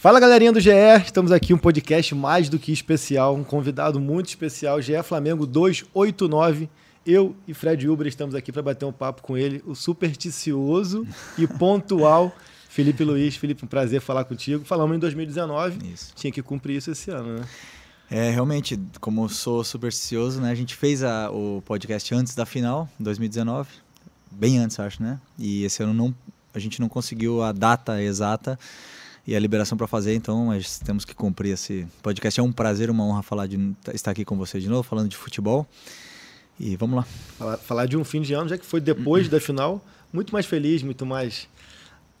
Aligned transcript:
Fala 0.00 0.18
galerinha 0.18 0.50
do 0.50 0.58
GE, 0.58 0.70
estamos 1.04 1.30
aqui 1.30 1.52
um 1.52 1.58
podcast 1.58 2.14
mais 2.14 2.48
do 2.48 2.58
que 2.58 2.72
especial, 2.72 3.36
um 3.36 3.44
convidado 3.44 4.00
muito 4.00 4.28
especial, 4.28 4.80
GE 4.80 5.02
Flamengo 5.02 5.46
289. 5.46 6.70
Eu 7.04 7.36
e 7.46 7.52
Fred 7.52 7.86
Uber 7.86 8.06
estamos 8.06 8.34
aqui 8.34 8.50
para 8.50 8.62
bater 8.62 8.86
um 8.86 8.92
papo 8.94 9.20
com 9.20 9.36
ele, 9.36 9.62
o 9.66 9.74
supersticioso 9.74 11.06
e 11.36 11.46
pontual 11.46 12.34
Felipe 12.70 13.04
Luiz. 13.04 13.36
Felipe, 13.36 13.62
um 13.62 13.68
prazer 13.68 14.00
falar 14.00 14.24
contigo. 14.24 14.64
Falamos 14.64 14.96
em 14.96 14.98
2019, 14.98 15.92
isso. 15.92 16.14
tinha 16.16 16.32
que 16.32 16.40
cumprir 16.40 16.78
isso 16.78 16.90
esse 16.90 17.10
ano, 17.10 17.36
né? 17.36 17.44
É, 18.10 18.30
realmente, 18.30 18.80
como 19.02 19.28
sou 19.28 19.62
supersticioso, 19.62 20.40
né? 20.40 20.50
A 20.50 20.54
gente 20.54 20.74
fez 20.76 21.02
a, 21.02 21.30
o 21.30 21.62
podcast 21.66 22.14
antes 22.14 22.34
da 22.34 22.46
final, 22.46 22.88
2019, 22.98 23.68
bem 24.30 24.56
antes, 24.60 24.80
acho, 24.80 25.02
né? 25.02 25.20
E 25.38 25.62
esse 25.62 25.82
ano 25.82 25.92
não, 25.92 26.14
a 26.54 26.58
gente 26.58 26.80
não 26.80 26.88
conseguiu 26.88 27.42
a 27.42 27.52
data 27.52 28.02
exata 28.02 28.58
e 29.30 29.36
a 29.36 29.38
liberação 29.38 29.78
para 29.78 29.86
fazer, 29.86 30.12
então 30.12 30.46
mas 30.46 30.80
temos 30.80 31.04
que 31.04 31.14
cumprir 31.14 31.52
esse 31.52 31.86
podcast. 32.02 32.40
É 32.40 32.42
um 32.42 32.50
prazer, 32.50 32.90
uma 32.90 33.04
honra 33.04 33.22
falar 33.22 33.46
de 33.46 33.76
estar 33.94 34.10
aqui 34.10 34.24
com 34.24 34.36
você 34.36 34.58
de 34.58 34.68
novo, 34.68 34.82
falando 34.82 35.08
de 35.08 35.16
futebol. 35.16 35.64
E 36.58 36.74
vamos 36.74 36.96
lá. 36.96 37.06
Falar, 37.38 37.56
falar 37.58 37.86
de 37.86 37.96
um 37.96 38.02
fim 38.02 38.20
de 38.20 38.34
ano, 38.34 38.48
já 38.48 38.58
que 38.58 38.66
foi 38.66 38.80
depois 38.80 39.28
da 39.28 39.38
final, 39.38 39.80
muito 40.12 40.32
mais 40.32 40.46
feliz, 40.46 40.82
muito 40.82 41.06
mais 41.06 41.48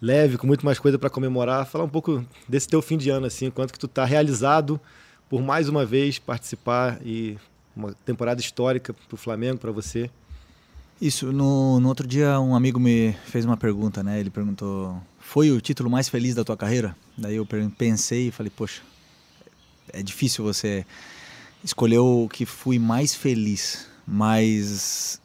leve, 0.00 0.38
com 0.38 0.46
muito 0.46 0.64
mais 0.64 0.78
coisa 0.78 1.00
para 1.00 1.10
comemorar. 1.10 1.66
Falar 1.66 1.82
um 1.82 1.88
pouco 1.88 2.24
desse 2.48 2.68
teu 2.68 2.80
fim 2.80 2.96
de 2.96 3.10
ano, 3.10 3.26
assim, 3.26 3.50
quanto 3.50 3.72
que 3.72 3.78
tu 3.80 3.88
tá 3.88 4.04
realizado 4.04 4.80
por 5.28 5.42
mais 5.42 5.68
uma 5.68 5.84
vez 5.84 6.16
participar 6.20 7.00
e 7.04 7.36
uma 7.74 7.92
temporada 8.04 8.40
histórica 8.40 8.94
para 8.94 9.14
o 9.14 9.16
Flamengo, 9.16 9.58
para 9.58 9.72
você. 9.72 10.08
Isso, 11.00 11.32
no, 11.32 11.80
no 11.80 11.88
outro 11.88 12.06
dia 12.06 12.38
um 12.38 12.54
amigo 12.54 12.78
me 12.78 13.16
fez 13.24 13.44
uma 13.44 13.56
pergunta, 13.56 14.00
né? 14.00 14.20
Ele 14.20 14.30
perguntou 14.30 14.96
foi 15.30 15.52
o 15.52 15.60
título 15.60 15.88
mais 15.88 16.08
feliz 16.08 16.34
da 16.34 16.42
tua 16.42 16.56
carreira? 16.56 16.96
Daí 17.16 17.36
eu 17.36 17.46
pensei 17.78 18.26
e 18.26 18.30
falei, 18.32 18.50
poxa, 18.50 18.82
é 19.92 20.02
difícil 20.02 20.42
você 20.42 20.84
escolher 21.62 21.98
o 21.98 22.28
que 22.28 22.44
fui 22.44 22.80
mais 22.80 23.14
feliz, 23.14 23.86
mas 24.04 25.20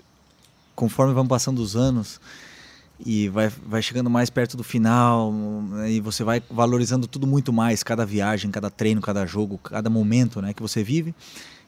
conforme 0.76 1.12
vão 1.12 1.26
passando 1.26 1.58
os 1.58 1.76
anos 1.76 2.22
e 3.04 3.30
vai, 3.30 3.50
vai 3.50 3.82
chegando 3.82 4.08
mais 4.08 4.30
perto 4.30 4.56
do 4.56 4.64
final 4.64 5.34
né, 5.34 5.94
e 5.94 6.00
você 6.00 6.24
vai 6.24 6.40
valorizando 6.52 7.08
tudo 7.08 7.26
muito 7.26 7.52
mais, 7.52 7.82
cada 7.82 8.06
viagem, 8.06 8.52
cada 8.52 8.70
treino, 8.70 9.02
cada 9.02 9.26
jogo, 9.26 9.58
cada 9.58 9.90
momento 9.90 10.40
né, 10.40 10.54
que 10.54 10.62
você 10.62 10.84
vive. 10.84 11.16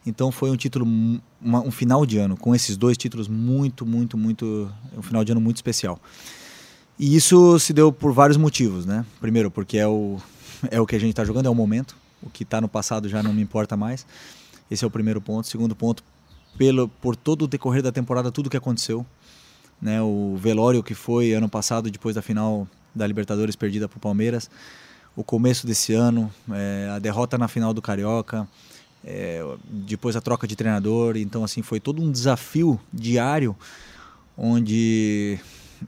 Então 0.06 0.32
foi 0.32 0.52
um 0.52 0.56
título, 0.56 0.86
uma, 1.42 1.62
um 1.62 1.72
final 1.72 2.06
de 2.06 2.20
ano, 2.20 2.38
com 2.38 2.54
esses 2.54 2.78
dois 2.78 3.00
títulos 3.00 3.28
muito, 3.28 3.84
muito, 3.84 4.16
muito, 4.16 4.72
um 4.96 5.02
final 5.02 5.26
de 5.26 5.32
ano 5.32 5.42
muito 5.42 5.56
especial. 5.56 6.00
E 7.00 7.16
isso 7.16 7.60
se 7.60 7.74
deu 7.74 7.92
por 7.92 8.12
vários 8.12 8.38
motivos, 8.38 8.86
né? 8.86 9.06
Primeiro, 9.22 9.52
porque 9.52 9.78
é 9.78 9.88
o, 9.88 10.18
é 10.72 10.82
o 10.82 10.86
que 10.86 10.96
a 10.96 11.00
gente 11.00 11.12
está 11.12 11.24
jogando, 11.24 11.46
é 11.46 11.50
o 11.50 11.56
momento. 11.56 11.96
O 12.22 12.30
que 12.30 12.44
está 12.44 12.60
no 12.60 12.68
passado 12.68 13.08
já 13.08 13.22
não 13.22 13.32
me 13.32 13.42
importa 13.42 13.78
mais. 13.78 14.06
Esse 14.70 14.84
é 14.84 14.88
o 14.88 14.92
primeiro 14.92 15.22
ponto. 15.22 15.48
Segundo 15.48 15.76
ponto, 15.76 16.04
pelo, 16.58 16.88
por 16.88 17.16
todo 17.16 17.44
o 17.44 17.48
decorrer 17.48 17.84
da 17.84 17.92
temporada, 17.92 18.32
tudo 18.32 18.50
que 18.50 18.58
aconteceu. 18.58 19.06
Né? 19.80 20.02
O 20.02 20.36
velório 20.38 20.82
que 20.82 20.96
foi 20.96 21.34
ano 21.34 21.48
passado, 21.48 21.92
depois 21.92 22.16
da 22.16 22.22
final 22.22 22.68
da 22.96 23.06
Libertadores 23.06 23.56
perdida 23.56 23.88
para 23.88 23.98
o 23.98 24.02
Palmeiras. 24.02 24.50
O 25.16 25.24
começo 25.24 25.68
desse 25.68 25.94
ano, 25.94 26.32
é, 26.52 26.90
a 26.92 27.00
derrota 27.00 27.38
na 27.38 27.48
final 27.48 27.74
do 27.74 27.82
Carioca. 27.82 28.48
É, 29.06 29.44
depois 29.70 30.16
a 30.16 30.22
troca 30.22 30.48
de 30.48 30.56
treinador. 30.56 31.16
Então, 31.16 31.44
assim, 31.44 31.62
foi 31.62 31.80
todo 31.80 32.02
um 32.02 32.12
desafio 32.12 32.80
diário 32.92 33.56
onde 34.36 35.40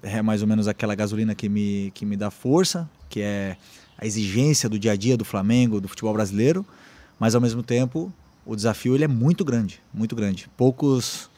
é 0.04 0.22
mais 0.22 0.42
ou 0.42 0.48
menos 0.48 0.68
aquela 0.68 0.96
gasolina 0.96 1.34
que 1.36 1.50
me, 1.50 1.92
que 1.94 2.06
me 2.06 2.16
dá 2.16 2.30
força, 2.30 2.90
que 3.10 3.22
é 3.22 3.58
a 3.98 4.06
exigência 4.06 4.70
do 4.70 4.80
dia 4.80 4.94
a 4.94 4.96
dia 4.96 5.18
do 5.18 5.26
Flamengo, 5.26 5.82
do 5.82 5.88
futebol 5.88 6.14
brasileiro, 6.14 6.66
mas 7.20 7.36
ao 7.36 7.42
mesmo 7.42 7.62
tempo 7.62 8.14
o 8.46 8.56
desafio 8.56 8.96
ele 8.96 9.04
é 9.04 9.08
muito 9.08 9.44
grande, 9.44 9.82
muito 9.94 10.16
grande. 10.16 10.50
Poucos, 10.56 11.30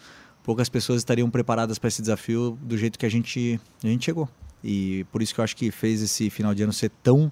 poucas 0.43 0.69
pessoas 0.69 0.99
estariam 0.99 1.29
preparadas 1.29 1.79
para 1.79 1.87
esse 1.87 2.01
desafio 2.01 2.57
do 2.61 2.77
jeito 2.77 2.97
que 2.97 3.05
a 3.05 3.09
gente, 3.09 3.59
a 3.83 3.87
gente 3.87 4.05
chegou. 4.05 4.29
E 4.63 5.05
por 5.11 5.21
isso 5.21 5.33
que 5.33 5.39
eu 5.39 5.43
acho 5.43 5.55
que 5.55 5.71
fez 5.71 6.01
esse 6.01 6.29
final 6.29 6.53
de 6.53 6.63
ano 6.63 6.71
ser 6.71 6.91
tão, 7.01 7.31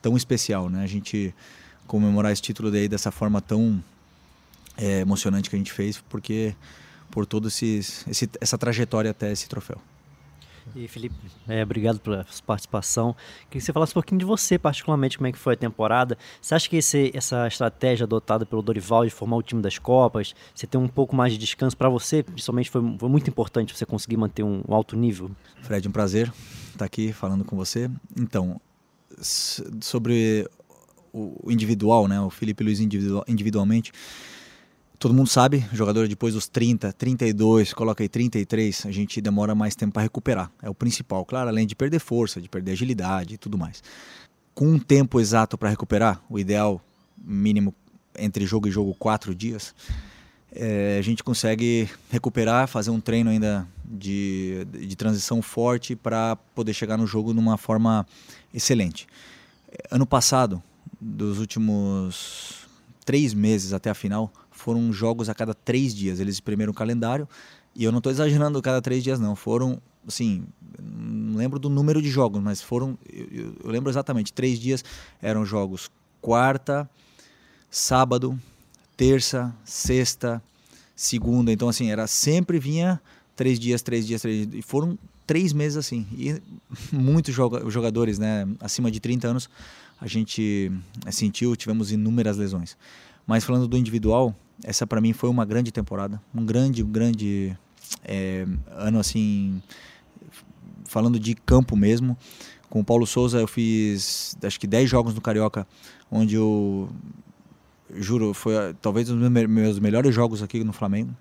tão 0.00 0.16
especial, 0.16 0.70
né? 0.70 0.82
A 0.84 0.86
gente 0.86 1.34
comemorar 1.86 2.32
esse 2.32 2.40
título 2.40 2.70
daí 2.70 2.88
dessa 2.88 3.10
forma 3.10 3.40
tão 3.40 3.82
é, 4.76 5.00
emocionante 5.00 5.50
que 5.50 5.56
a 5.56 5.58
gente 5.58 5.72
fez, 5.72 6.00
porque 6.08 6.54
por 7.10 7.26
toda 7.26 7.48
essa 8.40 8.56
trajetória 8.56 9.10
até 9.10 9.32
esse 9.32 9.48
troféu. 9.48 9.80
E 10.74 10.88
Felipe, 10.88 11.14
é, 11.48 11.62
obrigado 11.62 11.98
pela 12.00 12.26
participação. 12.46 13.14
Queria 13.48 13.48
que 13.50 13.60
você 13.60 13.72
falasse 13.72 13.92
um 13.92 13.94
pouquinho 13.94 14.18
de 14.18 14.24
você, 14.24 14.58
particularmente, 14.58 15.16
como 15.16 15.26
é 15.26 15.32
que 15.32 15.38
foi 15.38 15.54
a 15.54 15.56
temporada. 15.56 16.16
Você 16.40 16.54
acha 16.54 16.68
que 16.68 16.76
esse, 16.76 17.10
essa 17.14 17.46
estratégia 17.46 18.04
adotada 18.04 18.44
pelo 18.46 18.62
Dorival 18.62 19.04
de 19.04 19.10
formar 19.10 19.36
o 19.36 19.42
time 19.42 19.62
das 19.62 19.78
Copas, 19.78 20.34
você 20.54 20.66
ter 20.66 20.78
um 20.78 20.88
pouco 20.88 21.14
mais 21.14 21.32
de 21.32 21.38
descanso 21.38 21.76
para 21.76 21.88
você, 21.88 22.22
principalmente 22.22 22.70
foi, 22.70 22.96
foi, 22.98 23.08
muito 23.08 23.28
importante 23.28 23.76
você 23.76 23.86
conseguir 23.86 24.16
manter 24.16 24.42
um, 24.42 24.62
um, 24.68 24.74
alto 24.74 24.96
nível? 24.96 25.30
Fred, 25.62 25.86
um 25.88 25.92
prazer 25.92 26.32
estar 26.72 26.84
aqui 26.84 27.12
falando 27.12 27.44
com 27.44 27.56
você. 27.56 27.90
Então, 28.16 28.60
sobre 29.80 30.48
o 31.12 31.50
individual, 31.50 32.06
né, 32.06 32.20
o 32.20 32.30
Felipe 32.30 32.62
Luiz 32.62 32.80
individual, 32.80 33.24
individualmente, 33.26 33.92
Todo 34.98 35.14
mundo 35.14 35.28
sabe, 35.28 35.64
jogador 35.72 36.08
depois 36.08 36.34
dos 36.34 36.48
30, 36.48 36.92
32, 36.92 37.72
coloca 37.72 38.02
aí 38.02 38.08
33, 38.08 38.86
a 38.86 38.90
gente 38.90 39.20
demora 39.20 39.54
mais 39.54 39.76
tempo 39.76 39.92
para 39.92 40.02
recuperar. 40.02 40.50
É 40.60 40.68
o 40.68 40.74
principal, 40.74 41.24
claro, 41.24 41.48
além 41.48 41.68
de 41.68 41.76
perder 41.76 42.00
força, 42.00 42.40
de 42.40 42.48
perder 42.48 42.72
agilidade 42.72 43.34
e 43.34 43.38
tudo 43.38 43.56
mais. 43.56 43.80
Com 44.54 44.66
um 44.66 44.78
tempo 44.78 45.20
exato 45.20 45.56
para 45.56 45.68
recuperar, 45.68 46.20
o 46.28 46.36
ideal 46.36 46.82
mínimo 47.16 47.72
entre 48.18 48.44
jogo 48.44 48.66
e 48.66 48.72
jogo, 48.72 48.92
quatro 48.92 49.32
dias, 49.36 49.72
é, 50.50 50.96
a 50.98 51.02
gente 51.02 51.22
consegue 51.22 51.88
recuperar, 52.10 52.66
fazer 52.66 52.90
um 52.90 53.00
treino 53.00 53.30
ainda 53.30 53.68
de, 53.84 54.66
de 54.72 54.96
transição 54.96 55.40
forte 55.40 55.94
para 55.94 56.34
poder 56.56 56.74
chegar 56.74 56.96
no 56.96 57.06
jogo 57.06 57.32
numa 57.32 57.56
forma 57.56 58.04
excelente. 58.52 59.06
Ano 59.92 60.06
passado, 60.06 60.60
dos 61.00 61.38
últimos 61.38 62.66
três 63.04 63.32
meses 63.32 63.72
até 63.72 63.90
a 63.90 63.94
final, 63.94 64.32
foram 64.68 64.92
jogos 64.92 65.30
a 65.30 65.34
cada 65.34 65.54
três 65.54 65.94
dias. 65.94 66.20
Eles 66.20 66.34
exprimiram 66.34 66.72
o 66.72 66.74
calendário 66.74 67.26
e 67.74 67.84
eu 67.84 67.90
não 67.90 68.00
estou 68.00 68.12
exagerando 68.12 68.60
cada 68.60 68.82
três 68.82 69.02
dias, 69.02 69.18
não. 69.18 69.34
Foram, 69.34 69.80
assim, 70.06 70.44
não 70.78 71.38
lembro 71.38 71.58
do 71.58 71.70
número 71.70 72.02
de 72.02 72.10
jogos, 72.10 72.42
mas 72.42 72.60
foram, 72.60 72.98
eu, 73.10 73.54
eu 73.64 73.70
lembro 73.70 73.90
exatamente, 73.90 74.30
três 74.30 74.60
dias 74.60 74.84
eram 75.22 75.42
jogos 75.46 75.90
quarta, 76.20 76.86
sábado, 77.70 78.38
terça, 78.94 79.56
sexta, 79.64 80.42
segunda. 80.94 81.50
Então, 81.50 81.66
assim, 81.66 81.90
era 81.90 82.06
sempre 82.06 82.58
vinha 82.58 83.00
três 83.34 83.58
dias, 83.58 83.80
três 83.80 84.06
dias, 84.06 84.20
três 84.20 84.50
dias. 84.50 84.54
E 84.54 84.60
foram 84.60 84.98
três 85.26 85.54
meses 85.54 85.78
assim. 85.78 86.06
E 86.12 86.42
muitos 86.92 87.34
jogadores, 87.34 88.18
né, 88.18 88.46
acima 88.60 88.90
de 88.90 89.00
30 89.00 89.28
anos, 89.28 89.48
a 89.98 90.06
gente 90.06 90.70
eh, 91.06 91.10
sentiu, 91.10 91.56
tivemos 91.56 91.90
inúmeras 91.90 92.36
lesões. 92.36 92.76
Mas 93.28 93.44
falando 93.44 93.68
do 93.68 93.76
individual, 93.76 94.34
essa 94.64 94.86
para 94.86 95.00
mim 95.00 95.12
foi 95.12 95.28
uma 95.28 95.44
grande 95.44 95.70
temporada, 95.70 96.20
um 96.34 96.44
grande, 96.44 96.82
um 96.82 96.90
grande 96.90 97.56
é, 98.04 98.46
ano 98.72 98.98
assim, 98.98 99.62
falando 100.84 101.18
de 101.18 101.34
campo 101.34 101.76
mesmo. 101.76 102.16
Com 102.68 102.80
o 102.80 102.84
Paulo 102.84 103.06
Souza 103.06 103.38
eu 103.38 103.46
fiz 103.46 104.36
acho 104.42 104.60
que 104.60 104.66
10 104.66 104.90
jogos 104.90 105.14
no 105.14 105.20
Carioca, 105.20 105.66
onde 106.10 106.34
eu 106.34 106.88
juro, 107.94 108.34
foi 108.34 108.54
talvez 108.82 109.08
um 109.10 109.18
dos 109.18 109.30
meus 109.48 109.78
melhores 109.78 110.14
jogos 110.14 110.42
aqui 110.42 110.62
no 110.62 110.72
Flamengo. 110.72 111.14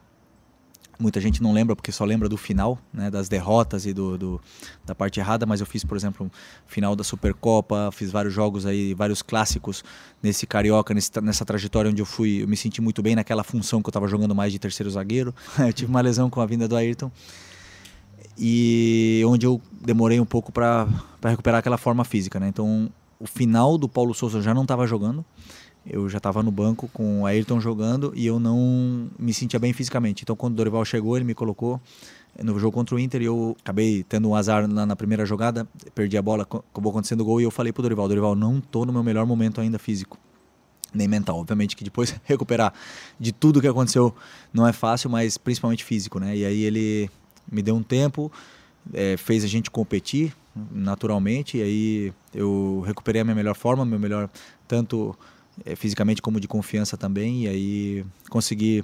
Muita 0.99 1.21
gente 1.21 1.43
não 1.43 1.53
lembra 1.53 1.75
porque 1.75 1.91
só 1.91 2.03
lembra 2.03 2.27
do 2.27 2.37
final, 2.37 2.79
né, 2.91 3.11
das 3.11 3.29
derrotas 3.29 3.85
e 3.85 3.93
do, 3.93 4.17
do, 4.17 4.41
da 4.83 4.95
parte 4.95 5.19
errada, 5.19 5.45
mas 5.45 5.59
eu 5.59 5.65
fiz, 5.65 5.83
por 5.83 5.95
exemplo, 5.95 6.31
final 6.65 6.95
da 6.95 7.03
Supercopa, 7.03 7.89
fiz 7.91 8.11
vários 8.11 8.33
jogos 8.33 8.65
aí, 8.65 8.95
vários 8.95 9.21
clássicos 9.21 9.83
nesse 10.23 10.47
carioca, 10.47 10.93
nesse, 10.93 11.11
nessa 11.21 11.45
trajetória 11.45 11.91
onde 11.91 12.01
eu 12.01 12.05
fui, 12.05 12.41
eu 12.41 12.47
me 12.47 12.57
senti 12.57 12.81
muito 12.81 13.03
bem 13.03 13.15
naquela 13.15 13.43
função 13.43 13.81
que 13.81 13.87
eu 13.87 13.91
estava 13.91 14.07
jogando 14.07 14.33
mais 14.33 14.51
de 14.51 14.57
terceiro 14.57 14.89
zagueiro. 14.89 15.35
eu 15.59 15.71
tive 15.71 15.89
uma 15.89 16.01
lesão 16.01 16.29
com 16.29 16.41
a 16.41 16.45
vinda 16.45 16.67
do 16.67 16.75
Ayrton 16.75 17.11
e 18.37 19.23
onde 19.27 19.45
eu 19.45 19.61
demorei 19.71 20.19
um 20.19 20.25
pouco 20.25 20.51
para 20.51 20.87
recuperar 21.23 21.59
aquela 21.59 21.77
forma 21.77 22.03
física, 22.03 22.39
né? 22.39 22.47
Então, 22.47 22.89
o 23.19 23.25
final 23.25 23.77
do 23.77 23.89
Paulo 23.89 24.13
Souza 24.13 24.37
eu 24.37 24.41
já 24.41 24.53
não 24.53 24.61
estava 24.63 24.85
jogando 24.85 25.25
eu 25.89 26.09
já 26.09 26.17
estava 26.17 26.43
no 26.43 26.51
banco 26.51 26.89
com 26.93 27.21
o 27.21 27.25
Ayrton 27.25 27.59
jogando 27.59 28.11
e 28.15 28.25
eu 28.25 28.39
não 28.39 29.09
me 29.17 29.33
sentia 29.33 29.59
bem 29.59 29.71
fisicamente. 29.73 30.23
Então, 30.23 30.35
quando 30.35 30.53
o 30.53 30.55
Dorival 30.57 30.83
chegou, 30.83 31.15
ele 31.15 31.25
me 31.25 31.33
colocou 31.33 31.81
no 32.43 32.59
jogo 32.59 32.73
contra 32.73 32.95
o 32.95 32.99
Inter 32.99 33.21
e 33.21 33.25
eu 33.25 33.55
acabei 33.59 34.03
tendo 34.03 34.29
um 34.29 34.35
azar 34.35 34.67
na, 34.67 34.85
na 34.85 34.95
primeira 34.95 35.25
jogada, 35.25 35.67
perdi 35.95 36.17
a 36.17 36.21
bola, 36.21 36.43
acabou 36.43 36.91
acontecendo 36.91 37.21
o 37.21 37.25
gol 37.25 37.41
e 37.41 37.43
eu 37.43 37.51
falei 37.51 37.71
pro 37.71 37.81
Dorival, 37.81 38.07
Dorival, 38.07 38.35
não 38.35 38.61
tô 38.61 38.85
no 38.85 38.93
meu 38.93 39.03
melhor 39.03 39.25
momento 39.25 39.59
ainda 39.59 39.79
físico, 39.79 40.19
nem 40.93 41.07
mental. 41.07 41.39
Obviamente 41.39 41.75
que 41.75 41.83
depois 41.83 42.13
recuperar 42.25 42.73
de 43.19 43.31
tudo 43.31 43.61
que 43.61 43.67
aconteceu 43.67 44.13
não 44.53 44.67
é 44.67 44.73
fácil, 44.73 45.09
mas 45.09 45.37
principalmente 45.37 45.83
físico, 45.83 46.19
né? 46.19 46.35
E 46.35 46.45
aí 46.45 46.63
ele 46.63 47.09
me 47.51 47.61
deu 47.61 47.75
um 47.75 47.83
tempo, 47.83 48.31
é, 48.93 49.17
fez 49.17 49.43
a 49.43 49.47
gente 49.47 49.71
competir, 49.71 50.33
naturalmente, 50.71 51.57
e 51.57 51.61
aí 51.61 52.13
eu 52.33 52.83
recuperei 52.85 53.21
a 53.21 53.23
minha 53.23 53.35
melhor 53.35 53.55
forma, 53.55 53.85
meu 53.85 53.99
melhor 53.99 54.29
tanto 54.67 55.17
é, 55.65 55.75
fisicamente 55.75 56.21
como 56.21 56.39
de 56.39 56.47
confiança 56.47 56.97
também, 56.97 57.43
e 57.43 57.47
aí 57.47 58.05
consegui 58.29 58.83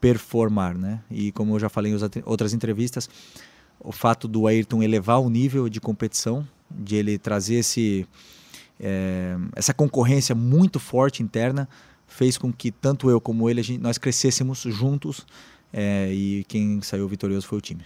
performar, 0.00 0.76
né? 0.76 1.00
E 1.10 1.32
como 1.32 1.54
eu 1.54 1.60
já 1.60 1.68
falei 1.68 1.92
em 1.92 1.96
outras 2.24 2.52
entrevistas, 2.52 3.08
o 3.80 3.92
fato 3.92 4.28
do 4.28 4.46
Ayrton 4.46 4.82
elevar 4.82 5.20
o 5.20 5.30
nível 5.30 5.68
de 5.68 5.80
competição, 5.80 6.46
de 6.70 6.96
ele 6.96 7.18
trazer 7.18 7.56
esse, 7.56 8.06
é, 8.80 9.36
essa 9.54 9.72
concorrência 9.72 10.34
muito 10.34 10.78
forte 10.78 11.22
interna, 11.22 11.68
fez 12.06 12.36
com 12.38 12.52
que 12.52 12.70
tanto 12.70 13.10
eu 13.10 13.20
como 13.20 13.48
ele, 13.48 13.62
gente, 13.62 13.80
nós 13.80 13.98
crescêssemos 13.98 14.60
juntos 14.60 15.26
é, 15.72 16.12
e 16.12 16.44
quem 16.44 16.80
saiu 16.82 17.08
vitorioso 17.08 17.46
foi 17.46 17.58
o 17.58 17.60
time. 17.60 17.82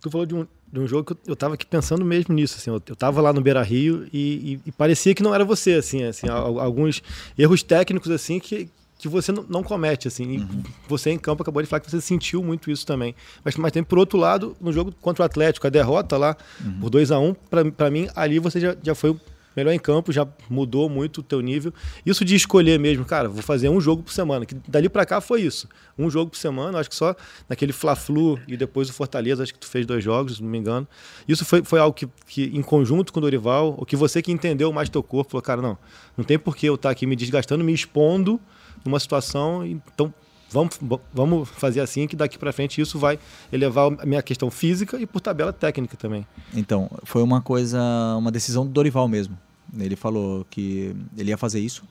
Tu 0.00 0.10
falou 0.10 0.26
de 0.26 0.34
um, 0.34 0.46
de 0.74 0.80
um 0.80 0.88
jogo 0.88 1.14
que 1.14 1.30
eu 1.30 1.34
estava 1.34 1.54
aqui 1.54 1.64
pensando 1.64 2.04
mesmo 2.04 2.34
nisso, 2.34 2.56
assim, 2.58 2.68
eu, 2.68 2.78
estava 2.78 3.20
lá 3.20 3.32
no 3.32 3.40
Beira 3.40 3.62
Rio 3.62 4.08
e, 4.12 4.18
e, 4.18 4.60
e, 4.66 4.72
parecia 4.72 5.14
que 5.14 5.22
não 5.22 5.32
era 5.32 5.44
você, 5.44 5.74
assim, 5.74 6.02
assim, 6.02 6.26
alguns 6.28 7.00
erros 7.38 7.62
técnicos 7.62 8.10
assim 8.10 8.40
que, 8.40 8.68
que 8.98 9.06
você 9.06 9.30
não, 9.30 9.62
comete, 9.62 10.08
assim. 10.08 10.38
Uhum. 10.38 10.62
você 10.88 11.10
em 11.10 11.18
campo 11.18 11.42
acabou 11.42 11.62
de 11.62 11.68
falar 11.68 11.78
que 11.78 11.88
você 11.88 12.00
sentiu 12.00 12.42
muito 12.42 12.72
isso 12.72 12.84
também. 12.84 13.14
Mas, 13.44 13.54
mas 13.54 13.70
tem 13.70 13.84
por 13.84 13.98
outro 13.98 14.18
lado, 14.18 14.56
no 14.60 14.72
jogo 14.72 14.92
contra 15.00 15.22
o 15.22 15.26
Atlético, 15.26 15.64
a 15.64 15.70
derrota 15.70 16.16
lá 16.16 16.36
uhum. 16.64 16.80
por 16.80 16.90
2 16.90 17.12
a 17.12 17.20
1 17.20 17.24
um, 17.24 17.34
para 17.70 17.88
mim, 17.88 18.08
ali 18.16 18.40
você 18.40 18.58
já, 18.58 18.76
já 18.82 18.96
foi 18.96 19.16
melhor 19.56 19.72
em 19.72 19.78
campo, 19.78 20.12
já 20.12 20.26
mudou 20.48 20.88
muito 20.88 21.18
o 21.18 21.22
teu 21.22 21.40
nível. 21.40 21.72
Isso 22.04 22.24
de 22.24 22.34
escolher 22.34 22.78
mesmo, 22.78 23.04
cara, 23.04 23.28
vou 23.28 23.42
fazer 23.42 23.68
um 23.68 23.80
jogo 23.80 24.02
por 24.02 24.12
semana, 24.12 24.44
que 24.44 24.54
dali 24.68 24.88
para 24.88 25.04
cá 25.06 25.20
foi 25.20 25.42
isso. 25.42 25.68
Um 25.98 26.10
jogo 26.10 26.30
por 26.30 26.36
semana, 26.36 26.78
acho 26.78 26.88
que 26.88 26.96
só 26.96 27.14
naquele 27.48 27.72
Fla-Flu 27.72 28.38
e 28.48 28.56
depois 28.56 28.88
o 28.88 28.92
Fortaleza, 28.92 29.42
acho 29.42 29.52
que 29.52 29.58
tu 29.58 29.66
fez 29.66 29.86
dois 29.86 30.02
jogos, 30.02 30.36
se 30.36 30.42
não 30.42 30.50
me 30.50 30.58
engano. 30.58 30.86
Isso 31.26 31.44
foi, 31.44 31.62
foi 31.62 31.78
algo 31.78 31.94
que, 31.94 32.08
que, 32.26 32.44
em 32.44 32.62
conjunto 32.62 33.12
com 33.12 33.18
o 33.18 33.22
Dorival, 33.22 33.74
o 33.78 33.86
que 33.86 33.96
você 33.96 34.20
que 34.20 34.32
entendeu 34.32 34.72
mais 34.72 34.88
teu 34.88 35.02
corpo, 35.02 35.32
falou, 35.32 35.42
cara, 35.42 35.62
não, 35.62 35.78
não 36.16 36.24
tem 36.24 36.38
por 36.38 36.56
que 36.56 36.66
eu 36.66 36.74
estar 36.74 36.88
tá 36.88 36.92
aqui 36.92 37.06
me 37.06 37.16
desgastando, 37.16 37.64
me 37.64 37.72
expondo 37.72 38.40
numa 38.84 39.00
situação, 39.00 39.64
então 39.64 40.12
vamos, 40.50 40.78
vamos 41.12 41.48
fazer 41.48 41.80
assim 41.80 42.06
que 42.06 42.16
daqui 42.16 42.38
para 42.38 42.52
frente 42.52 42.80
isso 42.80 42.98
vai 42.98 43.18
elevar 43.52 43.92
a 44.00 44.06
minha 44.06 44.22
questão 44.22 44.50
física 44.50 44.98
e 44.98 45.06
por 45.06 45.20
tabela 45.20 45.52
técnica 45.52 45.96
também. 45.96 46.26
Então, 46.54 46.90
foi 47.02 47.22
uma 47.22 47.40
coisa, 47.40 47.80
uma 48.16 48.30
decisão 48.30 48.64
do 48.64 48.72
Dorival 48.72 49.08
mesmo. 49.08 49.38
Ele 49.76 49.96
falou 49.96 50.46
que 50.50 50.94
ele 51.16 51.30
ia 51.30 51.38
fazer 51.38 51.60
isso, 51.60 51.84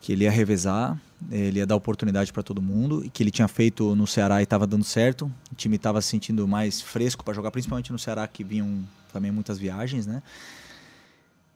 que 0.00 0.12
ele 0.12 0.24
ia 0.24 0.30
revezar, 0.30 0.98
ele 1.30 1.58
ia 1.58 1.66
dar 1.66 1.76
oportunidade 1.76 2.32
para 2.32 2.42
todo 2.42 2.60
mundo, 2.60 3.04
e 3.04 3.10
que 3.10 3.22
ele 3.22 3.30
tinha 3.30 3.46
feito 3.46 3.94
no 3.94 4.06
Ceará 4.06 4.40
e 4.40 4.44
estava 4.44 4.66
dando 4.66 4.84
certo. 4.84 5.30
O 5.52 5.54
time 5.54 5.76
estava 5.76 6.00
se 6.00 6.08
sentindo 6.08 6.48
mais 6.48 6.80
fresco 6.80 7.22
para 7.22 7.34
jogar, 7.34 7.50
principalmente 7.50 7.92
no 7.92 7.98
Ceará 7.98 8.26
que 8.26 8.42
vinham 8.42 8.82
também 9.12 9.30
muitas 9.30 9.58
viagens, 9.58 10.06
né? 10.06 10.22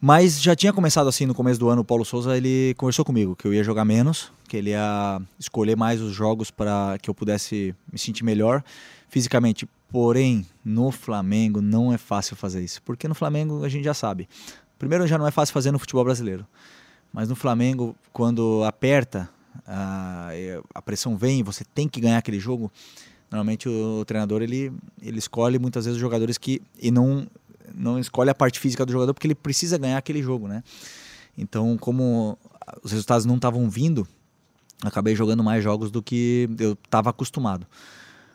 Mas 0.00 0.40
já 0.40 0.54
tinha 0.54 0.72
começado 0.72 1.08
assim 1.08 1.24
no 1.24 1.34
começo 1.34 1.58
do 1.58 1.68
ano, 1.68 1.80
o 1.80 1.84
Paulo 1.84 2.04
Souza 2.04 2.36
ele 2.36 2.74
conversou 2.76 3.04
comigo 3.04 3.34
que 3.34 3.46
eu 3.46 3.54
ia 3.54 3.64
jogar 3.64 3.84
menos, 3.84 4.30
que 4.46 4.56
ele 4.56 4.70
ia 4.70 5.20
escolher 5.38 5.76
mais 5.76 6.00
os 6.00 6.12
jogos 6.12 6.50
para 6.50 6.98
que 7.00 7.08
eu 7.08 7.14
pudesse 7.14 7.74
me 7.90 7.98
sentir 7.98 8.22
melhor 8.22 8.62
fisicamente. 9.08 9.66
Porém, 9.90 10.46
no 10.64 10.90
Flamengo 10.90 11.60
não 11.62 11.92
é 11.92 11.96
fácil 11.96 12.36
fazer 12.36 12.62
isso, 12.62 12.82
porque 12.82 13.08
no 13.08 13.14
Flamengo 13.14 13.64
a 13.64 13.68
gente 13.68 13.84
já 13.84 13.94
sabe. 13.94 14.28
Primeiro 14.78 15.06
já 15.06 15.16
não 15.16 15.26
é 15.26 15.30
fácil 15.30 15.52
fazer 15.52 15.70
no 15.70 15.78
futebol 15.78 16.04
brasileiro, 16.04 16.46
mas 17.12 17.28
no 17.28 17.36
Flamengo 17.36 17.96
quando 18.12 18.62
aperta 18.64 19.30
a, 19.66 20.30
a 20.74 20.82
pressão 20.82 21.16
vem, 21.16 21.42
você 21.42 21.64
tem 21.64 21.88
que 21.88 22.00
ganhar 22.00 22.18
aquele 22.18 22.40
jogo. 22.40 22.70
Normalmente 23.30 23.68
o, 23.68 24.04
treinador 24.04 24.42
ele 24.42 24.72
ele 25.00 25.18
escolhe 25.18 25.58
muitas 25.58 25.84
vezes 25.84 25.96
os 25.96 26.00
jogadores 26.00 26.38
que 26.38 26.60
e 26.80 26.90
não 26.90 27.26
não 27.72 27.98
escolhe 27.98 28.30
a 28.30 28.34
parte 28.34 28.58
física 28.58 28.84
do 28.84 28.92
jogador 28.92 29.14
porque 29.14 29.26
ele 29.26 29.34
precisa 29.34 29.78
ganhar 29.78 29.98
aquele 29.98 30.22
jogo, 30.22 30.48
né? 30.48 30.62
Então, 31.36 31.76
como 31.78 32.38
os 32.82 32.92
resultados 32.92 33.26
não 33.26 33.36
estavam 33.36 33.68
vindo, 33.68 34.06
acabei 34.82 35.14
jogando 35.14 35.42
mais 35.42 35.62
jogos 35.62 35.90
do 35.90 36.02
que 36.02 36.48
eu 36.58 36.72
estava 36.72 37.10
acostumado. 37.10 37.66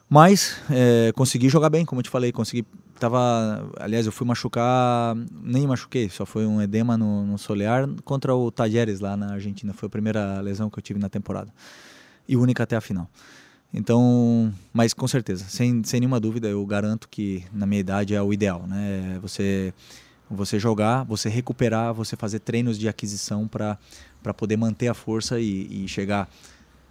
Mas 0.10 0.58
é, 0.70 1.12
consegui 1.14 1.50
jogar 1.50 1.70
bem, 1.70 1.86
como 1.86 2.00
eu 2.00 2.04
te 2.04 2.10
falei, 2.10 2.32
consegui. 2.32 2.66
Tava, 3.00 3.72
aliás, 3.80 4.06
eu 4.06 4.12
fui 4.12 4.28
machucar, 4.28 5.16
nem 5.42 5.66
machuquei, 5.66 6.10
só 6.10 6.26
foi 6.26 6.46
um 6.46 6.62
edema 6.62 6.98
no, 6.98 7.26
no 7.26 7.38
solear 7.38 7.88
contra 8.04 8.36
o 8.36 8.52
Tajeres 8.52 9.00
lá 9.00 9.16
na 9.16 9.34
Argentina. 9.34 9.72
Foi 9.72 9.88
a 9.88 9.90
primeira 9.90 10.42
lesão 10.42 10.70
que 10.70 10.80
eu 10.80 10.84
tive 10.84 11.00
na 11.00 11.08
temporada 11.08 11.54
e 12.28 12.36
única 12.36 12.64
até 12.64 12.76
a 12.76 12.82
final. 12.82 13.10
Então, 13.74 14.52
mas 14.74 14.94
com 14.94 15.08
certeza, 15.08 15.46
sem, 15.48 15.84
sem 15.84 16.00
nenhuma 16.00 16.20
dúvida, 16.20 16.48
eu 16.48 16.66
garanto 16.66 17.08
que 17.08 17.44
na 17.54 17.66
minha 17.68 17.80
idade 17.80 18.16
é 18.16 18.22
o 18.22 18.34
ideal, 18.34 18.66
né? 18.68 19.16
É 19.16 19.20
você 19.20 19.74
você 20.30 20.60
jogar, 20.60 21.04
você 21.04 21.28
recuperar, 21.28 21.94
você 21.94 22.16
fazer 22.16 22.40
treinos 22.40 22.78
de 22.78 22.88
aquisição 22.88 23.48
para 23.48 23.78
poder 24.38 24.58
manter 24.58 24.88
a 24.88 24.94
força 24.94 25.40
e, 25.40 25.86
e, 25.86 25.88
chegar 25.88 26.30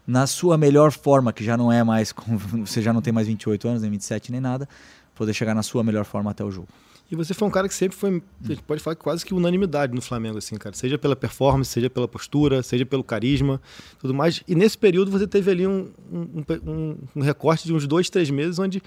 na 0.07 0.27
sua 0.27 0.59
melhor 0.59 0.91
forma, 0.91 1.33
que 1.33 1.45
já 1.45 1.57
não 1.57 1.71
é 1.71 1.85
mais, 1.85 2.13
você 2.67 2.83
já 2.83 2.93
não 2.93 3.01
tem 3.01 3.13
mais 3.13 3.29
28 3.29 3.69
anos, 3.69 3.83
nem 3.83 3.91
27 3.93 4.33
nem 4.33 4.41
nada, 4.41 4.69
poder 5.15 5.33
chegar 5.35 5.55
na 5.55 5.63
sua 5.63 5.85
melhor 5.85 6.05
forma 6.05 6.31
até 6.31 6.43
o 6.43 6.51
jogo. 6.51 6.69
E 7.11 7.17
você 7.17 7.33
foi 7.33 7.49
um 7.49 7.51
cara 7.51 7.67
que 7.67 7.75
sempre 7.75 7.97
foi, 7.97 8.23
a 8.45 8.49
gente 8.49 8.63
pode 8.63 8.83
falar 8.83 8.95
quase 8.95 9.25
que 9.25 9.33
unanimidade 9.33 9.95
no 9.95 10.03
Flamengo, 10.03 10.37
assim, 10.37 10.57
cara. 10.57 10.77
Seja 10.77 10.99
pela 10.99 11.17
performance, 11.17 11.71
seja 11.71 11.89
pela 11.89 12.07
postura, 12.07 12.63
seja 12.63 12.85
pelo 12.85 13.03
carisma, 13.03 13.61
tudo 13.99 14.13
mais. 14.13 14.43
E 14.47 14.55
nesse 14.55 14.77
período 14.77 15.11
você 15.11 15.27
teve 15.27 15.51
ali 15.51 15.67
um, 15.67 15.91
um, 16.13 16.45
um, 16.67 16.99
um 17.17 17.23
recorte 17.23 17.65
de 17.65 17.73
uns 17.73 17.87
dois, 17.87 18.11
três 18.11 18.29
meses, 18.29 18.59
onde 18.59 18.83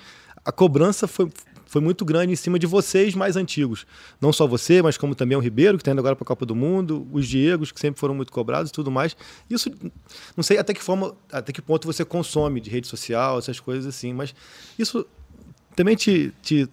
a 0.45 0.51
cobrança 0.51 1.07
foi, 1.07 1.31
foi 1.65 1.81
muito 1.81 2.05
grande 2.05 2.33
em 2.33 2.35
cima 2.35 2.59
de 2.59 2.67
vocês 2.67 3.15
mais 3.15 3.35
antigos. 3.35 3.87
Não 4.19 4.31
só 4.31 4.45
você, 4.45 4.83
mas 4.83 4.97
como 4.97 5.15
também 5.15 5.35
o 5.35 5.41
Ribeiro, 5.41 5.77
que 5.77 5.81
está 5.81 5.91
indo 5.91 5.99
agora 5.99 6.15
para 6.15 6.23
a 6.23 6.27
Copa 6.27 6.45
do 6.45 6.55
Mundo, 6.55 7.07
os 7.11 7.27
Diegos, 7.27 7.71
que 7.71 7.79
sempre 7.79 7.99
foram 7.99 8.13
muito 8.13 8.31
cobrados 8.31 8.69
e 8.69 8.73
tudo 8.73 8.91
mais. 8.91 9.15
Isso, 9.49 9.71
não 10.37 10.43
sei 10.43 10.59
até 10.59 10.75
que 10.75 10.83
forma, 10.83 11.15
até 11.31 11.51
que 11.51 11.61
ponto 11.61 11.87
você 11.87 12.05
consome 12.05 12.61
de 12.61 12.69
rede 12.69 12.87
social, 12.87 13.39
essas 13.39 13.59
coisas 13.59 13.87
assim, 13.87 14.13
mas 14.13 14.35
isso 14.77 15.07
também 15.75 15.95
te, 15.95 16.33
te 16.41 16.67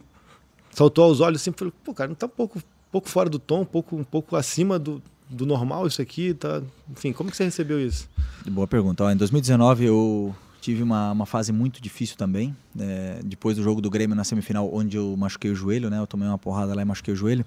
saltou 0.79 1.05
aos 1.05 1.21
olhos 1.21 1.41
assim, 1.41 1.51
falei, 1.51 1.73
pô, 1.83 1.93
cara, 1.93 2.09
não 2.09 2.15
tá 2.15 2.27
um 2.27 2.31
pouco, 2.31 2.63
pouco 2.93 3.09
fora 3.09 3.29
do 3.29 3.39
tom, 3.39 3.63
um 3.63 3.65
pouco, 3.65 3.97
um 3.97 4.05
pouco 4.05 4.37
acima 4.37 4.79
do, 4.79 5.03
do 5.29 5.45
normal 5.45 5.89
isso 5.89 6.01
aqui, 6.01 6.33
tá? 6.35 6.63
Enfim, 6.89 7.13
como 7.13 7.31
que 7.31 7.37
você 7.37 7.45
recebeu 7.45 7.85
isso? 7.85 8.09
Boa 8.49 8.67
pergunta. 8.69 9.03
Ó, 9.03 9.11
em 9.11 9.17
2019 9.17 9.85
eu 9.87 10.35
tive 10.61 10.85
uma, 10.85 11.11
uma 11.11 11.27
fase 11.27 11.53
muito 11.53 11.83
difícil 11.83 12.17
também, 12.17 12.57
é, 12.79 13.19
depois 13.25 13.57
do 13.57 13.63
jogo 13.63 13.81
do 13.81 13.91
Grêmio 13.91 14.15
na 14.15 14.23
semifinal, 14.23 14.73
onde 14.73 14.97
eu 14.97 15.17
machuquei 15.17 15.51
o 15.51 15.55
joelho, 15.55 15.91
né? 15.91 15.99
Eu 15.99 16.07
tomei 16.07 16.29
uma 16.29 16.39
porrada 16.39 16.75
lá 16.75 16.83
e 16.83 16.85
machuquei 16.85 17.13
o 17.13 17.17
joelho. 17.17 17.45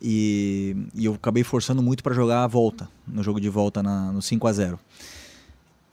E, 0.00 0.76
e 0.94 1.06
eu 1.06 1.14
acabei 1.14 1.42
forçando 1.42 1.82
muito 1.82 2.04
para 2.04 2.14
jogar 2.14 2.44
a 2.44 2.46
volta, 2.46 2.88
no 3.06 3.22
jogo 3.22 3.40
de 3.40 3.48
volta 3.48 3.82
na, 3.82 4.12
no 4.12 4.22
5 4.22 4.46
a 4.46 4.52
0 4.52 4.78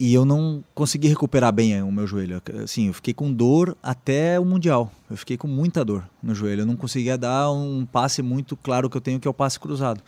e 0.02 0.12
eu 0.12 0.24
não 0.24 0.64
consegui 0.74 1.06
recuperar 1.06 1.52
bem 1.52 1.80
o 1.80 1.92
meu 1.92 2.08
joelho. 2.08 2.42
Assim, 2.64 2.88
eu 2.88 2.92
fiquei 2.92 3.14
com 3.14 3.32
dor 3.32 3.76
até 3.80 4.36
o 4.36 4.44
Mundial. 4.44 4.90
Eu 5.08 5.16
fiquei 5.16 5.36
com 5.36 5.46
muita 5.46 5.84
dor 5.84 6.02
no 6.20 6.34
joelho. 6.34 6.62
Eu 6.62 6.66
não 6.66 6.74
conseguia 6.74 7.16
dar 7.16 7.52
um 7.52 7.86
passe 7.86 8.20
muito 8.20 8.56
claro 8.56 8.90
que 8.90 8.96
eu 8.96 9.00
tenho, 9.00 9.20
que 9.20 9.28
é 9.28 9.30
o 9.30 9.34
passe 9.34 9.60
cruzado. 9.60 10.02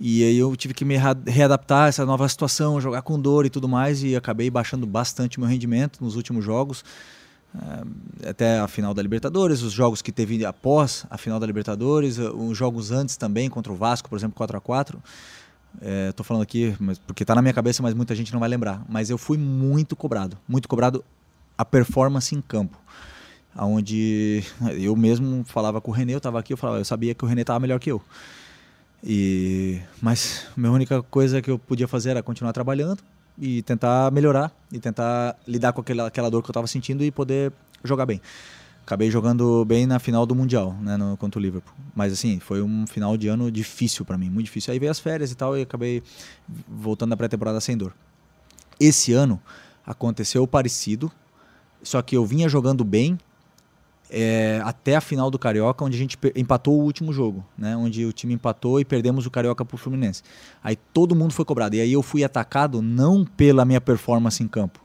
E 0.00 0.24
aí 0.24 0.36
eu 0.36 0.56
tive 0.56 0.74
que 0.74 0.84
me 0.84 0.96
readaptar 1.24 1.84
a 1.84 1.86
essa 1.86 2.04
nova 2.04 2.28
situação, 2.28 2.80
jogar 2.80 3.02
com 3.02 3.16
dor 3.20 3.46
e 3.46 3.50
tudo 3.50 3.68
mais, 3.68 4.02
e 4.02 4.16
acabei 4.16 4.50
baixando 4.50 4.88
bastante 4.88 5.38
meu 5.38 5.48
rendimento 5.48 6.02
nos 6.02 6.16
últimos 6.16 6.44
jogos, 6.44 6.84
eh, 7.54 8.28
até 8.30 8.58
a 8.58 8.66
final 8.66 8.92
da 8.92 9.00
Libertadores, 9.00 9.62
os 9.62 9.72
jogos 9.72 10.02
que 10.02 10.10
teve 10.10 10.44
após 10.44 11.06
a 11.08 11.16
final 11.16 11.38
da 11.38 11.46
Libertadores, 11.46 12.18
os 12.18 12.58
jogos 12.58 12.90
antes 12.90 13.16
também, 13.16 13.48
contra 13.48 13.72
o 13.72 13.76
Vasco, 13.76 14.08
por 14.08 14.18
exemplo, 14.18 14.34
4 14.34 14.56
a 14.56 14.60
4 14.60 15.00
Estou 15.80 16.24
é, 16.24 16.26
falando 16.26 16.42
aqui 16.42 16.76
mas, 16.78 16.98
porque 16.98 17.22
está 17.22 17.34
na 17.34 17.42
minha 17.42 17.54
cabeça, 17.54 17.82
mas 17.82 17.94
muita 17.94 18.14
gente 18.14 18.32
não 18.32 18.40
vai 18.40 18.48
lembrar. 18.48 18.84
Mas 18.88 19.10
eu 19.10 19.18
fui 19.18 19.38
muito 19.38 19.96
cobrado, 19.96 20.38
muito 20.48 20.68
cobrado 20.68 21.04
a 21.56 21.64
performance 21.64 22.34
em 22.34 22.40
campo. 22.40 22.78
Onde 23.56 24.42
eu 24.78 24.94
mesmo 24.96 25.44
falava 25.44 25.80
com 25.80 25.90
o 25.90 25.94
René, 25.94 26.14
eu 26.14 26.18
estava 26.18 26.38
aqui, 26.38 26.52
eu 26.52 26.56
falava, 26.56 26.78
eu 26.78 26.84
sabia 26.84 27.14
que 27.14 27.24
o 27.24 27.28
René 27.28 27.42
estava 27.42 27.60
melhor 27.60 27.78
que 27.78 27.90
eu. 27.90 28.02
E 29.02 29.80
mas 30.00 30.46
a 30.56 30.60
minha 30.60 30.72
única 30.72 31.02
coisa 31.02 31.42
que 31.42 31.50
eu 31.50 31.58
podia 31.58 31.88
fazer 31.88 32.10
era 32.10 32.22
continuar 32.22 32.52
trabalhando 32.52 33.02
e 33.36 33.62
tentar 33.62 34.12
melhorar 34.12 34.52
e 34.70 34.78
tentar 34.78 35.36
lidar 35.46 35.72
com 35.72 35.80
aquela, 35.80 36.06
aquela 36.06 36.30
dor 36.30 36.42
que 36.42 36.50
eu 36.50 36.52
estava 36.52 36.66
sentindo 36.66 37.02
e 37.02 37.10
poder 37.10 37.52
jogar 37.82 38.06
bem 38.06 38.20
acabei 38.84 39.10
jogando 39.10 39.64
bem 39.64 39.86
na 39.86 39.98
final 39.98 40.26
do 40.26 40.34
Mundial, 40.34 40.74
né, 40.80 40.96
no, 40.96 41.16
contra 41.16 41.38
o 41.38 41.42
Liverpool. 41.42 41.74
Mas 41.94 42.12
assim, 42.12 42.38
foi 42.40 42.60
um 42.62 42.86
final 42.86 43.16
de 43.16 43.28
ano 43.28 43.50
difícil 43.50 44.04
para 44.04 44.18
mim, 44.18 44.28
muito 44.28 44.46
difícil. 44.46 44.72
Aí 44.72 44.78
veio 44.78 44.90
as 44.90 45.00
férias 45.00 45.30
e 45.30 45.34
tal 45.34 45.56
e 45.56 45.62
acabei 45.62 46.02
voltando 46.68 47.10
da 47.10 47.16
pré-temporada 47.16 47.60
sem 47.60 47.76
dor. 47.76 47.94
Esse 48.78 49.12
ano 49.12 49.40
aconteceu 49.86 50.46
parecido, 50.46 51.10
só 51.82 52.02
que 52.02 52.16
eu 52.16 52.26
vinha 52.26 52.48
jogando 52.48 52.84
bem 52.84 53.18
é, 54.10 54.60
até 54.64 54.96
a 54.96 55.00
final 55.00 55.30
do 55.30 55.38
Carioca, 55.38 55.84
onde 55.84 55.96
a 55.96 55.98
gente 55.98 56.18
empatou 56.36 56.78
o 56.78 56.84
último 56.84 57.12
jogo, 57.12 57.44
né? 57.56 57.74
Onde 57.76 58.04
o 58.04 58.12
time 58.12 58.34
empatou 58.34 58.78
e 58.78 58.84
perdemos 58.84 59.24
o 59.24 59.30
Carioca 59.30 59.64
pro 59.64 59.78
Fluminense. 59.78 60.22
Aí 60.62 60.76
todo 60.76 61.16
mundo 61.16 61.32
foi 61.32 61.44
cobrado. 61.44 61.76
E 61.76 61.80
aí 61.80 61.92
eu 61.92 62.02
fui 62.02 62.22
atacado 62.22 62.82
não 62.82 63.24
pela 63.24 63.64
minha 63.64 63.80
performance 63.80 64.42
em 64.42 64.48
campo. 64.48 64.80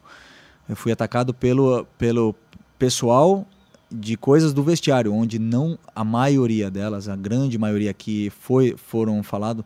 Eu 0.69 0.75
fui 0.75 0.93
atacado 0.93 1.33
pelo, 1.33 1.85
pelo 1.97 2.33
pessoal 2.79 3.45
de 3.91 4.17
coisas 4.17 4.53
do 4.53 4.63
vestiário, 4.63 5.13
onde 5.13 5.39
não 5.39 5.77
a 5.95 6.03
maioria 6.03 6.69
delas, 6.69 7.07
a 7.07 7.15
grande 7.15 7.57
maioria 7.57 7.93
que 7.93 8.29
foi, 8.41 8.75
foram 8.77 9.23
falado, 9.23 9.63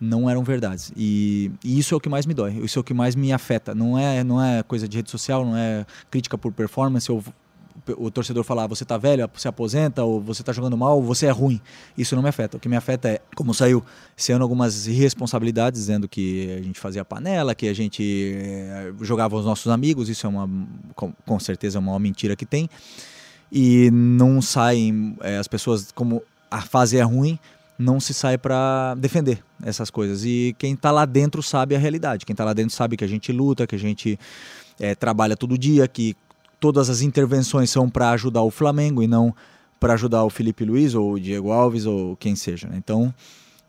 não 0.00 0.28
eram 0.28 0.42
verdades. 0.42 0.92
E, 0.96 1.50
e, 1.64 1.78
isso 1.78 1.94
é 1.94 1.96
o 1.96 2.00
que 2.00 2.08
mais 2.08 2.26
me 2.26 2.34
dói, 2.34 2.60
isso 2.62 2.78
é 2.78 2.80
o 2.80 2.84
que 2.84 2.92
mais 2.92 3.14
me 3.14 3.32
afeta. 3.32 3.74
Não 3.74 3.98
é, 3.98 4.22
não 4.24 4.42
é 4.42 4.62
coisa 4.62 4.88
de 4.88 4.96
rede 4.96 5.10
social, 5.10 5.44
não 5.44 5.56
é 5.56 5.86
crítica 6.10 6.36
por 6.36 6.52
performance 6.52 7.10
ou 7.10 7.22
o 7.96 8.10
torcedor 8.10 8.44
falar 8.44 8.66
você 8.66 8.84
tá 8.84 8.96
velho, 8.96 9.28
se 9.36 9.48
aposenta, 9.48 10.04
ou 10.04 10.20
você 10.20 10.42
tá 10.42 10.52
jogando 10.52 10.76
mal, 10.76 10.96
ou 10.96 11.02
você 11.02 11.26
é 11.26 11.30
ruim. 11.30 11.60
Isso 11.96 12.14
não 12.14 12.22
me 12.22 12.28
afeta. 12.28 12.56
O 12.56 12.60
que 12.60 12.68
me 12.68 12.76
afeta 12.76 13.08
é 13.08 13.20
como 13.34 13.52
saiu 13.52 13.82
ano 14.30 14.42
algumas 14.42 14.86
irresponsabilidades, 14.86 15.80
dizendo 15.80 16.08
que 16.08 16.52
a 16.52 16.62
gente 16.62 16.78
fazia 16.78 17.04
panela, 17.04 17.54
que 17.54 17.68
a 17.68 17.74
gente 17.74 18.34
eh, 18.36 18.92
jogava 19.00 19.36
os 19.36 19.44
nossos 19.44 19.70
amigos. 19.72 20.08
Isso 20.08 20.26
é 20.26 20.30
uma, 20.30 20.48
com, 20.94 21.40
certeza, 21.40 21.78
é 21.78 21.80
uma 21.80 21.98
mentira 21.98 22.36
que 22.36 22.46
tem. 22.46 22.68
E 23.52 23.90
não 23.90 24.40
saem 24.40 25.14
eh, 25.20 25.36
as 25.36 25.46
pessoas, 25.46 25.92
como 25.92 26.22
a 26.50 26.62
fase 26.62 26.96
é 26.96 27.02
ruim, 27.02 27.38
não 27.78 28.00
se 28.00 28.14
sai 28.14 28.38
para 28.38 28.94
defender 28.94 29.44
essas 29.62 29.90
coisas. 29.90 30.24
E 30.24 30.54
quem 30.58 30.72
está 30.72 30.90
lá 30.90 31.04
dentro 31.04 31.42
sabe 31.42 31.76
a 31.76 31.78
realidade. 31.78 32.24
Quem 32.24 32.32
está 32.32 32.44
lá 32.44 32.54
dentro 32.54 32.74
sabe 32.74 32.96
que 32.96 33.04
a 33.04 33.08
gente 33.08 33.30
luta, 33.30 33.66
que 33.66 33.74
a 33.74 33.78
gente 33.78 34.18
é, 34.80 34.94
trabalha 34.94 35.36
todo 35.36 35.58
dia, 35.58 35.86
que 35.86 36.16
todas 36.58 36.88
as 36.88 37.02
intervenções 37.02 37.70
são 37.70 37.90
para 37.90 38.10
ajudar 38.10 38.42
o 38.42 38.50
Flamengo 38.50 39.02
e 39.02 39.06
não 39.06 39.34
para 39.78 39.94
ajudar 39.94 40.24
o 40.24 40.30
Felipe 40.30 40.64
Luiz 40.64 40.94
ou 40.94 41.14
o 41.14 41.20
Diego 41.20 41.50
Alves 41.50 41.86
ou 41.86 42.16
quem 42.16 42.36
seja. 42.36 42.68
Né? 42.68 42.76
Então, 42.78 43.12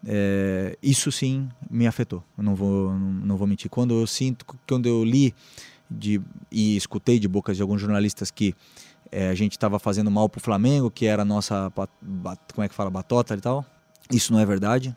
é, 0.05 0.77
isso 0.81 1.11
sim 1.11 1.49
me 1.69 1.87
afetou. 1.87 2.23
Eu 2.37 2.43
não 2.43 2.53
vou, 2.55 2.91
não, 2.91 3.11
não, 3.11 3.37
vou 3.37 3.47
mentir. 3.47 3.69
Quando 3.69 3.99
eu 3.99 4.05
sinto, 4.05 4.45
quando 4.67 4.85
eu 4.85 5.03
li 5.03 5.33
de, 5.89 6.21
e 6.51 6.77
escutei 6.77 7.17
de 7.17 7.27
bocas 7.27 7.57
de 7.57 7.63
alguns 7.63 7.81
jornalistas 7.81 8.29
que 8.29 8.53
é, 9.13 9.29
a 9.29 9.35
gente 9.35 9.51
estava 9.51 9.77
fazendo 9.77 10.09
mal 10.09 10.27
para 10.27 10.39
o 10.39 10.41
Flamengo, 10.41 10.89
que 10.89 11.05
era 11.05 11.21
a 11.21 11.25
nossa, 11.25 11.71
como 12.51 12.65
é 12.65 12.67
que 12.67 12.73
fala, 12.73 12.89
batota 12.89 13.35
e 13.35 13.39
tal. 13.39 13.63
Isso 14.11 14.33
não 14.33 14.39
é 14.39 14.45
verdade. 14.45 14.95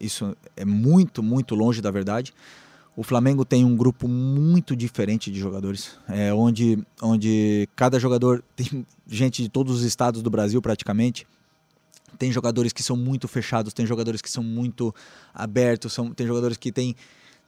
Isso 0.00 0.36
é 0.56 0.64
muito, 0.64 1.22
muito 1.22 1.54
longe 1.54 1.80
da 1.80 1.88
verdade. 1.88 2.34
O 2.96 3.04
Flamengo 3.04 3.44
tem 3.44 3.64
um 3.64 3.76
grupo 3.76 4.08
muito 4.08 4.74
diferente 4.74 5.30
de 5.30 5.38
jogadores, 5.38 5.96
é, 6.08 6.34
onde, 6.34 6.84
onde 7.00 7.68
cada 7.76 7.98
jogador 8.00 8.42
tem 8.56 8.84
gente 9.06 9.40
de 9.40 9.48
todos 9.48 9.76
os 9.76 9.82
estados 9.84 10.20
do 10.20 10.30
Brasil 10.30 10.60
praticamente. 10.60 11.24
Tem 12.18 12.32
jogadores 12.32 12.72
que 12.72 12.82
são 12.82 12.96
muito 12.96 13.28
fechados, 13.28 13.72
tem 13.72 13.86
jogadores 13.86 14.20
que 14.20 14.30
são 14.30 14.42
muito 14.42 14.92
abertos, 15.32 15.92
são, 15.92 16.12
tem 16.12 16.26
jogadores 16.26 16.56
que 16.56 16.72
têm 16.72 16.96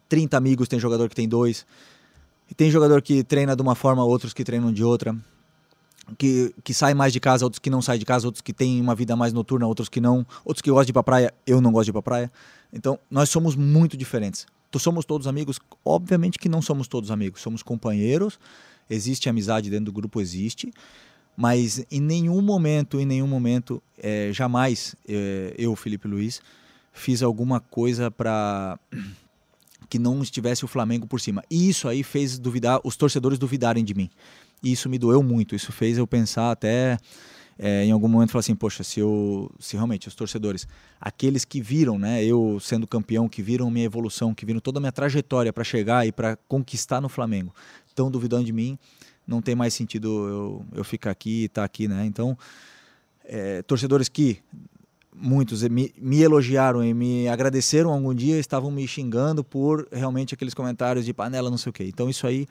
30 0.08 0.36
amigos, 0.36 0.68
tem 0.68 0.78
jogador 0.78 1.08
que 1.08 1.16
tem 1.16 1.28
dois. 1.28 1.66
E 2.48 2.54
tem 2.54 2.70
jogador 2.70 3.02
que 3.02 3.24
treina 3.24 3.56
de 3.56 3.62
uma 3.62 3.74
forma, 3.74 4.04
outros 4.04 4.32
que 4.32 4.44
treinam 4.44 4.72
de 4.72 4.84
outra. 4.84 5.16
Que, 6.16 6.54
que 6.62 6.72
sai 6.72 6.94
mais 6.94 7.12
de 7.12 7.18
casa, 7.18 7.44
outros 7.44 7.58
que 7.58 7.68
não 7.68 7.82
saem 7.82 7.98
de 7.98 8.04
casa, 8.04 8.28
outros 8.28 8.40
que 8.40 8.52
têm 8.52 8.80
uma 8.80 8.94
vida 8.94 9.16
mais 9.16 9.32
noturna, 9.32 9.66
outros 9.66 9.88
que 9.88 10.00
não, 10.00 10.24
outros 10.44 10.62
que 10.62 10.70
gostam 10.70 10.84
de 10.84 10.90
ir 10.90 10.92
pra 10.92 11.02
praia, 11.02 11.34
eu 11.44 11.60
não 11.60 11.72
gosto 11.72 11.86
de 11.86 11.90
ir 11.90 11.92
pra 11.94 12.02
praia. 12.02 12.32
Então, 12.72 12.96
nós 13.10 13.28
somos 13.28 13.56
muito 13.56 13.96
diferentes 13.96 14.46
somos 14.78 15.04
todos 15.04 15.26
amigos? 15.26 15.58
Obviamente 15.84 16.38
que 16.38 16.48
não 16.48 16.62
somos 16.62 16.88
todos 16.88 17.10
amigos, 17.10 17.40
somos 17.40 17.62
companheiros. 17.62 18.38
Existe 18.88 19.28
amizade 19.28 19.68
dentro 19.68 19.86
do 19.86 19.92
grupo, 19.92 20.20
existe, 20.20 20.72
mas 21.36 21.84
em 21.90 22.00
nenhum 22.00 22.40
momento, 22.40 23.00
em 23.00 23.06
nenhum 23.06 23.26
momento, 23.26 23.82
é, 23.98 24.30
jamais 24.32 24.94
é, 25.08 25.54
eu, 25.58 25.74
Felipe 25.74 26.06
Luiz, 26.06 26.40
fiz 26.92 27.20
alguma 27.20 27.58
coisa 27.58 28.10
para 28.12 28.78
que 29.88 29.98
não 29.98 30.22
estivesse 30.22 30.64
o 30.64 30.68
Flamengo 30.68 31.06
por 31.06 31.20
cima. 31.20 31.42
E 31.50 31.68
isso 31.68 31.88
aí 31.88 32.04
fez 32.04 32.38
duvidar, 32.38 32.80
os 32.84 32.96
torcedores 32.96 33.38
duvidarem 33.38 33.84
de 33.84 33.92
mim. 33.92 34.08
E 34.66 34.72
isso 34.72 34.88
me 34.88 34.98
doeu 34.98 35.22
muito. 35.22 35.54
Isso 35.54 35.70
fez 35.70 35.96
eu 35.96 36.06
pensar 36.06 36.50
até 36.50 36.98
é, 37.56 37.84
em 37.84 37.92
algum 37.92 38.08
momento 38.08 38.32
falar 38.32 38.40
assim, 38.40 38.54
poxa, 38.56 38.82
se 38.82 38.98
eu, 38.98 39.48
se 39.60 39.76
realmente 39.76 40.08
os 40.08 40.14
torcedores, 40.16 40.66
aqueles 41.00 41.44
que 41.44 41.60
viram, 41.60 41.98
né, 41.98 42.24
eu 42.24 42.58
sendo 42.60 42.84
campeão, 42.84 43.28
que 43.28 43.40
viram 43.42 43.70
minha 43.70 43.86
evolução, 43.86 44.34
que 44.34 44.44
viram 44.44 44.58
toda 44.58 44.78
a 44.78 44.80
minha 44.80 44.90
trajetória 44.90 45.52
para 45.52 45.62
chegar 45.62 46.04
e 46.04 46.10
para 46.10 46.36
conquistar 46.48 47.00
no 47.00 47.08
Flamengo, 47.08 47.54
estão 47.86 48.10
duvidando 48.10 48.44
de 48.44 48.52
mim, 48.52 48.76
não 49.24 49.40
tem 49.40 49.54
mais 49.54 49.72
sentido 49.72 50.08
eu, 50.28 50.66
eu 50.78 50.84
ficar 50.84 51.12
aqui 51.12 51.42
e 51.42 51.44
estar 51.44 51.62
tá 51.62 51.64
aqui, 51.64 51.86
né? 51.86 52.04
Então, 52.04 52.36
é, 53.24 53.62
torcedores 53.62 54.08
que 54.08 54.40
muitos 55.14 55.62
me, 55.62 55.94
me, 55.96 56.20
elogiaram 56.22 56.84
e 56.84 56.92
me 56.92 57.28
agradeceram 57.28 57.90
algum 57.90 58.14
dia 58.14 58.38
estavam 58.38 58.70
me 58.70 58.86
xingando 58.86 59.42
por 59.42 59.88
realmente 59.90 60.34
aqueles 60.34 60.52
comentários 60.52 61.06
de 61.06 61.14
panela, 61.14 61.48
não 61.48 61.56
sei 61.56 61.70
o 61.70 61.72
quê. 61.72 61.84
Então 61.84 62.10
isso 62.10 62.26
aí 62.26 62.46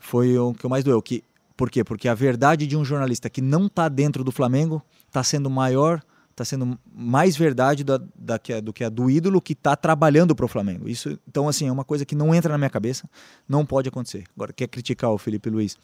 foi 0.00 0.36
o 0.36 0.52
que 0.52 0.66
mais 0.66 0.82
doeu, 0.82 1.00
que 1.00 1.22
por 1.56 1.70
quê? 1.70 1.84
Porque 1.84 2.08
a 2.08 2.14
verdade 2.14 2.66
de 2.66 2.74
um 2.74 2.82
jornalista 2.82 3.28
que 3.28 3.42
não 3.42 3.66
está 3.66 3.86
dentro 3.86 4.24
do 4.24 4.32
Flamengo 4.32 4.82
está 5.06 5.22
sendo 5.22 5.50
maior, 5.50 6.02
está 6.30 6.42
sendo 6.42 6.78
mais 6.90 7.36
verdade 7.36 7.84
da, 7.84 7.98
da, 8.16 8.40
do 8.62 8.72
que 8.72 8.82
a 8.82 8.88
do 8.88 9.10
ídolo 9.10 9.42
que 9.42 9.52
está 9.52 9.76
trabalhando 9.76 10.34
para 10.34 10.46
o 10.46 10.48
Flamengo. 10.48 10.88
Isso, 10.88 11.18
então, 11.28 11.48
assim, 11.48 11.68
é 11.68 11.72
uma 11.72 11.84
coisa 11.84 12.06
que 12.06 12.14
não 12.14 12.34
entra 12.34 12.50
na 12.50 12.56
minha 12.56 12.70
cabeça, 12.70 13.06
não 13.46 13.66
pode 13.66 13.90
acontecer. 13.90 14.24
Agora, 14.34 14.54
quer 14.54 14.68
criticar 14.68 15.10
o 15.10 15.18
Felipe 15.18 15.50
Luiz? 15.50 15.76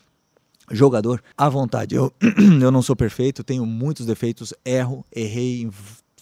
Jogador, 0.71 1.23
à 1.37 1.47
vontade. 1.47 1.95
Eu, 1.95 2.11
eu 2.61 2.71
não 2.71 2.81
sou 2.81 2.97
perfeito, 2.97 3.45
tenho 3.45 3.67
muitos 3.67 4.07
defeitos, 4.07 4.55
erro, 4.65 5.05
errei 5.15 5.61
em 5.61 5.71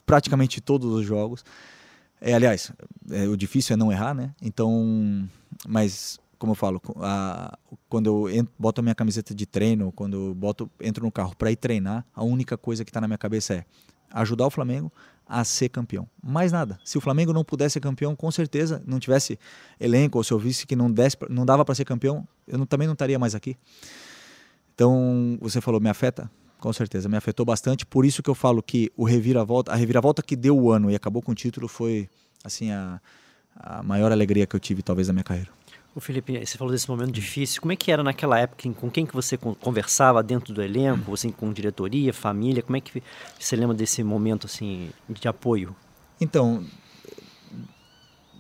praticamente 0.05 0.61
todos 0.61 0.93
os 0.93 1.07
jogos. 1.07 1.45
É, 2.21 2.35
aliás, 2.35 2.73
é, 3.09 3.29
o 3.29 3.37
difícil 3.37 3.75
é 3.75 3.77
não 3.77 3.93
errar, 3.93 4.15
né? 4.15 4.35
Então, 4.43 5.29
mas 5.69 6.19
como 6.39 6.53
eu 6.53 6.57
falo, 6.57 6.81
a, 6.97 7.59
quando 7.89 8.07
eu 8.07 8.29
entro, 8.29 8.53
boto 8.59 8.81
a 8.81 8.83
minha 8.83 8.95
camiseta 8.95 9.35
de 9.35 9.47
treino, 9.47 9.93
quando 9.93 10.29
eu 10.29 10.35
boto, 10.35 10.71
entro 10.81 11.05
no 11.05 11.11
carro 11.11 11.35
para 11.37 11.51
ir 11.51 11.57
treinar, 11.57 12.05
a 12.15 12.23
única 12.23 12.57
coisa 12.57 12.85
que 12.85 12.91
está 12.91 13.01
na 13.01 13.09
minha 13.09 13.19
cabeça 13.19 13.55
é 13.55 13.65
ajudar 14.11 14.47
o 14.47 14.51
Flamengo 14.51 14.93
a 15.27 15.43
ser 15.43 15.69
campeão. 15.69 16.09
Mais 16.23 16.53
nada. 16.53 16.79
Se 16.85 16.99
o 16.99 17.01
Flamengo 17.01 17.33
não 17.33 17.45
pudesse 17.45 17.75
ser 17.75 17.81
campeão, 17.81 18.15
com 18.15 18.31
certeza, 18.31 18.83
não 18.87 19.01
tivesse 19.01 19.39
elenco, 19.81 20.19
ou 20.19 20.25
se 20.25 20.33
eu 20.33 20.39
visse 20.39 20.67
que 20.67 20.77
não, 20.77 20.91
desse, 20.91 21.17
não 21.31 21.47
dava 21.47 21.65
para 21.65 21.75
ser 21.75 21.85
campeão, 21.85 22.27
eu 22.47 22.59
não, 22.59 22.67
também 22.67 22.87
não 22.87 22.93
estaria 22.93 23.19
mais 23.19 23.35
aqui. 23.35 23.57
Então, 24.75 25.39
você 25.41 25.61
falou, 25.61 25.81
me 25.81 25.89
afeta? 25.89 26.31
Com 26.59 26.73
certeza, 26.73 27.09
me 27.09 27.17
afetou 27.17 27.45
bastante. 27.45 27.85
Por 27.87 28.05
isso 28.05 28.23
que 28.23 28.31
eu 28.31 28.35
falo 28.35 28.63
que 28.63 28.91
o 28.97 29.05
reviravolta, 29.05 29.73
a 29.73 29.75
reviravolta 29.75 30.23
que 30.23 30.37
deu 30.37 30.59
o 30.59 30.71
ano 30.71 30.91
e 30.91 30.95
acabou 30.95 31.23
com 31.23 31.33
o 31.33 31.35
título 31.35 31.69
foi 31.69 32.09
assim 32.43 32.71
a, 32.71 33.01
a 33.57 33.83
maior 33.83 34.11
alegria 34.13 34.47
que 34.47 34.57
eu 34.57 34.61
tive 34.61 34.83
talvez 34.83 35.09
na 35.09 35.15
minha 35.15 35.25
carreira. 35.25 35.51
O 35.95 36.01
Felipe, 36.01 36.45
você 36.45 36.59
falou 36.59 36.73
desse 36.73 36.89
momento 36.89 37.13
difícil. 37.13 37.63
Como 37.63 37.73
é 37.73 37.77
que 37.77 37.93
era 37.93 38.03
naquela 38.03 38.39
época? 38.39 38.69
Com 38.73 38.91
quem 38.91 39.07
que 39.07 39.15
você 39.15 39.37
conversava 39.37 40.23
dentro 40.25 40.53
do 40.53 40.61
elenco? 40.61 41.09
Você 41.13 41.31
com 41.31 41.53
diretoria, 41.53 42.13
família? 42.13 42.63
Como 42.63 42.77
é 42.77 42.81
que 42.81 43.01
você 43.39 43.55
lembra 43.55 43.77
desse 43.77 44.03
momento 44.03 44.47
assim 44.47 44.91
de 45.09 45.29
apoio? 45.29 45.75
Então, 46.21 46.65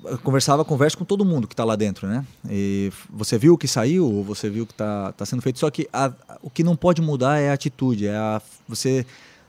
eu 0.05 0.19
conversava, 0.19 0.65
converso 0.65 0.99
com 0.99 1.05
todo 1.05 1.25
mundo 1.25 1.47
que 1.47 1.55
está 1.55 1.65
lá 1.65 1.77
dentro, 1.77 2.09
né? 2.09 2.27
E 2.51 2.93
você 3.09 3.39
viu 3.39 3.55
o 3.55 3.59
que 3.59 3.69
saiu, 3.69 4.25
você 4.25 4.51
viu 4.51 4.65
o 4.65 4.67
que 4.67 4.73
está 4.73 5.13
tá 5.13 5.25
sendo 5.25 5.41
feito. 5.41 5.61
Só 5.61 5.71
que 5.71 5.89
a, 5.93 6.13
o 6.43 6.51
que 6.51 6.65
não 6.65 6.75
pode 6.75 7.01
mudar 7.01 7.39
é 7.39 7.51
a 7.51 7.53
atitude. 7.53 8.09
É 8.09 8.17
a, 8.17 8.43
você 8.67 9.07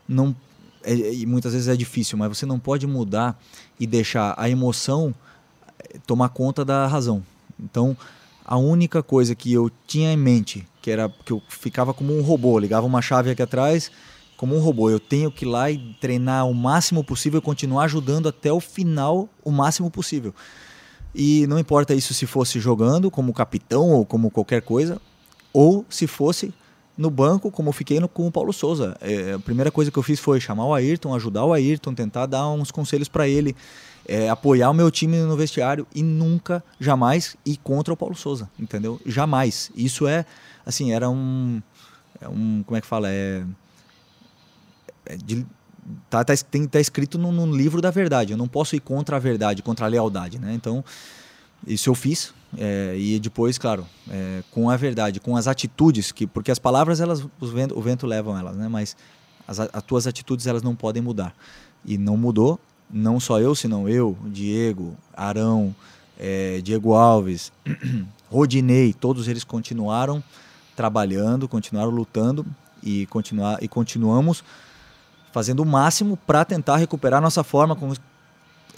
não 0.07 0.35
é, 0.83 0.93
e 0.93 1.25
muitas 1.25 1.53
vezes 1.53 1.67
é 1.67 1.75
difícil, 1.75 2.19
mas 2.19 2.37
você 2.37 2.45
não 2.45 2.59
pode 2.59 2.85
mudar 2.85 3.41
e 3.79 3.87
deixar 3.87 4.35
a 4.37 4.47
emoção 4.47 5.13
eh, 5.79 5.97
tomar 6.05 6.29
conta 6.29 6.63
da 6.63 6.85
razão. 6.85 7.23
Então, 7.59 7.95
a 8.45 8.57
única 8.57 9.01
coisa 9.01 9.33
que 9.33 9.51
eu 9.51 9.71
tinha 9.87 10.13
em 10.13 10.17
mente, 10.17 10.67
que 10.81 10.91
era 10.91 11.09
que 11.09 11.31
eu 11.31 11.41
ficava 11.49 11.93
como 11.93 12.15
um 12.15 12.21
robô, 12.21 12.59
ligava 12.59 12.85
uma 12.85 13.01
chave 13.01 13.31
aqui 13.31 13.41
atrás, 13.41 13.91
como 14.37 14.55
um 14.55 14.59
robô. 14.59 14.89
Eu 14.89 14.99
tenho 14.99 15.31
que 15.31 15.45
ir 15.45 15.47
lá 15.47 15.71
e 15.71 15.95
treinar 15.99 16.47
o 16.47 16.53
máximo 16.53 17.03
possível, 17.03 17.41
continuar 17.41 17.85
ajudando 17.85 18.29
até 18.29 18.51
o 18.51 18.59
final 18.59 19.27
o 19.43 19.51
máximo 19.51 19.89
possível. 19.89 20.33
E 21.13 21.47
não 21.47 21.57
importa 21.57 21.93
isso 21.93 22.13
se 22.13 22.25
fosse 22.25 22.59
jogando 22.59 23.09
como 23.09 23.33
capitão 23.33 23.91
ou 23.91 24.05
como 24.05 24.29
qualquer 24.29 24.61
coisa, 24.61 25.01
ou 25.53 25.85
se 25.89 26.05
fosse 26.05 26.53
no 26.97 27.09
banco, 27.09 27.49
como 27.51 27.69
eu 27.69 27.73
fiquei 27.73 27.99
no, 27.99 28.07
com 28.07 28.27
o 28.27 28.31
Paulo 28.31 28.53
Souza. 28.53 28.95
É, 29.01 29.33
a 29.33 29.39
primeira 29.39 29.71
coisa 29.71 29.89
que 29.89 29.97
eu 29.97 30.03
fiz 30.03 30.19
foi 30.19 30.39
chamar 30.39 30.65
o 30.65 30.73
Ayrton, 30.73 31.15
ajudar 31.15 31.45
o 31.45 31.53
Ayrton, 31.53 31.93
tentar 31.93 32.25
dar 32.25 32.47
uns 32.49 32.71
conselhos 32.71 33.07
para 33.07 33.27
ele 33.27 33.55
é, 34.07 34.29
apoiar 34.29 34.69
o 34.69 34.73
meu 34.73 34.89
time 34.91 35.17
no 35.17 35.35
vestiário 35.35 35.87
e 35.93 36.03
nunca, 36.03 36.63
jamais 36.79 37.35
ir 37.45 37.57
contra 37.57 37.93
o 37.93 37.97
Paulo 37.97 38.15
Souza, 38.15 38.49
entendeu? 38.59 38.99
Jamais. 39.05 39.71
Isso 39.75 40.07
é, 40.07 40.25
assim, 40.65 40.91
era 40.93 41.09
um, 41.09 41.61
é 42.21 42.27
um 42.27 42.63
como 42.65 42.77
é 42.77 42.81
que 42.81 42.87
fala? 42.87 43.09
É, 43.09 43.43
é 45.05 45.17
de, 45.17 45.45
tá, 46.09 46.23
tá, 46.23 46.33
tem, 46.49 46.67
tá 46.67 46.79
escrito 46.79 47.17
no, 47.17 47.55
livro 47.55 47.81
da 47.81 47.91
verdade. 47.91 48.33
Eu 48.33 48.37
não 48.37 48.47
posso 48.47 48.75
ir 48.75 48.79
contra 48.79 49.15
a 49.15 49.19
verdade, 49.19 49.61
contra 49.61 49.85
a 49.85 49.89
lealdade, 49.89 50.39
né? 50.39 50.53
Então, 50.53 50.83
isso 51.65 51.89
eu 51.89 51.95
fiz. 51.95 52.33
É, 52.57 52.95
e 52.97 53.19
depois, 53.19 53.57
claro, 53.57 53.85
é, 54.09 54.43
com 54.51 54.69
a 54.69 54.77
verdade, 54.77 55.19
com 55.19 55.35
as 55.35 55.47
atitudes, 55.47 56.11
que 56.11 56.25
porque 56.25 56.51
as 56.51 56.59
palavras, 56.59 57.01
elas, 57.01 57.21
o 57.21 57.47
vento, 57.47 57.77
o 57.77 57.81
vento 57.81 58.05
levam 58.05 58.37
elas, 58.37 58.55
né? 58.55 58.67
Mas 58.67 58.95
as, 59.47 59.59
as 59.59 59.83
tuas 59.83 60.07
atitudes, 60.07 60.47
elas 60.47 60.61
não 60.61 60.75
podem 60.75 61.01
mudar. 61.01 61.35
E 61.83 61.97
não 61.97 62.17
mudou, 62.17 62.59
não 62.89 63.19
só 63.19 63.39
eu, 63.39 63.55
senão 63.55 63.89
eu, 63.89 64.17
Diego, 64.25 64.95
Arão, 65.15 65.75
é, 66.17 66.61
Diego 66.61 66.93
Alves, 66.93 67.51
Rodinei, 68.29 68.93
todos 68.93 69.27
eles 69.27 69.43
continuaram 69.43 70.23
trabalhando, 70.75 71.47
continuaram 71.47 71.91
lutando 71.91 72.45
e 72.83 73.05
continuar 73.07 73.63
e 73.63 73.67
continuamos 73.67 74.43
fazendo 75.31 75.61
o 75.61 75.65
máximo 75.65 76.17
para 76.17 76.45
tentar 76.45 76.77
recuperar 76.77 77.21
nossa 77.21 77.43
forma, 77.43 77.75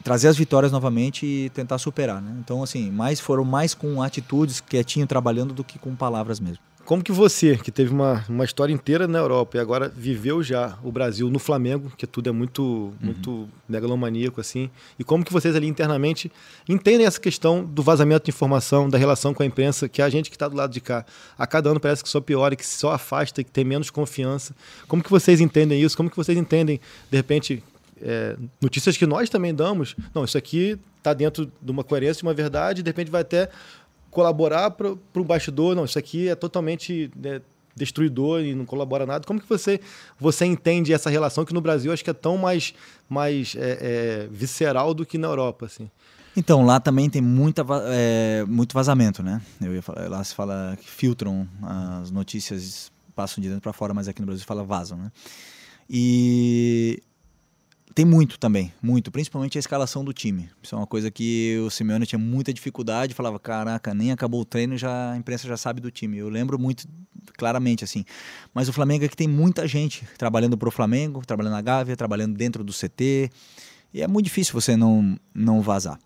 trazer 0.04 0.28
as 0.28 0.38
vitórias 0.38 0.72
novamente 0.72 1.26
e 1.26 1.50
tentar 1.50 1.78
superar. 1.78 2.22
Né? 2.22 2.36
Então, 2.40 2.64
assim, 2.64 2.90
mais 2.92 3.20
foram 3.20 3.44
mais 3.44 3.74
com 3.74 4.02
atitudes, 4.02 4.62
quietinho, 4.62 5.08
trabalhando, 5.08 5.54
do 5.54 5.64
que 5.64 5.80
com 5.80 5.96
palavras 5.96 6.40
mesmo. 6.40 6.60
Como 6.88 7.04
que 7.04 7.12
você, 7.12 7.58
que 7.58 7.70
teve 7.70 7.92
uma, 7.92 8.24
uma 8.30 8.46
história 8.46 8.72
inteira 8.72 9.10
na 9.10 9.20
Europa 9.20 9.58
e 9.58 9.60
agora 9.60 9.92
viveu 9.94 10.42
já 10.42 10.80
o 10.82 10.90
Brasil 10.90 11.30
no 11.30 11.38
Flamengo, 11.38 11.92
que 11.98 12.08
tudo 12.08 12.30
é 12.30 12.32
muito, 12.32 12.64
uhum. 12.64 12.94
muito 13.02 13.50
megalomaníaco 13.68 14.40
assim, 14.40 14.70
e 14.98 15.04
como 15.04 15.26
que 15.26 15.34
vocês 15.34 15.54
ali 15.54 15.68
internamente 15.68 16.32
entendem 16.70 17.06
essa 17.06 17.20
questão 17.20 17.62
do 17.62 17.84
vazamento 17.84 18.24
de 18.24 18.32
informação, 18.32 18.90
da 18.90 18.98
relação 18.98 19.34
com 19.34 19.44
a 19.44 19.46
imprensa, 19.46 19.90
que 19.90 20.02
a 20.02 20.08
gente 20.08 20.30
que 20.30 20.38
está 20.38 20.48
do 20.48 20.56
lado 20.56 20.72
de 20.72 20.80
cá, 20.80 21.06
a 21.38 21.46
cada 21.46 21.70
ano 21.70 21.78
parece 21.78 22.02
que 22.02 22.08
só 22.08 22.22
piora, 22.22 22.56
que 22.56 22.66
só 22.66 22.94
afasta, 22.94 23.44
que 23.44 23.52
tem 23.52 23.66
menos 23.66 23.90
confiança. 23.90 24.56
Como 24.88 25.04
que 25.04 25.10
vocês 25.10 25.42
entendem 25.42 25.82
isso? 25.82 25.98
Como 25.98 26.10
que 26.10 26.16
vocês 26.16 26.38
entendem, 26.38 26.80
de 27.12 27.18
repente, 27.18 27.62
é, 28.02 28.38
notícias 28.62 28.98
que 28.98 29.06
nós 29.06 29.30
também 29.30 29.54
damos? 29.54 29.96
Não, 30.14 30.24
isso 30.24 30.38
aqui 30.38 30.80
está 30.98 31.14
dentro 31.14 31.52
de 31.62 31.72
uma 31.72 31.84
coerência, 31.84 32.22
de 32.22 32.28
uma 32.28 32.34
verdade, 32.34 32.84
de 32.84 32.90
repente 32.90 33.12
vai 33.12 33.22
até 33.22 33.50
colaborar 34.12 34.72
para 34.72 34.90
o 34.90 35.24
bastidor, 35.24 35.76
não, 35.76 35.86
isso 35.86 36.00
aqui 36.00 36.28
é 36.28 36.36
totalmente 36.36 37.12
né, 37.16 37.42
destruidor 37.76 38.42
e 38.42 38.56
não 38.56 38.66
colabora 38.66 39.06
nada. 39.06 39.26
Como 39.26 39.40
que 39.40 39.48
você, 39.48 39.80
você 40.20 40.46
entende 40.46 40.92
essa 40.92 41.10
relação 41.10 41.46
que 41.46 41.54
no 41.54 41.62
Brasil 41.62 41.94
acho 41.94 42.04
que 42.04 42.10
é 42.10 42.14
tão 42.14 42.38
mais, 42.38 42.74
mais 43.08 43.56
é, 43.56 43.78
é, 43.80 44.28
visceral 44.32 44.94
do 44.94 45.06
que 45.06 45.18
na 45.18 45.28
Europa, 45.28 45.68
assim? 45.68 45.90
Então, 46.36 46.66
lá 46.66 46.80
também 46.80 47.10
tem 47.10 47.22
muita, 47.22 47.66
é, 47.88 48.46
muito 48.48 48.74
vazamento, 48.74 49.24
né? 49.24 49.42
Eu 49.62 49.82
falar, 49.82 50.08
lá 50.08 50.24
se 50.24 50.36
fala 50.36 50.78
que 50.80 50.90
filtram 50.90 51.48
as 51.64 52.12
notícias, 52.12 52.92
passam 53.16 53.42
de 53.42 53.48
dentro 53.48 53.62
para 53.62 53.74
fora, 53.74 53.94
mas 53.94 54.08
aqui 54.08 54.22
no 54.22 54.28
Brasil 54.28 54.46
fala 54.46 54.64
vazam, 54.64 54.98
né? 54.98 55.12
E 55.90 57.02
tem 57.98 58.06
muito 58.06 58.38
também, 58.38 58.72
muito, 58.80 59.10
principalmente 59.10 59.58
a 59.58 59.60
escalação 59.60 60.06
do 60.06 60.14
time. 60.14 60.52
Isso 60.62 60.76
é 60.76 60.78
uma 60.78 60.86
coisa 60.86 61.10
que 61.10 61.58
o 61.66 61.70
Simeone 61.72 62.06
tinha 62.06 62.20
muita 62.20 62.54
dificuldade, 62.54 63.16
falava, 63.16 63.40
caraca, 63.40 63.92
nem 63.92 64.12
acabou 64.12 64.42
o 64.42 64.46
treino, 64.46 64.78
já 64.78 65.14
a 65.14 65.18
imprensa 65.18 65.48
já 65.48 65.58
sabe 65.58 65.82
do 65.82 65.90
time. 65.90 66.16
Eu 66.16 66.30
lembro 66.30 66.60
muito 66.60 66.88
claramente 67.36 67.84
assim. 67.84 68.06
Mas 68.54 68.70
o 68.70 68.74
Flamengo 68.74 69.04
é 69.04 69.08
que 69.08 69.18
tem 69.18 69.28
muita 69.28 69.68
gente 69.68 70.08
trabalhando 70.16 70.56
para 70.56 70.70
o 70.70 70.72
Flamengo, 70.72 71.26
trabalhando 71.26 71.54
na 71.54 71.62
Gávea, 71.64 71.98
trabalhando 71.98 72.38
dentro 72.38 72.64
do 72.64 72.72
CT, 72.72 73.32
e 73.92 74.04
é 74.04 74.08
muito 74.08 74.26
difícil 74.26 74.54
você 74.54 74.78
não 74.78 75.18
não 75.34 75.60
vazar. 75.64 75.98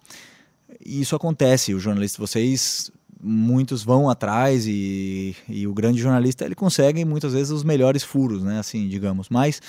E 0.80 1.02
isso 1.02 1.14
acontece, 1.14 1.74
os 1.74 1.84
jornalistas, 1.84 2.18
vocês 2.18 2.90
muitos 3.22 3.84
vão 3.84 4.10
atrás 4.10 4.66
e, 4.66 5.36
e 5.46 5.68
o 5.68 5.74
grande 5.74 6.02
jornalista 6.02 6.46
ele 6.46 6.56
consegue 6.56 7.04
muitas 7.04 7.34
vezes 7.34 7.52
os 7.52 7.66
melhores 7.66 8.02
furos, 8.02 8.44
né, 8.44 8.60
assim, 8.60 8.88
digamos. 8.88 9.28
Mas 9.28 9.62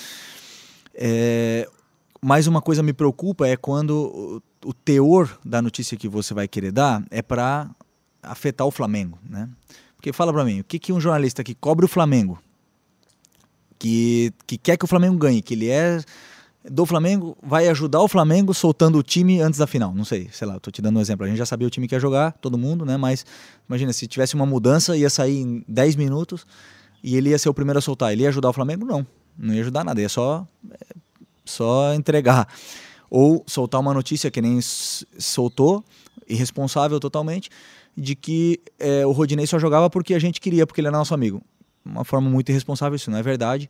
é, 0.94 1.68
mais 2.24 2.46
uma 2.46 2.62
coisa 2.62 2.82
me 2.82 2.92
preocupa 2.92 3.48
é 3.48 3.56
quando 3.56 4.40
o, 4.64 4.72
teor 4.72 5.38
da 5.44 5.60
notícia 5.60 5.96
que 5.96 6.08
você 6.08 6.32
vai 6.32 6.46
querer 6.46 6.70
dar 6.70 7.04
é 7.10 7.20
para 7.20 7.68
afetar 8.22 8.64
o 8.64 8.70
Flamengo, 8.70 9.18
né? 9.28 9.48
Porque 9.96 10.12
fala 10.12 10.32
para 10.32 10.44
mim, 10.44 10.60
o 10.60 10.64
que, 10.64 10.78
que 10.78 10.92
um 10.92 11.00
jornalista 11.00 11.42
que 11.42 11.54
cobre 11.54 11.84
o 11.84 11.88
Flamengo, 11.88 12.40
que, 13.76 14.32
que 14.46 14.56
quer 14.56 14.76
que 14.76 14.84
o 14.84 14.88
Flamengo 14.88 15.16
ganhe, 15.16 15.42
que 15.42 15.54
ele 15.54 15.68
é 15.68 16.00
do 16.64 16.86
Flamengo, 16.86 17.36
vai 17.42 17.68
ajudar 17.68 18.00
o 18.00 18.06
Flamengo 18.06 18.54
soltando 18.54 18.98
o 18.98 19.02
time 19.02 19.40
antes 19.40 19.58
da 19.58 19.66
final? 19.66 19.92
Não 19.92 20.04
sei, 20.04 20.28
sei 20.30 20.46
lá, 20.46 20.60
tô 20.60 20.70
te 20.70 20.80
dando 20.80 20.98
um 20.98 21.02
exemplo. 21.02 21.26
A 21.26 21.28
gente 21.28 21.38
já 21.38 21.46
sabia 21.46 21.66
o 21.66 21.70
time 21.70 21.88
que 21.88 21.94
ia 21.94 22.00
jogar, 22.00 22.32
todo 22.34 22.56
mundo, 22.56 22.84
né? 22.84 22.96
Mas 22.96 23.26
imagina, 23.68 23.92
se 23.92 24.06
tivesse 24.06 24.36
uma 24.36 24.46
mudança, 24.46 24.96
ia 24.96 25.10
sair 25.10 25.40
em 25.40 25.64
10 25.66 25.96
minutos 25.96 26.46
e 27.02 27.16
ele 27.16 27.30
ia 27.30 27.38
ser 27.38 27.48
o 27.48 27.54
primeiro 27.54 27.78
a 27.78 27.82
soltar. 27.82 28.12
Ele 28.12 28.22
ia 28.22 28.28
ajudar 28.28 28.50
o 28.50 28.52
Flamengo? 28.52 28.84
Não, 28.84 29.04
não 29.36 29.52
ia 29.52 29.62
ajudar 29.62 29.82
nada, 29.82 30.00
ia 30.00 30.08
só 30.08 30.46
só 31.44 31.94
entregar. 31.94 32.48
Ou 33.10 33.44
soltar 33.46 33.80
uma 33.80 33.92
notícia 33.92 34.30
que 34.30 34.40
nem 34.40 34.58
soltou, 34.60 35.84
irresponsável 36.28 36.98
totalmente, 36.98 37.50
de 37.96 38.14
que 38.14 38.60
é, 38.78 39.04
o 39.04 39.12
Rodinei 39.12 39.46
só 39.46 39.58
jogava 39.58 39.90
porque 39.90 40.14
a 40.14 40.18
gente 40.18 40.40
queria, 40.40 40.66
porque 40.66 40.80
ele 40.80 40.88
era 40.88 40.96
nosso 40.96 41.12
amigo. 41.12 41.42
Uma 41.84 42.04
forma 42.04 42.30
muito 42.30 42.48
irresponsável, 42.50 42.96
isso 42.96 43.10
não 43.10 43.18
é 43.18 43.22
verdade. 43.22 43.68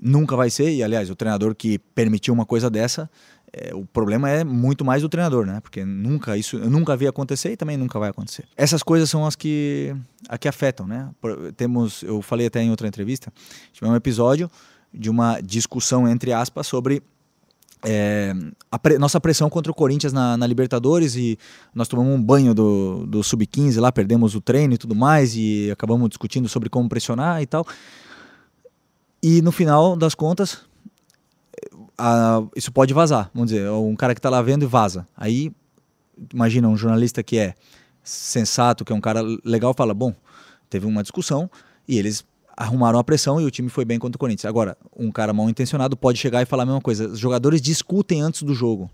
Nunca 0.00 0.36
vai 0.36 0.50
ser, 0.50 0.70
e 0.74 0.82
aliás, 0.82 1.08
o 1.08 1.16
treinador 1.16 1.54
que 1.54 1.78
permitiu 1.78 2.34
uma 2.34 2.44
coisa 2.44 2.68
dessa, 2.68 3.08
é, 3.52 3.74
o 3.74 3.86
problema 3.86 4.28
é 4.28 4.44
muito 4.44 4.84
mais 4.84 5.00
do 5.00 5.08
treinador, 5.08 5.46
né? 5.46 5.60
Porque 5.60 5.84
nunca 5.84 6.36
isso 6.36 6.56
eu 6.56 6.68
nunca 6.68 6.94
vi 6.96 7.06
acontecer 7.06 7.52
e 7.52 7.56
também 7.56 7.76
nunca 7.76 7.98
vai 7.98 8.10
acontecer. 8.10 8.44
Essas 8.56 8.82
coisas 8.82 9.08
são 9.08 9.24
as 9.24 9.34
que, 9.34 9.96
a 10.28 10.36
que 10.36 10.48
afetam, 10.48 10.86
né? 10.86 11.08
Temos, 11.56 12.02
eu 12.02 12.20
falei 12.20 12.46
até 12.46 12.62
em 12.62 12.70
outra 12.70 12.86
entrevista, 12.86 13.32
tivemos 13.72 13.94
um 13.94 13.96
episódio 13.96 14.50
de 14.96 15.10
uma 15.10 15.40
discussão, 15.40 16.08
entre 16.08 16.32
aspas, 16.32 16.66
sobre 16.66 17.02
é, 17.84 18.34
a 18.70 18.78
pre 18.78 18.98
nossa 18.98 19.20
pressão 19.20 19.50
contra 19.50 19.70
o 19.70 19.74
Corinthians 19.74 20.12
na, 20.12 20.36
na, 20.36 20.46
Libertadores 20.46 21.14
e 21.14 21.38
nós 21.74 21.86
tomamos 21.86 22.14
um 22.14 22.22
banho 22.22 22.54
do, 22.54 23.06
do 23.06 23.22
Sub-15 23.22 23.78
lá, 23.80 23.92
perdemos 23.92 24.34
o 24.34 24.40
treino 24.40 24.74
e 24.74 24.78
tudo 24.78 24.94
mais 24.94 25.36
e 25.36 25.70
acabamos 25.70 26.08
discutindo 26.08 26.48
sobre 26.48 26.68
como 26.68 26.88
pressionar 26.88 27.42
e 27.42 27.46
tal. 27.46 27.66
E 29.22 29.42
no 29.42 29.52
final 29.52 29.94
das 29.96 30.14
contas, 30.14 30.62
a, 31.98 32.42
isso 32.54 32.72
pode 32.72 32.94
vazar, 32.94 33.30
vamos 33.34 33.50
dizer, 33.50 33.70
um 33.70 33.94
cara 33.94 34.14
que 34.14 34.18
está 34.18 34.30
lá 34.30 34.40
vendo 34.40 34.64
e 34.64 34.66
vaza. 34.66 35.06
Aí, 35.16 35.52
imagina 36.32 36.68
um 36.68 36.76
jornalista 36.76 37.22
que 37.22 37.38
é 37.38 37.54
sensato, 38.02 38.84
que 38.84 38.92
é 38.92 38.96
um 38.96 39.00
cara 39.00 39.20
legal, 39.44 39.74
fala, 39.74 39.92
bom, 39.92 40.14
teve 40.70 40.86
uma 40.86 41.02
discussão 41.02 41.50
e 41.86 41.98
eles 41.98 42.24
arrumaram 42.56 42.98
a 42.98 43.04
pressão 43.04 43.40
e 43.40 43.44
o 43.44 43.50
time 43.50 43.68
foi 43.68 43.84
bem 43.84 43.98
contra 43.98 44.16
o 44.16 44.18
Corinthians. 44.18 44.46
Agora, 44.46 44.76
um 44.96 45.10
cara 45.10 45.32
mal 45.32 45.48
intencionado 45.50 45.96
pode 45.96 46.18
chegar 46.18 46.42
e 46.42 46.46
falar 46.46 46.62
a 46.62 46.66
mesma 46.66 46.80
coisa. 46.80 47.08
Os 47.08 47.18
jogadores 47.18 47.60
discutem 47.60 48.22
antes 48.22 48.42
do 48.42 48.54
jogo. 48.54 48.90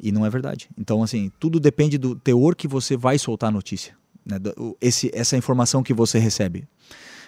E 0.00 0.10
não 0.10 0.26
é 0.26 0.30
verdade. 0.30 0.68
Então, 0.76 1.02
assim, 1.02 1.30
tudo 1.38 1.60
depende 1.60 1.96
do 1.96 2.16
teor 2.16 2.56
que 2.56 2.66
você 2.66 2.96
vai 2.96 3.16
soltar 3.18 3.48
a 3.48 3.52
notícia. 3.52 3.94
Né? 4.26 4.36
Esse, 4.80 5.10
essa 5.14 5.36
informação 5.36 5.82
que 5.82 5.94
você 5.94 6.18
recebe. 6.18 6.66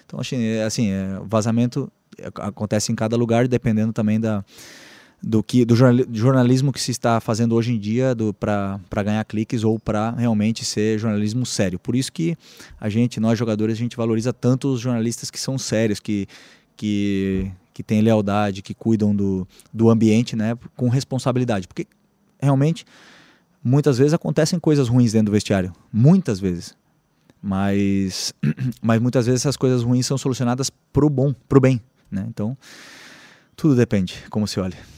Então, 0.05 0.21
assim, 0.21 0.59
assim 0.59 0.91
é, 0.91 1.21
vazamento 1.25 1.91
acontece 2.35 2.91
em 2.91 2.95
cada 2.95 3.17
lugar, 3.17 3.47
dependendo 3.47 3.93
também 3.93 4.19
da, 4.19 4.45
do 5.23 5.43
que 5.43 5.65
do 5.65 5.75
jornalismo 5.75 6.73
que 6.73 6.81
se 6.81 6.91
está 6.91 7.21
fazendo 7.21 7.55
hoje 7.55 7.73
em 7.73 7.79
dia 7.79 8.15
para 8.39 9.03
ganhar 9.03 9.25
cliques 9.25 9.65
ou 9.65 9.79
para 9.79 10.11
realmente 10.11 10.65
ser 10.65 10.99
jornalismo 10.99 11.47
sério. 11.47 11.79
Por 11.79 11.97
isso 11.97 12.13
que 12.13 12.37
a 12.81 12.89
gente, 12.89 13.19
nós 13.19 13.39
jogadores, 13.39 13.77
a 13.77 13.79
gente 13.79 13.97
valoriza 13.97 14.33
tanto 14.33 14.69
os 14.69 14.81
jornalistas 14.81 15.31
que 15.31 15.41
são 15.41 15.59
sérios, 15.59 16.01
que, 16.01 16.27
que, 16.77 17.51
que 17.73 17.83
têm 17.83 18.03
lealdade, 18.03 18.63
que 18.63 18.75
cuidam 18.75 19.15
do, 19.15 19.49
do 19.73 19.91
ambiente 19.91 20.37
né, 20.37 20.57
com 20.77 20.89
responsabilidade. 20.89 21.67
Porque 21.67 21.87
realmente, 22.41 22.85
muitas 23.65 23.99
vezes 23.99 24.13
acontecem 24.13 24.61
coisas 24.61 24.89
ruins 24.89 25.13
dentro 25.13 25.27
do 25.27 25.33
vestiário. 25.33 25.73
Muitas 25.93 26.39
vezes. 26.39 26.77
Mas, 27.43 28.35
mas 28.83 29.01
muitas 29.01 29.27
vezes 29.27 29.43
essas 29.43 29.57
coisas 29.57 29.83
ruins 29.83 30.07
são 30.07 30.19
solucionadas 30.19 30.71
pro 30.93 31.09
bom, 31.09 31.33
pro 31.49 31.61
bem. 31.61 31.81
Né? 32.11 32.25
Então, 32.29 32.57
tudo 33.57 33.75
depende 33.75 34.23
como 34.31 34.47
se 34.47 34.61
olha. 34.61 34.96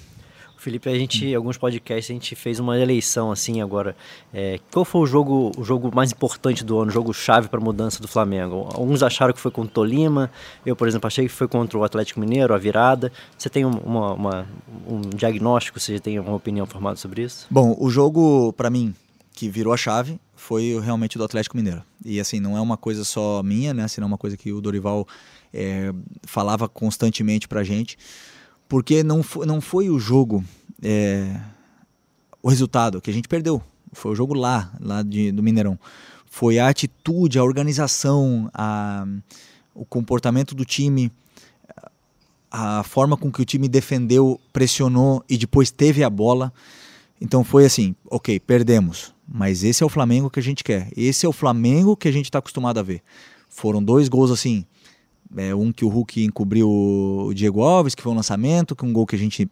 Felipe, 0.58 0.88
a 0.88 0.98
gente, 0.98 1.34
alguns 1.34 1.56
podcasts, 1.56 2.10
a 2.10 2.14
gente 2.14 2.34
fez 2.34 2.58
uma 2.58 2.78
eleição 2.78 3.30
assim 3.30 3.60
agora. 3.60 3.96
É, 4.34 4.58
qual 4.72 4.84
foi 4.84 5.02
o 5.02 5.06
jogo, 5.06 5.52
o 5.56 5.64
jogo 5.64 5.94
mais 5.94 6.10
importante 6.10 6.64
do 6.64 6.78
ano, 6.78 6.90
o 6.90 6.92
jogo 6.92 7.14
chave 7.14 7.48
para 7.48 7.60
a 7.60 7.62
mudança 7.62 8.02
do 8.02 8.08
Flamengo? 8.08 8.68
Alguns 8.74 9.02
acharam 9.02 9.32
que 9.32 9.40
foi 9.40 9.50
contra 9.52 9.70
o 9.70 9.74
Tolima, 9.74 10.30
eu, 10.66 10.74
por 10.74 10.88
exemplo, 10.88 11.06
achei 11.06 11.26
que 11.26 11.32
foi 11.32 11.46
contra 11.46 11.78
o 11.78 11.84
Atlético 11.84 12.18
Mineiro, 12.18 12.52
a 12.52 12.58
virada. 12.58 13.12
Você 13.36 13.48
tem 13.48 13.64
uma, 13.64 14.12
uma, 14.14 14.46
um 14.86 15.00
diagnóstico, 15.00 15.78
você 15.78 16.00
tem 16.00 16.18
uma 16.18 16.34
opinião 16.34 16.66
formada 16.66 16.96
sobre 16.96 17.22
isso? 17.22 17.46
Bom, 17.48 17.76
o 17.78 17.88
jogo, 17.88 18.52
para 18.52 18.68
mim, 18.68 18.94
que 19.32 19.48
virou 19.48 19.72
a 19.72 19.76
chave 19.76 20.18
foi 20.34 20.78
realmente 20.80 21.16
do 21.16 21.22
Atlético 21.22 21.56
Mineiro. 21.56 21.84
E 22.04 22.18
assim, 22.18 22.40
não 22.40 22.56
é 22.56 22.60
uma 22.60 22.76
coisa 22.76 23.04
só 23.04 23.42
minha, 23.44 23.72
né? 23.72 23.84
Assim, 23.84 24.00
não 24.00 24.06
é 24.06 24.10
uma 24.10 24.18
coisa 24.18 24.36
que 24.36 24.52
o 24.52 24.60
Dorival 24.60 25.06
é, 25.54 25.92
falava 26.24 26.68
constantemente 26.68 27.46
pra 27.46 27.62
gente 27.62 27.96
porque 28.68 29.02
não 29.02 29.22
foi, 29.22 29.46
não 29.46 29.60
foi 29.60 29.88
o 29.88 29.98
jogo, 29.98 30.44
é, 30.82 31.40
o 32.42 32.48
resultado 32.48 33.00
que 33.00 33.10
a 33.10 33.14
gente 33.14 33.28
perdeu. 33.28 33.62
Foi 33.92 34.12
o 34.12 34.14
jogo 34.14 34.34
lá, 34.34 34.72
lá 34.80 35.02
de, 35.02 35.32
do 35.32 35.42
Mineirão. 35.42 35.78
Foi 36.26 36.58
a 36.58 36.68
atitude, 36.68 37.38
a 37.38 37.42
organização, 37.42 38.50
a, 38.52 39.06
o 39.74 39.84
comportamento 39.84 40.54
do 40.54 40.64
time, 40.64 41.10
a 42.50 42.82
forma 42.82 43.16
com 43.16 43.32
que 43.32 43.40
o 43.40 43.44
time 43.44 43.68
defendeu, 43.68 44.38
pressionou 44.52 45.24
e 45.28 45.38
depois 45.38 45.70
teve 45.70 46.04
a 46.04 46.10
bola. 46.10 46.52
Então 47.20 47.42
foi 47.42 47.64
assim, 47.64 47.96
ok, 48.08 48.38
perdemos, 48.38 49.12
mas 49.26 49.64
esse 49.64 49.82
é 49.82 49.86
o 49.86 49.88
Flamengo 49.88 50.30
que 50.30 50.38
a 50.38 50.42
gente 50.42 50.62
quer. 50.62 50.90
Esse 50.96 51.26
é 51.26 51.28
o 51.28 51.32
Flamengo 51.32 51.96
que 51.96 52.08
a 52.08 52.12
gente 52.12 52.26
está 52.26 52.38
acostumado 52.38 52.78
a 52.78 52.82
ver. 52.82 53.02
Foram 53.48 53.82
dois 53.82 54.08
gols 54.08 54.30
assim, 54.30 54.64
é, 55.36 55.54
um 55.54 55.72
que 55.72 55.84
o 55.84 55.88
Hulk 55.88 56.24
encobriu 56.24 56.68
o 56.68 57.32
Diego 57.34 57.62
Alves, 57.62 57.94
que 57.94 58.02
foi 58.02 58.12
um 58.12 58.16
lançamento, 58.16 58.74
que 58.74 58.84
um 58.84 58.92
gol 58.92 59.06
que 59.06 59.16
a 59.16 59.18
gente 59.18 59.48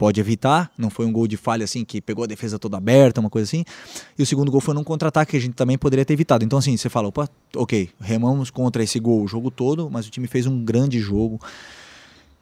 pode 0.00 0.18
evitar, 0.18 0.72
não 0.78 0.88
foi 0.88 1.04
um 1.04 1.12
gol 1.12 1.28
de 1.28 1.36
falha 1.36 1.62
assim 1.62 1.84
que 1.84 2.00
pegou 2.00 2.24
a 2.24 2.26
defesa 2.26 2.58
toda 2.58 2.78
aberta, 2.78 3.20
uma 3.20 3.28
coisa 3.28 3.46
assim. 3.46 3.64
E 4.18 4.22
o 4.22 4.26
segundo 4.26 4.50
gol 4.50 4.60
foi 4.60 4.72
num 4.74 4.82
contra-ataque 4.82 5.32
que 5.32 5.36
a 5.36 5.40
gente 5.40 5.52
também 5.52 5.76
poderia 5.76 6.06
ter 6.06 6.14
evitado. 6.14 6.42
Então 6.42 6.58
assim, 6.58 6.74
você 6.74 6.88
fala, 6.88 7.08
opa, 7.08 7.28
ok, 7.54 7.90
remamos 8.00 8.50
contra 8.50 8.82
esse 8.82 8.98
gol 8.98 9.22
o 9.22 9.28
jogo 9.28 9.50
todo, 9.50 9.90
mas 9.90 10.06
o 10.06 10.10
time 10.10 10.26
fez 10.26 10.46
um 10.46 10.64
grande 10.64 10.98
jogo. 10.98 11.38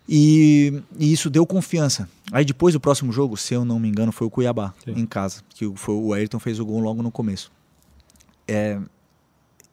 E, 0.09 0.83
e, 0.99 1.13
isso 1.13 1.29
deu 1.29 1.45
confiança. 1.45 2.09
Aí 2.31 2.45
depois 2.45 2.75
do 2.75 2.81
próximo 2.81 3.13
jogo, 3.13 3.37
se 3.37 3.55
eu 3.55 3.65
não 3.65 3.81
me 3.81 3.89
engano, 3.89 4.13
foi 4.13 4.29
o 4.29 4.31
Cuiabá, 4.31 4.73
Sim. 4.85 4.93
em 4.93 5.05
casa. 5.05 5.43
Que 5.51 5.71
foi, 5.75 5.97
o 5.97 6.13
Ayrton 6.13 6.39
fez 6.39 6.61
o 6.61 6.65
gol 6.65 6.79
logo 6.81 7.03
no 7.03 7.11
começo. 7.11 7.51
É, 8.47 8.79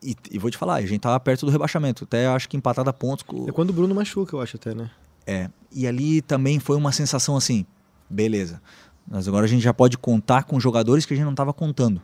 e, 0.02 0.16
e, 0.32 0.38
vou 0.38 0.52
te 0.52 0.58
falar, 0.58 0.76
a 0.76 0.82
gente 0.82 1.02
tava 1.02 1.20
perto 1.20 1.46
do 1.46 1.52
rebaixamento. 1.52 2.04
Até 2.04 2.28
acho 2.28 2.48
que 2.48 2.56
empatado 2.56 2.90
a 2.90 2.94
pontos. 2.94 3.24
Com... 3.24 3.48
É 3.48 3.52
quando 3.52 3.72
o 3.72 3.74
Bruno 3.74 3.94
machuca, 3.96 4.36
eu 4.36 4.42
acho 4.42 4.58
até, 4.58 4.74
né? 4.74 4.90
É. 5.26 5.50
E 5.72 5.88
ali 5.88 6.22
também 6.22 6.60
foi 6.60 6.78
uma 6.78 6.92
sensação 6.92 7.36
assim, 7.36 7.66
beleza. 8.10 8.62
Mas 9.08 9.28
agora 9.28 9.46
a 9.46 9.48
gente 9.48 9.64
já 9.64 9.74
pode 9.74 9.98
contar 9.98 10.44
com 10.44 10.60
jogadores 10.60 11.06
que 11.06 11.14
a 11.14 11.16
gente 11.16 11.26
não 11.26 11.34
estava 11.34 11.54
contando 11.54 12.02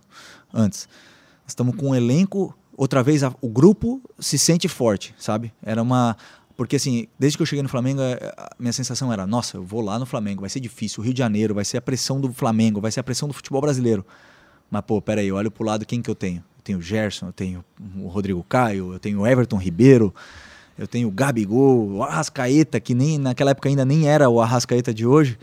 antes. 0.54 0.88
Estamos 1.48 1.76
com 1.76 1.90
um 1.90 1.96
elenco, 1.96 2.56
outra 2.76 3.04
vez 3.04 3.24
a, 3.24 3.34
o 3.42 3.50
grupo 3.50 4.02
se 4.20 4.38
sente 4.38 4.68
forte, 4.68 5.14
sabe? 5.18 5.54
Era 5.64 5.82
uma 5.82 6.16
porque 6.62 6.76
assim, 6.76 7.08
desde 7.18 7.38
que 7.38 7.42
eu 7.42 7.46
cheguei 7.48 7.64
no 7.64 7.70
Flamengo, 7.70 8.02
é, 8.02 8.20
a 8.38 8.52
minha 8.60 8.72
sensação 8.72 9.12
era, 9.12 9.26
nossa, 9.26 9.58
eu 9.58 9.64
vou 9.64 9.82
lá 9.82 9.98
no 9.98 10.06
Flamengo, 10.06 10.42
vai 10.42 10.50
ser 10.50 10.60
difícil, 10.60 11.02
o 11.02 11.04
Rio 11.04 11.12
de 11.12 11.18
Janeiro, 11.18 11.56
vai 11.56 11.66
ser 11.66 11.78
a 11.78 11.82
pressão 11.82 12.22
do 12.22 12.32
Flamengo, 12.32 12.80
vai 12.80 12.92
ser 12.92 13.00
a 13.00 13.04
pressão 13.04 13.28
do 13.28 13.34
futebol 13.34 13.62
brasileiro. 13.62 14.06
Mas 14.70 14.84
pô, 14.84 15.02
peraí, 15.02 15.28
eu 15.28 15.36
olho 15.36 15.50
pro 15.50 15.66
lado 15.66 15.88
quem 15.88 16.04
que 16.04 16.10
eu 16.10 16.14
tenho? 16.14 16.44
Eu 16.62 16.64
tenho 16.64 16.78
o 16.78 16.82
Gerson, 16.82 17.28
eu 17.28 17.34
tenho 17.34 17.66
o 17.98 18.08
Rodrigo 18.08 18.44
Caio, 18.48 18.94
eu 18.94 19.00
tenho 19.00 19.22
o 19.22 19.28
Everton 19.28 19.58
Ribeiro, 19.58 20.14
eu 20.78 20.88
tenho 20.88 21.08
o 21.08 21.12
Gabigol, 21.12 21.90
o 21.90 22.04
Arrascaeta, 22.04 22.80
que 22.80 22.94
nem 22.94 23.18
naquela 23.18 23.52
época 23.52 23.68
ainda 23.68 23.84
nem 23.84 24.08
era 24.08 24.30
o 24.30 24.40
Arrascaeta 24.40 24.94
de 24.94 25.06
hoje. 25.06 25.40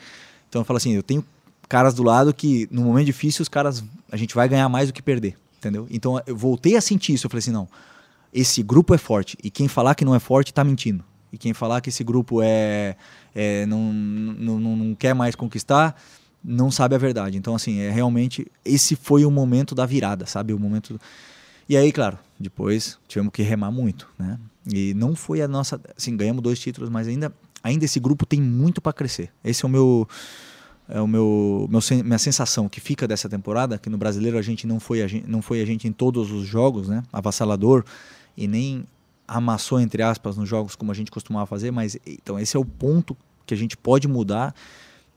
Então 0.49 0.61
eu 0.61 0.65
falo 0.65 0.77
assim, 0.77 0.93
eu 0.93 1.03
tenho 1.03 1.25
caras 1.69 1.93
do 1.93 2.05
lado 2.05 2.33
que 2.33 2.69
no 2.71 2.83
momento 2.83 3.07
difícil 3.07 3.43
os 3.43 3.49
caras 3.49 3.83
a 4.11 4.17
gente 4.17 4.35
vai 4.35 4.49
ganhar 4.49 4.69
mais 4.69 4.89
do 4.89 4.93
que 4.93 5.03
perder, 5.03 5.37
entendeu? 5.59 5.89
Então 5.91 6.23
eu 6.25 6.37
voltei 6.37 6.77
a 6.77 6.81
sentir 6.81 7.15
isso, 7.15 7.27
eu 7.27 7.31
falei 7.31 7.41
assim, 7.41 7.51
não, 7.51 7.69
esse 8.33 8.63
grupo 8.63 8.95
é 8.95 8.99
forte 8.99 9.37
e 9.43 9.51
quem 9.51 9.67
falar 9.67 9.97
que 9.97 10.05
não 10.05 10.15
é 10.15 10.21
forte 10.21 10.53
está 10.53 10.63
mentindo. 10.63 11.05
E 11.33 11.37
quem 11.37 11.53
falar 11.53 11.81
que 11.81 11.91
esse 11.91 12.03
grupo 12.05 12.41
é, 12.43 12.97
é 13.35 13.67
não, 13.67 13.93
não, 13.93 14.59
não 14.59 14.95
quer 14.95 15.15
mais 15.15 15.35
conquistar, 15.35 16.01
não 16.43 16.71
sabe 16.71 16.95
a 16.95 16.99
verdade. 16.99 17.37
Então 17.37 17.55
assim, 17.55 17.81
é 17.81 17.91
realmente 17.91 18.47
esse 18.65 18.97
foi 18.97 19.25
o 19.25 19.31
momento 19.31 19.75
da 19.75 19.87
virada, 19.87 20.27
sabe? 20.27 20.53
O 20.53 20.59
momento 20.59 21.01
E 21.69 21.77
aí, 21.77 21.93
claro, 21.93 22.19
depois 22.39 22.99
tivemos 23.07 23.33
que 23.33 23.43
remar 23.43 23.71
muito, 23.71 24.09
né? 24.19 24.39
E 24.73 24.95
não 24.95 25.15
foi 25.15 25.41
a 25.41 25.49
nossa, 25.49 25.81
assim, 25.97 26.17
ganhamos 26.17 26.43
dois 26.43 26.59
títulos, 26.59 26.91
mas 26.91 27.09
ainda 27.09 27.33
ainda 27.63 27.85
esse 27.85 27.99
grupo 27.99 28.25
tem 28.25 28.41
muito 28.41 28.81
para 28.81 28.93
crescer. 28.93 29.31
Esse 29.45 29.65
é 29.65 29.69
o 29.69 29.71
meu 29.71 30.09
é 30.89 31.01
o 31.01 31.07
meu, 31.07 31.69
meu 31.71 31.81
minha 32.03 32.19
sensação 32.19 32.69
que 32.69 32.81
fica 32.81 33.07
dessa 33.07 33.29
temporada, 33.29 33.77
que 33.77 33.91
no 33.91 33.99
brasileiro 33.99 34.39
a 34.39 34.43
gente 34.43 34.67
não 34.67 34.81
foi 34.81 35.03
a 35.03 35.07
gente, 35.07 35.29
não 35.29 35.43
foi 35.43 35.61
a 35.61 35.67
gente 35.67 35.87
em 35.87 35.93
todos 35.93 36.31
os 36.31 36.47
jogos, 36.47 36.89
né? 36.89 37.03
Avassalador 37.13 37.85
e 38.37 38.49
nem 38.49 38.85
amassou 39.27 39.79
entre 39.79 40.03
aspas 40.03 40.39
nos 40.39 40.49
jogos 40.49 40.75
como 40.75 40.91
a 40.91 40.95
gente 40.95 41.11
costumava 41.11 41.45
fazer, 41.45 41.71
mas 41.71 41.99
então 42.07 42.39
esse 42.39 42.57
é 42.57 42.61
o 42.61 42.65
ponto 42.65 43.15
que 43.45 43.53
a 43.53 43.57
gente 43.57 43.77
pode 43.77 44.09
mudar 44.09 44.55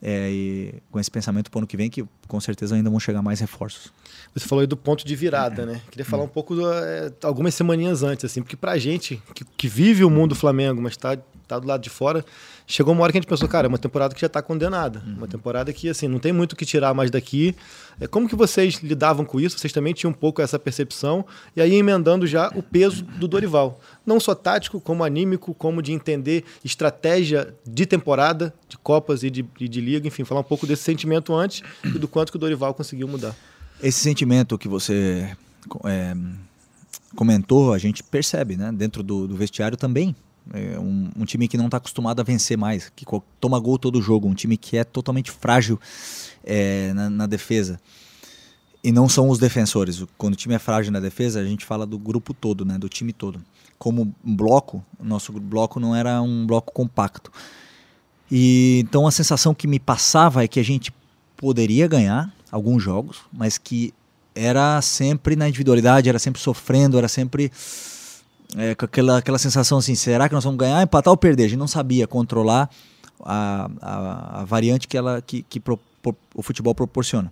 é, 0.02 0.74
com 0.90 1.00
esse 1.00 1.12
pensamento 1.12 1.52
para 1.52 1.58
o 1.58 1.60
ano 1.60 1.68
que 1.68 1.78
vem, 1.78 1.90
que 1.90 2.04
com 2.28 2.40
certeza 2.40 2.76
ainda 2.76 2.90
vão 2.90 3.00
chegar 3.00 3.22
mais 3.22 3.40
reforços. 3.40 3.94
Você 4.34 4.48
falou 4.48 4.62
aí 4.62 4.68
do 4.68 4.78
ponto 4.78 5.06
de 5.06 5.16
virada, 5.16 5.66
né? 5.66 5.82
Queria 5.92 6.06
falar 6.06 6.24
um 6.24 6.28
pouco 6.28 6.56
do, 6.56 6.72
é, 6.72 7.12
algumas 7.24 7.54
semaninhas 7.54 8.02
antes, 8.02 8.26
assim, 8.26 8.42
porque 8.42 8.56
pra 8.56 8.78
gente 8.78 9.22
que, 9.36 9.46
que 9.46 9.68
vive 9.68 10.04
o 10.04 10.10
mundo 10.10 10.30
do 10.30 10.36
Flamengo, 10.36 10.82
mas 10.82 10.94
está 10.94 11.18
tá 11.56 11.60
do 11.60 11.68
lado 11.68 11.82
de 11.82 11.90
fora, 11.90 12.26
chegou 12.66 12.94
uma 12.94 13.04
hora 13.04 13.12
que 13.12 13.18
a 13.18 13.22
gente 13.22 13.30
pensou, 13.30 13.48
cara, 13.48 13.68
é 13.68 13.70
uma 13.70 13.78
temporada 13.78 14.14
que 14.14 14.22
já 14.22 14.28
está 14.28 14.42
condenada. 14.42 15.02
Uhum. 15.06 15.16
Uma 15.18 15.28
temporada 15.28 15.72
que, 15.74 15.90
assim, 15.90 16.08
não 16.08 16.20
tem 16.20 16.32
muito 16.32 16.54
o 16.54 16.56
que 16.56 16.66
tirar 16.66 16.94
mais 16.94 17.12
daqui. 17.12 17.56
É, 18.00 18.08
como 18.08 18.28
que 18.28 18.36
vocês 18.36 18.76
lidavam 18.76 19.26
com 19.26 19.40
isso? 19.40 19.58
Vocês 19.60 19.74
também 19.74 19.94
tinham 19.94 20.12
um 20.12 20.14
pouco 20.14 20.42
essa 20.42 20.58
percepção. 20.58 21.26
E 21.56 21.62
aí 21.62 21.76
emendando 21.76 22.26
já 22.26 22.50
o 22.56 22.64
peso 22.64 23.04
do 23.04 23.28
Dorival. 23.28 23.80
Não 24.06 24.20
só 24.20 24.34
tático, 24.34 24.80
como 24.80 25.04
anímico, 25.04 25.54
como 25.54 25.82
de 25.82 25.92
entender 25.92 26.46
estratégia 26.64 27.54
de 27.66 27.86
temporada, 27.86 28.54
de 28.68 28.78
Copas 28.78 29.24
e 29.24 29.30
de, 29.30 29.46
e 29.60 29.68
de 29.68 29.82
Liga. 29.82 30.08
Enfim, 30.08 30.24
falar 30.24 30.42
um 30.42 30.46
pouco 30.46 30.66
desse 30.66 30.84
sentimento 30.84 31.34
antes 31.34 31.62
e 31.84 32.00
do 32.00 32.08
quanto 32.08 32.32
que 32.32 32.38
o 32.38 32.40
Dorival 32.40 32.74
conseguiu 32.74 33.08
mudar. 33.08 33.36
Esse 33.82 34.00
sentimento 34.00 34.58
que 34.58 34.68
você 34.68 35.36
é, 35.86 36.16
comentou, 37.16 37.74
a 37.74 37.78
gente 37.78 38.04
percebe, 38.04 38.56
né? 38.56 38.72
Dentro 38.72 39.04
do, 39.04 39.28
do 39.28 39.36
vestiário 39.36 39.78
também. 39.78 40.16
É 40.54 40.78
um, 40.78 41.10
um, 41.18 41.26
time 41.26 41.48
que 41.48 41.58
não 41.58 41.66
está 41.66 41.78
acostumado 41.78 42.20
a 42.20 42.24
vencer 42.24 42.58
mais, 42.58 42.92
que 42.94 43.06
toma 43.40 43.58
gol 43.60 43.78
todo 43.80 44.02
jogo, 44.02 44.28
um 44.28 44.34
time 44.34 44.58
que 44.58 44.78
é 44.78 44.84
totalmente 44.84 45.32
frágil 45.32 45.80
é, 46.44 46.92
na, 46.94 47.10
na, 47.10 47.26
defesa. 47.26 47.80
E 48.84 48.92
não 48.92 49.08
são 49.08 49.30
os 49.30 49.40
defensores. 49.40 50.04
Quando 50.18 50.34
o 50.34 50.38
time 50.38 50.54
é 50.54 50.60
frágil 50.60 50.92
na 50.92 51.00
defesa, 51.00 51.40
a 51.40 51.46
gente 51.46 51.66
fala 51.66 51.86
do 51.86 51.98
grupo 51.98 52.34
todo, 52.34 52.66
né, 52.66 52.78
do 52.78 52.90
time 52.90 53.14
todo. 53.14 53.42
Como 53.80 54.14
bloco, 54.24 54.84
nosso 55.02 55.32
bloco 55.32 55.80
não 55.80 55.96
era 55.96 56.22
um 56.22 56.46
bloco 56.46 56.74
compacto. 56.74 57.32
E 58.30 58.80
então 58.84 59.08
a 59.08 59.12
sensação 59.12 59.54
que 59.54 59.68
me 59.68 59.80
passava 59.80 60.44
é 60.44 60.48
que 60.48 60.60
a 60.60 60.64
gente 60.64 60.94
poderia 61.38 61.88
ganhar 61.88 62.34
alguns 62.52 62.84
jogos, 62.84 63.22
mas 63.32 63.58
que 63.58 63.94
era 64.36 64.82
sempre 64.82 65.36
na 65.36 65.48
individualidade, 65.48 66.10
era 66.10 66.20
sempre 66.20 66.42
sofrendo, 66.42 66.98
era 66.98 67.08
sempre 67.08 67.52
é, 68.58 68.76
com 68.76 68.86
aquela, 68.86 69.18
aquela 69.18 69.38
sensação 69.38 69.78
assim, 69.78 69.96
será 69.96 70.28
que 70.28 70.36
nós 70.36 70.44
vamos 70.44 70.60
ganhar, 70.60 70.82
empatar 70.82 71.12
ou 71.12 71.18
perder? 71.18 71.46
A 71.46 71.48
gente 71.48 71.60
não 71.60 71.68
sabia 71.68 72.08
controlar 72.08 72.70
a, 73.24 73.70
a, 73.82 74.42
a 74.42 74.46
variante 74.46 74.88
que, 74.88 74.98
ela, 74.98 75.22
que, 75.22 75.44
que 75.44 75.60
pro, 75.60 75.80
pro, 76.02 76.16
o 76.36 76.42
futebol 76.42 76.76
proporciona. 76.76 77.32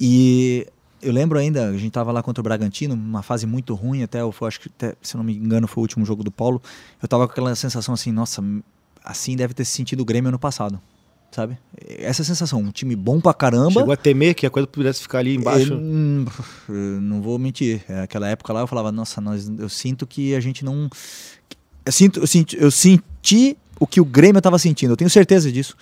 E 0.00 0.66
eu 1.02 1.12
lembro 1.12 1.38
ainda, 1.38 1.68
a 1.68 1.72
gente 1.72 1.88
estava 1.88 2.12
lá 2.12 2.22
contra 2.22 2.40
o 2.40 2.44
Bragantino, 2.44 2.94
uma 2.94 3.22
fase 3.22 3.46
muito 3.46 3.74
ruim, 3.74 4.02
até 4.02 4.20
eu 4.20 4.34
acho 4.42 4.60
que, 4.60 4.68
até, 4.68 4.94
se 5.02 5.16
não 5.16 5.24
me 5.24 5.34
engano, 5.34 5.68
foi 5.68 5.80
o 5.80 5.84
último 5.84 6.04
jogo 6.04 6.24
do 6.24 6.30
Paulo. 6.30 6.60
Eu 7.00 7.06
estava 7.06 7.26
com 7.26 7.32
aquela 7.32 7.54
sensação 7.54 7.94
assim, 7.94 8.10
nossa, 8.10 8.42
assim 9.04 9.36
deve 9.36 9.54
ter 9.54 9.64
se 9.64 9.72
sentido 9.72 10.00
o 10.00 10.04
Grêmio 10.04 10.28
ano 10.28 10.38
passado 10.38 10.80
sabe? 11.30 11.58
Essa 11.98 12.24
sensação, 12.24 12.60
um 12.60 12.70
time 12.70 12.96
bom 12.96 13.20
pra 13.20 13.34
caramba. 13.34 13.72
Chegou 13.72 13.92
a 13.92 13.96
temer 13.96 14.34
que 14.34 14.46
a 14.46 14.50
coisa 14.50 14.66
pudesse 14.66 15.02
ficar 15.02 15.18
ali 15.18 15.36
embaixo? 15.36 15.74
Eu, 15.74 16.26
eu 16.74 17.00
não 17.00 17.20
vou 17.20 17.38
mentir. 17.38 17.82
Naquela 17.88 18.28
época 18.28 18.52
lá 18.52 18.60
eu 18.60 18.66
falava, 18.66 18.90
nossa, 18.90 19.20
nós, 19.20 19.48
eu 19.58 19.68
sinto 19.68 20.06
que 20.06 20.34
a 20.34 20.40
gente 20.40 20.64
não. 20.64 20.88
Eu, 21.84 21.92
sinto, 21.92 22.20
eu, 22.20 22.26
senti, 22.26 22.56
eu 22.60 22.70
senti 22.70 23.56
o 23.78 23.86
que 23.86 24.00
o 24.00 24.04
Grêmio 24.04 24.38
estava 24.38 24.58
sentindo, 24.58 24.92
eu 24.92 24.96
tenho 24.96 25.10
certeza 25.10 25.50
disso. 25.50 25.76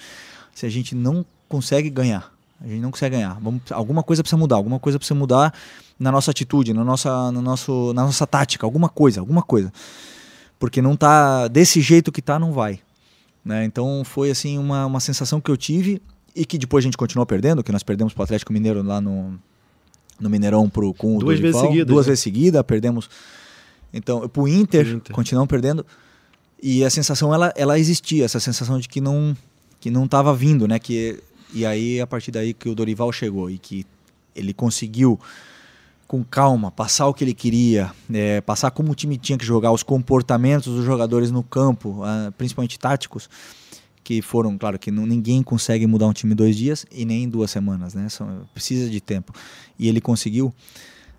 Se 0.55 0.67
a 0.67 0.69
gente 0.69 0.95
não 0.95 1.25
consegue 1.49 1.91
ganhar, 1.91 2.33
a 2.61 2.67
gente 2.67 2.81
não 2.81 2.91
consegue 2.91 3.17
ganhar. 3.17 3.39
Vamos, 3.41 3.63
alguma 3.71 4.03
coisa 4.03 4.23
precisa 4.23 4.39
mudar, 4.39 4.57
alguma 4.57 4.79
coisa 4.79 4.99
precisa 4.99 5.19
mudar 5.19 5.53
na 5.99 6.13
nossa 6.13 6.31
atitude, 6.31 6.73
na 6.73 6.85
nossa, 6.85 7.33
no 7.33 7.41
nosso, 7.41 7.93
na 7.95 8.05
nossa 8.05 8.27
tática, 8.27 8.67
alguma 8.67 8.89
coisa, 8.89 9.21
alguma 9.21 9.43
coisa. 9.43 9.73
Porque 10.59 10.81
não 10.81 10.97
tá 10.97 11.49
desse 11.49 11.81
jeito 11.81 12.13
que 12.13 12.23
tá, 12.23 12.39
não 12.39 12.53
vai. 12.53 12.81
Né? 13.47 13.65
Então 13.65 14.03
foi 14.05 14.29
assim 14.29 14.59
uma, 14.59 14.85
uma 14.85 14.99
sensação 14.99 15.41
que 15.41 15.49
eu 15.49 15.57
tive 15.57 16.03
e 16.35 16.45
que 16.45 16.59
depois 16.59 16.83
a 16.83 16.87
gente 16.87 16.97
continuou 16.97 17.25
perdendo, 17.25 17.63
que 17.63 17.71
nós 17.71 17.85
perdemos 17.85 18.13
para 18.13 18.23
o 18.23 18.25
Atlético 18.25 18.53
Mineiro 18.53 18.83
lá 18.83 19.01
no, 19.01 19.39
no 20.19 20.29
Mineirão 20.29 20.69
pro, 20.69 20.93
com 20.93 21.17
o 21.17 21.21
duas 21.21 21.39
Dorival, 21.39 21.53
vezes 21.53 21.61
seguidas, 21.61 21.87
duas 21.87 22.07
né? 22.07 22.11
vezes 22.11 22.25
seguida, 22.25 22.65
perdemos. 22.65 23.09
Então, 23.95 24.29
pro 24.29 24.49
Inter, 24.49 24.89
Inter, 24.89 25.15
continuamos 25.15 25.49
perdendo. 25.49 25.87
E 26.61 26.85
a 26.85 26.91
sensação 26.91 27.33
ela, 27.33 27.55
ela 27.57 27.79
existia, 27.79 28.25
essa 28.25 28.41
sensação 28.41 28.81
de 28.81 28.89
que 28.89 29.01
não 29.01 29.37
que 29.79 29.91
não 29.93 30.07
estava 30.07 30.35
vindo, 30.35 30.67
né? 30.67 30.81
Que 30.81 31.23
e 31.55 31.65
aí 31.65 32.01
a 32.01 32.07
partir 32.07 32.33
daí 32.33 32.53
que 32.53 32.69
o 32.69 32.75
Dorival 32.75 33.13
chegou 33.13 33.49
e 33.49 33.59
que 33.59 33.87
ele 34.35 34.53
conseguiu 34.53 35.21
com 36.07 36.23
calma, 36.23 36.71
passar 36.71 37.09
o 37.09 37.14
que 37.14 37.25
ele 37.25 37.35
queria, 37.35 37.92
é, 38.12 38.40
passar 38.40 38.71
como 38.71 38.92
o 38.92 38.95
time 38.95 39.19
tinha 39.19 39.37
que 39.37 39.45
jogar, 39.45 39.73
os 39.73 39.83
comportamentos 39.83 40.75
dos 40.75 40.85
jogadores 40.85 41.31
no 41.31 41.42
campo, 41.42 42.03
uh, 42.03 42.31
principalmente 42.38 42.79
táticos, 42.79 43.29
que 44.05 44.23
foram, 44.23 44.57
claro, 44.57 44.79
que 44.79 44.90
ninguém 44.90 45.42
consegue 45.42 45.85
mudar 45.85 46.07
um 46.07 46.12
time 46.12 46.33
dois 46.33 46.57
dias 46.57 46.87
e 46.92 47.05
nem 47.05 47.25
em 47.25 47.29
duas 47.29 47.51
semanas, 47.51 47.92
né? 47.92 48.09
São, 48.09 48.47
precisa 48.55 48.88
de 48.88 49.01
tempo. 49.01 49.33
E 49.77 49.88
ele 49.88 50.01
conseguiu. 50.01 50.55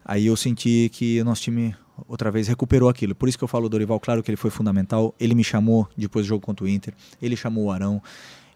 Aí 0.06 0.28
eu 0.28 0.38
senti 0.38 0.90
que 0.94 1.20
o 1.20 1.26
nosso 1.26 1.42
time 1.42 1.76
outra 2.08 2.32
vez 2.32 2.48
recuperou 2.48 2.88
aquilo. 2.88 3.14
Por 3.14 3.28
isso 3.28 3.38
que 3.38 3.44
eu 3.44 3.48
falo 3.48 3.68
do 3.68 3.72
Dorival, 3.72 4.00
claro 4.00 4.24
que 4.24 4.32
ele 4.32 4.38
foi 4.38 4.50
fundamental. 4.50 5.14
Ele 5.20 5.36
me 5.36 5.44
chamou 5.44 5.86
depois 5.98 6.26
do 6.26 6.30
jogo 6.30 6.46
contra 6.46 6.64
o 6.64 6.70
Inter, 6.70 6.94
ele 7.22 7.36
chamou 7.36 7.66
o 7.66 7.72
Arão, 7.72 8.02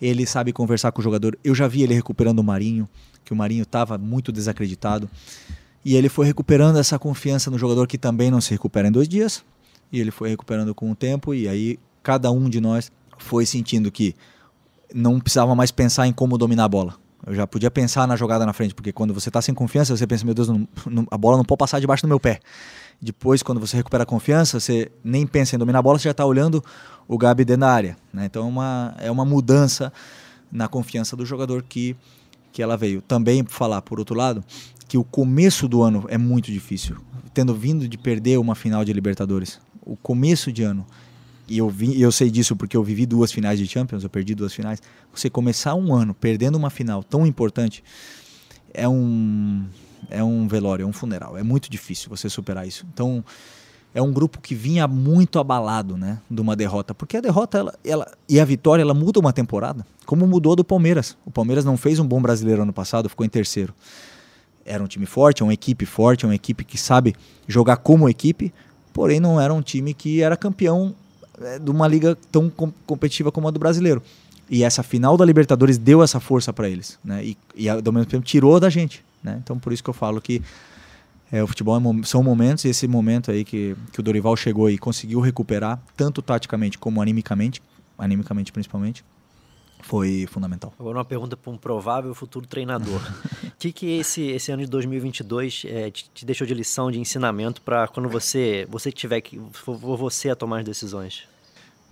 ele 0.02 0.26
sabe 0.26 0.54
conversar 0.54 0.94
com 0.94 1.02
o 1.02 1.04
jogador. 1.04 1.38
Eu 1.44 1.54
já 1.54 1.68
vi 1.68 1.84
ele 1.84 1.94
recuperando 1.94 2.40
o 2.40 2.44
Marinho, 2.44 2.88
que 3.26 3.34
o 3.34 3.36
Marinho 3.36 3.64
estava 3.64 3.98
muito 3.98 4.32
desacreditado. 4.32 5.10
E 5.84 5.96
ele 5.96 6.10
foi 6.10 6.26
recuperando 6.26 6.78
essa 6.78 7.00
confiança 7.00 7.50
no 7.50 7.58
jogador 7.58 7.88
que 7.88 7.98
também 7.98 8.30
não 8.30 8.40
se 8.40 8.52
recupera 8.52 8.88
em 8.88 8.92
dois 8.92 9.08
dias. 9.08 9.44
E 9.92 10.00
ele 10.00 10.12
foi 10.12 10.30
recuperando 10.30 10.74
com 10.76 10.92
o 10.92 10.96
tempo. 10.96 11.34
E 11.34 11.48
aí 11.48 11.80
cada 12.04 12.32
um 12.32 12.50
de 12.50 12.62
nós 12.62 12.92
foi 13.18 13.46
sentindo 13.46 13.92
que 13.92 14.16
não 14.94 15.20
precisava 15.20 15.56
mais 15.56 15.72
pensar 15.72 16.08
em 16.08 16.14
como 16.14 16.38
dominar 16.38 16.66
a 16.66 16.70
bola. 16.70 16.96
Eu 17.26 17.36
já 17.36 17.46
podia 17.46 17.70
pensar 17.70 18.08
na 18.08 18.16
jogada 18.16 18.46
na 18.46 18.54
frente, 18.54 18.74
porque 18.74 18.92
quando 18.92 19.14
você 19.14 19.30
está 19.30 19.42
sem 19.42 19.54
confiança, 19.54 19.96
você 19.96 20.08
pensa, 20.08 20.26
meu 20.26 20.34
Deus, 20.34 20.48
não, 20.48 20.68
não, 20.88 21.08
a 21.12 21.18
bola 21.18 21.38
não 21.38 21.46
pode 21.46 21.60
passar 21.60 21.80
debaixo 21.80 22.04
do 22.04 22.08
meu 22.08 22.20
pé. 22.20 22.40
Depois, 23.00 23.44
quando 23.44 23.60
você 23.60 23.78
recupera 23.78 24.04
a 24.04 24.06
confiança, 24.06 24.60
você 24.60 24.92
nem 25.04 25.26
pensa 25.28 25.56
em 25.56 25.60
dominar 25.60 25.80
a 25.80 25.82
bola, 25.82 26.00
você 26.00 26.06
já 26.06 26.12
está 26.12 26.26
olhando 26.26 26.64
o 27.08 27.18
Gabi 27.18 27.46
dentro 27.46 27.62
da 27.62 27.72
área. 27.72 27.98
Né? 28.12 28.26
Então 28.26 28.44
é 28.44 28.48
uma, 28.48 28.96
é 28.98 29.12
uma 29.12 29.26
mudança 29.26 29.94
na 30.52 30.68
confiança 30.68 31.16
do 31.16 31.26
jogador 31.26 31.64
que, 31.64 31.96
que 32.52 32.62
ela 32.62 32.76
veio. 32.76 33.02
Também 33.02 33.44
falar, 33.44 33.82
por 33.84 34.00
outro 34.00 34.16
lado, 34.16 34.44
que 34.92 34.98
o 34.98 35.06
começo 35.06 35.70
do 35.70 35.82
ano 35.82 36.04
é 36.10 36.18
muito 36.18 36.52
difícil, 36.52 36.98
tendo 37.34 37.56
vindo 37.56 37.88
de 37.88 37.98
perder 37.98 38.38
uma 38.38 38.56
final 38.56 38.84
de 38.84 38.92
Libertadores. 38.92 39.58
O 39.86 39.96
começo 39.96 40.52
de 40.52 40.64
ano 40.64 40.86
e 41.48 41.60
eu, 41.60 41.70
vi, 41.70 42.02
eu 42.02 42.12
sei 42.12 42.30
disso 42.30 42.58
porque 42.58 42.76
eu 42.76 42.84
vivi 42.84 43.06
duas 43.06 43.32
finais 43.32 43.58
de 43.58 43.66
Champions, 43.66 44.04
eu 44.04 44.10
perdi 44.10 44.36
duas 44.36 44.54
finais. 44.54 44.82
Você 45.16 45.30
começar 45.30 45.76
um 45.76 45.94
ano 45.94 46.14
perdendo 46.14 46.58
uma 46.58 46.70
final 46.70 47.04
tão 47.04 47.26
importante 47.26 47.82
é 48.74 48.86
um, 48.86 49.64
é 50.10 50.22
um 50.22 50.46
velório, 50.46 50.84
é 50.84 50.86
um 50.86 50.92
funeral. 50.92 51.38
É 51.38 51.44
muito 51.44 51.72
difícil 51.72 52.10
você 52.10 52.28
superar 52.28 52.68
isso. 52.68 52.86
Então, 52.94 53.24
é 53.96 54.02
um 54.02 54.12
grupo 54.12 54.42
que 54.42 54.54
vinha 54.54 54.90
muito 54.90 55.40
abalado, 55.40 55.96
né, 55.96 56.20
de 56.30 56.42
uma 56.42 56.54
derrota, 56.54 56.94
porque 56.94 57.16
a 57.16 57.22
derrota 57.22 57.58
ela, 57.58 57.74
ela, 57.86 58.12
e 58.28 58.42
a 58.42 58.44
vitória 58.44 58.82
ela 58.82 58.94
muda 58.94 59.22
uma 59.22 59.32
temporada, 59.32 59.86
como 60.06 60.28
mudou 60.28 60.54
do 60.54 60.66
Palmeiras. 60.66 61.18
O 61.26 61.32
Palmeiras 61.32 61.64
não 61.64 61.78
fez 61.78 61.98
um 61.98 62.06
bom 62.06 62.22
brasileiro 62.22 62.64
ano 62.64 62.74
passado, 62.74 63.08
ficou 63.08 63.26
em 63.26 63.30
terceiro. 63.30 63.74
Era 64.66 64.84
um 64.84 64.88
time 64.88 65.06
forte, 65.06 65.42
é 65.42 65.46
uma 65.46 65.54
equipe 65.54 65.86
forte, 65.86 66.26
é 66.26 66.28
uma 66.28 66.36
equipe 66.36 66.64
que 66.64 66.78
sabe 66.78 67.16
jogar 67.48 67.78
como 67.78 68.08
equipe, 68.10 68.54
porém 68.94 69.20
não 69.20 69.40
era 69.40 69.54
um 69.54 69.62
time 69.62 69.94
que 69.94 70.22
era 70.22 70.38
campeão 70.38 70.96
é, 71.42 71.60
de 71.60 71.70
uma 71.72 71.88
liga 71.88 72.18
tão 72.32 72.50
com 72.50 72.72
competitiva 72.86 73.32
como 73.32 73.48
a 73.48 73.52
do 73.52 73.60
brasileiro. 73.60 74.02
E 74.50 74.64
essa 74.64 74.84
final 74.84 75.16
da 75.16 75.24
Libertadores 75.24 75.78
deu 75.78 76.04
essa 76.04 76.20
força 76.20 76.52
para 76.52 76.70
eles, 76.70 77.00
né? 77.04 77.24
E, 77.24 77.38
e 77.56 77.70
ao 77.70 77.82
mesmo 77.82 78.06
tempo 78.06 78.26
tirou 78.26 78.60
da 78.60 78.70
gente, 78.70 79.04
né? 79.24 79.40
Então 79.42 79.58
por 79.58 79.72
isso 79.72 79.84
que 79.84 79.90
eu 79.90 79.94
falo 79.94 80.22
que 80.22 80.42
é, 81.32 81.42
o 81.42 81.48
futebol 81.48 81.80
é, 81.80 82.06
são 82.06 82.22
momentos, 82.22 82.66
e 82.66 82.68
esse 82.68 82.88
momento 82.88 83.32
aí 83.32 83.46
que, 83.46 83.76
que 83.94 84.00
o 84.00 84.04
Dorival 84.04 84.36
chegou 84.36 84.70
e 84.70 84.78
conseguiu 84.78 85.22
recuperar, 85.22 85.82
tanto 85.96 86.22
taticamente 86.22 86.78
como 86.78 87.02
animicamente, 87.02 87.62
animicamente 87.98 88.52
principalmente, 88.52 89.04
foi 89.82 90.28
fundamental. 90.30 90.74
Agora 90.80 90.98
uma 90.98 91.06
pergunta 91.06 91.36
para 91.36 91.52
um 91.52 91.58
provável 91.58 92.14
futuro 92.14 92.48
treinador. 92.48 93.02
O 93.44 93.52
que, 93.60 93.72
que 93.72 94.00
esse, 94.00 94.22
esse 94.28 94.52
ano 94.52 94.64
de 94.64 94.70
2022 94.70 95.64
é, 95.68 95.92
te, 95.92 96.10
te 96.14 96.26
deixou 96.26 96.46
de 96.48 96.54
lição, 96.54 96.92
de 96.92 97.00
ensinamento 97.00 97.62
para 97.62 97.88
quando 97.88 98.10
você, 98.10 98.68
você 98.70 98.92
tiver 98.92 99.22
que, 99.22 99.40
for 99.54 99.78
você 99.78 100.30
a 100.30 100.36
tomar 100.36 100.60
as 100.60 100.66
decisões? 100.66 101.24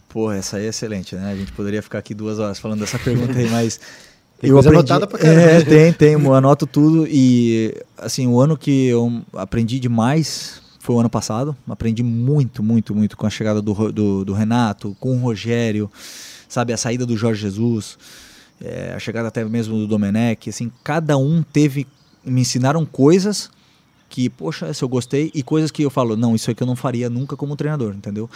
Pô, 0.10 0.32
essa 0.32 0.58
aí 0.58 0.66
é 0.66 0.70
excelente, 0.70 1.16
né? 1.16 1.32
A 1.32 1.36
gente 1.36 1.52
poderia 1.52 1.82
ficar 1.82 2.00
aqui 2.00 2.14
duas 2.16 2.40
horas 2.40 2.58
falando 2.58 2.80
dessa 2.80 2.98
pergunta 2.98 3.38
aí, 3.38 3.48
mas 3.50 3.80
tem 4.40 4.50
eu 4.50 4.56
coisa 4.56 4.70
aprendi, 4.70 4.92
anotada 4.92 5.08
pra 5.08 5.20
caramba. 5.20 5.42
É, 5.42 5.62
tem, 5.62 5.94
tem, 5.94 6.14
eu 6.14 6.34
anoto 6.34 6.66
tudo 6.66 7.06
e 7.08 7.76
assim, 7.96 8.26
o 8.26 8.40
ano 8.40 8.58
que 8.58 8.88
eu 8.88 9.22
aprendi 9.34 9.80
demais 9.80 10.62
foi 10.80 10.96
o 10.96 11.00
ano 11.00 11.10
passado, 11.10 11.56
aprendi 11.68 12.02
muito, 12.02 12.64
muito, 12.64 12.96
muito 12.96 13.16
com 13.16 13.28
a 13.28 13.30
chegada 13.30 13.62
do, 13.62 13.92
do, 13.92 14.26
do 14.26 14.34
Renato, 14.34 14.98
com 15.00 15.16
o 15.16 15.20
Rogério, 15.20 15.92
sabe, 16.50 16.74
a 16.74 16.78
saída 16.78 17.06
do 17.06 17.16
Jorge 17.16 17.42
Jesus, 17.42 17.98
é, 18.60 18.94
a 18.94 19.00
chegada 19.00 19.30
até 19.30 19.46
mesmo 19.46 19.78
do 19.78 19.88
Domenech, 19.88 20.50
assim, 20.50 20.72
cada 20.84 21.18
um 21.18 21.42
teve, 21.42 21.88
me 22.26 22.42
ensinaram 22.42 22.86
coisas 22.86 23.50
que, 24.10 24.30
poxa, 24.30 24.74
se 24.74 24.84
eu 24.84 24.90
gostei, 24.90 25.32
e 25.34 25.44
coisas 25.44 25.70
que 25.70 25.84
eu 25.84 25.90
falo, 25.90 26.18
não, 26.18 26.36
isso 26.36 26.50
aqui 26.50 26.64
eu 26.64 26.68
não 26.68 26.76
faria 26.76 27.10
nunca 27.10 27.38
como 27.38 27.56
treinador, 27.56 27.94
entendeu? 27.94 28.28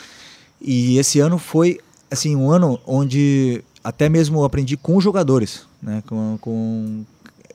E 0.61 0.97
esse 0.97 1.19
ano 1.19 1.39
foi, 1.39 1.79
assim, 2.09 2.35
um 2.35 2.49
ano 2.51 2.79
onde 2.85 3.63
até 3.83 4.07
mesmo 4.07 4.43
aprendi 4.43 4.77
com 4.77 5.01
jogadores, 5.01 5.65
né, 5.81 6.03
com, 6.07 6.37
com 6.39 7.03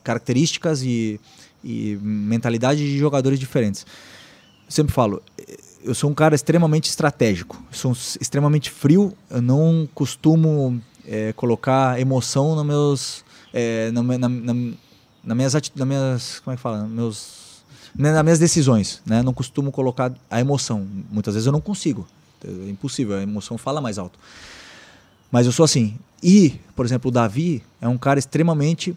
características 0.03 0.83
e, 0.83 1.21
e 1.65 1.99
mentalidade 2.03 2.81
de 2.81 2.99
jogadores 2.99 3.39
diferentes. 3.39 3.87
Eu 4.67 4.73
sempre 4.73 4.93
falo, 4.93 5.23
eu 5.83 5.95
sou 5.95 6.11
um 6.11 6.15
cara 6.15 6.35
extremamente 6.35 6.89
estratégico, 6.89 7.63
sou 7.71 7.93
extremamente 8.21 8.71
frio, 8.71 9.13
eu 9.31 9.41
não 9.41 9.89
costumo 9.95 10.81
é, 11.07 11.33
colocar 11.33 12.01
emoção 12.01 12.55
nos 12.55 12.67
meus, 12.67 13.25
é, 13.53 13.91
na, 13.91 14.03
na, 14.03 14.29
na, 14.29 14.55
na 15.25 15.35
minhas, 15.35 15.55
na 15.75 15.85
minhas, 15.87 16.41
como 16.41 16.53
é 16.53 16.57
que 16.57 16.63
fala, 16.63 16.87
meus, 16.87 17.63
né, 17.97 18.13
nas 18.13 18.23
minhas 18.23 18.39
decisões, 18.39 19.03
né? 19.07 19.23
Não 19.23 19.33
costumo 19.33 19.73
colocar 19.73 20.13
a 20.31 20.41
emoção. 20.41 20.87
Muitas 21.11 21.35
vezes 21.35 21.47
eu 21.47 21.53
não 21.53 21.61
consigo, 21.61 22.07
é 22.45 22.71
impossível, 22.71 23.17
a 23.17 23.23
emoção 23.23 23.57
fala 23.57 23.81
mais 23.81 23.99
alto. 23.99 24.19
Mas 25.31 25.47
eu 25.47 25.53
sou 25.53 25.65
assim. 25.65 25.99
E, 26.23 26.59
por 26.75 26.85
exemplo, 26.85 27.09
o 27.09 27.13
Davi 27.13 27.63
é 27.81 27.89
um 27.89 27.99
cara 27.99 28.19
extremamente 28.19 28.97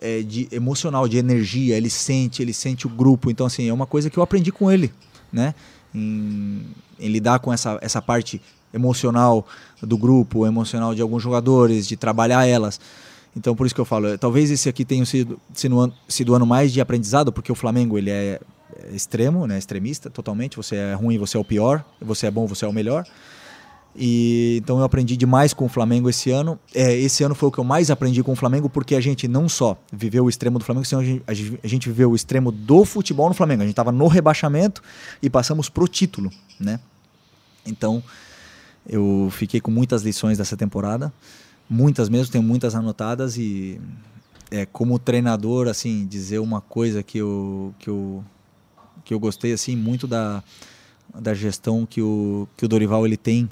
é, 0.00 0.22
de 0.22 0.48
emocional, 0.50 1.06
de 1.06 1.16
energia. 1.16 1.76
Ele 1.76 1.90
sente, 1.90 2.42
ele 2.42 2.52
sente 2.52 2.86
o 2.86 2.90
grupo. 2.90 3.30
Então, 3.30 3.46
assim, 3.46 3.68
é 3.68 3.72
uma 3.72 3.86
coisa 3.86 4.10
que 4.10 4.18
eu 4.18 4.22
aprendi 4.22 4.50
com 4.50 4.70
ele, 4.70 4.92
né? 5.32 5.54
Em, 5.94 6.66
em 6.98 7.08
lidar 7.08 7.38
com 7.40 7.52
essa, 7.52 7.78
essa 7.80 8.00
parte 8.00 8.40
emocional 8.72 9.46
do 9.82 9.98
grupo, 9.98 10.46
emocional 10.46 10.94
de 10.94 11.02
alguns 11.02 11.22
jogadores, 11.22 11.86
de 11.86 11.96
trabalhar 11.96 12.46
elas. 12.46 12.80
Então, 13.36 13.54
por 13.54 13.66
isso 13.66 13.74
que 13.74 13.80
eu 13.80 13.84
falo, 13.84 14.16
talvez 14.18 14.50
esse 14.50 14.68
aqui 14.68 14.84
tenha 14.84 15.04
sido, 15.04 15.40
sido, 16.08 16.34
ano 16.34 16.46
mais 16.46 16.72
de 16.72 16.80
aprendizado, 16.80 17.32
porque 17.32 17.50
o 17.50 17.54
Flamengo 17.54 17.96
ele 17.96 18.10
é 18.10 18.40
extremo, 18.92 19.46
né, 19.46 19.58
extremista 19.58 20.10
totalmente. 20.10 20.56
Você 20.56 20.76
é 20.76 20.94
ruim, 20.94 21.18
você 21.18 21.36
é 21.36 21.40
o 21.40 21.44
pior. 21.44 21.84
Você 22.00 22.26
é 22.26 22.30
bom, 22.30 22.46
você 22.46 22.64
é 22.64 22.68
o 22.68 22.72
melhor. 22.72 23.04
E 23.94 24.58
então 24.62 24.78
eu 24.78 24.84
aprendi 24.84 25.16
demais 25.16 25.52
com 25.52 25.64
o 25.64 25.68
Flamengo 25.68 26.08
esse 26.08 26.30
ano. 26.30 26.58
É, 26.74 26.96
esse 26.96 27.24
ano 27.24 27.34
foi 27.34 27.48
o 27.48 27.52
que 27.52 27.58
eu 27.58 27.64
mais 27.64 27.90
aprendi 27.90 28.22
com 28.22 28.32
o 28.32 28.36
Flamengo, 28.36 28.68
porque 28.68 28.94
a 28.94 29.00
gente 29.00 29.26
não 29.26 29.48
só 29.48 29.76
viveu 29.92 30.24
o 30.24 30.28
extremo 30.28 30.58
do 30.58 30.64
Flamengo, 30.64 30.86
senão 30.86 31.02
a 31.02 31.34
gente, 31.34 31.58
a 31.62 31.66
gente 31.66 31.88
viveu 31.88 32.10
o 32.10 32.16
extremo 32.16 32.52
do 32.52 32.84
futebol 32.84 33.28
no 33.28 33.34
Flamengo. 33.34 33.62
A 33.62 33.64
gente 33.64 33.72
estava 33.72 33.92
no 33.92 34.06
rebaixamento 34.06 34.82
e 35.20 35.28
passamos 35.28 35.68
pro 35.68 35.88
título, 35.88 36.30
né? 36.58 36.78
Então 37.66 38.02
eu 38.88 39.28
fiquei 39.32 39.60
com 39.60 39.70
muitas 39.70 40.02
lições 40.02 40.38
dessa 40.38 40.56
temporada, 40.56 41.12
muitas 41.68 42.08
mesmo, 42.08 42.32
tenho 42.32 42.44
muitas 42.44 42.74
anotadas 42.74 43.36
e 43.36 43.80
é, 44.50 44.66
como 44.66 44.98
treinador, 44.98 45.68
assim, 45.68 46.06
dizer 46.06 46.38
uma 46.38 46.60
coisa 46.60 47.02
que 47.02 47.18
eu, 47.18 47.74
que 47.78 47.88
eu, 47.88 48.24
que 49.04 49.14
eu 49.14 49.20
gostei 49.20 49.52
assim 49.52 49.76
muito 49.76 50.06
da 50.06 50.42
da 51.18 51.34
gestão 51.34 51.86
que 51.86 52.02
o, 52.02 52.48
que 52.56 52.64
o 52.64 52.68
Dorival 52.68 53.06
ele 53.06 53.16
tem 53.16 53.48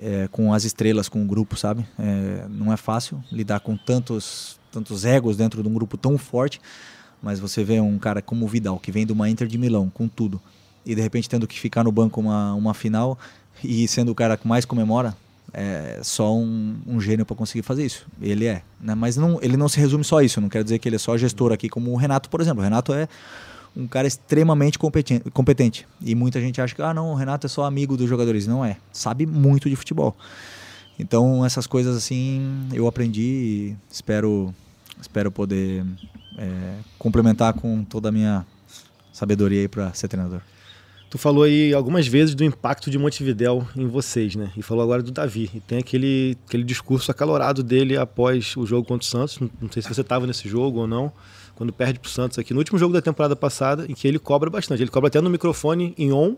é, 0.00 0.28
com 0.30 0.52
as 0.52 0.64
estrelas, 0.64 1.08
com 1.08 1.22
o 1.22 1.26
grupo, 1.26 1.56
sabe? 1.56 1.86
É, 1.98 2.46
não 2.48 2.72
é 2.72 2.76
fácil 2.76 3.22
lidar 3.30 3.60
com 3.60 3.76
tantos, 3.76 4.58
tantos 4.70 5.04
egos 5.04 5.36
dentro 5.36 5.62
de 5.62 5.68
um 5.68 5.74
grupo 5.74 5.96
tão 5.96 6.18
forte, 6.18 6.60
mas 7.22 7.38
você 7.38 7.62
vê 7.62 7.80
um 7.80 7.98
cara 7.98 8.20
como 8.20 8.44
o 8.44 8.48
Vidal, 8.48 8.78
que 8.78 8.90
vem 8.90 9.06
de 9.06 9.12
uma 9.12 9.28
Inter 9.28 9.46
de 9.46 9.58
Milão, 9.58 9.88
com 9.88 10.08
tudo, 10.08 10.40
e 10.84 10.94
de 10.94 11.00
repente 11.00 11.28
tendo 11.28 11.46
que 11.46 11.58
ficar 11.58 11.84
no 11.84 11.92
banco 11.92 12.20
uma, 12.20 12.54
uma 12.54 12.74
final 12.74 13.18
e 13.62 13.86
sendo 13.86 14.10
o 14.10 14.14
cara 14.14 14.36
que 14.36 14.46
mais 14.46 14.64
comemora, 14.64 15.16
é 15.52 16.00
só 16.02 16.34
um, 16.34 16.76
um 16.86 17.00
gênio 17.00 17.26
para 17.26 17.36
conseguir 17.36 17.62
fazer 17.62 17.84
isso. 17.84 18.06
Ele 18.20 18.46
é, 18.46 18.62
né? 18.80 18.94
mas 18.94 19.16
não, 19.16 19.38
ele 19.42 19.56
não 19.56 19.68
se 19.68 19.78
resume 19.78 20.02
só 20.02 20.18
a 20.18 20.24
isso. 20.24 20.40
Não 20.40 20.48
quero 20.48 20.64
dizer 20.64 20.78
que 20.78 20.88
ele 20.88 20.96
é 20.96 20.98
só 20.98 21.16
gestor 21.16 21.52
aqui, 21.52 21.68
como 21.68 21.92
o 21.92 21.96
Renato, 21.96 22.30
por 22.30 22.40
exemplo. 22.40 22.60
O 22.60 22.64
Renato 22.64 22.92
é 22.92 23.06
um 23.76 23.86
cara 23.86 24.06
extremamente 24.06 24.78
competente, 24.78 25.30
competente. 25.30 25.86
E 26.00 26.14
muita 26.14 26.40
gente 26.40 26.60
acha 26.60 26.74
que, 26.74 26.82
ah, 26.82 26.92
não, 26.92 27.12
o 27.12 27.14
Renato 27.14 27.46
é 27.46 27.48
só 27.48 27.64
amigo 27.64 27.96
dos 27.96 28.08
jogadores. 28.08 28.46
Não 28.46 28.64
é. 28.64 28.76
Sabe 28.92 29.26
muito 29.26 29.68
de 29.68 29.76
futebol. 29.76 30.16
Então, 30.98 31.44
essas 31.44 31.66
coisas 31.66 31.96
assim 31.96 32.68
eu 32.72 32.86
aprendi 32.86 33.22
e 33.22 33.76
espero, 33.90 34.54
espero 35.00 35.32
poder 35.32 35.84
é, 36.38 36.74
complementar 36.98 37.54
com 37.54 37.82
toda 37.82 38.10
a 38.10 38.12
minha 38.12 38.46
sabedoria 39.12 39.68
para 39.68 39.92
ser 39.94 40.08
treinador. 40.08 40.40
Tu 41.08 41.18
falou 41.18 41.44
aí 41.44 41.74
algumas 41.74 42.06
vezes 42.06 42.34
do 42.34 42.42
impacto 42.42 42.90
de 42.90 42.98
Montevidéu 42.98 43.66
em 43.76 43.86
vocês, 43.86 44.34
né? 44.34 44.50
E 44.56 44.62
falou 44.62 44.82
agora 44.82 45.02
do 45.02 45.10
Davi. 45.10 45.50
E 45.52 45.60
tem 45.60 45.78
aquele, 45.78 46.38
aquele 46.46 46.64
discurso 46.64 47.10
acalorado 47.10 47.62
dele 47.62 47.98
após 47.98 48.56
o 48.56 48.64
jogo 48.64 48.86
contra 48.86 49.06
o 49.06 49.10
Santos. 49.10 49.38
Não 49.60 49.70
sei 49.70 49.82
se 49.82 49.88
você 49.88 50.00
estava 50.00 50.26
nesse 50.26 50.48
jogo 50.48 50.80
ou 50.80 50.86
não 50.86 51.12
quando 51.54 51.72
perde 51.72 51.98
para 51.98 52.08
o 52.08 52.10
Santos 52.10 52.38
aqui 52.38 52.52
no 52.52 52.60
último 52.60 52.78
jogo 52.78 52.92
da 52.92 53.02
temporada 53.02 53.36
passada, 53.36 53.86
em 53.88 53.94
que 53.94 54.06
ele 54.06 54.18
cobra 54.18 54.50
bastante. 54.50 54.82
Ele 54.82 54.90
cobra 54.90 55.08
até 55.08 55.20
no 55.20 55.30
microfone 55.30 55.94
em 55.96 56.12
on, 56.12 56.36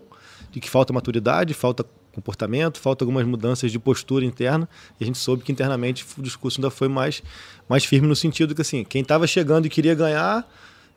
de 0.50 0.60
que 0.60 0.68
falta 0.68 0.92
maturidade, 0.92 1.54
falta 1.54 1.84
comportamento, 2.12 2.78
falta 2.78 3.04
algumas 3.04 3.26
mudanças 3.26 3.72
de 3.72 3.78
postura 3.78 4.24
interna. 4.24 4.68
E 5.00 5.04
a 5.04 5.06
gente 5.06 5.18
soube 5.18 5.42
que 5.42 5.50
internamente 5.50 6.04
o 6.16 6.22
discurso 6.22 6.60
ainda 6.60 6.70
foi 6.70 6.88
mais, 6.88 7.22
mais 7.68 7.84
firme 7.84 8.06
no 8.06 8.14
sentido 8.14 8.54
que 8.54 8.62
assim, 8.62 8.84
quem 8.84 9.02
estava 9.02 9.26
chegando 9.26 9.66
e 9.66 9.68
queria 9.68 9.94
ganhar, 9.94 10.48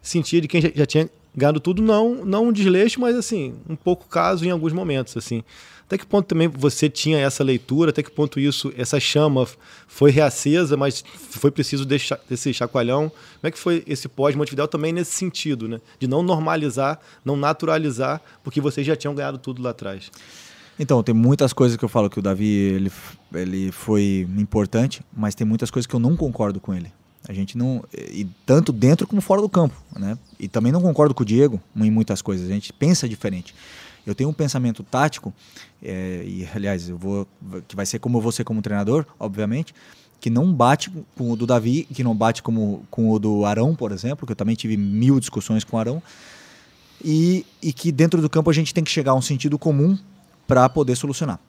sentia 0.02 0.40
de 0.40 0.48
quem 0.48 0.62
já, 0.62 0.70
já 0.74 0.86
tinha 0.86 1.10
ganhado 1.36 1.60
tudo, 1.60 1.82
não, 1.82 2.26
não 2.26 2.48
um 2.48 2.52
desleixo, 2.52 3.00
mas 3.00 3.16
assim, 3.16 3.56
um 3.70 3.76
pouco 3.76 4.08
caso 4.08 4.46
em 4.46 4.52
alguns 4.52 4.74
momentos, 4.74 5.16
assim. 5.18 5.44
Até 5.88 5.98
que 5.98 6.06
ponto 6.06 6.28
também 6.28 6.50
você 6.50 6.90
tinha 6.90 7.18
essa 7.18 7.44
leitura? 7.46 7.92
Até 7.92 8.04
que 8.04 8.12
ponto 8.12 8.42
isso, 8.42 8.74
essa 8.78 9.00
chama 9.00 9.48
foi 9.88 10.12
reacesa, 10.12 10.76
mas 10.76 11.02
foi 11.16 11.50
preciso 11.50 11.86
deixar 11.86 12.20
desse 12.30 12.54
chacoalhão? 12.54 13.10
Como 13.10 13.48
é 13.48 13.52
que 13.52 13.58
foi 13.58 13.84
esse 13.88 14.10
pós-Montevidéu 14.10 14.68
também 14.68 14.92
nesse 14.92 15.14
sentido, 15.14 15.66
né? 15.66 15.80
De 15.98 16.06
não 16.06 16.22
normalizar, 16.22 17.00
não 17.24 17.38
naturalizar, 17.38 18.22
porque 18.44 18.60
vocês 18.60 18.86
já 18.86 18.98
tinham 18.98 19.16
ganhado 19.16 19.38
tudo 19.38 19.62
lá 19.62 19.70
atrás. 19.70 20.12
Então, 20.78 21.02
tem 21.02 21.16
muitas 21.16 21.54
coisas 21.54 21.78
que 21.78 21.86
eu 21.86 21.90
falo 21.90 22.10
que 22.10 22.20
o 22.20 22.22
Davi 22.22 22.46
ele, 22.46 22.92
ele 23.34 23.72
foi 23.72 24.28
importante, 24.38 25.02
mas 25.16 25.34
tem 25.34 25.48
muitas 25.48 25.72
coisas 25.72 25.88
que 25.88 25.96
eu 25.96 26.00
não 26.02 26.18
concordo 26.18 26.60
com 26.60 26.74
ele. 26.74 26.92
A 27.28 27.34
gente 27.34 27.58
não. 27.58 27.84
E 27.94 28.26
tanto 28.46 28.72
dentro 28.72 29.08
como 29.08 29.22
fora 29.22 29.42
do 29.42 29.50
campo. 29.50 29.76
Né? 29.96 30.18
E 30.40 30.48
também 30.48 30.72
não 30.72 30.82
concordo 30.82 31.14
com 31.14 31.24
o 31.24 31.26
Diego 31.26 31.62
em 31.76 31.92
muitas 31.92 32.22
coisas. 32.22 32.50
A 32.50 32.54
gente 32.54 32.72
pensa 32.72 33.08
diferente. 33.08 33.56
Eu 34.08 34.16
tenho 34.16 34.30
um 34.30 34.34
pensamento 34.34 34.84
tático, 34.84 35.34
é, 35.84 36.24
e 36.26 36.48
aliás, 36.56 36.88
eu 36.88 36.98
vou, 36.98 37.28
que 37.68 37.76
vai 37.76 37.86
ser 37.86 38.00
como 38.00 38.22
você 38.22 38.42
como 38.42 38.62
treinador, 38.62 39.06
obviamente, 39.20 39.76
que 40.22 40.30
não 40.30 40.52
bate 40.52 40.90
com 41.16 41.30
o 41.32 41.36
do 41.36 41.46
Davi, 41.46 41.86
que 41.94 42.06
não 42.06 42.16
bate 42.16 42.42
como, 42.42 42.86
com 42.90 43.12
o 43.12 43.20
do 43.20 43.44
Arão, 43.44 43.76
por 43.76 43.92
exemplo, 43.92 44.26
que 44.26 44.32
eu 44.32 44.36
também 44.36 44.56
tive 44.56 44.78
mil 44.78 45.20
discussões 45.20 45.66
com 45.66 45.76
o 45.76 45.80
Arão, 45.80 46.02
e, 47.04 47.46
e 47.62 47.74
que 47.74 47.92
dentro 47.92 48.22
do 48.22 48.30
campo 48.30 48.50
a 48.50 48.54
gente 48.54 48.74
tem 48.74 48.82
que 48.84 48.90
chegar 48.90 49.12
a 49.12 49.16
um 49.16 49.22
sentido 49.22 49.60
comum 49.60 49.98
para 50.48 50.70
poder 50.70 50.96
solucionar. 50.96 51.40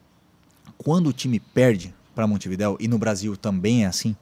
quando 0.77 1.09
o 1.09 1.13
time 1.13 1.39
perde 1.39 1.95
para 2.15 2.27
Montevideo, 2.27 2.77
e 2.81 2.89
no 2.89 2.99
Brasil 2.99 3.37
também 3.37 3.85
é 3.85 3.87
assim, 3.87 4.17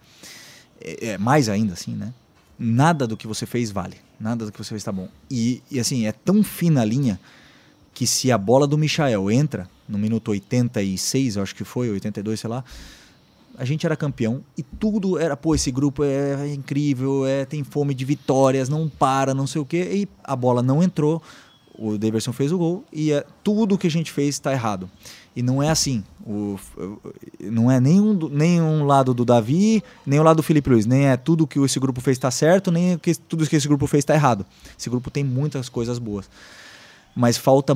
é, 0.78 1.08
é, 1.08 1.18
mais 1.18 1.48
ainda 1.48 1.72
assim, 1.72 1.94
né? 1.94 2.12
Nada 2.58 3.06
do 3.06 3.16
que 3.16 3.26
você 3.26 3.46
fez 3.46 3.70
vale. 3.70 3.96
Nada 4.20 4.44
do 4.44 4.52
que 4.52 4.58
você 4.58 4.70
fez 4.70 4.82
está 4.82 4.92
bom. 4.92 5.08
E, 5.30 5.62
e 5.70 5.80
assim, 5.80 6.06
é 6.06 6.12
tão 6.12 6.42
fina 6.42 6.82
a 6.82 6.84
linha 6.84 7.18
que 7.96 8.06
se 8.06 8.30
a 8.30 8.36
bola 8.36 8.66
do 8.66 8.76
Michael 8.76 9.30
entra 9.30 9.66
no 9.88 9.96
minuto 9.96 10.30
86, 10.30 11.36
eu 11.36 11.42
acho 11.42 11.54
que 11.54 11.64
foi, 11.64 11.88
82, 11.88 12.38
sei 12.38 12.50
lá, 12.50 12.62
a 13.56 13.64
gente 13.64 13.86
era 13.86 13.96
campeão 13.96 14.44
e 14.54 14.62
tudo 14.62 15.18
era, 15.18 15.34
pô, 15.34 15.54
esse 15.54 15.70
grupo 15.70 16.04
é, 16.04 16.46
é 16.46 16.52
incrível, 16.52 17.24
é, 17.24 17.46
tem 17.46 17.64
fome 17.64 17.94
de 17.94 18.04
vitórias, 18.04 18.68
não 18.68 18.86
para, 18.86 19.32
não 19.32 19.46
sei 19.46 19.62
o 19.62 19.64
quê, 19.64 19.88
e 19.94 20.08
a 20.22 20.36
bola 20.36 20.62
não 20.62 20.82
entrou, 20.82 21.22
o 21.78 21.96
Davidson 21.96 22.34
fez 22.34 22.52
o 22.52 22.58
gol 22.58 22.84
e 22.92 23.12
é, 23.12 23.24
tudo 23.42 23.78
que 23.78 23.86
a 23.86 23.90
gente 23.90 24.12
fez 24.12 24.34
está 24.34 24.52
errado. 24.52 24.90
E 25.34 25.42
não 25.42 25.62
é 25.62 25.70
assim. 25.70 26.04
O, 26.26 26.58
não 27.40 27.70
é 27.70 27.80
nenhum, 27.80 28.28
nenhum 28.28 28.84
lado 28.84 29.14
do 29.14 29.24
Davi, 29.24 29.82
nem 30.04 30.20
o 30.20 30.22
lado 30.22 30.38
do 30.38 30.42
Felipe 30.42 30.68
Luiz. 30.68 30.84
Nem 30.84 31.06
é 31.08 31.16
tudo 31.16 31.46
que 31.46 31.58
esse 31.58 31.78
grupo 31.78 32.00
fez 32.00 32.16
está 32.16 32.30
certo, 32.30 32.70
nem 32.70 32.98
que, 32.98 33.14
tudo 33.14 33.46
que 33.46 33.56
esse 33.56 33.68
grupo 33.68 33.86
fez 33.86 34.00
está 34.00 34.14
errado. 34.14 34.46
Esse 34.78 34.88
grupo 34.88 35.10
tem 35.10 35.22
muitas 35.22 35.68
coisas 35.68 35.98
boas. 35.98 36.28
Mas 37.16 37.38
falta 37.38 37.74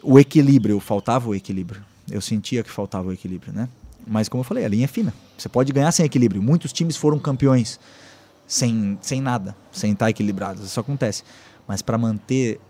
o 0.00 0.16
equilíbrio, 0.16 0.78
faltava 0.78 1.28
o 1.28 1.34
equilíbrio. 1.34 1.82
Eu 2.08 2.20
sentia 2.20 2.62
que 2.62 2.70
faltava 2.70 3.08
o 3.08 3.12
equilíbrio, 3.12 3.52
né? 3.52 3.68
Mas 4.06 4.28
como 4.28 4.42
eu 4.42 4.44
falei, 4.44 4.64
a 4.64 4.68
linha 4.68 4.84
é 4.84 4.86
fina. 4.86 5.12
Você 5.36 5.48
pode 5.48 5.72
ganhar 5.72 5.90
sem 5.90 6.06
equilíbrio. 6.06 6.40
Muitos 6.40 6.72
times 6.72 6.96
foram 6.96 7.18
campeões 7.18 7.80
sem, 8.46 8.96
sem 9.02 9.20
nada, 9.20 9.56
sem 9.72 9.90
estar 9.92 10.08
equilibrados. 10.08 10.64
Isso 10.64 10.78
acontece. 10.78 11.24
Mas 11.66 11.82
para 11.82 11.98
manter 11.98 12.60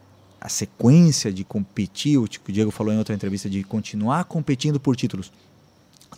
a 0.40 0.48
sequência 0.48 1.30
de 1.30 1.44
competir, 1.44 2.16
o 2.16 2.26
Diego 2.48 2.70
falou 2.70 2.94
em 2.94 2.98
outra 2.98 3.14
entrevista, 3.14 3.50
de 3.50 3.62
continuar 3.62 4.24
competindo 4.24 4.80
por 4.80 4.96
títulos 4.96 5.30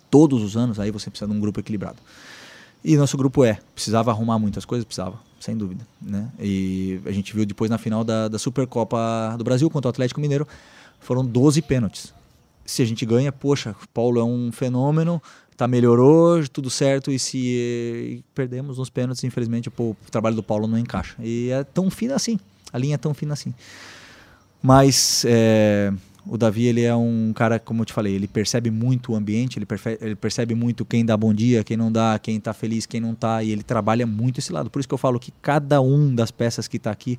todos 0.09 0.43
os 0.43 0.57
anos, 0.57 0.79
aí 0.79 0.93
você 0.93 1.11
precisa 1.11 1.29
de 1.29 1.37
um 1.37 1.41
grupo 1.41 1.59
equilibrado. 1.59 1.99
E 2.85 2.97
nosso 2.97 3.17
grupo 3.17 3.45
é. 3.45 3.59
Precisava 3.75 4.13
arrumar 4.13 4.39
muitas 4.39 4.65
coisas? 4.65 4.85
Precisava, 4.85 5.19
sem 5.41 5.57
dúvida. 5.57 5.87
Né? 6.01 6.29
E 6.39 7.01
a 7.07 7.13
gente 7.13 7.35
viu 7.35 7.45
depois 7.47 7.71
na 7.71 7.79
final 7.79 8.05
da, 8.05 8.29
da 8.29 8.39
Supercopa 8.39 9.35
do 9.39 9.45
Brasil 9.45 9.69
contra 9.71 9.89
o 9.89 9.91
Atlético 9.91 10.21
Mineiro, 10.21 10.47
foram 11.01 11.25
12 11.25 11.63
pênaltis 11.63 12.13
se 12.69 12.83
a 12.83 12.85
gente 12.85 13.07
ganha, 13.07 13.33
poxa, 13.33 13.75
Paulo 13.95 14.21
é 14.21 14.25
um 14.25 14.53
fenômeno, 14.53 15.23
tá 15.57 15.67
melhorou, 15.67 16.47
tudo 16.49 16.69
certo, 16.69 17.11
e 17.11 17.19
se 17.19 18.23
perdemos 18.35 18.77
nos 18.77 18.91
pênaltis, 18.91 19.25
infelizmente, 19.25 19.71
pô, 19.71 19.91
o 20.07 20.11
trabalho 20.11 20.37
do 20.37 20.43
Paulo 20.43 20.67
não 20.67 20.79
encaixa. 20.79 21.17
E 21.19 21.49
é 21.51 21.65
tão 21.65 21.91
fina 21.91 22.15
assim, 22.15 22.39
a 22.71 22.77
linha 22.77 22.97
é 22.97 22.99
tão 22.99 23.15
fina 23.15 23.33
assim. 23.33 23.55
Mas 24.63 25.25
é, 25.27 25.91
o 26.29 26.37
Davi, 26.37 26.67
ele 26.67 26.83
é 26.83 26.95
um 26.95 27.33
cara, 27.35 27.59
como 27.59 27.83
eu 27.83 27.87
te 27.87 27.93
falei, 27.93 28.15
ele 28.15 28.29
percebe 28.29 28.71
muito 28.71 29.13
o 29.13 29.17
ambiente, 29.17 29.59
ele, 29.59 29.67
ele 30.01 30.15
percebe 30.15 30.55
muito 30.55 30.85
quem 30.85 31.05
dá 31.05 31.17
bom 31.17 31.33
dia, 31.33 31.65
quem 31.65 31.77
não 31.77 31.91
dá, 31.91 32.19
quem 32.19 32.39
tá 32.39 32.53
feliz, 32.53 32.87
quem 32.87 33.01
não 33.01 33.15
tá, 33.15 33.43
e 33.43 33.51
ele 33.51 33.63
trabalha 33.63 34.07
muito 34.07 34.39
esse 34.39 34.53
lado. 34.53 34.69
Por 34.69 34.79
isso 34.79 34.89
que 34.89 34.95
eu 34.95 34.99
falo 34.99 35.19
que 35.19 35.33
cada 35.41 35.81
um 35.81 36.15
das 36.15 36.31
peças 36.31 36.69
que 36.69 36.77
está 36.77 36.91
aqui, 36.91 37.19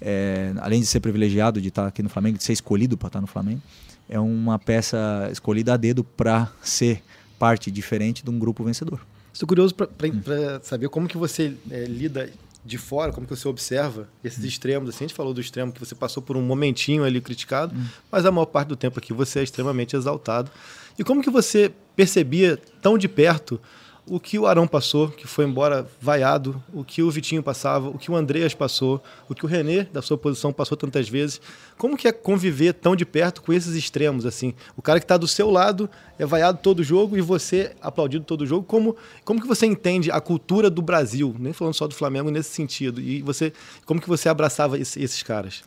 é, 0.00 0.52
além 0.58 0.80
de 0.80 0.86
ser 0.86 1.00
privilegiado 1.00 1.60
de 1.60 1.68
estar 1.68 1.82
tá 1.82 1.88
aqui 1.88 2.02
no 2.02 2.08
Flamengo, 2.08 2.38
de 2.38 2.44
ser 2.44 2.52
escolhido 2.52 2.96
para 2.96 3.08
estar 3.08 3.18
tá 3.18 3.20
no 3.20 3.26
Flamengo, 3.26 3.60
é 4.08 4.18
uma 4.18 4.58
peça 4.58 5.28
escolhida 5.30 5.74
a 5.74 5.76
dedo 5.76 6.02
para 6.02 6.50
ser 6.62 7.02
parte 7.38 7.70
diferente 7.70 8.24
de 8.24 8.30
um 8.30 8.38
grupo 8.38 8.64
vencedor. 8.64 9.00
Estou 9.32 9.46
curioso 9.46 9.74
para 9.74 9.86
hum. 9.86 10.60
saber 10.62 10.88
como 10.88 11.08
que 11.08 11.16
você 11.16 11.54
é, 11.70 11.84
lida 11.84 12.30
de 12.64 12.78
fora, 12.78 13.12
como 13.12 13.26
que 13.26 13.34
você 13.34 13.48
observa 13.48 14.08
esses 14.22 14.44
hum. 14.44 14.48
extremos. 14.48 14.88
Assim, 14.88 15.04
a 15.04 15.08
gente 15.08 15.16
falou 15.16 15.34
do 15.34 15.40
extremo 15.40 15.72
que 15.72 15.80
você 15.80 15.94
passou 15.94 16.22
por 16.22 16.36
um 16.36 16.42
momentinho 16.42 17.04
ali 17.04 17.20
criticado, 17.20 17.74
hum. 17.74 17.86
mas 18.10 18.24
a 18.24 18.30
maior 18.30 18.46
parte 18.46 18.68
do 18.68 18.76
tempo 18.76 18.98
aqui 18.98 19.12
você 19.12 19.40
é 19.40 19.42
extremamente 19.42 19.96
exaltado. 19.96 20.50
E 20.98 21.02
como 21.02 21.22
que 21.22 21.30
você 21.30 21.72
percebia 21.96 22.58
tão 22.80 22.96
de 22.96 23.08
perto 23.08 23.60
o 24.06 24.18
que 24.18 24.36
o 24.36 24.46
Arão 24.46 24.66
passou, 24.66 25.08
que 25.08 25.26
foi 25.26 25.44
embora 25.44 25.86
vaiado, 26.00 26.62
o 26.72 26.82
que 26.82 27.02
o 27.02 27.10
Vitinho 27.10 27.42
passava, 27.42 27.88
o 27.88 27.96
que 27.96 28.10
o 28.10 28.16
Andreas 28.16 28.52
passou, 28.52 29.02
o 29.28 29.34
que 29.34 29.44
o 29.44 29.48
René, 29.48 29.84
da 29.84 30.02
sua 30.02 30.18
posição, 30.18 30.52
passou 30.52 30.76
tantas 30.76 31.08
vezes. 31.08 31.40
Como 31.78 31.96
que 31.96 32.08
é 32.08 32.12
conviver 32.12 32.74
tão 32.74 32.96
de 32.96 33.06
perto 33.06 33.42
com 33.42 33.52
esses 33.52 33.76
extremos, 33.76 34.26
assim? 34.26 34.54
O 34.76 34.82
cara 34.82 34.98
que 34.98 35.04
está 35.04 35.16
do 35.16 35.28
seu 35.28 35.50
lado 35.50 35.88
é 36.18 36.26
vaiado 36.26 36.58
todo 36.60 36.82
jogo 36.82 37.16
e 37.16 37.20
você 37.20 37.76
aplaudido 37.80 38.24
todo 38.24 38.44
jogo. 38.44 38.66
Como, 38.66 38.96
como 39.24 39.40
que 39.40 39.46
você 39.46 39.66
entende 39.66 40.10
a 40.10 40.20
cultura 40.20 40.68
do 40.68 40.82
Brasil, 40.82 41.34
nem 41.38 41.52
falando 41.52 41.74
só 41.74 41.86
do 41.86 41.94
Flamengo 41.94 42.30
nesse 42.30 42.50
sentido? 42.50 43.00
E 43.00 43.22
você, 43.22 43.52
como 43.86 44.00
que 44.00 44.08
você 44.08 44.28
abraçava 44.28 44.76
esse, 44.78 45.00
esses 45.00 45.22
caras? 45.22 45.62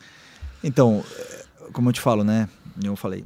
Então, 0.62 1.02
como 1.72 1.88
eu 1.88 1.92
te 1.92 2.00
falo, 2.02 2.22
né? 2.22 2.50
Eu 2.84 2.96
falei, 2.96 3.24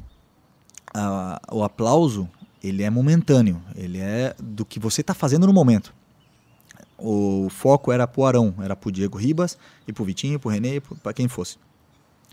o 1.50 1.64
aplauso 1.64 2.28
ele 2.62 2.82
é 2.82 2.90
momentâneo, 2.90 3.60
ele 3.74 3.98
é 3.98 4.34
do 4.38 4.64
que 4.64 4.78
você 4.78 5.00
está 5.00 5.14
fazendo 5.14 5.46
no 5.46 5.52
momento. 5.52 5.94
O 6.98 7.48
foco 7.48 7.90
era 7.90 8.06
pro 8.06 8.24
Arão, 8.24 8.54
era 8.60 8.76
pro 8.76 8.92
Diego 8.92 9.16
Ribas 9.16 9.56
e 9.88 9.92
pro 9.92 10.04
Vitinho, 10.04 10.38
pro 10.38 10.50
René, 10.50 10.80
para 11.02 11.12
quem 11.12 11.28
fosse. 11.28 11.56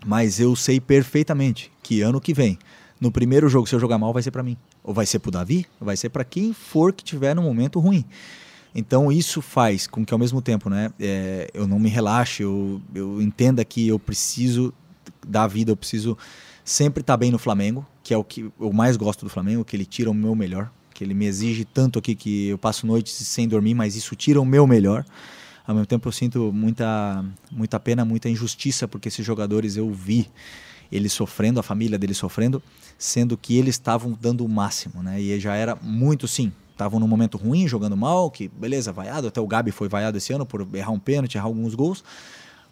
Mas 0.05 0.39
eu 0.39 0.55
sei 0.55 0.79
perfeitamente 0.79 1.71
que 1.81 2.01
ano 2.01 2.19
que 2.19 2.33
vem, 2.33 2.59
no 2.99 3.11
primeiro 3.11 3.47
jogo, 3.47 3.67
se 3.67 3.75
eu 3.75 3.79
jogar 3.79 3.97
mal, 3.97 4.11
vai 4.11 4.23
ser 4.23 4.31
para 4.31 4.43
mim. 4.43 4.57
Ou 4.83 4.93
vai 4.93 5.05
ser 5.05 5.19
pro 5.19 5.31
Davi, 5.31 5.65
vai 5.79 5.95
ser 5.95 6.09
para 6.09 6.23
quem 6.23 6.53
for 6.53 6.91
que 6.91 7.03
tiver 7.03 7.35
no 7.35 7.41
momento 7.41 7.79
ruim. 7.79 8.03
Então 8.75 9.11
isso 9.11 9.41
faz 9.41 9.87
com 9.87 10.05
que 10.05 10.13
ao 10.13 10.19
mesmo 10.19 10.41
tempo, 10.41 10.69
né, 10.69 10.91
é, 10.99 11.49
eu 11.53 11.67
não 11.67 11.79
me 11.79 11.89
relaxe, 11.89 12.43
eu, 12.43 12.81
eu 12.93 13.21
entenda 13.21 13.63
que 13.63 13.87
eu 13.87 13.97
preciso 13.97 14.73
da 15.25 15.47
vida, 15.47 15.71
eu 15.71 15.77
preciso 15.77 16.17
sempre 16.67 17.01
tá 17.01 17.15
bem 17.15 17.31
no 17.31 17.39
Flamengo, 17.39 17.87
que 18.03 18.13
é 18.13 18.17
o 18.17 18.23
que 18.25 18.51
eu 18.59 18.73
mais 18.73 18.97
gosto 18.97 19.23
do 19.23 19.29
Flamengo, 19.29 19.63
que 19.63 19.73
ele 19.73 19.85
tira 19.85 20.11
o 20.11 20.13
meu 20.13 20.35
melhor, 20.35 20.69
que 20.93 21.01
ele 21.01 21.13
me 21.13 21.25
exige 21.25 21.63
tanto 21.63 21.97
aqui 21.97 22.13
que 22.13 22.49
eu 22.49 22.57
passo 22.57 22.85
noites 22.85 23.13
sem 23.13 23.47
dormir, 23.47 23.73
mas 23.73 23.95
isso 23.95 24.17
tira 24.17 24.41
o 24.41 24.45
meu 24.45 24.67
melhor. 24.67 25.05
Ao 25.65 25.73
mesmo 25.73 25.87
tempo 25.87 26.09
eu 26.09 26.11
sinto 26.11 26.51
muita, 26.51 27.23
muita 27.49 27.79
pena, 27.79 28.03
muita 28.03 28.27
injustiça, 28.27 28.85
porque 28.85 29.07
esses 29.07 29.25
jogadores 29.25 29.77
eu 29.77 29.89
vi 29.89 30.27
eles 30.91 31.13
sofrendo, 31.13 31.57
a 31.57 31.63
família 31.63 31.97
deles 31.97 32.17
sofrendo, 32.17 32.61
sendo 32.97 33.37
que 33.37 33.57
eles 33.57 33.75
estavam 33.75 34.17
dando 34.19 34.43
o 34.43 34.49
máximo, 34.49 35.01
né? 35.01 35.21
E 35.21 35.39
já 35.39 35.55
era 35.55 35.73
muito 35.81 36.27
sim, 36.27 36.51
estavam 36.69 36.99
num 36.99 37.07
momento 37.07 37.37
ruim, 37.37 37.65
jogando 37.65 37.95
mal, 37.95 38.29
que 38.29 38.49
beleza, 38.49 38.91
vaiado, 38.91 39.27
até 39.27 39.39
o 39.39 39.47
Gabi 39.47 39.71
foi 39.71 39.87
vaiado 39.87 40.17
esse 40.17 40.33
ano 40.33 40.45
por 40.45 40.67
errar 40.73 40.91
um 40.91 40.99
pênalti, 40.99 41.35
errar 41.35 41.47
alguns 41.47 41.73
gols, 41.75 42.03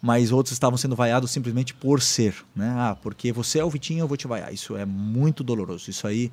mas 0.00 0.32
outros 0.32 0.52
estavam 0.52 0.76
sendo 0.76 0.94
vaiados 0.94 1.30
simplesmente 1.30 1.74
por 1.74 2.00
ser, 2.00 2.34
né? 2.54 2.72
Ah, 2.76 2.96
porque 3.00 3.32
você 3.32 3.58
é 3.58 3.64
o 3.64 3.70
Vitinho, 3.70 4.00
eu 4.00 4.08
vou 4.08 4.16
te 4.16 4.26
vaiar. 4.26 4.52
Isso 4.52 4.76
é 4.76 4.84
muito 4.84 5.42
doloroso. 5.42 5.90
Isso 5.90 6.06
aí, 6.06 6.30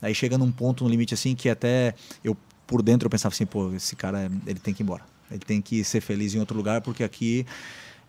aí 0.00 0.14
chega 0.14 0.38
num 0.38 0.50
ponto, 0.50 0.84
num 0.84 0.90
limite 0.90 1.14
assim, 1.14 1.34
que 1.34 1.48
até 1.48 1.94
eu 2.24 2.36
por 2.66 2.82
dentro 2.82 3.06
eu 3.06 3.10
pensava 3.10 3.34
assim, 3.34 3.44
pô, 3.44 3.72
esse 3.74 3.94
cara 3.94 4.30
ele 4.46 4.58
tem 4.58 4.72
que 4.72 4.82
ir 4.82 4.84
embora. 4.84 5.02
Ele 5.30 5.40
tem 5.40 5.60
que 5.60 5.82
ser 5.84 6.00
feliz 6.00 6.34
em 6.34 6.38
outro 6.38 6.56
lugar 6.56 6.80
porque 6.80 7.04
aqui 7.04 7.46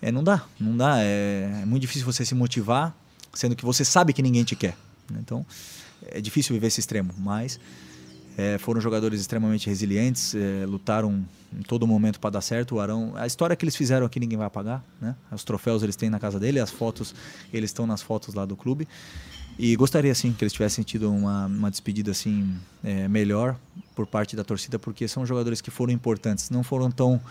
é, 0.02 0.12
não 0.12 0.24
dá, 0.24 0.46
não 0.60 0.76
dá. 0.76 1.02
É, 1.02 1.62
é 1.62 1.66
muito 1.66 1.82
difícil 1.82 2.06
você 2.06 2.26
se 2.26 2.36
motivar, 2.36 2.96
sendo 3.34 3.56
que 3.56 3.66
você 3.66 3.84
sabe 3.86 4.14
que 4.14 4.22
ninguém 4.22 4.44
te 4.44 4.56
quer. 4.56 4.76
Então 5.20 5.46
é 6.08 6.20
difícil 6.22 6.54
viver 6.54 6.68
esse 6.68 6.80
extremo, 6.80 7.14
mas 7.18 7.60
é, 8.38 8.58
foram 8.58 8.82
jogadores 8.82 9.22
extremamente 9.22 9.68
resilientes, 9.68 10.34
é, 10.34 10.66
lutaram 10.66 11.24
em 11.58 11.62
todo 11.62 11.86
momento 11.86 12.20
para 12.20 12.32
dar 12.32 12.42
certo. 12.42 12.76
O 12.76 12.80
Arão, 12.80 13.14
a 13.16 13.28
história 13.28 13.56
que 13.56 13.64
eles 13.64 13.76
fizeram 13.76 14.06
aqui 14.06 14.20
ninguém 14.20 14.38
vai 14.38 14.48
apagar, 14.48 14.84
né? 15.00 15.16
Os 15.32 15.44
troféus 15.44 15.84
eles 15.84 15.96
têm 15.96 16.10
na 16.10 16.20
casa 16.20 16.40
dele, 16.40 16.60
as 16.60 16.72
fotos 16.72 17.14
eles 17.54 17.70
estão 17.70 17.86
nas 17.86 18.02
fotos 18.02 18.34
lá 18.34 18.46
do 18.46 18.56
clube. 18.56 18.88
E 19.58 19.76
gostaria 19.76 20.16
sim 20.16 20.34
que 20.34 20.44
eles 20.44 20.52
tivessem 20.52 20.84
tido 20.84 21.12
uma, 21.12 21.46
uma 21.46 21.70
despedida 21.70 22.10
assim 22.10 22.56
é, 22.84 23.08
melhor 23.08 23.56
por 23.96 24.08
parte 24.08 24.36
da 24.36 24.44
torcida, 24.44 24.80
porque 24.80 25.08
são 25.08 25.26
jogadores 25.28 25.62
que 25.62 25.70
foram 25.70 25.94
importantes, 25.94 26.50
não 26.50 26.64
foram 26.64 26.90
tão 26.90 27.22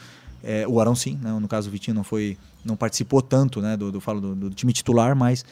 é, 0.44 0.66
o 0.68 0.80
Arão 0.80 0.94
sim, 0.94 1.18
né? 1.20 1.32
no 1.32 1.48
caso 1.48 1.68
o 1.68 1.72
Vitinho 1.72 1.94
não 1.94 2.04
foi, 2.04 2.36
não 2.64 2.76
participou 2.76 3.22
tanto, 3.22 3.60
né? 3.60 3.76
Do, 3.76 3.90
do 3.90 4.00
falo 4.00 4.20
do, 4.20 4.34
do 4.34 4.50
time 4.50 4.72
titular, 4.72 5.16
mas 5.16 5.44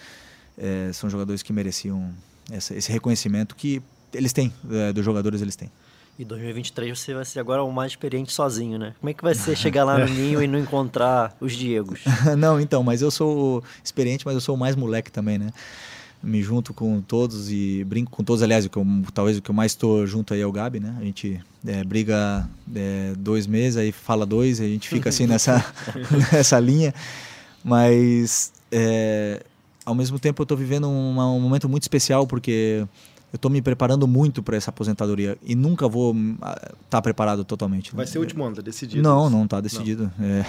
é, 0.56 0.92
são 0.92 1.10
jogadores 1.10 1.42
que 1.42 1.52
mereciam 1.52 2.12
essa, 2.50 2.74
esse 2.74 2.90
reconhecimento 2.90 3.57
que 3.57 3.82
eles 4.12 4.32
têm, 4.32 4.52
é, 4.70 4.92
dos 4.92 5.04
jogadores 5.04 5.40
eles 5.42 5.56
têm. 5.56 5.70
E 6.18 6.24
2023 6.24 6.98
você 6.98 7.14
vai 7.14 7.24
ser 7.24 7.40
agora 7.40 7.62
o 7.62 7.72
mais 7.72 7.92
experiente 7.92 8.30
sozinho, 8.30 8.78
né? 8.78 8.94
Como 9.00 9.08
é 9.08 9.14
que 9.14 9.22
vai 9.22 9.34
ser 9.34 9.56
chegar 9.56 9.84
lá 9.84 9.96
no 9.98 10.04
ninho 10.12 10.42
e 10.42 10.46
não 10.46 10.58
encontrar 10.58 11.34
os 11.40 11.54
Diegos? 11.54 12.00
não, 12.36 12.61
então, 12.61 12.82
mas 12.82 13.00
eu 13.00 13.11
sou 13.11 13.64
experiente, 13.82 14.26
mas 14.26 14.34
eu 14.34 14.40
sou 14.40 14.54
o 14.54 14.58
mais 14.58 14.76
moleque 14.76 15.11
também, 15.11 15.38
né? 15.38 15.50
Me 16.22 16.42
junto 16.42 16.74
com 16.74 17.00
todos 17.00 17.50
e 17.50 17.82
brinco 17.84 18.11
com 18.11 18.22
todos. 18.22 18.42
Aliás, 18.42 18.66
o 18.66 18.68
que 18.68 18.76
eu, 18.76 18.86
talvez 19.14 19.38
o 19.38 19.42
que 19.42 19.50
eu 19.50 19.54
mais 19.54 19.72
estou 19.72 20.06
junto 20.06 20.34
aí 20.34 20.42
é 20.42 20.46
o 20.46 20.52
Gabi, 20.52 20.78
né? 20.78 20.94
A 21.00 21.04
gente 21.04 21.40
é, 21.66 21.82
briga 21.82 22.46
é, 22.76 23.14
dois 23.16 23.46
meses, 23.46 23.78
aí 23.78 23.90
fala 23.90 24.26
dois, 24.26 24.61
a 24.61 24.66
gente 24.66 24.90
fica 24.90 25.08
assim 25.08 25.26
nessa, 25.26 25.64
nessa 26.30 26.61
linha. 26.61 26.92
Mas 27.64 28.52
é, 28.70 29.42
ao 29.86 29.94
mesmo 29.94 30.18
tempo 30.18 30.42
eu 30.42 30.44
estou 30.44 30.56
vivendo 30.58 30.86
um 30.86 31.40
momento 31.40 31.66
muito 31.66 31.84
especial 31.84 32.26
porque 32.26 32.86
eu 33.33 33.37
estou 33.37 33.51
me 33.51 33.62
preparando 33.62 34.07
muito 34.09 34.43
para 34.43 34.57
essa 34.57 34.70
aposentadoria 34.70 35.39
e 35.43 35.55
nunca 35.55 35.89
vou 35.89 36.14
estar 36.14 36.66
tá 36.89 37.03
preparado 37.03 37.45
totalmente. 37.45 37.95
Vai 37.95 38.07
ser 38.07 38.18
o 38.18 38.22
último 38.22 38.45
ano, 38.45 38.57
tá 38.57 38.62
decidido? 38.62 39.03
Não, 39.03 39.31
não 39.31 39.45
está 39.45 39.61
decidido. 39.61 40.11
Não. 40.18 40.26
É, 40.26 40.45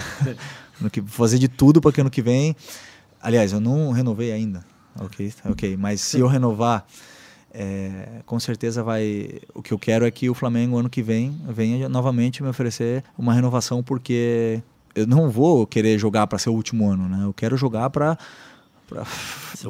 vou 0.80 1.06
fazer 1.06 1.38
de 1.38 1.48
tudo 1.48 1.80
para 1.80 1.92
que 1.92 2.00
ano 2.00 2.10
que 2.10 2.22
vem. 2.22 2.56
Aliás, 3.20 3.52
eu 3.52 3.60
não 3.60 3.92
renovei 3.92 4.32
ainda. 4.32 4.64
Ok, 5.00 5.32
ok. 5.44 5.76
Mas 5.76 6.00
se 6.00 6.18
eu 6.18 6.26
renovar, 6.26 6.84
é, 7.54 8.20
com 8.26 8.40
certeza 8.40 8.82
vai. 8.82 9.40
O 9.54 9.62
que 9.62 9.72
eu 9.72 9.78
quero 9.78 10.04
é 10.04 10.10
que 10.10 10.28
o 10.28 10.34
Flamengo 10.34 10.76
ano 10.78 10.90
que 10.90 11.02
vem 11.02 11.40
venha 11.48 11.88
novamente 11.88 12.42
me 12.42 12.48
oferecer 12.48 13.04
uma 13.16 13.32
renovação, 13.32 13.82
porque 13.82 14.62
eu 14.94 15.06
não 15.06 15.30
vou 15.30 15.66
querer 15.66 15.98
jogar 15.98 16.26
para 16.26 16.38
ser 16.38 16.50
o 16.50 16.54
último 16.54 16.90
ano, 16.90 17.08
né? 17.08 17.24
Eu 17.24 17.32
quero 17.32 17.56
jogar 17.56 17.90
para 17.90 18.18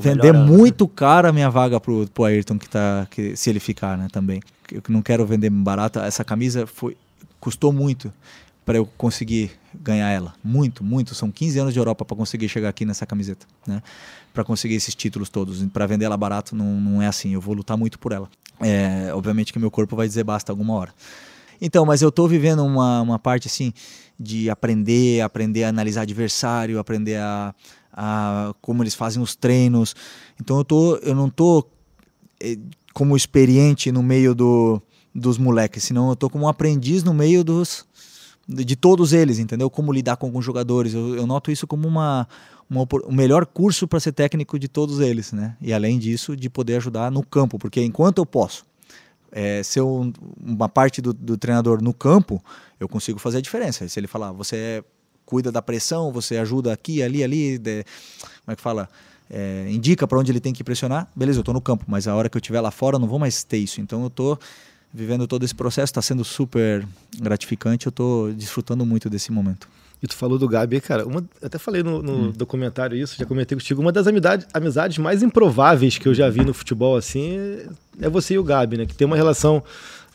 vender 0.01 0.33
muito 0.33 0.87
caro 0.89 1.29
a 1.29 1.33
minha 1.33 1.51
vaga 1.51 1.79
pro, 1.81 2.07
pro 2.09 2.25
Ayrton 2.25 2.59
que 2.59 2.69
tá 2.69 3.07
que, 3.11 3.37
se 3.37 3.51
ele 3.51 3.61
ficar, 3.61 3.97
né, 3.97 4.09
também. 4.11 4.41
Eu 4.71 4.83
não 4.89 5.03
quero 5.03 5.25
vender 5.27 5.51
barato. 5.51 5.99
Essa 5.99 6.25
camisa 6.25 6.67
foi 6.67 6.97
custou 7.41 7.73
muito 7.73 8.13
para 8.65 8.79
eu 8.79 8.87
conseguir 8.97 9.51
ganhar 9.75 10.09
ela. 10.11 10.33
Muito, 10.43 10.85
muito. 10.85 11.15
São 11.15 11.31
15 11.31 11.59
anos 11.59 11.73
de 11.73 11.81
Europa 11.81 12.05
para 12.05 12.17
conseguir 12.17 12.49
chegar 12.49 12.69
aqui 12.69 12.85
nessa 12.85 13.05
camiseta, 13.05 13.47
né? 13.67 13.83
Para 14.33 14.45
conseguir 14.45 14.77
esses 14.77 14.95
títulos 14.95 15.29
todos. 15.29 15.63
Para 15.67 15.87
vender 15.87 16.05
ela 16.05 16.17
barato 16.17 16.55
não, 16.55 16.81
não 16.81 17.03
é 17.03 17.07
assim. 17.09 17.35
Eu 17.35 17.41
vou 17.41 17.55
lutar 17.55 17.77
muito 17.77 17.99
por 17.99 18.13
ela. 18.13 18.29
É, 18.61 19.13
obviamente 19.13 19.53
que 19.53 19.59
meu 19.59 19.71
corpo 19.71 19.97
vai 19.97 20.07
dizer 20.07 20.23
basta 20.23 20.53
alguma 20.53 20.75
hora. 20.75 20.95
Então, 21.61 21.85
mas 21.85 22.03
eu 22.03 22.09
estou 22.09 22.29
vivendo 22.29 22.65
uma, 22.65 23.03
uma 23.03 23.19
parte 23.19 23.49
assim 23.49 23.73
de 24.19 24.49
aprender, 24.49 25.21
aprender 25.21 25.65
a 25.65 25.69
analisar 25.69 26.03
adversário, 26.03 26.79
aprender 26.79 27.17
a, 27.17 27.55
a 27.93 28.55
como 28.61 28.83
eles 28.83 28.95
fazem 28.95 29.23
os 29.23 29.35
treinos. 29.35 29.95
Então 30.41 30.59
eu 30.59 30.65
tô, 30.65 30.97
eu 30.97 31.15
não 31.15 31.29
tô 31.29 31.67
eh, 32.41 32.59
como 32.95 33.17
experiente 33.17 33.93
no 33.93 34.03
meio 34.03 34.35
do, 34.35 34.81
dos 35.15 35.39
moleques, 35.39 35.85
senão 35.85 36.09
eu 36.11 36.17
tô 36.17 36.31
como 36.31 36.45
um 36.45 36.49
aprendiz 36.49 37.05
no 37.05 37.13
meio 37.13 37.45
dos 37.45 37.87
de 38.49 38.75
todos 38.75 39.13
eles, 39.13 39.39
entendeu? 39.39 39.71
Como 39.71 39.93
lidar 39.93 40.17
com 40.17 40.27
alguns 40.27 40.45
jogadores. 40.45 40.95
Eu, 40.95 41.15
eu 41.15 41.27
noto 41.27 41.51
isso 41.51 41.67
como 41.67 41.87
uma, 41.87 42.27
uma, 42.69 42.87
o 43.05 43.13
melhor 43.13 43.47
curso 43.47 43.87
para 43.87 44.01
ser 44.01 44.13
técnico 44.13 44.59
de 44.59 44.69
todos 44.69 45.01
eles, 45.01 45.33
né? 45.33 45.57
E 45.61 45.73
além 45.73 45.99
disso, 45.99 46.37
de 46.37 46.51
poder 46.51 46.77
ajudar 46.77 47.11
no 47.11 47.25
campo, 47.25 47.59
porque 47.59 47.83
enquanto 47.83 48.19
eu 48.19 48.27
posso 48.27 48.65
é, 49.31 49.63
ser 49.63 49.81
um, 49.81 50.13
uma 50.45 50.69
parte 50.69 51.01
do, 51.01 51.13
do, 51.13 51.39
treinador 51.39 51.83
no 51.83 51.95
campo, 51.95 52.43
eu 52.79 52.89
consigo 52.89 53.19
fazer 53.19 53.39
a 53.39 53.41
diferença. 53.41 53.89
Se 53.89 53.99
ele 53.99 54.07
falar, 54.07 54.33
você 54.33 54.85
cuida 55.25 55.51
da 55.51 55.63
pressão, 55.63 56.13
você 56.13 56.37
ajuda 56.37 56.73
aqui, 56.73 57.03
ali, 57.03 57.23
ali, 57.23 57.59
de, 57.59 57.85
como 58.45 58.53
é 58.53 58.57
que 58.57 58.63
fala? 58.63 58.89
É, 59.31 59.67
indica 59.71 60.07
para 60.07 60.19
onde 60.19 60.31
ele 60.31 60.41
tem 60.41 60.53
que 60.53 60.63
pressionar, 60.63 61.09
beleza, 61.17 61.39
eu 61.39 61.43
estou 61.43 61.55
no 61.55 61.61
campo, 61.61 61.85
mas 61.89 62.07
a 62.07 62.15
hora 62.15 62.29
que 62.29 62.37
eu 62.37 62.41
estiver 62.41 62.61
lá 62.61 62.71
fora 62.71 62.97
eu 62.97 63.01
não 63.01 63.09
vou 63.09 63.19
mais 63.19 63.43
ter 63.43 63.59
isso. 63.59 63.81
Então 63.81 64.03
eu 64.03 64.09
estou 64.09 64.39
vivendo 64.93 65.27
todo 65.27 65.43
esse 65.43 65.55
processo, 65.55 65.91
está 65.91 66.03
sendo 66.03 66.23
super 66.25 66.87
gratificante, 67.19 67.87
eu 67.87 67.91
estou 67.91 68.33
desfrutando 68.33 68.85
muito 68.85 69.09
desse 69.09 69.33
momento. 69.33 69.69
E 70.03 70.07
tu 70.07 70.17
falou 70.17 70.37
do 70.37 70.49
Gabi, 70.49 70.81
cara, 70.81 71.07
uma, 71.07 71.25
até 71.41 71.59
falei 71.59 71.83
no, 71.83 72.03
no 72.03 72.13
hum. 72.13 72.33
documentário 72.33 72.97
isso, 72.97 73.17
já 73.17 73.25
comentei 73.25 73.57
contigo, 73.57 73.81
uma 73.81 73.93
das 73.93 74.07
amizades, 74.07 74.47
amizades 74.53 74.99
mais 74.99 75.23
improváveis 75.23 75.97
que 75.97 76.09
eu 76.09 76.13
já 76.13 76.29
vi 76.29 76.45
no 76.45 76.53
futebol, 76.53 76.97
assim, 76.97 77.39
é 78.01 78.11
você 78.11 78.35
e 78.35 78.39
o 78.39 78.43
Gabi, 78.43 78.79
né? 78.79 78.87
Que 78.87 78.97
tem 78.97 79.07
uma 79.07 79.17
relação 79.17 79.63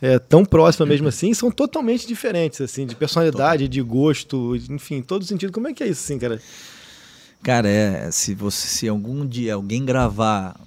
é, 0.02 0.20
tão 0.20 0.46
próxima 0.46 0.86
mesmo 0.86 1.08
assim, 1.08 1.34
são 1.34 1.50
totalmente 1.50 2.08
diferentes, 2.08 2.62
assim, 2.62 2.86
de 2.86 2.96
personalidade, 2.96 3.68
de 3.68 3.82
gosto, 3.82 4.56
enfim, 4.70 5.02
todo 5.02 5.26
sentido. 5.26 5.52
Como 5.52 5.68
é 5.68 5.74
que 5.74 5.84
é 5.84 5.88
isso, 5.88 6.04
assim, 6.04 6.20
cara? 6.20 6.40
Cara, 7.42 7.68
é, 7.68 8.12
se 8.12 8.34
você, 8.34 8.68
se 8.68 8.88
algum 8.88 9.26
dia 9.26 9.54
alguém 9.54 9.84
gravar 9.86 10.60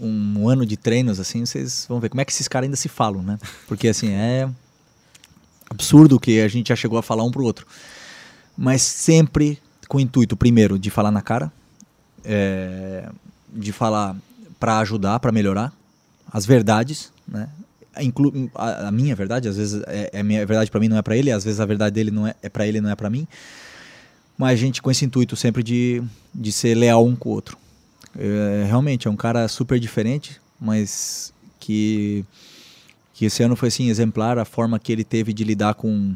um 0.00 0.48
ano 0.48 0.64
de 0.64 0.76
treinos, 0.76 1.20
assim, 1.20 1.44
vocês 1.44 1.84
vão 1.88 2.00
ver 2.00 2.08
como 2.08 2.20
é 2.20 2.24
que 2.24 2.32
esses 2.32 2.48
caras 2.48 2.66
ainda 2.66 2.76
se 2.76 2.88
falam, 2.88 3.22
né? 3.22 3.38
Porque, 3.68 3.88
assim, 3.88 4.10
é 4.10 4.48
absurdo 5.68 6.18
que 6.18 6.40
a 6.40 6.48
gente 6.48 6.68
já 6.68 6.76
chegou 6.76 6.98
a 6.98 7.02
falar 7.02 7.24
um 7.24 7.30
pro 7.30 7.44
outro. 7.44 7.66
Mas 8.56 8.82
sempre 8.82 9.58
com 9.88 9.98
o 9.98 10.00
intuito, 10.00 10.36
primeiro, 10.36 10.78
de 10.78 10.88
falar 10.90 11.10
na 11.10 11.20
cara, 11.20 11.52
é, 12.24 13.08
de 13.52 13.72
falar 13.72 14.16
para 14.58 14.78
ajudar, 14.78 15.18
para 15.18 15.32
melhorar, 15.32 15.72
as 16.32 16.46
verdades, 16.46 17.12
né? 17.26 17.48
Inclu 17.98 18.50
a, 18.54 18.88
a, 18.88 18.92
minha 18.92 19.14
verdade, 19.16 19.48
às 19.48 19.56
vezes 19.56 19.82
é, 19.86 20.10
é 20.12 20.22
minha 20.22 20.44
verdade 20.46 20.70
para 20.70 20.80
mim 20.80 20.88
não 20.88 20.96
é 20.96 21.02
para 21.02 21.16
ele, 21.16 21.30
às 21.30 21.44
vezes 21.44 21.60
a 21.60 21.66
verdade 21.66 21.94
dele 21.94 22.10
não 22.10 22.26
é, 22.26 22.34
é 22.42 22.48
para 22.48 22.66
ele 22.66 22.80
não 22.80 22.90
é 22.90 22.94
para 22.94 23.10
mim. 23.10 23.26
Mas 24.38 24.52
a 24.52 24.56
gente 24.56 24.80
com 24.80 24.90
esse 24.90 25.04
intuito 25.04 25.36
sempre 25.36 25.62
de, 25.62 26.02
de 26.34 26.52
ser 26.52 26.74
leal 26.74 27.04
um 27.04 27.14
com 27.14 27.28
o 27.28 27.32
outro. 27.32 27.58
É, 28.18 28.64
realmente 28.66 29.06
é 29.06 29.10
um 29.10 29.16
cara 29.16 29.46
super 29.48 29.78
diferente, 29.78 30.40
mas 30.60 31.32
que 31.58 32.24
que 33.12 33.26
esse 33.26 33.42
ano 33.42 33.54
foi 33.54 33.68
assim 33.68 33.90
exemplar 33.90 34.38
a 34.38 34.46
forma 34.46 34.78
que 34.78 34.90
ele 34.90 35.04
teve 35.04 35.34
de 35.34 35.44
lidar 35.44 35.74
com 35.74 36.14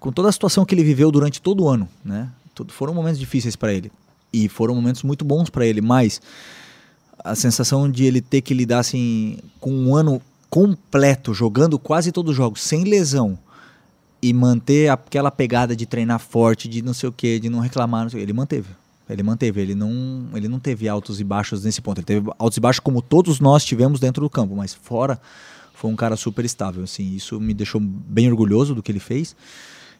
com 0.00 0.10
toda 0.10 0.28
a 0.28 0.32
situação 0.32 0.64
que 0.64 0.74
ele 0.74 0.82
viveu 0.82 1.10
durante 1.12 1.40
todo 1.40 1.64
o 1.64 1.68
ano, 1.68 1.88
né? 2.04 2.28
Foram 2.68 2.92
momentos 2.92 3.18
difíceis 3.18 3.54
para 3.54 3.72
ele 3.72 3.92
e 4.32 4.48
foram 4.48 4.74
momentos 4.74 5.02
muito 5.02 5.24
bons 5.24 5.50
para 5.50 5.64
ele, 5.64 5.80
mas 5.80 6.20
a 7.22 7.34
sensação 7.34 7.90
de 7.90 8.04
ele 8.04 8.20
ter 8.20 8.40
que 8.40 8.54
lidar 8.54 8.80
assim 8.80 9.38
com 9.60 9.70
um 9.72 9.94
ano 9.94 10.20
completo, 10.50 11.32
jogando 11.32 11.78
quase 11.78 12.12
todos 12.12 12.32
os 12.32 12.36
jogos, 12.36 12.60
sem 12.60 12.84
lesão, 12.84 13.38
e 14.20 14.34
manter 14.34 14.90
aquela 14.90 15.30
pegada 15.30 15.74
de 15.74 15.86
treinar 15.86 16.18
forte, 16.18 16.68
de 16.68 16.82
não 16.82 16.92
sei 16.92 17.08
o 17.08 17.12
que, 17.12 17.38
de 17.38 17.48
não 17.48 17.60
reclamar, 17.60 18.10
não 18.10 18.20
ele 18.20 18.32
manteve. 18.32 18.68
Ele 19.08 19.22
manteve, 19.22 19.60
ele 19.60 19.74
não, 19.74 20.28
ele 20.34 20.46
não 20.46 20.60
teve 20.60 20.88
altos 20.88 21.20
e 21.20 21.24
baixos 21.24 21.64
nesse 21.64 21.80
ponto. 21.80 21.98
Ele 21.98 22.04
teve 22.04 22.30
altos 22.38 22.56
e 22.58 22.60
baixos 22.60 22.80
como 22.80 23.02
todos 23.02 23.40
nós 23.40 23.64
tivemos 23.64 23.98
dentro 23.98 24.22
do 24.22 24.30
campo, 24.30 24.54
mas 24.54 24.72
fora 24.74 25.20
foi 25.74 25.90
um 25.90 25.96
cara 25.96 26.16
super 26.16 26.44
estável. 26.44 26.84
Assim, 26.84 27.14
isso 27.14 27.40
me 27.40 27.52
deixou 27.52 27.80
bem 27.80 28.28
orgulhoso 28.28 28.74
do 28.74 28.82
que 28.82 28.92
ele 28.92 29.00
fez. 29.00 29.34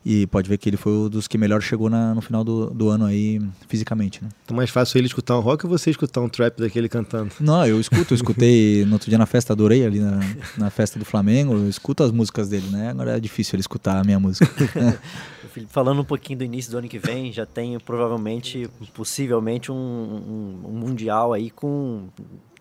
E 0.05 0.27
pode 0.27 0.49
ver 0.49 0.57
que 0.57 0.69
ele 0.69 0.79
foi 0.79 0.93
um 0.93 1.09
dos 1.09 1.29
que 1.29 1.37
melhor 1.37 1.61
chegou 1.61 1.91
na, 1.91 2.15
no 2.15 2.23
final 2.23 2.43
do, 2.43 2.71
do 2.71 2.89
ano 2.89 3.05
aí, 3.05 3.41
fisicamente, 3.69 4.23
né? 4.23 4.31
Então 4.45 4.57
mais 4.57 4.71
fácil 4.71 4.97
ele 4.99 5.07
escutar 5.07 5.37
um 5.37 5.41
rock 5.41 5.67
ou 5.67 5.71
você 5.71 5.91
escutar 5.91 6.23
um 6.23 6.29
trap 6.29 6.59
daquele 6.59 6.89
cantando? 6.89 7.31
Não, 7.39 7.67
eu 7.67 7.79
escuto, 7.79 8.15
eu 8.15 8.17
escutei 8.17 8.85
no 8.87 8.95
outro 8.95 9.11
dia 9.11 9.19
na 9.19 9.27
festa, 9.27 9.53
adorei 9.53 9.85
ali 9.85 10.01
na, 10.01 10.21
na 10.57 10.71
festa 10.71 10.99
do 10.99 11.05
Flamengo, 11.05 11.53
eu 11.53 11.69
escuto 11.69 12.03
as 12.03 12.11
músicas 12.11 12.49
dele, 12.49 12.67
né? 12.71 12.91
Agora 12.91 13.17
é 13.17 13.21
difícil 13.21 13.57
ele 13.57 13.61
escutar 13.61 14.01
a 14.01 14.05
minha 14.05 14.19
música. 14.19 14.47
Felipe, 15.53 15.73
falando 15.73 16.01
um 16.01 16.05
pouquinho 16.05 16.39
do 16.39 16.45
início 16.45 16.71
do 16.71 16.79
ano 16.79 16.89
que 16.89 16.99
vem, 16.99 17.33
já 17.33 17.45
tem 17.45 17.79
provavelmente, 17.81 18.71
possivelmente, 18.95 19.71
um, 19.71 19.75
um, 19.75 20.69
um 20.69 20.73
Mundial 20.73 21.33
aí 21.33 21.51
com 21.51 22.09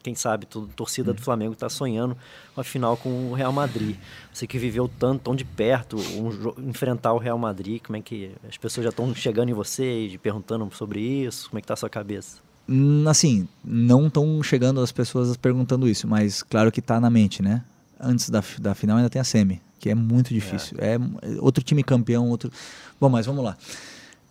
quem 0.01 0.15
sabe, 0.15 0.45
toda 0.45 0.67
torcida 0.75 1.13
do 1.13 1.21
Flamengo 1.21 1.53
está 1.53 1.69
sonhando 1.69 2.15
a 2.55 2.63
final 2.63 2.97
com 2.97 3.31
o 3.31 3.33
Real 3.33 3.51
Madrid. 3.51 3.95
Você 4.33 4.47
que 4.47 4.57
viveu 4.57 4.87
tanto, 4.87 5.23
tão 5.23 5.35
de 5.35 5.43
perto, 5.43 5.97
um, 5.97 6.69
enfrentar 6.69 7.13
o 7.13 7.17
Real 7.17 7.37
Madrid, 7.37 7.81
como 7.81 7.97
é 7.97 8.01
que 8.01 8.31
as 8.47 8.57
pessoas 8.57 8.83
já 8.83 8.89
estão 8.89 9.13
chegando 9.13 9.49
em 9.49 9.53
você 9.53 10.07
e 10.07 10.17
perguntando 10.17 10.69
sobre 10.73 10.99
isso? 11.01 11.49
Como 11.49 11.59
é 11.59 11.61
que 11.61 11.65
está 11.65 11.73
a 11.73 11.77
sua 11.77 11.89
cabeça? 11.89 12.37
Hum, 12.67 13.03
assim, 13.07 13.47
não 13.63 14.07
estão 14.07 14.41
chegando 14.43 14.79
as 14.79 14.91
pessoas 14.91 15.35
perguntando 15.35 15.87
isso, 15.87 16.07
mas 16.07 16.43
claro 16.43 16.71
que 16.71 16.79
está 16.79 16.99
na 16.99 17.09
mente, 17.09 17.41
né? 17.41 17.63
Antes 17.99 18.29
da, 18.29 18.43
da 18.59 18.75
final 18.75 18.97
ainda 18.97 19.09
tem 19.09 19.19
a 19.19 19.25
semi, 19.25 19.61
que 19.79 19.89
é 19.89 19.95
muito 19.95 20.33
difícil. 20.33 20.77
É. 20.79 20.95
é 20.95 20.99
outro 21.39 21.63
time 21.63 21.83
campeão, 21.83 22.29
outro. 22.29 22.51
Bom, 22.99 23.09
mas 23.09 23.25
vamos 23.25 23.43
lá. 23.43 23.57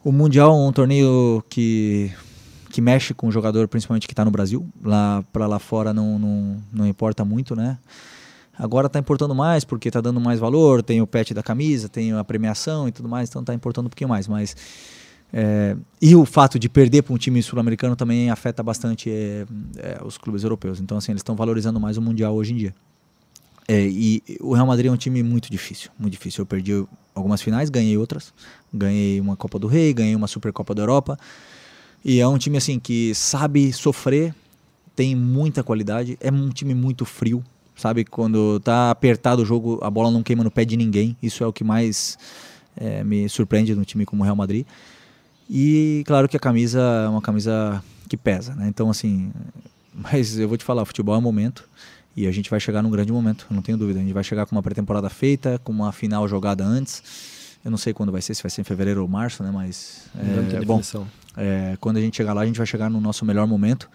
O 0.04 0.12
Mundial 0.12 0.50
é 0.50 0.68
um 0.68 0.72
torneio 0.72 1.44
que 1.50 2.12
que 2.70 2.80
mexe 2.80 3.14
com 3.14 3.28
o 3.28 3.32
jogador, 3.32 3.66
principalmente 3.68 4.06
que 4.06 4.12
está 4.12 4.24
no 4.24 4.30
Brasil. 4.30 4.66
Lá 4.82 5.24
para 5.32 5.46
lá 5.46 5.58
fora 5.58 5.92
não, 5.92 6.18
não, 6.18 6.56
não 6.72 6.86
importa 6.86 7.24
muito, 7.24 7.56
né? 7.56 7.78
Agora 8.58 8.88
está 8.88 8.98
importando 8.98 9.34
mais 9.34 9.64
porque 9.64 9.88
está 9.88 10.00
dando 10.00 10.20
mais 10.20 10.40
valor, 10.40 10.82
tem 10.82 11.00
o 11.00 11.06
pet 11.06 11.32
da 11.32 11.42
camisa, 11.42 11.88
tem 11.88 12.12
a 12.12 12.24
premiação 12.24 12.88
e 12.88 12.92
tudo 12.92 13.08
mais, 13.08 13.28
então 13.28 13.40
está 13.40 13.54
importando 13.54 13.86
um 13.86 13.90
pouquinho 13.90 14.10
mais. 14.10 14.26
Mas 14.26 14.56
é, 15.32 15.76
e 16.02 16.16
o 16.16 16.24
fato 16.24 16.58
de 16.58 16.68
perder 16.68 17.02
para 17.02 17.14
um 17.14 17.18
time 17.18 17.42
sul-americano 17.42 17.94
também 17.94 18.30
afeta 18.30 18.62
bastante 18.62 19.10
é, 19.10 19.46
é, 19.76 20.00
os 20.04 20.18
clubes 20.18 20.42
europeus. 20.42 20.80
Então 20.80 20.98
assim 20.98 21.12
eles 21.12 21.20
estão 21.20 21.36
valorizando 21.36 21.78
mais 21.78 21.96
o 21.96 22.02
mundial 22.02 22.34
hoje 22.34 22.52
em 22.52 22.56
dia. 22.56 22.74
É, 23.68 23.86
e 23.86 24.22
o 24.40 24.54
Real 24.54 24.66
Madrid 24.66 24.86
é 24.86 24.90
um 24.90 24.96
time 24.96 25.22
muito 25.22 25.50
difícil, 25.50 25.90
muito 25.98 26.12
difícil. 26.12 26.42
Eu 26.42 26.46
perdi 26.46 26.84
algumas 27.14 27.42
finais, 27.42 27.68
ganhei 27.68 27.98
outras, 27.98 28.32
ganhei 28.72 29.20
uma 29.20 29.36
Copa 29.36 29.58
do 29.58 29.66
Rei, 29.66 29.92
ganhei 29.92 30.16
uma 30.16 30.26
Supercopa 30.26 30.74
da 30.74 30.82
Europa. 30.82 31.18
E 32.04 32.20
é 32.20 32.28
um 32.28 32.38
time 32.38 32.56
assim 32.56 32.78
que 32.78 33.14
sabe 33.14 33.72
sofrer, 33.72 34.34
tem 34.94 35.14
muita 35.14 35.62
qualidade, 35.62 36.16
é 36.20 36.30
um 36.30 36.48
time 36.50 36.74
muito 36.74 37.04
frio, 37.04 37.44
sabe? 37.76 38.04
Quando 38.04 38.60
tá 38.60 38.90
apertado 38.90 39.42
o 39.42 39.44
jogo, 39.44 39.78
a 39.82 39.90
bola 39.90 40.10
não 40.10 40.22
queima 40.22 40.42
no 40.42 40.50
pé 40.50 40.64
de 40.64 40.76
ninguém. 40.76 41.16
Isso 41.22 41.42
é 41.44 41.46
o 41.46 41.52
que 41.52 41.62
mais 41.62 42.18
é, 42.76 43.04
me 43.04 43.28
surpreende 43.28 43.74
no 43.74 43.84
time 43.84 44.04
como 44.04 44.22
o 44.22 44.24
Real 44.24 44.36
Madrid. 44.36 44.66
E 45.50 46.02
claro 46.06 46.28
que 46.28 46.36
a 46.36 46.40
camisa 46.40 46.80
é 46.80 47.08
uma 47.08 47.22
camisa 47.22 47.82
que 48.08 48.16
pesa, 48.16 48.54
né? 48.54 48.68
Então 48.68 48.90
assim, 48.90 49.32
mas 49.94 50.38
eu 50.38 50.48
vou 50.48 50.56
te 50.56 50.64
falar, 50.64 50.82
o 50.82 50.86
futebol 50.86 51.14
é 51.14 51.18
um 51.18 51.22
momento 51.22 51.68
e 52.16 52.26
a 52.26 52.32
gente 52.32 52.50
vai 52.50 52.58
chegar 52.58 52.82
num 52.82 52.90
grande 52.90 53.12
momento, 53.12 53.46
não 53.48 53.62
tenho 53.62 53.78
dúvida. 53.78 54.00
A 54.00 54.02
gente 54.02 54.12
vai 54.12 54.24
chegar 54.24 54.44
com 54.46 54.56
uma 54.56 54.62
pré-temporada 54.62 55.08
feita, 55.08 55.60
com 55.62 55.70
uma 55.70 55.92
final 55.92 56.26
jogada 56.26 56.64
antes. 56.64 57.00
Eu 57.64 57.70
não 57.70 57.78
sei 57.78 57.92
quando 57.92 58.10
vai 58.10 58.20
ser, 58.20 58.34
se 58.34 58.42
vai 58.42 58.50
ser 58.50 58.62
em 58.62 58.64
fevereiro 58.64 59.02
ou 59.02 59.08
março, 59.08 59.42
né? 59.42 59.52
Mas 59.52 60.08
é, 60.16 60.64
bom. 60.64 60.82
É, 61.38 61.76
quando 61.80 61.98
a 61.98 62.00
gente 62.00 62.16
chegar 62.16 62.32
lá, 62.32 62.42
a 62.42 62.46
gente 62.46 62.58
vai 62.58 62.66
chegar 62.66 62.90
no 62.90 63.00
nosso 63.00 63.24
melhor 63.24 63.46
momento. 63.46 63.88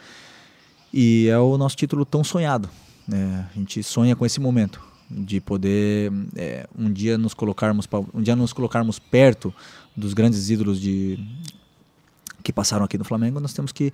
E 0.93 1.27
é 1.27 1.37
o 1.37 1.57
nosso 1.57 1.75
título 1.75 2.05
tão 2.05 2.23
sonhado. 2.23 2.69
Né? 3.07 3.47
A 3.53 3.59
gente 3.59 3.83
sonha 3.83 4.15
com 4.15 4.25
esse 4.25 4.39
momento 4.39 4.81
de 5.09 5.41
poder 5.41 6.11
é, 6.35 6.67
um 6.77 6.91
dia 6.91 7.17
nos 7.17 7.33
colocarmos 7.33 7.87
um 8.13 8.21
dia 8.21 8.35
nos 8.35 8.53
colocarmos 8.53 8.97
perto 8.97 9.53
dos 9.95 10.13
grandes 10.13 10.49
ídolos 10.49 10.79
de 10.79 11.19
que 12.41 12.51
passaram 12.51 12.85
aqui 12.85 12.97
no 12.97 13.03
Flamengo. 13.03 13.39
Nós 13.39 13.53
temos 13.53 13.71
que 13.71 13.91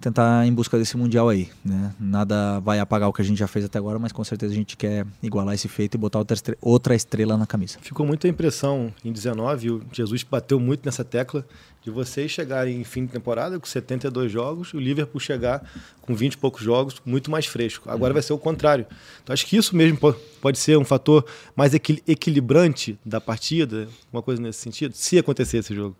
tentar 0.00 0.46
em 0.46 0.52
busca 0.52 0.78
desse 0.78 0.96
mundial 0.96 1.28
aí, 1.28 1.48
né? 1.64 1.94
Nada 1.98 2.60
vai 2.60 2.78
apagar 2.78 3.08
o 3.08 3.12
que 3.12 3.22
a 3.22 3.24
gente 3.24 3.38
já 3.38 3.46
fez 3.46 3.64
até 3.64 3.78
agora, 3.78 3.98
mas 3.98 4.12
com 4.12 4.22
certeza 4.22 4.52
a 4.52 4.56
gente 4.56 4.76
quer 4.76 5.06
igualar 5.22 5.54
esse 5.54 5.68
feito 5.68 5.94
e 5.94 5.98
botar 5.98 6.18
outra 6.18 6.34
estrela, 6.34 6.58
outra 6.60 6.94
estrela 6.94 7.36
na 7.36 7.46
camisa. 7.46 7.78
Ficou 7.80 8.06
muita 8.06 8.28
impressão 8.28 8.92
em 9.04 9.12
19, 9.12 9.70
o 9.70 9.82
Jesus 9.92 10.22
bateu 10.22 10.60
muito 10.60 10.84
nessa 10.84 11.04
tecla 11.04 11.44
de 11.82 11.90
vocês 11.90 12.30
chegarem 12.30 12.80
em 12.80 12.84
fim 12.84 13.06
de 13.06 13.12
temporada 13.12 13.58
com 13.60 13.66
72 13.66 14.30
jogos, 14.30 14.74
o 14.74 14.78
Liverpool 14.78 15.20
chegar 15.20 15.64
com 16.02 16.14
20 16.14 16.32
e 16.32 16.38
poucos 16.38 16.62
jogos, 16.62 17.00
muito 17.04 17.30
mais 17.30 17.46
fresco. 17.46 17.88
Agora 17.88 18.10
uhum. 18.10 18.14
vai 18.14 18.22
ser 18.22 18.32
o 18.32 18.38
contrário. 18.38 18.84
Então 19.22 19.32
acho 19.32 19.46
que 19.46 19.56
isso 19.56 19.74
mesmo 19.74 19.98
pode 20.40 20.58
ser 20.58 20.76
um 20.76 20.84
fator 20.84 21.24
mais 21.54 21.72
equilibrante 21.74 22.98
da 23.04 23.20
partida, 23.20 23.88
uma 24.12 24.20
coisa 24.20 24.42
nesse 24.42 24.58
sentido, 24.58 24.94
se 24.94 25.16
acontecer 25.16 25.58
esse 25.58 25.74
jogo. 25.74 25.96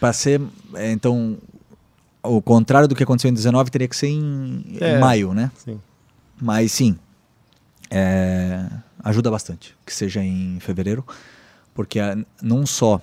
Para 0.00 0.14
ser, 0.14 0.40
é, 0.74 0.90
então, 0.90 1.36
o 2.22 2.42
contrário 2.42 2.88
do 2.88 2.94
que 2.94 3.02
aconteceu 3.02 3.30
em 3.30 3.34
19 3.34 3.70
teria 3.70 3.88
que 3.88 3.96
ser 3.96 4.08
em, 4.08 4.64
é, 4.80 4.98
maio, 4.98 5.32
né? 5.32 5.50
Sim. 5.56 5.80
Mas 6.40 6.72
sim, 6.72 6.98
é, 7.90 8.66
ajuda 9.02 9.30
bastante 9.30 9.76
que 9.84 9.94
seja 9.94 10.22
em 10.22 10.58
fevereiro, 10.60 11.04
porque 11.74 12.00
não 12.42 12.66
só 12.66 13.00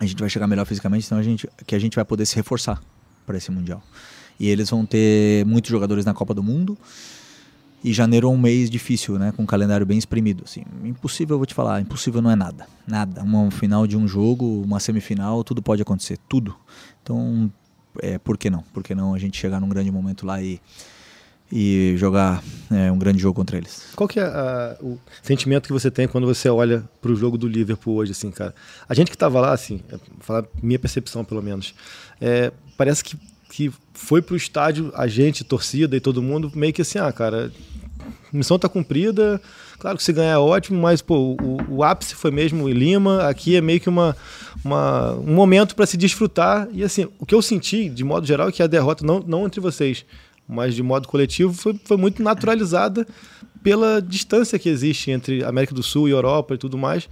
a 0.00 0.06
gente 0.06 0.18
vai 0.18 0.28
chegar 0.28 0.46
melhor 0.46 0.66
fisicamente, 0.66 1.06
senão 1.06 1.20
a 1.20 1.24
gente, 1.24 1.48
que 1.66 1.74
a 1.74 1.78
gente 1.78 1.94
vai 1.94 2.04
poder 2.04 2.26
se 2.26 2.34
reforçar 2.34 2.82
para 3.26 3.36
esse 3.36 3.50
mundial. 3.50 3.82
E 4.38 4.48
eles 4.48 4.70
vão 4.70 4.84
ter 4.84 5.44
muitos 5.46 5.70
jogadores 5.70 6.04
na 6.04 6.12
Copa 6.12 6.34
do 6.34 6.42
Mundo. 6.42 6.76
E 7.82 7.92
janeiro 7.92 8.28
é 8.28 8.30
um 8.30 8.38
mês 8.38 8.70
difícil, 8.70 9.18
né? 9.18 9.32
Com 9.36 9.42
um 9.42 9.46
calendário 9.46 9.84
bem 9.84 9.98
exprimido. 9.98 10.42
Assim. 10.44 10.64
Impossível, 10.82 11.34
eu 11.34 11.38
vou 11.38 11.46
te 11.46 11.54
falar. 11.54 11.80
Impossível 11.80 12.22
não 12.22 12.30
é 12.30 12.34
nada. 12.34 12.66
Nada. 12.86 13.22
Uma 13.22 13.50
final 13.50 13.86
de 13.86 13.96
um 13.96 14.08
jogo, 14.08 14.62
uma 14.62 14.80
semifinal, 14.80 15.44
tudo 15.44 15.62
pode 15.62 15.82
acontecer. 15.82 16.18
Tudo. 16.28 16.56
Então, 17.02 17.52
é, 18.00 18.18
por 18.18 18.36
que 18.36 18.50
não? 18.50 18.62
Por 18.72 18.82
que 18.82 18.94
não 18.94 19.14
a 19.14 19.18
gente 19.18 19.38
chegar 19.38 19.60
num 19.60 19.68
grande 19.68 19.90
momento 19.90 20.26
lá 20.26 20.42
e, 20.42 20.60
e 21.50 21.94
jogar 21.96 22.42
é, 22.70 22.90
um 22.90 22.98
grande 22.98 23.20
jogo 23.20 23.34
contra 23.34 23.56
eles? 23.56 23.86
Qual 23.94 24.08
que 24.08 24.20
é 24.20 24.24
a, 24.24 24.76
o 24.80 24.98
sentimento 25.22 25.66
que 25.66 25.72
você 25.72 25.90
tem 25.90 26.08
quando 26.08 26.26
você 26.26 26.48
olha 26.48 26.84
para 27.00 27.10
o 27.10 27.16
jogo 27.16 27.38
do 27.38 27.48
Liverpool 27.48 27.96
hoje, 27.96 28.12
assim, 28.12 28.30
cara? 28.30 28.54
A 28.88 28.94
gente 28.94 29.08
que 29.10 29.16
estava 29.16 29.40
lá, 29.40 29.52
assim, 29.52 29.80
é, 29.90 29.98
falar 30.20 30.44
minha 30.62 30.78
percepção 30.78 31.24
pelo 31.24 31.42
menos, 31.42 31.74
é, 32.20 32.52
parece 32.76 33.02
que 33.04 33.16
que 33.54 33.72
foi 33.92 34.20
pro 34.20 34.34
estádio, 34.34 34.90
a 34.96 35.06
gente, 35.06 35.44
torcida 35.44 35.96
e 35.96 36.00
todo 36.00 36.20
mundo, 36.20 36.50
meio 36.56 36.72
que 36.72 36.82
assim, 36.82 36.98
ah, 36.98 37.12
cara, 37.12 37.52
missão 38.32 38.58
tá 38.58 38.68
cumprida, 38.68 39.40
claro 39.78 39.96
que 39.96 40.02
se 40.02 40.12
ganhar 40.12 40.32
é 40.32 40.38
ótimo, 40.38 40.80
mas 40.80 41.00
pô, 41.00 41.36
o, 41.40 41.76
o 41.76 41.84
ápice 41.84 42.14
foi 42.14 42.30
mesmo 42.30 42.68
em 42.68 42.72
Lima, 42.72 43.28
aqui 43.28 43.56
é 43.56 43.60
meio 43.60 43.80
que 43.80 43.88
uma, 43.88 44.16
uma 44.64 45.12
um 45.14 45.34
momento 45.34 45.74
para 45.76 45.86
se 45.86 45.96
desfrutar. 45.96 46.68
E 46.72 46.82
assim, 46.82 47.08
o 47.18 47.26
que 47.26 47.34
eu 47.34 47.42
senti, 47.42 47.88
de 47.88 48.04
modo 48.04 48.26
geral, 48.26 48.48
é 48.48 48.52
que 48.52 48.62
a 48.62 48.66
derrota, 48.66 49.04
não, 49.06 49.20
não 49.20 49.46
entre 49.46 49.60
vocês, 49.60 50.04
mas 50.48 50.74
de 50.74 50.82
modo 50.82 51.08
coletivo, 51.08 51.52
foi, 51.52 51.78
foi 51.84 51.96
muito 51.96 52.22
naturalizada 52.22 53.06
pela 53.62 54.00
distância 54.00 54.58
que 54.58 54.68
existe 54.68 55.10
entre 55.10 55.42
América 55.42 55.74
do 55.74 55.82
Sul 55.82 56.08
e 56.08 56.12
Europa 56.12 56.54
e 56.54 56.58
tudo 56.58 56.76
mais. 56.76 57.08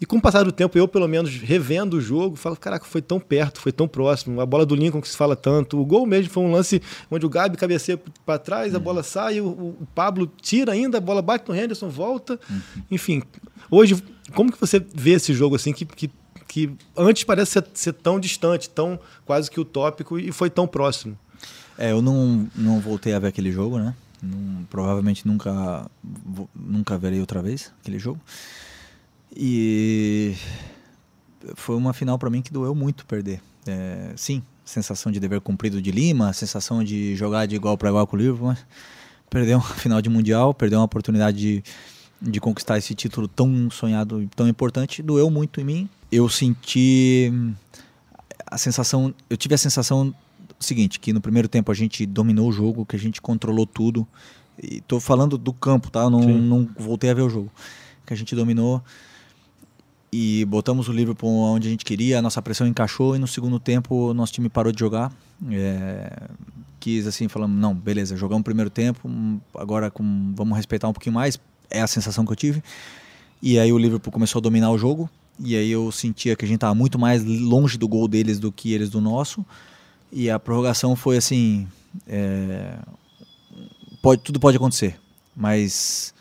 E 0.00 0.06
com 0.06 0.16
o 0.16 0.20
passar 0.20 0.44
do 0.44 0.50
tempo, 0.50 0.78
eu 0.78 0.88
pelo 0.88 1.06
menos 1.06 1.30
revendo 1.36 1.98
o 1.98 2.00
jogo, 2.00 2.34
falo, 2.34 2.56
caraca, 2.56 2.86
foi 2.86 3.02
tão 3.02 3.20
perto, 3.20 3.60
foi 3.60 3.70
tão 3.70 3.86
próximo. 3.86 4.40
A 4.40 4.46
bola 4.46 4.64
do 4.64 4.74
Lincoln 4.74 5.00
que 5.00 5.08
se 5.08 5.16
fala 5.16 5.36
tanto. 5.36 5.78
O 5.78 5.84
gol 5.84 6.06
mesmo 6.06 6.32
foi 6.32 6.42
um 6.42 6.50
lance 6.50 6.80
onde 7.10 7.26
o 7.26 7.28
Gabi 7.28 7.58
cabeceia 7.58 8.00
para 8.24 8.38
trás, 8.38 8.74
a 8.74 8.78
uhum. 8.78 8.82
bola 8.82 9.02
sai, 9.02 9.42
o, 9.42 9.46
o, 9.46 9.88
Pablo 9.94 10.30
tira 10.40 10.72
ainda, 10.72 10.96
a 10.96 11.00
bola 11.02 11.20
bate 11.20 11.46
no 11.46 11.54
Henderson, 11.54 11.90
volta. 11.90 12.40
Uhum. 12.48 12.60
Enfim, 12.90 13.22
hoje, 13.70 14.02
como 14.34 14.50
que 14.50 14.58
você 14.58 14.78
vê 14.78 15.10
esse 15.10 15.34
jogo 15.34 15.56
assim 15.56 15.70
que, 15.74 15.84
que, 15.84 16.10
que 16.48 16.70
antes 16.96 17.22
parece 17.24 17.52
ser, 17.52 17.66
ser 17.74 17.92
tão 17.92 18.18
distante, 18.18 18.70
tão 18.70 18.98
quase 19.26 19.50
que 19.50 19.60
utópico 19.60 20.18
e 20.18 20.32
foi 20.32 20.48
tão 20.48 20.66
próximo? 20.66 21.18
É, 21.76 21.92
eu 21.92 22.00
não, 22.00 22.48
não 22.54 22.80
voltei 22.80 23.12
a 23.12 23.18
ver 23.18 23.28
aquele 23.28 23.52
jogo, 23.52 23.78
né? 23.78 23.94
Não, 24.22 24.64
provavelmente 24.64 25.26
nunca, 25.26 25.90
nunca 26.54 26.96
verei 26.96 27.20
outra 27.20 27.42
vez 27.42 27.70
aquele 27.80 27.98
jogo. 27.98 28.20
E 29.34 30.34
foi 31.54 31.76
uma 31.76 31.92
final 31.92 32.18
para 32.18 32.30
mim 32.30 32.42
que 32.42 32.52
doeu 32.52 32.74
muito 32.74 33.06
perder. 33.06 33.40
É, 33.66 34.12
sim, 34.16 34.42
sensação 34.64 35.10
de 35.12 35.20
dever 35.20 35.40
cumprido 35.40 35.80
de 35.80 35.90
Lima, 35.90 36.32
sensação 36.32 36.82
de 36.82 37.14
jogar 37.14 37.46
de 37.46 37.56
igual 37.56 37.76
para 37.76 37.88
igual 37.88 38.06
com 38.06 38.16
o 38.16 38.18
Liverpool, 38.18 38.48
mas 38.48 38.66
perdeu 39.28 39.58
uma 39.58 39.68
final 39.74 40.00
de 40.02 40.08
mundial, 40.08 40.54
perdeu 40.54 40.78
uma 40.78 40.84
oportunidade 40.84 41.38
de, 41.38 41.64
de 42.20 42.40
conquistar 42.40 42.78
esse 42.78 42.94
título 42.94 43.28
tão 43.28 43.70
sonhado, 43.70 44.28
tão 44.34 44.48
importante, 44.48 45.02
doeu 45.02 45.30
muito 45.30 45.60
em 45.60 45.64
mim. 45.64 45.88
Eu 46.10 46.28
senti 46.28 47.32
a 48.46 48.58
sensação, 48.58 49.14
eu 49.28 49.36
tive 49.36 49.54
a 49.54 49.58
sensação 49.58 50.14
seguinte, 50.58 50.98
que 50.98 51.12
no 51.12 51.20
primeiro 51.20 51.48
tempo 51.48 51.70
a 51.70 51.74
gente 51.74 52.04
dominou 52.04 52.48
o 52.48 52.52
jogo, 52.52 52.84
que 52.84 52.96
a 52.96 52.98
gente 52.98 53.20
controlou 53.20 53.66
tudo. 53.66 54.06
E 54.62 54.80
tô 54.82 55.00
falando 55.00 55.38
do 55.38 55.52
campo, 55.52 55.90
tá? 55.90 56.10
Não, 56.10 56.20
não 56.20 56.68
voltei 56.78 57.10
a 57.10 57.14
ver 57.14 57.22
o 57.22 57.30
jogo. 57.30 57.50
Que 58.04 58.12
a 58.12 58.16
gente 58.16 58.34
dominou 58.34 58.82
e 60.12 60.44
botamos 60.44 60.88
o 60.88 60.92
Liverpool 60.92 61.30
onde 61.30 61.68
a 61.68 61.70
gente 61.70 61.84
queria, 61.84 62.18
a 62.18 62.22
nossa 62.22 62.42
pressão 62.42 62.66
encaixou 62.66 63.14
e 63.14 63.18
no 63.18 63.28
segundo 63.28 63.60
tempo 63.60 64.12
nosso 64.12 64.32
time 64.32 64.48
parou 64.48 64.72
de 64.72 64.80
jogar. 64.80 65.12
É, 65.50 66.28
quis 66.80 67.06
assim, 67.06 67.28
falamos, 67.28 67.60
não, 67.60 67.74
beleza, 67.74 68.16
jogamos 68.16 68.40
o 68.40 68.44
primeiro 68.44 68.70
tempo, 68.70 69.08
agora 69.54 69.90
com, 69.90 70.32
vamos 70.34 70.56
respeitar 70.56 70.88
um 70.88 70.92
pouquinho 70.92 71.14
mais, 71.14 71.38
é 71.70 71.80
a 71.80 71.86
sensação 71.86 72.24
que 72.24 72.32
eu 72.32 72.36
tive. 72.36 72.62
E 73.42 73.58
aí 73.58 73.72
o 73.72 73.78
Liverpool 73.78 74.12
começou 74.12 74.40
a 74.40 74.42
dominar 74.42 74.70
o 74.70 74.78
jogo, 74.78 75.08
e 75.38 75.56
aí 75.56 75.70
eu 75.70 75.92
sentia 75.92 76.34
que 76.34 76.44
a 76.44 76.48
gente 76.48 76.56
estava 76.56 76.74
muito 76.74 76.98
mais 76.98 77.24
longe 77.24 77.78
do 77.78 77.86
gol 77.86 78.08
deles 78.08 78.38
do 78.38 78.50
que 78.50 78.72
eles 78.72 78.90
do 78.90 79.00
nosso. 79.00 79.44
E 80.12 80.28
a 80.28 80.38
prorrogação 80.38 80.96
foi 80.96 81.16
assim, 81.16 81.68
é, 82.06 82.76
pode, 84.02 84.22
tudo 84.22 84.40
pode 84.40 84.56
acontecer, 84.56 84.98
mas 85.36 86.12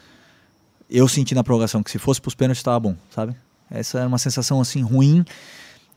eu 0.89 1.07
senti 1.07 1.33
na 1.33 1.43
prorrogação 1.43 1.81
que 1.81 1.89
se 1.89 1.97
fosse 1.97 2.21
para 2.21 2.29
os 2.29 2.35
pênaltis 2.35 2.59
estava 2.59 2.79
bom, 2.79 2.95
sabe? 3.09 3.35
Essa 3.69 3.99
era 3.99 4.07
uma 4.07 4.17
sensação 4.17 4.59
assim 4.59 4.81
ruim 4.81 5.23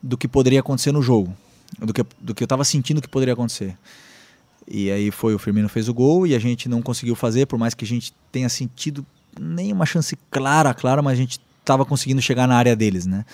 do 0.01 0.17
que 0.17 0.27
poderia 0.27 0.59
acontecer 0.59 0.91
no 0.91 1.01
jogo, 1.01 1.35
do 1.79 1.93
que, 1.93 2.05
do 2.19 2.35
que 2.35 2.43
eu 2.43 2.45
estava 2.45 2.63
sentindo 2.63 3.01
que 3.01 3.07
poderia 3.07 3.33
acontecer. 3.33 3.77
E 4.67 4.91
aí 4.91 5.11
foi 5.11 5.33
o 5.33 5.39
Firmino 5.39 5.67
fez 5.67 5.89
o 5.89 5.93
gol 5.93 6.25
e 6.25 6.35
a 6.35 6.39
gente 6.39 6.69
não 6.69 6.81
conseguiu 6.81 7.15
fazer, 7.15 7.45
por 7.45 7.57
mais 7.57 7.73
que 7.73 7.83
a 7.83 7.87
gente 7.87 8.13
tenha 8.31 8.49
sentido 8.49 9.05
nenhuma 9.39 9.85
chance 9.85 10.17
clara, 10.29 10.73
clara, 10.73 11.01
mas 11.01 11.13
a 11.13 11.21
gente 11.21 11.39
estava 11.59 11.85
conseguindo 11.85 12.21
chegar 12.21 12.47
na 12.47 12.55
área 12.55 12.75
deles, 12.75 13.05
né? 13.05 13.25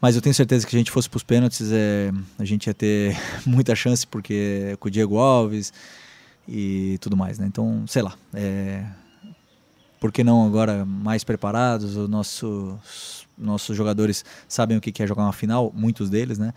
Mas 0.00 0.16
eu 0.16 0.22
tenho 0.22 0.34
certeza 0.34 0.64
que 0.64 0.70
se 0.70 0.76
a 0.76 0.78
gente 0.78 0.90
fosse 0.90 1.10
para 1.10 1.18
os 1.18 1.22
pênaltis, 1.22 1.70
é, 1.70 2.10
a 2.38 2.44
gente 2.44 2.66
ia 2.68 2.74
ter 2.74 3.16
muita 3.44 3.74
chance, 3.74 4.06
porque 4.06 4.76
com 4.80 4.88
o 4.88 4.90
Diego 4.90 5.18
Alves 5.18 5.72
e 6.48 6.96
tudo 7.00 7.16
mais, 7.16 7.38
né? 7.38 7.46
Então, 7.46 7.84
sei 7.86 8.02
lá. 8.02 8.14
É, 8.32 8.84
por 9.98 10.10
que 10.10 10.24
não 10.24 10.46
agora 10.46 10.86
mais 10.86 11.22
preparados? 11.22 11.96
O 11.96 12.08
nosso 12.08 12.78
nossos 13.40 13.76
jogadores 13.76 14.24
sabem 14.48 14.76
o 14.76 14.80
que 14.80 15.02
é 15.02 15.06
jogar 15.06 15.22
uma 15.22 15.32
final, 15.32 15.72
muitos 15.74 16.10
deles, 16.10 16.38
né? 16.38 16.52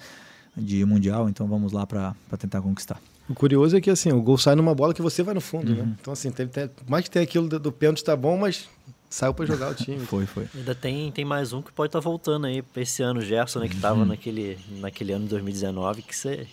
De 0.56 0.86
mundial, 0.86 1.30
então 1.30 1.48
vamos 1.48 1.72
lá 1.72 1.88
para 1.88 2.14
tentar 2.38 2.62
conquistar. 2.62 3.00
O 3.28 3.34
curioso 3.34 3.78
é 3.78 3.82
que 3.82 3.90
assim, 3.90 4.12
o 4.12 4.22
gol 4.22 4.38
sai 4.38 4.56
numa 4.56 4.76
bola 4.76 4.94
que 4.94 5.02
você 5.02 5.24
vai 5.24 5.34
no 5.34 5.42
fundo, 5.42 5.72
né? 5.72 5.80
uhum. 5.80 5.88
né? 5.88 5.96
Então, 6.00 6.14
assim, 6.14 6.30
tem, 6.30 6.48
tem, 6.48 6.70
mais 6.88 7.06
que 7.06 7.12
tem 7.12 7.24
aquilo 7.24 7.48
do, 7.48 7.60
do 7.60 7.72
pênalti 7.72 8.04
tá 8.04 8.16
bom, 8.16 8.38
mas 8.38 8.68
saiu 9.10 9.34
para 9.34 9.46
jogar 9.46 9.72
o 9.72 9.76
time. 9.76 10.06
foi, 10.06 10.26
foi. 10.26 10.48
Ainda 10.54 10.76
tem, 10.76 11.12
tem 11.12 11.24
mais 11.24 11.54
um 11.54 11.62
que 11.62 11.72
pode 11.72 11.90
estar 11.90 12.00
tá 12.00 12.04
voltando 12.04 12.46
aí 12.48 12.62
para 12.62 12.82
esse 12.82 13.02
ano, 13.02 13.22
o 13.22 13.24
Gerson, 13.24 13.60
né? 13.60 13.68
Que 13.70 13.76
estava 13.76 14.00
uhum. 14.00 14.06
naquele, 14.06 14.58
naquele 14.80 15.14
ano 15.14 15.24
de 15.24 15.30
2019, 15.32 16.02
que 16.02 16.16
você 16.16 16.48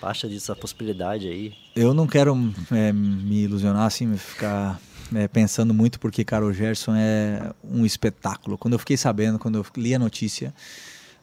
acha 0.00 0.28
disso 0.28 0.52
a 0.52 0.56
possibilidade 0.56 1.26
aí? 1.26 1.54
Eu 1.74 1.92
não 1.92 2.06
quero 2.06 2.36
é, 2.70 2.92
me 2.92 3.42
ilusionar, 3.42 3.86
assim, 3.86 4.16
ficar 4.16 4.78
é, 5.14 5.28
pensando 5.28 5.74
muito 5.74 5.98
porque, 5.98 6.24
cara, 6.24 6.44
o 6.44 6.52
Gerson 6.52 6.94
é 6.94 7.52
um 7.62 7.84
espetáculo. 7.84 8.56
Quando 8.56 8.74
eu 8.74 8.78
fiquei 8.78 8.96
sabendo, 8.96 9.38
quando 9.38 9.56
eu 9.56 9.66
li 9.76 9.94
a 9.94 9.98
notícia, 9.98 10.54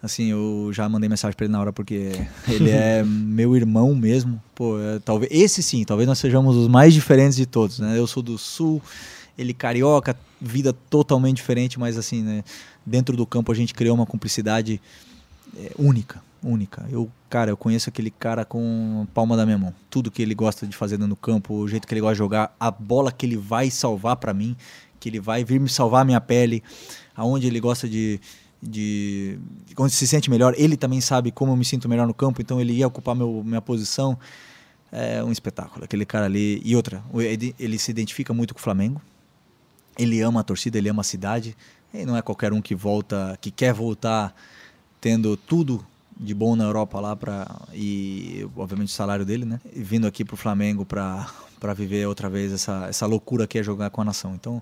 assim, 0.02 0.32
eu 0.32 0.70
já 0.74 0.88
mandei 0.90 1.08
mensagem 1.08 1.36
para 1.36 1.46
ele 1.46 1.52
na 1.54 1.60
hora 1.60 1.74
porque 1.74 2.12
ele 2.48 2.70
é 2.70 3.04
meu 3.04 3.56
irmão 3.56 3.96
mesmo. 3.96 4.42
Pô, 4.54 4.80
é, 4.80 5.00
talvez 5.00 5.32
esse 5.32 5.64
sim, 5.64 5.84
talvez 5.84 6.08
nós 6.08 6.20
sejamos 6.20 6.56
os 6.56 6.68
mais 6.68 6.94
diferentes 6.94 7.36
de 7.36 7.46
todos, 7.46 7.80
né? 7.80 7.98
Eu 7.98 8.08
sou 8.08 8.22
do 8.22 8.38
sul, 8.38 8.82
ele 9.38 9.54
carioca, 9.54 10.18
vida 10.40 10.74
totalmente 10.74 11.38
diferente, 11.38 11.80
mas 11.80 11.98
assim, 11.98 12.22
né, 12.22 12.44
dentro 12.86 13.16
do 13.16 13.26
campo 13.26 13.52
a 13.52 13.56
gente 13.56 13.74
criou 13.74 13.96
uma 13.96 14.06
cumplicidade 14.06 14.82
é, 15.58 15.72
única, 15.78 16.22
única. 16.44 16.86
Eu, 16.90 17.12
cara, 17.30 17.52
eu 17.52 17.58
conheço 17.58 17.90
aquele 17.90 18.10
cara 18.12 18.44
com 18.44 19.08
palma 19.14 19.38
da 19.38 19.46
minha 19.46 19.58
mão. 19.58 19.74
Tudo 19.90 20.12
que 20.12 20.22
ele 20.22 20.34
gosta 20.36 20.66
de 20.66 20.76
fazer 20.76 20.98
no 20.98 21.16
campo, 21.16 21.54
o 21.54 21.68
jeito 21.68 21.88
que 21.88 21.94
ele 21.94 22.02
gosta 22.02 22.16
de 22.16 22.20
jogar, 22.20 22.56
a 22.60 22.72
bola 22.72 23.12
que 23.12 23.26
ele 23.26 23.38
vai 23.38 23.70
salvar 23.70 24.16
para 24.16 24.34
mim, 24.34 24.56
que 25.00 25.10
ele 25.10 25.20
vai 25.20 25.44
vir 25.44 25.60
me 25.60 25.70
salvar 25.70 26.02
a 26.02 26.06
minha 26.06 26.22
pele, 26.22 26.64
aonde 27.16 27.48
ele 27.48 27.60
gosta 27.60 27.88
de 27.88 28.20
de 28.62 29.40
onde 29.76 29.94
se 29.94 30.06
sente 30.06 30.30
melhor. 30.30 30.54
Ele 30.56 30.78
também 30.78 31.02
sabe 31.02 31.32
como 31.32 31.52
eu 31.52 31.56
me 31.56 31.66
sinto 31.66 31.90
melhor 31.90 32.06
no 32.06 32.14
campo, 32.14 32.42
então 32.42 32.62
ele 32.62 32.74
ia 32.74 32.88
ocupar 32.88 33.16
meu, 33.16 33.42
minha 33.44 33.62
posição. 33.62 34.18
É 34.92 35.24
um 35.24 35.32
espetáculo. 35.32 35.86
Aquele 35.86 36.06
cara 36.06 36.26
ali. 36.26 36.62
E 36.64 36.76
outra, 36.76 37.02
ele 37.58 37.80
se 37.80 37.90
identifica 37.90 38.34
muito 38.34 38.54
com 38.54 38.60
o 38.60 38.64
Flamengo. 38.64 39.02
Ele 39.98 40.22
ama 40.22 40.42
a 40.42 40.44
torcida, 40.44 40.78
ele 40.78 40.90
ama 40.90 41.02
a 41.02 41.04
cidade. 41.04 41.56
E 41.94 42.06
não 42.06 42.16
é 42.16 42.22
qualquer 42.22 42.54
um 42.54 42.62
que 42.62 42.76
volta, 42.76 43.38
que 43.42 43.52
quer 43.52 43.74
voltar 43.74 44.36
tendo 45.00 45.36
tudo 45.36 45.86
de 46.20 46.34
bom 46.34 46.56
na 46.56 46.64
Europa 46.64 47.00
lá 47.00 47.16
para 47.16 47.48
e 47.74 48.48
obviamente 48.56 48.90
o 48.90 48.92
salário 48.92 49.26
dele, 49.26 49.46
né? 49.46 49.60
E 49.74 49.82
vindo 49.82 50.06
aqui 50.08 50.24
para 50.24 50.34
o 50.34 50.38
Flamengo 50.38 50.86
para 50.86 51.28
para 51.60 51.74
viver 51.74 52.08
outra 52.08 52.30
vez 52.30 52.52
essa 52.52 52.88
essa 52.90 53.06
loucura 53.06 53.48
que 53.48 53.60
é 53.60 53.64
jogar 53.64 53.90
com 53.90 54.02
a 54.02 54.06
nação. 54.06 54.34
Então 54.36 54.62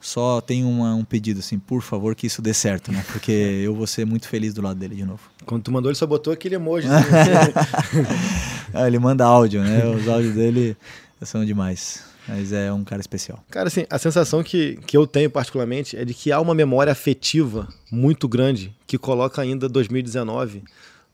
só 0.00 0.40
tenho 0.40 0.66
uma, 0.66 0.94
um 0.94 1.04
pedido 1.04 1.40
assim, 1.40 1.58
por 1.58 1.82
favor 1.82 2.14
que 2.14 2.26
isso 2.26 2.40
dê 2.40 2.54
certo, 2.54 2.90
né? 2.90 3.04
Porque 3.12 3.32
eu 3.62 3.74
vou 3.74 3.86
ser 3.86 4.06
muito 4.06 4.26
feliz 4.28 4.54
do 4.54 4.62
lado 4.62 4.78
dele 4.78 4.94
de 4.94 5.04
novo. 5.04 5.20
Quando 5.44 5.62
tu 5.62 5.70
mandou 5.70 5.90
ele 5.90 5.98
só 5.98 6.06
botou 6.06 6.32
aquele 6.32 6.54
emoji. 6.54 6.88
ah, 8.72 8.86
ele 8.86 8.98
manda 8.98 9.24
áudio, 9.24 9.62
né? 9.62 9.86
Os 9.86 10.08
áudios 10.08 10.34
dele 10.34 10.76
são 11.22 11.44
demais. 11.44 12.02
Mas 12.30 12.52
é 12.52 12.72
um 12.72 12.84
cara 12.84 13.00
especial. 13.00 13.44
Cara, 13.50 13.66
assim, 13.66 13.84
a 13.90 13.98
sensação 13.98 14.40
que, 14.40 14.78
que 14.86 14.96
eu 14.96 15.04
tenho 15.04 15.28
particularmente 15.28 15.96
é 15.96 16.04
de 16.04 16.14
que 16.14 16.30
há 16.30 16.40
uma 16.40 16.54
memória 16.54 16.92
afetiva 16.92 17.66
muito 17.90 18.28
grande 18.28 18.72
que 18.86 18.96
coloca 18.96 19.42
ainda 19.42 19.68
2019 19.68 20.62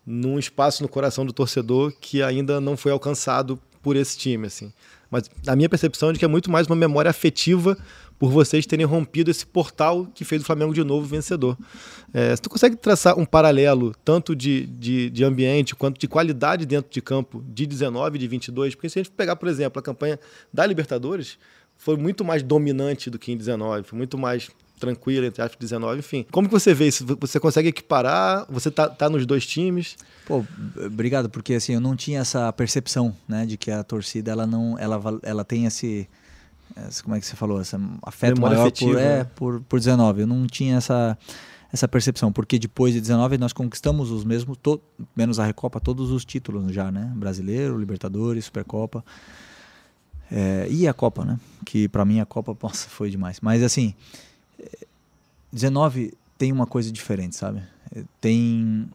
num 0.07 0.39
espaço 0.39 0.83
no 0.83 0.89
coração 0.91 1.25
do 1.25 1.33
torcedor 1.33 1.93
que 1.99 2.23
ainda 2.23 2.61
não 2.61 2.77
foi 2.77 2.93
alcançado 2.93 3.59
por 3.83 3.97
esse 3.97 4.19
time, 4.19 4.47
assim. 4.47 4.71
Mas 5.11 5.31
a 5.47 5.57
minha 5.57 5.71
percepção 5.71 6.11
é 6.11 6.13
de 6.13 6.19
que 6.19 6.25
é 6.25 6.29
muito 6.29 6.51
mais 6.51 6.67
uma 6.67 6.77
memória 6.77 7.11
afetiva 7.11 7.79
por 8.19 8.31
vocês 8.31 8.67
terem 8.67 8.87
rompido 8.87 9.31
esse 9.31 9.45
portal 9.45 10.07
que 10.15 10.25
fez 10.25 10.43
o 10.43 10.45
Flamengo 10.45 10.73
de 10.73 10.83
novo 10.83 11.07
vencedor. 11.07 11.57
É, 12.15 12.35
tu 12.37 12.49
consegue 12.49 12.77
traçar 12.77 13.19
um 13.19 13.25
paralelo 13.25 13.95
tanto 14.05 14.35
de, 14.35 14.67
de, 14.67 15.11
de, 15.11 15.25
ambiente 15.25 15.75
quanto 15.75 16.01
de 16.01 16.09
qualidade 16.09 16.65
dentro 16.65 16.91
de 16.91 17.03
campo 17.03 17.45
de 17.47 17.67
19 17.67 18.17
e 18.17 18.19
de 18.19 18.29
22? 18.29 18.75
Porque 18.75 18.89
se 18.89 18.99
a 18.99 19.03
gente 19.03 19.13
pegar, 19.13 19.37
por 19.37 19.49
exemplo, 19.49 19.79
a 19.79 19.83
campanha 19.83 20.19
da 20.53 20.65
Libertadores, 20.65 21.39
foi 21.77 21.97
muito 21.97 22.25
mais 22.25 22.43
dominante 22.43 23.11
do 23.11 23.19
que 23.19 23.33
em 23.33 23.37
19, 23.37 23.83
foi 23.83 23.99
muito 23.99 24.17
mais 24.17 24.49
tranquila, 24.79 25.27
entre 25.27 25.43
aspas, 25.43 25.59
19, 25.59 25.99
enfim. 25.99 26.27
Como 26.31 26.49
que 26.49 26.53
você 26.53 26.75
vê 26.75 26.89
isso? 26.89 27.05
Você 27.21 27.41
consegue 27.41 27.69
equiparar? 27.69 28.47
Você 28.51 28.71
tá, 28.71 28.89
tá 28.89 29.09
nos 29.09 29.25
dois 29.25 29.47
times? 29.47 29.97
Pô, 30.27 30.45
obrigado, 30.85 31.29
porque 31.31 31.55
assim, 31.55 31.75
eu 31.75 31.81
não 31.81 31.97
tinha 31.97 32.21
essa 32.21 32.53
percepção, 32.53 33.15
né, 33.27 33.47
de 33.47 33.57
que 33.57 33.71
a 33.71 33.83
torcida, 33.83 34.31
ela 34.31 34.47
não, 34.47 34.79
ela, 34.79 35.01
ela 35.23 35.45
tem 35.45 35.65
esse 35.67 36.09
essa, 36.75 37.03
como 37.03 37.15
é 37.15 37.21
que 37.21 37.27
você 37.27 37.37
falou, 37.37 37.61
essa 37.61 37.81
afeto 38.03 38.35
Memória 38.35 38.57
maior 38.57 38.67
afetiva, 38.67 38.93
por, 38.93 39.01
é, 39.01 39.19
né? 39.19 39.25
por, 39.37 39.61
por 39.63 39.79
19. 39.79 40.23
Eu 40.23 40.27
não 40.27 40.47
tinha 40.47 40.77
essa, 40.77 41.17
essa 41.73 41.87
percepção, 41.87 42.33
porque 42.33 42.59
depois 42.59 42.93
de 42.93 43.01
19 43.01 43.39
nós 43.39 43.53
conquistamos 43.53 44.11
os 44.11 44.25
mesmos, 44.25 44.59
to, 44.59 44.81
menos 45.15 45.39
a 45.39 45.45
Recopa, 45.45 45.81
todos 45.81 46.11
os 46.11 46.25
títulos 46.25 46.73
já, 46.73 46.91
né? 46.91 47.13
Brasileiro, 47.15 47.79
Libertadores, 47.79 48.47
Supercopa. 48.47 49.05
É, 50.31 50.67
e 50.69 50.89
a 50.89 50.93
Copa, 50.93 51.25
né? 51.25 51.39
Que 51.65 51.89
para 51.89 52.05
mim 52.05 52.21
a 52.21 52.27
Copa 52.27 52.57
nossa, 52.63 52.89
foi 52.89 53.11
demais. 53.11 53.41
Mas 53.41 53.63
assim, 53.63 53.95
19 55.53 56.15
tem 56.37 56.53
uma 56.53 56.67
coisa 56.67 56.91
diferente, 56.91 57.37
sabe? 57.37 57.63
Tem 58.21 58.89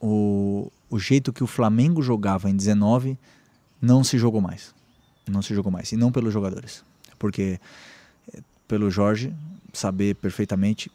o, 0.00 0.72
o 0.88 0.98
jeito 0.98 1.32
que 1.32 1.44
o 1.44 1.46
Flamengo 1.46 2.02
jogava 2.02 2.48
em 2.48 2.56
19 2.56 3.18
não 3.80 4.02
se 4.02 4.18
jogou 4.18 4.40
mais. 4.40 4.74
Não 5.28 5.42
se 5.42 5.54
jogou 5.54 5.70
mais. 5.70 5.92
E 5.92 5.96
não 5.96 6.10
pelos 6.10 6.32
jogadores 6.32 6.82
porque 7.20 7.60
eh, 8.34 8.40
pelo 8.66 8.90
Jorge 8.90 9.32
saber 9.72 10.16
perfeitamente 10.16 10.90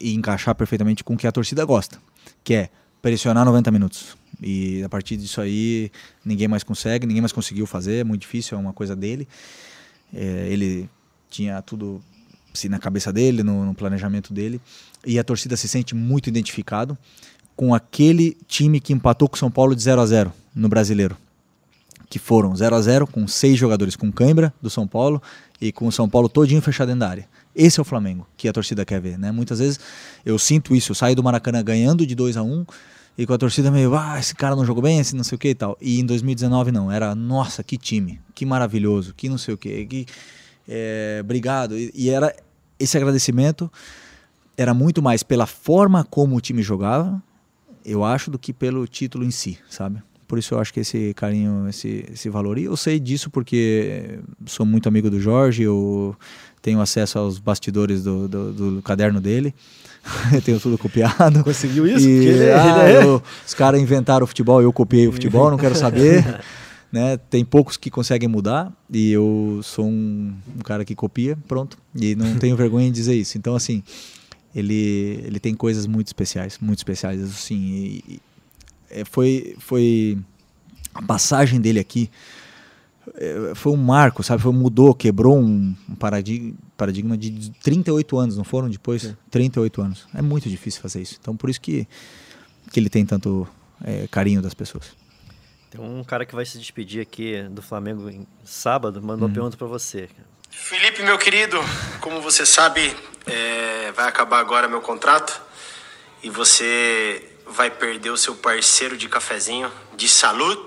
e 0.00 0.14
encaixar 0.14 0.56
perfeitamente 0.56 1.04
com 1.04 1.14
o 1.14 1.16
que 1.16 1.28
a 1.28 1.30
torcida 1.30 1.64
gosta, 1.64 1.98
que 2.42 2.54
é 2.54 2.70
pressionar 3.00 3.44
90 3.44 3.70
minutos. 3.70 4.16
E 4.40 4.82
a 4.82 4.88
partir 4.88 5.16
disso 5.16 5.40
aí 5.40 5.92
ninguém 6.24 6.48
mais 6.48 6.64
consegue, 6.64 7.06
ninguém 7.06 7.20
mais 7.20 7.32
conseguiu 7.32 7.66
fazer, 7.66 7.98
é 7.98 8.04
muito 8.04 8.22
difícil, 8.22 8.56
é 8.56 8.60
uma 8.60 8.72
coisa 8.72 8.96
dele. 8.96 9.28
É, 10.12 10.48
ele 10.50 10.88
tinha 11.30 11.62
tudo 11.62 12.02
assim, 12.52 12.68
na 12.68 12.78
cabeça 12.78 13.12
dele, 13.12 13.42
no, 13.42 13.64
no, 13.64 13.74
planejamento 13.74 14.32
dele, 14.32 14.60
e 15.06 15.18
a 15.18 15.24
torcida 15.24 15.56
se 15.56 15.68
sente 15.68 15.94
muito 15.94 16.28
identificado 16.28 16.98
com 17.54 17.74
aquele 17.74 18.36
time 18.48 18.80
que 18.80 18.92
empatou 18.92 19.28
com 19.28 19.36
o 19.36 19.38
São 19.38 19.50
Paulo 19.50 19.76
de 19.76 19.82
0 19.82 20.00
a 20.00 20.06
0 20.06 20.32
no 20.54 20.68
Brasileiro 20.68 21.16
que 22.12 22.18
foram 22.18 22.54
0 22.54 22.76
a 22.76 22.82
0 22.82 23.06
com 23.06 23.26
seis 23.26 23.58
jogadores 23.58 23.96
com 23.96 24.12
cãibra 24.12 24.52
do 24.60 24.68
São 24.68 24.86
Paulo 24.86 25.22
e 25.58 25.72
com 25.72 25.86
o 25.86 25.90
São 25.90 26.06
Paulo 26.06 26.28
todinho 26.28 26.60
fechado 26.60 26.88
dentro 26.88 27.00
da 27.00 27.08
área. 27.08 27.28
Esse 27.56 27.80
é 27.80 27.82
o 27.82 27.86
Flamengo 27.86 28.28
que 28.36 28.46
a 28.46 28.52
torcida 28.52 28.84
quer 28.84 29.00
ver, 29.00 29.18
né? 29.18 29.32
Muitas 29.32 29.60
vezes 29.60 29.80
eu 30.22 30.38
sinto 30.38 30.76
isso, 30.76 30.92
eu 30.92 30.94
saio 30.94 31.16
do 31.16 31.22
Maracanã 31.22 31.64
ganhando 31.64 32.06
de 32.06 32.14
2 32.14 32.36
a 32.36 32.42
1 32.42 32.52
um, 32.52 32.66
e 33.16 33.24
com 33.24 33.32
a 33.32 33.38
torcida 33.38 33.70
meio, 33.70 33.94
ah, 33.94 34.20
esse 34.20 34.34
cara 34.34 34.54
não 34.54 34.62
jogou 34.62 34.82
bem, 34.82 34.98
esse 34.98 35.16
não 35.16 35.24
sei 35.24 35.36
o 35.36 35.38
que 35.38 35.48
e 35.48 35.54
tal. 35.54 35.74
E 35.80 36.00
em 36.00 36.04
2019 36.04 36.70
não, 36.70 36.92
era, 36.92 37.14
nossa, 37.14 37.64
que 37.64 37.78
time, 37.78 38.20
que 38.34 38.44
maravilhoso, 38.44 39.14
que 39.14 39.30
não 39.30 39.38
sei 39.38 39.54
o 39.54 39.56
que, 39.56 39.86
que 39.86 40.06
é, 40.68 41.16
obrigado. 41.22 41.78
E, 41.78 41.90
e 41.94 42.10
era 42.10 42.36
esse 42.78 42.94
agradecimento 42.94 43.72
era 44.54 44.74
muito 44.74 45.00
mais 45.00 45.22
pela 45.22 45.46
forma 45.46 46.04
como 46.04 46.36
o 46.36 46.42
time 46.42 46.62
jogava, 46.62 47.22
eu 47.86 48.04
acho, 48.04 48.30
do 48.30 48.38
que 48.38 48.52
pelo 48.52 48.86
título 48.86 49.24
em 49.24 49.30
si, 49.30 49.58
sabe? 49.70 50.02
Por 50.32 50.38
isso 50.38 50.54
eu 50.54 50.58
acho 50.58 50.72
que 50.72 50.80
esse 50.80 51.12
carinho, 51.12 51.68
esse, 51.68 52.06
esse 52.10 52.30
valor. 52.30 52.56
E 52.56 52.64
eu 52.64 52.74
sei 52.74 52.98
disso 52.98 53.28
porque 53.28 54.18
sou 54.46 54.64
muito 54.64 54.88
amigo 54.88 55.10
do 55.10 55.20
Jorge, 55.20 55.62
eu 55.62 56.16
tenho 56.62 56.80
acesso 56.80 57.18
aos 57.18 57.38
bastidores 57.38 58.02
do, 58.02 58.26
do, 58.26 58.52
do 58.54 58.80
caderno 58.80 59.20
dele. 59.20 59.54
eu 60.32 60.40
tenho 60.40 60.58
tudo 60.58 60.78
copiado. 60.78 61.44
Conseguiu 61.44 61.86
isso? 61.86 62.08
E, 62.08 62.28
ele, 62.28 62.44
é, 62.44 62.54
ah, 62.54 62.88
ele 62.88 62.96
é. 62.96 63.04
eu, 63.04 63.22
os 63.46 63.52
caras 63.52 63.78
inventaram 63.78 64.24
o 64.24 64.26
futebol, 64.26 64.62
eu 64.62 64.72
copiei 64.72 65.06
o 65.06 65.12
futebol, 65.12 65.50
não 65.50 65.58
quero 65.58 65.74
saber. 65.74 66.24
né? 66.90 67.18
Tem 67.28 67.44
poucos 67.44 67.76
que 67.76 67.90
conseguem 67.90 68.26
mudar 68.26 68.72
e 68.90 69.12
eu 69.12 69.60
sou 69.62 69.84
um, 69.84 70.32
um, 70.56 70.60
cara 70.60 70.82
que 70.82 70.94
copia, 70.94 71.36
pronto. 71.46 71.76
E 71.94 72.14
não 72.14 72.36
tenho 72.40 72.56
vergonha 72.56 72.86
de 72.86 72.94
dizer 72.94 73.14
isso. 73.16 73.36
Então, 73.36 73.54
assim, 73.54 73.82
ele, 74.54 75.22
ele 75.26 75.38
tem 75.38 75.54
coisas 75.54 75.86
muito 75.86 76.06
especiais, 76.06 76.56
muito 76.58 76.78
especiais, 76.78 77.22
assim. 77.22 78.00
E, 78.08 78.22
foi, 79.04 79.56
foi 79.58 80.18
a 80.94 81.02
passagem 81.02 81.60
dele 81.60 81.80
aqui 81.80 82.10
é, 83.16 83.54
foi 83.54 83.72
um 83.72 83.76
marco, 83.76 84.22
sabe? 84.22 84.42
Foi, 84.42 84.52
mudou, 84.52 84.94
quebrou 84.94 85.38
um, 85.38 85.74
paradigma, 85.98 86.54
paradigma 86.76 87.16
de 87.16 87.50
38 87.62 88.18
anos, 88.18 88.36
não 88.36 88.44
foram 88.44 88.68
depois? 88.68 89.04
É. 89.04 89.16
38 89.30 89.82
anos. 89.82 90.06
É 90.14 90.22
muito 90.22 90.48
difícil 90.48 90.80
fazer 90.80 91.02
isso. 91.02 91.16
Então, 91.20 91.36
por 91.36 91.50
isso 91.50 91.60
que, 91.60 91.86
que 92.70 92.78
ele 92.78 92.88
tem 92.88 93.04
tanto 93.04 93.46
é, 93.84 94.06
carinho 94.08 94.40
das 94.40 94.54
pessoas. 94.54 94.92
Tem 95.70 95.80
um 95.80 96.04
cara 96.04 96.24
que 96.24 96.34
vai 96.34 96.44
se 96.44 96.58
despedir 96.58 97.00
aqui 97.00 97.42
do 97.50 97.62
Flamengo 97.62 98.08
em 98.08 98.26
sábado, 98.44 99.02
mandou 99.02 99.26
hum. 99.26 99.30
uma 99.30 99.34
pergunta 99.34 99.56
para 99.56 99.66
você. 99.66 100.08
Felipe, 100.50 101.02
meu 101.02 101.18
querido, 101.18 101.58
como 102.00 102.20
você 102.20 102.44
sabe, 102.44 102.94
é, 103.26 103.90
vai 103.92 104.06
acabar 104.06 104.38
agora 104.38 104.68
meu 104.68 104.82
contrato 104.82 105.40
e 106.22 106.28
você 106.28 107.31
vai 107.52 107.70
perder 107.70 108.10
o 108.10 108.16
seu 108.16 108.34
parceiro 108.34 108.96
de 108.96 109.08
cafezinho 109.08 109.70
de 109.96 110.08
saúde. 110.08 110.60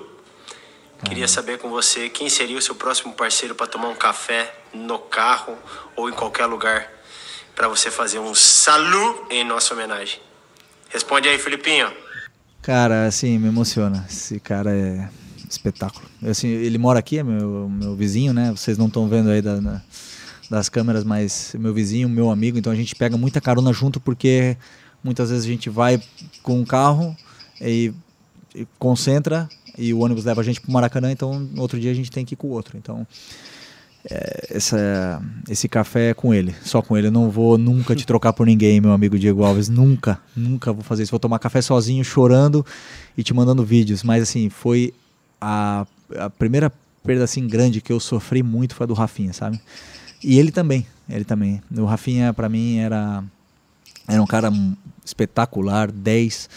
Queria 1.04 1.28
saber 1.28 1.58
com 1.58 1.68
você 1.68 2.08
quem 2.08 2.28
seria 2.28 2.56
o 2.56 2.62
seu 2.62 2.74
próximo 2.74 3.12
parceiro 3.12 3.54
para 3.54 3.66
tomar 3.66 3.88
um 3.88 3.94
café 3.94 4.54
no 4.72 4.98
carro 4.98 5.56
ou 5.94 6.08
em 6.08 6.12
qualquer 6.12 6.46
lugar 6.46 6.90
para 7.54 7.68
você 7.68 7.90
fazer 7.90 8.18
um 8.18 8.34
salu 8.34 9.26
em 9.30 9.44
nossa 9.44 9.74
homenagem. 9.74 10.20
Responde 10.88 11.28
aí, 11.28 11.38
Filipinho. 11.38 11.92
Cara, 12.62 13.06
assim, 13.06 13.38
me 13.38 13.48
emociona. 13.48 14.06
Esse 14.08 14.40
cara 14.40 14.74
é 14.74 15.08
espetáculo. 15.48 16.06
Assim, 16.22 16.48
ele 16.48 16.78
mora 16.78 16.98
aqui, 16.98 17.18
é 17.18 17.22
meu, 17.22 17.68
meu 17.68 17.94
vizinho, 17.94 18.32
né? 18.32 18.50
Vocês 18.50 18.78
não 18.78 18.86
estão 18.86 19.08
vendo 19.08 19.30
aí 19.30 19.40
da, 19.40 19.82
das 20.50 20.68
câmeras, 20.68 21.04
mas 21.04 21.54
meu 21.58 21.72
vizinho, 21.72 22.08
meu 22.08 22.30
amigo, 22.30 22.58
então 22.58 22.72
a 22.72 22.76
gente 22.76 22.94
pega 22.94 23.16
muita 23.16 23.40
carona 23.40 23.72
junto 23.72 24.00
porque 24.00 24.56
Muitas 25.06 25.30
vezes 25.30 25.44
a 25.44 25.48
gente 25.48 25.70
vai 25.70 26.02
com 26.42 26.60
um 26.60 26.64
carro 26.64 27.16
e, 27.60 27.94
e 28.54 28.66
concentra 28.78 29.48
e 29.78 29.94
o 29.94 30.00
ônibus 30.00 30.24
leva 30.24 30.40
a 30.40 30.44
gente 30.44 30.60
para 30.60 30.68
o 30.68 30.72
Maracanã, 30.72 31.12
então 31.12 31.48
outro 31.56 31.78
dia 31.78 31.90
a 31.90 31.94
gente 31.94 32.10
tem 32.10 32.24
que 32.24 32.34
ir 32.34 32.36
com 32.36 32.48
o 32.48 32.50
outro. 32.50 32.76
Então 32.76 33.06
é, 34.10 34.48
essa, 34.50 35.22
esse 35.48 35.68
café 35.68 36.10
é 36.10 36.14
com 36.14 36.32
ele, 36.32 36.54
só 36.64 36.82
com 36.82 36.96
ele. 36.96 37.08
Eu 37.08 37.12
não 37.12 37.30
vou 37.30 37.56
nunca 37.56 37.94
te 37.94 38.06
trocar 38.06 38.32
por 38.32 38.46
ninguém, 38.46 38.80
meu 38.80 38.92
amigo 38.92 39.18
Diego 39.18 39.44
Alves. 39.44 39.68
Nunca, 39.68 40.20
nunca 40.34 40.72
vou 40.72 40.82
fazer 40.82 41.02
isso. 41.02 41.10
Vou 41.10 41.20
tomar 41.20 41.38
café 41.38 41.60
sozinho, 41.60 42.04
chorando 42.04 42.64
e 43.16 43.22
te 43.22 43.34
mandando 43.34 43.64
vídeos. 43.64 44.02
Mas 44.02 44.22
assim, 44.22 44.48
foi 44.48 44.92
a, 45.40 45.86
a 46.18 46.30
primeira 46.30 46.72
perda 47.04 47.24
assim 47.24 47.46
grande 47.46 47.80
que 47.80 47.92
eu 47.92 48.00
sofri 48.00 48.42
muito 48.42 48.74
foi 48.74 48.84
a 48.84 48.88
do 48.88 48.94
Rafinha, 48.94 49.32
sabe? 49.32 49.60
E 50.22 50.38
ele 50.38 50.50
também, 50.50 50.86
ele 51.08 51.24
também. 51.24 51.62
O 51.76 51.84
Rafinha 51.84 52.32
para 52.32 52.48
mim 52.48 52.78
era 52.78 53.22
era 54.08 54.22
um 54.22 54.26
cara 54.26 54.52
espetacular, 55.04 55.90
10 55.90 56.48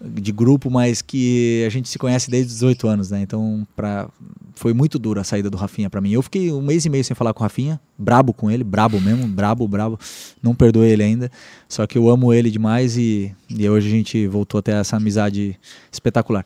de 0.00 0.30
grupo, 0.30 0.70
mas 0.70 1.00
que 1.00 1.64
a 1.66 1.70
gente 1.70 1.88
se 1.88 1.98
conhece 1.98 2.30
desde 2.30 2.48
os 2.48 2.54
18 2.54 2.88
anos, 2.88 3.10
né? 3.10 3.22
Então, 3.22 3.66
pra, 3.74 4.08
foi 4.54 4.74
muito 4.74 4.98
dura 4.98 5.22
a 5.22 5.24
saída 5.24 5.48
do 5.48 5.56
Rafinha 5.56 5.88
para 5.88 6.00
mim. 6.00 6.10
Eu 6.10 6.22
fiquei 6.22 6.52
um 6.52 6.60
mês 6.60 6.84
e 6.84 6.90
meio 6.90 7.02
sem 7.02 7.16
falar 7.16 7.32
com 7.32 7.40
o 7.40 7.42
Rafinha, 7.42 7.80
brabo 7.96 8.32
com 8.32 8.50
ele, 8.50 8.62
brabo 8.62 9.00
mesmo, 9.00 9.26
brabo, 9.26 9.66
brabo. 9.66 9.98
Não 10.42 10.54
perdoei 10.54 10.90
ele 10.90 11.02
ainda, 11.02 11.30
só 11.68 11.86
que 11.86 11.96
eu 11.96 12.10
amo 12.10 12.32
ele 12.32 12.50
demais 12.50 12.96
e, 12.96 13.34
e 13.48 13.68
hoje 13.68 13.88
a 13.88 13.90
gente 13.90 14.26
voltou 14.26 14.58
a 14.58 14.62
ter 14.62 14.72
essa 14.72 14.96
amizade 14.96 15.58
espetacular. 15.90 16.44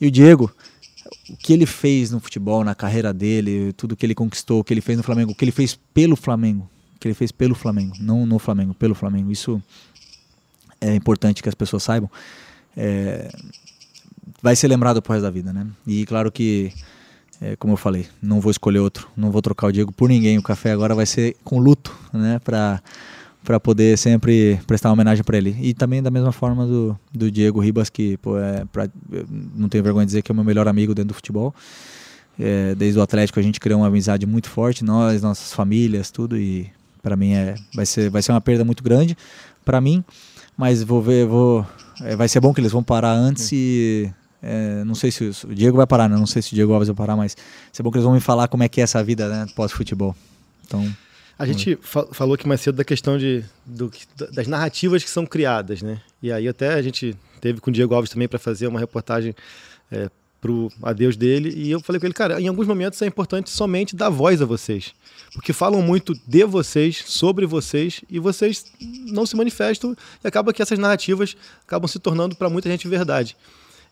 E 0.00 0.06
o 0.06 0.10
Diego, 0.10 0.52
o 1.28 1.36
que 1.36 1.52
ele 1.52 1.66
fez 1.66 2.10
no 2.12 2.20
futebol, 2.20 2.62
na 2.62 2.74
carreira 2.74 3.12
dele, 3.12 3.72
tudo 3.72 3.96
que 3.96 4.06
ele 4.06 4.14
conquistou, 4.14 4.60
o 4.60 4.64
que 4.64 4.72
ele 4.72 4.80
fez 4.80 4.96
no 4.96 5.04
Flamengo, 5.04 5.32
o 5.32 5.34
que 5.34 5.44
ele 5.44 5.52
fez 5.52 5.78
pelo 5.92 6.14
Flamengo, 6.14 6.70
que 7.02 7.08
ele 7.08 7.14
fez 7.14 7.32
pelo 7.32 7.54
Flamengo, 7.54 7.94
não 8.00 8.24
no 8.24 8.38
Flamengo, 8.38 8.72
pelo 8.72 8.94
Flamengo. 8.94 9.30
Isso 9.30 9.62
é 10.80 10.94
importante 10.94 11.42
que 11.42 11.48
as 11.48 11.54
pessoas 11.54 11.82
saibam. 11.82 12.10
é, 12.76 13.30
vai 14.42 14.56
ser 14.56 14.68
lembrado 14.68 15.02
pro 15.02 15.12
resto 15.12 15.24
da 15.24 15.30
vida, 15.30 15.52
né? 15.52 15.66
E 15.86 16.04
claro 16.06 16.30
que, 16.32 16.72
é, 17.40 17.56
como 17.56 17.74
eu 17.74 17.76
falei, 17.76 18.06
não 18.20 18.40
vou 18.40 18.50
escolher 18.50 18.78
outro, 18.78 19.08
não 19.16 19.30
vou 19.30 19.42
trocar 19.42 19.68
o 19.68 19.72
Diego 19.72 19.92
por 19.92 20.08
ninguém. 20.08 20.38
O 20.38 20.42
café 20.42 20.72
agora 20.72 20.94
vai 20.94 21.06
ser 21.06 21.36
com 21.44 21.58
luto, 21.58 21.96
né? 22.12 22.38
Para 22.38 22.82
para 23.44 23.58
poder 23.58 23.98
sempre 23.98 24.60
prestar 24.68 24.88
uma 24.88 24.92
homenagem 24.92 25.24
para 25.24 25.36
ele. 25.36 25.56
E 25.60 25.74
também 25.74 26.00
da 26.00 26.12
mesma 26.12 26.30
forma 26.30 26.64
do, 26.64 26.96
do 27.12 27.28
Diego 27.28 27.58
Ribas, 27.58 27.90
que 27.90 28.16
pô, 28.18 28.38
é 28.38 28.64
pra, 28.66 28.88
não 29.52 29.68
tenho 29.68 29.82
vergonha 29.82 30.06
de 30.06 30.10
dizer 30.10 30.22
que 30.22 30.30
é 30.30 30.32
o 30.32 30.36
meu 30.36 30.44
melhor 30.44 30.68
amigo 30.68 30.94
dentro 30.94 31.08
do 31.08 31.14
futebol. 31.14 31.52
É, 32.38 32.72
desde 32.76 33.00
o 33.00 33.02
Atlético 33.02 33.40
a 33.40 33.42
gente 33.42 33.58
criou 33.58 33.80
uma 33.80 33.88
amizade 33.88 34.26
muito 34.26 34.48
forte, 34.48 34.84
nós, 34.84 35.22
nossas 35.22 35.52
famílias, 35.52 36.12
tudo, 36.12 36.38
e 36.38 36.70
para 37.02 37.16
mim 37.16 37.32
é, 37.32 37.54
vai, 37.74 37.84
ser, 37.84 38.08
vai 38.08 38.22
ser 38.22 38.32
uma 38.32 38.40
perda 38.40 38.64
muito 38.64 38.82
grande 38.82 39.16
para 39.64 39.80
mim, 39.80 40.04
mas 40.56 40.82
vou 40.82 41.02
ver, 41.02 41.26
vou, 41.26 41.66
é, 42.02 42.14
vai 42.14 42.28
ser 42.28 42.40
bom 42.40 42.54
que 42.54 42.60
eles 42.60 42.72
vão 42.72 42.82
parar 42.82 43.12
antes 43.12 43.50
e 43.52 44.10
é, 44.42 44.82
não 44.84 44.94
sei 44.94 45.10
se 45.10 45.24
o 45.46 45.54
Diego 45.54 45.76
vai 45.76 45.86
parar, 45.86 46.08
né? 46.08 46.16
não 46.16 46.26
sei 46.26 46.42
se 46.42 46.52
o 46.52 46.54
Diego 46.54 46.72
Alves 46.72 46.88
vai 46.88 46.96
parar, 46.96 47.16
mas 47.16 47.34
vai 47.34 47.44
ser 47.72 47.82
bom 47.82 47.90
que 47.90 47.98
eles 47.98 48.04
vão 48.04 48.14
me 48.14 48.20
falar 48.20 48.48
como 48.48 48.62
é 48.62 48.68
que 48.68 48.80
é 48.80 48.84
essa 48.84 49.02
vida 49.02 49.28
né, 49.28 49.46
pós-futebol. 49.54 50.14
Então, 50.66 50.90
a 51.38 51.46
gente 51.46 51.76
fa 51.80 52.06
falou 52.12 52.34
aqui 52.34 52.46
mais 52.46 52.60
cedo 52.60 52.76
da 52.76 52.84
questão 52.84 53.18
de, 53.18 53.44
do, 53.66 53.90
das 54.32 54.46
narrativas 54.46 55.02
que 55.02 55.10
são 55.10 55.26
criadas, 55.26 55.82
né? 55.82 56.00
E 56.22 56.30
aí 56.30 56.46
até 56.46 56.74
a 56.74 56.82
gente 56.82 57.16
teve 57.40 57.60
com 57.60 57.70
o 57.70 57.72
Diego 57.72 57.94
Alves 57.94 58.10
também 58.10 58.28
para 58.28 58.38
fazer 58.38 58.68
uma 58.68 58.78
reportagem 58.78 59.34
é, 59.90 60.08
pro 60.42 60.68
adeus 60.82 61.16
dele 61.16 61.54
e 61.56 61.70
eu 61.70 61.80
falei 61.80 62.00
com 62.00 62.06
ele, 62.06 62.12
cara, 62.12 62.40
em 62.40 62.48
alguns 62.48 62.66
momentos 62.66 63.00
é 63.00 63.06
importante 63.06 63.48
somente 63.48 63.94
dar 63.94 64.10
voz 64.10 64.42
a 64.42 64.44
vocês, 64.44 64.92
porque 65.32 65.52
falam 65.52 65.80
muito 65.80 66.12
de 66.26 66.44
vocês, 66.44 67.04
sobre 67.06 67.46
vocês 67.46 68.02
e 68.10 68.18
vocês 68.18 68.66
não 68.80 69.24
se 69.24 69.36
manifestam 69.36 69.96
e 70.22 70.26
acaba 70.26 70.52
que 70.52 70.60
essas 70.60 70.80
narrativas 70.80 71.36
acabam 71.64 71.86
se 71.86 72.00
tornando 72.00 72.34
para 72.34 72.50
muita 72.50 72.68
gente 72.68 72.88
verdade. 72.88 73.36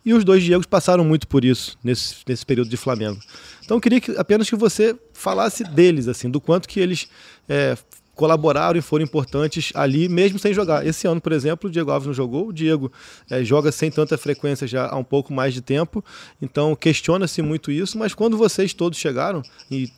E 0.03 0.13
os 0.13 0.25
dois 0.25 0.43
Diegos 0.43 0.65
passaram 0.65 1.05
muito 1.05 1.27
por 1.27 1.45
isso 1.45 1.77
nesse, 1.83 2.15
nesse 2.27 2.45
período 2.45 2.69
de 2.69 2.75
Flamengo. 2.75 3.19
Então 3.63 3.77
eu 3.77 3.81
queria 3.81 4.01
que, 4.01 4.11
apenas 4.17 4.49
que 4.49 4.55
você 4.55 4.95
falasse 5.13 5.63
deles, 5.63 6.07
assim, 6.07 6.29
do 6.29 6.41
quanto 6.41 6.67
que 6.67 6.79
eles 6.79 7.07
é, 7.47 7.77
colaboraram 8.15 8.77
e 8.77 8.81
foram 8.81 9.03
importantes 9.03 9.71
ali, 9.73 10.07
mesmo 10.09 10.37
sem 10.37 10.53
jogar. 10.53 10.85
Esse 10.85 11.07
ano, 11.07 11.21
por 11.21 11.31
exemplo, 11.31 11.69
o 11.69 11.71
Diego 11.71 11.91
Alves 11.91 12.07
não 12.07 12.13
jogou, 12.13 12.49
o 12.49 12.53
Diego 12.53 12.91
é, 13.29 13.43
joga 13.43 13.71
sem 13.71 13.89
tanta 13.89 14.17
frequência 14.17 14.67
já 14.67 14.87
há 14.89 14.97
um 14.97 15.03
pouco 15.03 15.33
mais 15.33 15.53
de 15.53 15.61
tempo, 15.61 16.03
então 16.41 16.75
questiona-se 16.75 17.41
muito 17.41 17.71
isso, 17.71 17.97
mas 17.97 18.13
quando 18.13 18.37
vocês 18.37 18.73
todos 18.73 18.97
chegaram, 18.97 19.41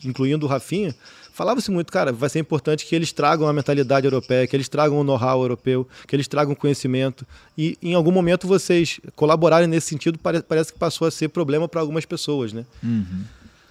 incluindo 0.03 0.45
o 0.45 0.49
Rafinha, 0.49 0.95
falava-se 1.33 1.71
muito, 1.71 1.91
cara, 1.91 2.11
vai 2.11 2.29
ser 2.29 2.39
importante 2.39 2.85
que 2.85 2.95
eles 2.95 3.11
tragam 3.11 3.47
a 3.47 3.53
mentalidade 3.53 4.05
europeia, 4.05 4.47
que 4.47 4.55
eles 4.55 4.69
tragam 4.69 4.99
o 4.99 5.03
know-how 5.03 5.41
europeu, 5.41 5.87
que 6.07 6.15
eles 6.15 6.27
tragam 6.27 6.53
conhecimento. 6.53 7.25
E 7.57 7.77
em 7.81 7.95
algum 7.95 8.11
momento 8.11 8.47
vocês 8.47 8.99
colaborarem 9.15 9.67
nesse 9.67 9.87
sentido, 9.87 10.19
parece 10.19 10.71
que 10.71 10.79
passou 10.79 11.07
a 11.07 11.11
ser 11.11 11.29
problema 11.29 11.67
para 11.67 11.81
algumas 11.81 12.05
pessoas, 12.05 12.53
né? 12.53 12.65
Uhum. 12.83 13.23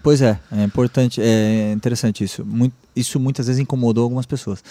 Pois 0.03 0.20
é, 0.20 0.38
é 0.50 0.64
importante, 0.64 1.20
é 1.20 1.72
interessante 1.72 2.24
isso. 2.24 2.44
Muito, 2.44 2.74
isso 2.94 3.20
muitas 3.20 3.46
vezes 3.46 3.61
incomodou 3.61 4.05
algumas 4.05 4.26
pessoas. 4.26 4.62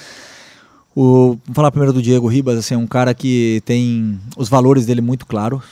O, 0.94 1.38
vou 1.46 1.56
falar 1.56 1.72
primeiro 1.72 1.94
do 1.94 2.02
Diego 2.02 2.28
Ribas, 2.28 2.58
assim, 2.58 2.74
é 2.74 2.78
um 2.78 2.88
cara 2.88 3.14
que 3.14 3.62
tem 3.66 4.20
os 4.36 4.50
valores 4.50 4.86
dele 4.86 5.00
muito 5.00 5.26
claros, 5.26 5.64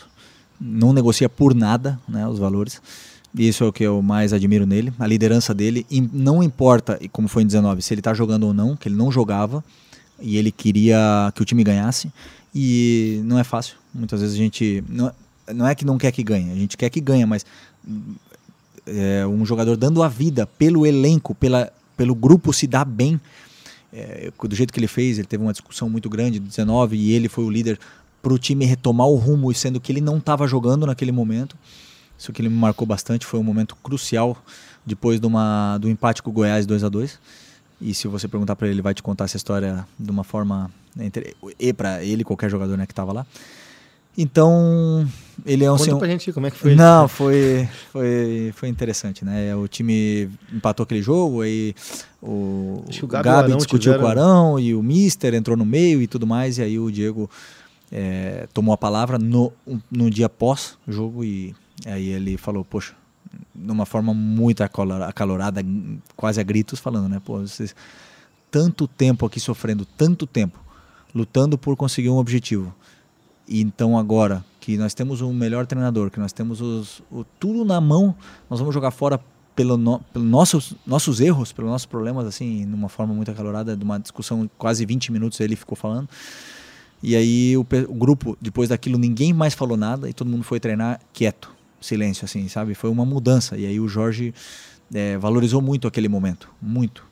não 0.60 0.94
negocia 0.94 1.28
por 1.28 1.54
nada, 1.54 2.00
né, 2.08 2.26
os 2.26 2.40
valores. 2.40 2.82
Isso 3.38 3.64
é 3.64 3.68
o 3.68 3.74
que 3.74 3.84
eu 3.84 4.02
mais 4.02 4.32
admiro 4.32 4.66
nele, 4.66 4.94
a 4.98 5.06
liderança 5.06 5.54
dele. 5.54 5.86
E 5.92 6.02
não 6.02 6.42
importa, 6.42 7.00
como 7.12 7.28
foi 7.28 7.44
em 7.44 7.46
19, 7.46 7.82
se 7.82 7.94
ele 7.94 8.00
está 8.00 8.14
jogando 8.14 8.46
ou 8.46 8.54
não, 8.54 8.76
que 8.76 8.88
ele 8.88 8.96
não 8.96 9.12
jogava 9.12 9.64
e 10.20 10.38
ele 10.38 10.52
queria 10.52 11.32
que 11.36 11.42
o 11.42 11.46
time 11.46 11.64
ganhasse. 11.64 12.12
E 12.56 13.22
não 13.26 13.38
é 13.38 13.44
fácil. 13.44 13.76
Muitas 13.94 14.22
vezes 14.22 14.36
a 14.36 14.40
gente. 14.40 14.84
Não, 14.90 15.12
não 15.54 15.68
é 15.68 15.76
que 15.76 15.86
não 15.86 15.98
quer 15.98 16.12
que 16.12 16.24
ganhe, 16.24 16.52
a 16.52 16.56
gente 16.56 16.78
quer 16.78 16.90
que 16.90 17.00
ganhe, 17.00 17.26
mas 17.26 17.46
é, 18.90 19.28
um 19.28 19.46
jogador 19.46 19.78
dando 19.78 20.04
a 20.04 20.08
vida 20.08 20.46
pelo 20.46 20.86
elenco, 20.86 21.36
pela, 21.36 21.72
pelo 21.96 22.16
grupo 22.16 22.54
se 22.54 22.68
dá 22.68 22.84
bem. 22.84 23.20
É, 23.92 24.32
do 24.42 24.56
jeito 24.56 24.72
que 24.72 24.80
ele 24.80 24.88
fez, 24.88 25.18
ele 25.18 25.28
teve 25.28 25.44
uma 25.44 25.52
discussão 25.52 25.90
muito 25.90 26.10
grande 26.10 26.40
do 26.40 26.48
19 26.48 26.96
e 26.96 27.12
ele 27.14 27.28
foi 27.28 27.44
o 27.44 27.50
líder 27.50 27.80
para 28.22 28.34
o 28.34 28.38
time 28.38 28.66
retomar 28.66 29.08
o 29.08 29.16
rumo, 29.16 29.54
sendo 29.54 29.80
que 29.80 29.92
ele 29.92 30.02
não 30.02 30.18
estava 30.18 30.48
jogando 30.48 30.86
naquele 30.86 31.12
momento. 31.12 31.56
Isso 32.18 32.34
que 32.34 32.42
ele 32.42 32.50
me 32.50 32.58
marcou 32.58 32.86
bastante, 32.86 33.26
foi 33.26 33.40
um 33.40 33.44
momento 33.44 33.76
crucial 33.78 34.38
depois 34.86 35.20
de 35.20 35.28
uma, 35.28 35.78
do 35.78 35.90
empate 35.90 36.22
com 36.22 36.30
o 36.30 36.34
Goiás 36.34 36.66
2 36.66 36.84
a 36.84 36.90
2 36.90 37.20
E 37.82 37.94
se 37.94 38.08
você 38.08 38.28
perguntar 38.28 38.56
para 38.56 38.68
ele, 38.68 38.76
ele 38.76 38.82
vai 38.82 38.94
te 38.94 39.02
contar 39.02 39.26
essa 39.26 39.38
história 39.38 39.88
de 39.98 40.12
uma 40.12 40.24
forma. 40.24 40.70
E 41.58 41.72
para 41.72 42.04
ele, 42.04 42.24
qualquer 42.24 42.50
jogador 42.50 42.78
né, 42.78 42.86
que 42.86 42.92
estava 42.92 43.14
lá. 43.14 43.26
Então, 44.22 45.08
ele 45.46 45.64
é 45.64 45.72
um 45.72 45.78
Conta 45.78 45.92
assim, 45.92 45.98
pra 45.98 46.08
gente 46.10 46.34
como 46.34 46.46
é 46.46 46.52
que 46.52 46.58
foi. 46.58 46.76
Não, 46.76 47.08
foi, 47.08 47.70
foi, 47.90 48.52
foi 48.54 48.68
interessante, 48.68 49.24
né? 49.24 49.56
O 49.56 49.66
time 49.66 50.30
empatou 50.52 50.84
aquele 50.84 51.02
jogo, 51.02 51.40
aí 51.40 51.74
o, 52.22 52.84
o 53.02 53.08
Gabi, 53.08 53.30
o 53.30 53.32
Gabi 53.32 53.56
discutiu 53.56 53.94
tiveram... 53.94 54.02
com 54.02 54.06
o 54.06 54.10
Arão 54.10 54.60
e 54.60 54.76
o 54.76 54.84
Mister 54.84 55.34
entrou 55.34 55.56
no 55.56 55.64
meio 55.64 56.02
e 56.02 56.08
tudo 56.08 56.28
mais, 56.28 56.58
e 56.58 56.62
aí 56.62 56.78
o 56.78 56.92
Diego 56.92 57.30
é, 57.90 58.46
tomou 58.54 58.74
a 58.74 58.78
palavra 58.78 59.18
no, 59.18 59.54
no 59.90 60.10
dia 60.12 60.28
pós-jogo 60.28 61.24
e 61.24 61.56
aí 61.86 62.10
ele 62.10 62.36
falou, 62.36 62.66
poxa, 62.66 62.94
numa 63.56 63.86
forma 63.86 64.14
muito 64.14 64.62
acalorada, 64.64 65.64
quase 66.18 66.42
a 66.42 66.44
gritos, 66.44 66.78
falando, 66.78 67.08
né? 67.08 67.22
Pô, 67.24 67.40
vocês 67.40 67.74
tanto 68.52 68.86
tempo 68.86 69.26
aqui 69.26 69.40
sofrendo, 69.40 69.86
tanto 69.86 70.28
tempo, 70.28 70.60
lutando 71.16 71.58
por 71.58 71.78
conseguir 71.78 72.10
um 72.10 72.18
objetivo 72.18 72.76
e 73.50 73.62
então 73.62 73.98
agora 73.98 74.46
que 74.60 74.78
nós 74.78 74.94
temos 74.94 75.22
um 75.22 75.34
melhor 75.34 75.66
treinador, 75.66 76.12
que 76.12 76.20
nós 76.20 76.32
temos 76.32 76.62
os, 76.62 77.02
o, 77.12 77.24
tudo 77.40 77.66
na 77.66 77.82
mão, 77.82 78.16
nós 78.48 78.60
vamos 78.60 78.74
jogar 78.74 78.92
fora 78.92 79.20
pelo, 79.56 79.76
no, 79.76 80.00
pelo 80.14 80.24
nossos, 80.24 80.76
nossos 80.86 81.20
erros, 81.20 81.52
pelos 81.52 81.72
nossos 81.72 81.88
problemas, 81.88 82.28
assim, 82.28 82.66
numa 82.66 82.88
forma 82.88 83.14
muito 83.14 83.32
acalorada, 83.32 83.76
de 83.76 83.84
uma 83.84 84.00
discussão 84.00 84.50
quase 84.58 84.86
20 84.86 85.12
minutos 85.12 85.40
ele 85.40 85.56
ficou 85.56 85.76
falando. 85.76 86.08
E 87.02 87.16
aí 87.16 87.58
o, 87.58 87.62
o, 87.62 87.94
grupo, 87.96 88.38
depois 88.40 88.70
daquilo, 88.70 88.98
ninguém 88.98 89.34
mais 89.34 89.54
falou 89.56 89.76
nada 89.76 90.08
e 90.08 90.14
todo 90.14 90.30
mundo 90.30 90.44
foi 90.44 90.60
treinar 90.60 91.00
quieto, 91.12 91.52
silêncio, 91.82 92.26
assim, 92.26 92.48
sabe? 92.48 92.76
Foi 92.76 92.90
uma 92.90 93.06
mudança. 93.06 93.58
E 93.58 93.66
aí 93.66 93.80
o 93.80 93.88
Jorge 93.88 94.34
é, 94.94 95.18
valorizou 95.18 95.62
muito 95.62 95.88
aquele 95.88 96.08
momento, 96.08 96.50
muito. 96.62 97.04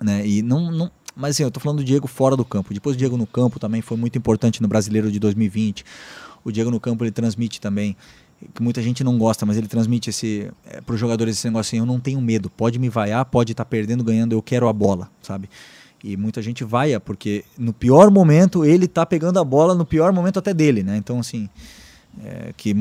Né? 0.00 0.26
E 0.26 0.42
não, 0.42 0.70
não, 0.70 0.90
mas 1.18 1.34
assim, 1.34 1.42
eu 1.42 1.50
tô 1.50 1.58
falando 1.58 1.78
do 1.78 1.84
Diego 1.84 2.06
fora 2.06 2.36
do 2.36 2.44
campo. 2.44 2.72
Depois 2.72 2.94
o 2.94 2.98
Diego 2.98 3.16
no 3.16 3.26
campo 3.26 3.58
também 3.58 3.82
foi 3.82 3.96
muito 3.96 4.16
importante 4.16 4.62
no 4.62 4.68
Brasileiro 4.68 5.10
de 5.10 5.18
2020. 5.18 5.84
O 6.44 6.52
Diego 6.52 6.70
no 6.70 6.78
campo 6.78 7.02
ele 7.02 7.10
transmite 7.10 7.60
também 7.60 7.96
que 8.54 8.62
muita 8.62 8.80
gente 8.80 9.02
não 9.02 9.18
gosta, 9.18 9.44
mas 9.44 9.56
ele 9.56 9.66
transmite 9.66 10.10
esse 10.10 10.48
é, 10.64 10.80
para 10.80 10.94
os 10.94 11.00
jogadores 11.00 11.36
esse 11.36 11.48
negócio 11.48 11.70
assim, 11.70 11.78
eu 11.78 11.84
não 11.84 11.98
tenho 11.98 12.20
medo, 12.20 12.48
pode 12.48 12.78
me 12.78 12.88
vaiar, 12.88 13.24
pode 13.24 13.50
estar 13.50 13.64
tá 13.64 13.68
perdendo, 13.68 14.04
ganhando, 14.04 14.32
eu 14.32 14.40
quero 14.40 14.68
a 14.68 14.72
bola, 14.72 15.10
sabe? 15.20 15.50
E 16.04 16.16
muita 16.16 16.40
gente 16.40 16.62
vaia 16.62 17.00
porque 17.00 17.44
no 17.58 17.72
pior 17.72 18.12
momento 18.12 18.64
ele 18.64 18.86
tá 18.86 19.04
pegando 19.04 19.40
a 19.40 19.44
bola 19.44 19.74
no 19.74 19.84
pior 19.84 20.12
momento 20.12 20.38
até 20.38 20.54
dele, 20.54 20.84
né? 20.84 20.96
Então 20.96 21.18
assim, 21.18 21.48
é, 22.24 22.52
que 22.56 22.74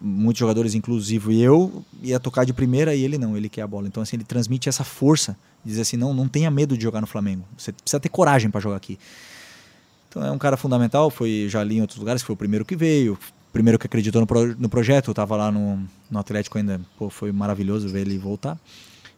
muitos 0.00 0.38
jogadores, 0.38 0.74
inclusive 0.74 1.38
eu, 1.40 1.84
ia 2.02 2.18
tocar 2.18 2.44
de 2.44 2.52
primeira 2.52 2.94
e 2.94 3.04
ele 3.04 3.18
não, 3.18 3.36
ele 3.36 3.48
quer 3.48 3.62
a 3.62 3.66
bola. 3.66 3.86
Então 3.86 4.02
assim, 4.02 4.16
ele 4.16 4.24
transmite 4.24 4.68
essa 4.68 4.84
força 4.84 5.36
dizer 5.64 5.82
assim, 5.82 5.96
não, 5.96 6.14
não 6.14 6.26
tenha 6.26 6.50
medo 6.50 6.76
de 6.76 6.82
jogar 6.82 7.00
no 7.00 7.06
Flamengo. 7.06 7.44
Você 7.56 7.72
precisa 7.72 8.00
ter 8.00 8.08
coragem 8.08 8.50
para 8.50 8.60
jogar 8.60 8.76
aqui. 8.76 8.98
Então 10.08 10.24
é 10.24 10.30
um 10.30 10.38
cara 10.38 10.56
fundamental, 10.56 11.10
foi 11.10 11.46
já 11.48 11.60
ali 11.60 11.76
em 11.76 11.80
outros 11.80 11.98
lugares, 11.98 12.22
foi 12.22 12.32
o 12.32 12.36
primeiro 12.36 12.64
que 12.64 12.74
veio, 12.74 13.18
primeiro 13.52 13.78
que 13.78 13.86
acreditou 13.86 14.20
no, 14.20 14.26
pro, 14.26 14.56
no 14.58 14.68
projeto, 14.68 15.08
eu 15.08 15.12
estava 15.12 15.36
lá 15.36 15.52
no, 15.52 15.80
no 16.10 16.18
Atlético 16.18 16.58
ainda, 16.58 16.80
pô, 16.98 17.08
foi 17.10 17.30
maravilhoso 17.30 17.88
ver 17.88 18.00
ele 18.00 18.18
voltar. 18.18 18.58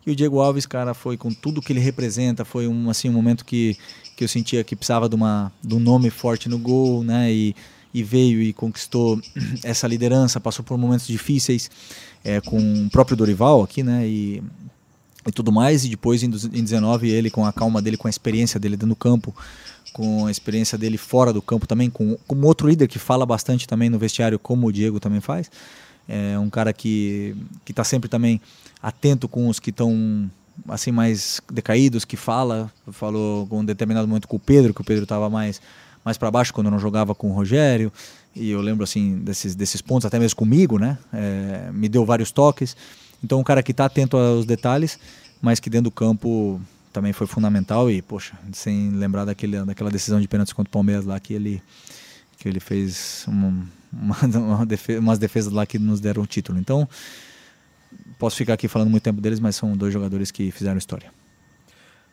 E 0.04 0.10
o 0.10 0.16
Diego 0.16 0.40
Alves, 0.40 0.66
cara, 0.66 0.94
foi 0.94 1.16
com 1.16 1.32
tudo 1.32 1.62
que 1.62 1.72
ele 1.72 1.80
representa, 1.80 2.44
foi 2.44 2.66
um, 2.66 2.90
assim, 2.90 3.08
um 3.08 3.12
momento 3.12 3.44
que, 3.44 3.76
que 4.16 4.24
eu 4.24 4.28
sentia 4.28 4.64
que 4.64 4.74
precisava 4.74 5.08
de, 5.08 5.14
uma, 5.14 5.52
de 5.62 5.74
um 5.74 5.78
nome 5.78 6.10
forte 6.10 6.48
no 6.48 6.58
gol, 6.58 7.02
né, 7.04 7.32
e, 7.32 7.54
e 7.92 8.02
veio 8.02 8.42
e 8.42 8.52
conquistou 8.52 9.20
essa 9.62 9.86
liderança, 9.86 10.40
passou 10.40 10.64
por 10.64 10.78
momentos 10.78 11.06
difíceis 11.06 11.70
é, 12.24 12.40
com 12.40 12.58
o 12.58 12.90
próprio 12.90 13.16
Dorival 13.16 13.62
aqui, 13.62 13.82
né, 13.82 14.06
e 14.06 14.42
e 15.26 15.32
tudo 15.32 15.52
mais. 15.52 15.84
E 15.84 15.88
depois, 15.88 16.22
em 16.22 16.30
19, 16.30 17.08
ele, 17.08 17.30
com 17.30 17.44
a 17.44 17.52
calma 17.52 17.80
dele, 17.80 17.96
com 17.96 18.06
a 18.06 18.10
experiência 18.10 18.58
dele 18.58 18.76
dentro 18.76 18.88
do 18.88 18.96
campo, 18.96 19.34
com 19.92 20.26
a 20.26 20.30
experiência 20.30 20.76
dele 20.76 20.96
fora 20.96 21.32
do 21.32 21.42
campo 21.42 21.66
também, 21.66 21.90
com, 21.90 22.16
com 22.26 22.40
outro 22.42 22.68
líder 22.68 22.88
que 22.88 22.98
fala 22.98 23.26
bastante 23.26 23.66
também 23.66 23.90
no 23.90 23.98
vestiário, 23.98 24.38
como 24.38 24.66
o 24.66 24.72
Diego 24.72 24.98
também 24.98 25.20
faz. 25.20 25.50
É 26.08 26.38
um 26.38 26.50
cara 26.50 26.72
que 26.72 27.36
está 27.68 27.84
sempre 27.84 28.08
também 28.08 28.40
atento 28.82 29.28
com 29.28 29.48
os 29.48 29.60
que 29.60 29.70
estão 29.70 30.30
assim 30.68 30.90
mais 30.90 31.40
decaídos, 31.50 32.04
que 32.04 32.16
fala, 32.16 32.70
falou 32.90 33.46
com 33.46 33.60
um 33.60 33.64
determinado 33.64 34.06
momento 34.06 34.28
com 34.28 34.36
o 34.36 34.40
Pedro, 34.40 34.74
que 34.74 34.80
o 34.80 34.84
Pedro 34.84 35.04
estava 35.04 35.30
mais 35.30 35.60
mais 36.04 36.18
para 36.18 36.30
baixo 36.30 36.52
quando 36.52 36.70
não 36.70 36.78
jogava 36.78 37.14
com 37.14 37.30
o 37.30 37.32
Rogério. 37.32 37.92
E 38.34 38.50
eu 38.50 38.60
lembro 38.60 38.84
assim 38.84 39.18
desses, 39.18 39.54
desses 39.54 39.80
pontos, 39.80 40.06
até 40.06 40.18
mesmo 40.18 40.36
comigo, 40.36 40.78
né? 40.78 40.98
É, 41.12 41.70
me 41.72 41.88
deu 41.88 42.04
vários 42.04 42.30
toques. 42.30 42.76
Então, 43.22 43.38
um 43.38 43.44
cara 43.44 43.62
que 43.62 43.70
está 43.70 43.84
atento 43.84 44.16
aos 44.16 44.44
detalhes, 44.44 44.98
mas 45.40 45.60
que 45.60 45.70
dentro 45.70 45.84
do 45.84 45.90
campo 45.90 46.60
também 46.92 47.12
foi 47.12 47.26
fundamental. 47.26 47.90
E, 47.90 48.02
poxa, 48.02 48.34
sem 48.52 48.90
lembrar 48.90 49.24
daquele, 49.24 49.62
daquela 49.64 49.90
decisão 49.90 50.20
de 50.20 50.26
pênalti 50.26 50.54
contra 50.54 50.68
o 50.68 50.72
Palmeiras 50.72 51.04
lá, 51.04 51.20
que 51.20 51.32
ele, 51.34 51.62
que 52.38 52.48
ele 52.48 52.58
fez 52.58 53.24
uma, 53.28 53.66
uma 54.38 54.66
defesa, 54.66 55.00
umas 55.00 55.18
defesas 55.18 55.52
lá 55.52 55.64
que 55.64 55.78
nos 55.78 56.00
deram 56.00 56.22
o 56.22 56.26
título. 56.26 56.58
Então, 56.58 56.88
posso 58.18 58.36
ficar 58.36 58.54
aqui 58.54 58.66
falando 58.66 58.90
muito 58.90 59.02
tempo 59.02 59.20
deles, 59.20 59.38
mas 59.38 59.56
são 59.56 59.76
dois 59.76 59.92
jogadores 59.92 60.30
que 60.30 60.50
fizeram 60.50 60.78
história. 60.78 61.12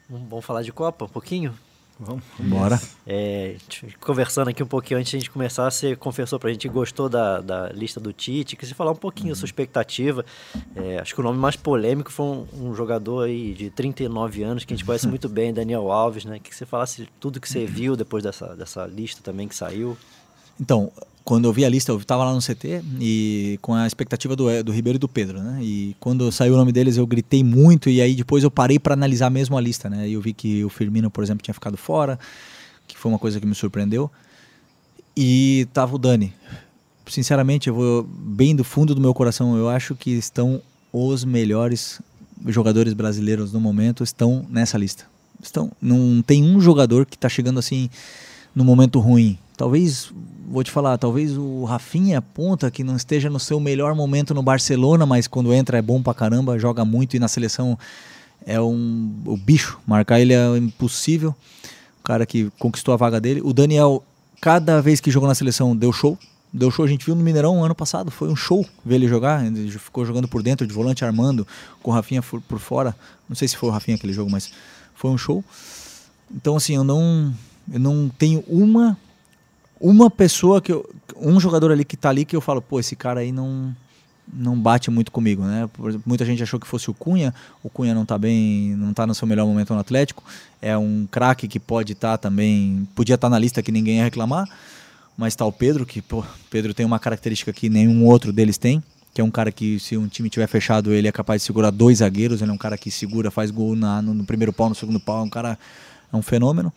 Vamos 0.09 0.43
falar 0.43 0.63
de 0.63 0.71
Copa 0.71 1.05
um 1.05 1.09
pouquinho? 1.09 1.53
Vamos. 1.99 2.23
Bora. 2.39 2.79
É, 3.05 3.57
conversando 3.99 4.47
aqui 4.47 4.63
um 4.63 4.67
pouquinho 4.67 4.99
antes 4.99 5.11
de 5.11 5.17
a 5.17 5.19
gente 5.19 5.29
começar, 5.29 5.69
você 5.69 5.97
confessou 5.97 6.39
pra 6.39 6.49
gente 6.49 6.61
que 6.61 6.73
gostou 6.73 7.09
da, 7.09 7.41
da 7.41 7.69
lista 7.69 7.99
do 7.99 8.13
Tite, 8.13 8.55
que 8.55 8.65
você 8.65 8.73
falar 8.73 8.91
um 8.91 8.95
pouquinho 8.95 9.27
uhum. 9.27 9.33
da 9.33 9.39
sua 9.39 9.45
expectativa. 9.45 10.25
É, 10.73 10.99
acho 10.99 11.13
que 11.13 11.19
o 11.19 11.23
nome 11.23 11.37
mais 11.37 11.57
polêmico 11.57 12.09
foi 12.09 12.25
um, 12.25 12.47
um, 12.53 12.73
jogador 12.73 13.23
aí 13.23 13.53
de 13.53 13.69
39 13.69 14.43
anos, 14.43 14.63
que 14.63 14.73
a 14.73 14.77
gente 14.77 14.85
conhece 14.85 15.07
muito 15.09 15.27
bem, 15.27 15.53
Daniel 15.53 15.91
Alves, 15.91 16.23
né? 16.23 16.39
Que 16.39 16.55
você 16.55 16.65
falasse 16.65 17.09
tudo 17.19 17.41
que 17.41 17.49
você 17.49 17.65
viu 17.65 17.97
depois 17.97 18.23
dessa, 18.23 18.55
dessa 18.55 18.85
lista 18.85 19.21
também 19.21 19.49
que 19.49 19.55
saiu. 19.55 19.97
Então, 20.57 20.91
quando 21.23 21.45
eu 21.45 21.53
vi 21.53 21.63
a 21.63 21.69
lista, 21.69 21.91
eu 21.91 21.97
estava 21.97 22.23
lá 22.23 22.33
no 22.33 22.41
CT 22.41 22.81
e 22.99 23.59
com 23.61 23.73
a 23.73 23.85
expectativa 23.85 24.35
do, 24.35 24.63
do 24.63 24.71
Ribeiro 24.71 24.97
e 24.97 24.99
do 24.99 25.07
Pedro, 25.07 25.41
né? 25.41 25.59
E 25.61 25.95
quando 25.99 26.31
saiu 26.31 26.53
o 26.53 26.57
nome 26.57 26.71
deles, 26.71 26.97
eu 26.97 27.05
gritei 27.05 27.43
muito 27.43 27.89
e 27.89 28.01
aí 28.01 28.15
depois 28.15 28.43
eu 28.43 28.49
parei 28.49 28.79
para 28.79 28.93
analisar 28.93 29.29
mesmo 29.29 29.57
a 29.57 29.61
lista, 29.61 29.89
né? 29.89 30.07
E 30.07 30.13
eu 30.13 30.21
vi 30.21 30.33
que 30.33 30.63
o 30.63 30.69
Firmino, 30.69 31.11
por 31.11 31.23
exemplo, 31.23 31.43
tinha 31.43 31.53
ficado 31.53 31.77
fora, 31.77 32.17
que 32.87 32.97
foi 32.97 33.11
uma 33.11 33.19
coisa 33.19 33.39
que 33.39 33.45
me 33.45 33.53
surpreendeu. 33.53 34.09
E 35.15 35.67
tava 35.73 35.95
o 35.95 35.99
Dani. 35.99 36.33
Sinceramente, 37.07 37.69
eu 37.69 37.75
vou 37.75 38.03
bem 38.03 38.55
do 38.55 38.63
fundo 38.63 38.95
do 38.95 39.01
meu 39.01 39.13
coração, 39.13 39.57
eu 39.57 39.69
acho 39.69 39.95
que 39.95 40.11
estão 40.11 40.61
os 40.91 41.23
melhores 41.23 42.01
jogadores 42.47 42.93
brasileiros 42.93 43.51
no 43.53 43.59
momento 43.59 44.03
estão 44.03 44.45
nessa 44.49 44.77
lista. 44.77 45.05
Estão, 45.41 45.71
não 45.81 46.21
tem 46.21 46.43
um 46.43 46.59
jogador 46.59 47.05
que 47.05 47.15
está 47.15 47.29
chegando 47.29 47.59
assim 47.59 47.89
no 48.55 48.63
momento 48.63 48.99
ruim. 48.99 49.37
Talvez 49.55 50.11
vou 50.49 50.63
te 50.63 50.71
falar, 50.71 50.97
talvez 50.97 51.37
o 51.37 51.63
Rafinha 51.63 52.21
ponta 52.21 52.71
que 52.71 52.83
não 52.83 52.95
esteja 52.95 53.29
no 53.29 53.39
seu 53.39 53.59
melhor 53.59 53.93
momento 53.93 54.33
no 54.33 54.41
Barcelona, 54.41 55.05
mas 55.05 55.27
quando 55.27 55.53
entra 55.53 55.77
é 55.77 55.81
bom 55.81 56.01
pra 56.01 56.13
caramba, 56.13 56.57
joga 56.57 56.83
muito 56.83 57.15
e 57.15 57.19
na 57.19 57.27
seleção 57.27 57.77
é 58.45 58.59
um 58.59 59.13
o 59.25 59.37
bicho, 59.37 59.79
marcar 59.85 60.19
ele 60.19 60.33
é 60.33 60.57
impossível. 60.57 61.35
O 61.99 62.03
cara 62.03 62.25
que 62.25 62.51
conquistou 62.57 62.93
a 62.93 62.97
vaga 62.97 63.19
dele. 63.19 63.41
O 63.43 63.53
Daniel, 63.53 64.03
cada 64.41 64.81
vez 64.81 64.99
que 64.99 65.11
jogou 65.11 65.27
na 65.27 65.35
seleção, 65.35 65.75
deu 65.75 65.91
show. 65.91 66.17
Deu 66.51 66.71
show, 66.71 66.83
a 66.83 66.87
gente 66.87 67.05
viu 67.05 67.13
no 67.13 67.23
Mineirão 67.23 67.63
ano 67.63 67.75
passado, 67.75 68.09
foi 68.09 68.27
um 68.27 68.35
show 68.35 68.65
ver 68.83 68.95
ele 68.95 69.07
jogar. 69.07 69.45
Ele 69.45 69.69
ficou 69.71 70.03
jogando 70.03 70.27
por 70.27 70.41
dentro, 70.41 70.65
de 70.65 70.73
volante 70.73 71.05
armando, 71.05 71.45
com 71.83 71.91
o 71.91 71.93
Rafinha 71.93 72.23
por 72.23 72.59
fora. 72.59 72.95
Não 73.27 73.35
sei 73.35 73.47
se 73.47 73.55
foi 73.55 73.69
o 73.69 73.71
Rafinha 73.71 73.95
aquele 73.95 74.13
jogo, 74.13 74.31
mas 74.31 74.49
foi 74.95 75.11
um 75.11 75.17
show. 75.17 75.43
Então, 76.33 76.55
assim, 76.55 76.75
eu 76.75 76.83
não, 76.83 77.31
eu 77.71 77.79
não 77.79 78.09
tenho 78.09 78.43
uma 78.47 78.97
uma 79.79 80.09
pessoa 80.09 80.61
que 80.61 80.73
eu, 80.73 80.87
um 81.15 81.39
jogador 81.39 81.71
ali 81.71 81.85
que 81.85 81.95
tá 81.95 82.09
ali 82.09 82.25
que 82.25 82.35
eu 82.35 82.41
falo, 82.41 82.61
pô, 82.61 82.79
esse 82.79 82.95
cara 82.95 83.21
aí 83.21 83.31
não 83.31 83.75
não 84.31 84.59
bate 84.59 84.91
muito 84.91 85.11
comigo, 85.11 85.43
né? 85.43 85.67
Muita 86.05 86.23
gente 86.23 86.43
achou 86.43 86.59
que 86.59 86.67
fosse 86.67 86.89
o 86.89 86.93
Cunha, 86.93 87.33
o 87.63 87.69
Cunha 87.69 87.95
não 87.95 88.05
tá 88.05 88.17
bem, 88.17 88.75
não 88.75 88.93
tá 88.93 89.07
no 89.07 89.15
seu 89.15 89.27
melhor 89.27 89.47
momento 89.47 89.73
no 89.73 89.79
Atlético, 89.79 90.23
é 90.61 90.77
um 90.77 91.07
craque 91.09 91.47
que 91.47 91.59
pode 91.59 91.93
estar 91.93 92.11
tá 92.11 92.17
também, 92.17 92.87
podia 92.93 93.15
estar 93.15 93.27
tá 93.27 93.31
na 93.31 93.39
lista 93.39 93.63
que 93.63 93.71
ninguém 93.71 93.97
ia 93.97 94.03
reclamar, 94.03 94.47
mas 95.17 95.35
tá 95.35 95.45
o 95.45 95.51
Pedro, 95.51 95.85
que, 95.85 96.01
pô, 96.01 96.23
Pedro 96.49 96.73
tem 96.73 96.85
uma 96.85 96.99
característica 96.99 97.51
que 97.51 97.69
nenhum 97.69 98.05
outro 98.05 98.31
deles 98.31 98.57
tem, 98.57 98.83
que 99.13 99.19
é 99.19 99.23
um 99.23 99.31
cara 99.31 99.51
que 99.51 99.79
se 99.79 99.97
um 99.97 100.07
time 100.07 100.29
tiver 100.29 100.47
fechado, 100.47 100.93
ele 100.93 101.07
é 101.07 101.11
capaz 101.11 101.41
de 101.41 101.47
segurar 101.47 101.71
dois 101.71 101.97
zagueiros, 101.97 102.41
ele 102.41 102.51
é 102.51 102.53
um 102.53 102.57
cara 102.57 102.77
que 102.77 102.91
segura, 102.91 103.31
faz 103.31 103.49
gol 103.49 103.75
na, 103.75 104.01
no, 104.01 104.13
no 104.13 104.23
primeiro 104.23 104.53
pau, 104.53 104.69
no 104.69 104.75
segundo 104.75 104.99
pau, 104.99 105.21
é 105.21 105.23
um 105.23 105.29
cara, 105.29 105.57
é 106.13 106.15
um 106.15 106.21
fenômeno. 106.21 106.71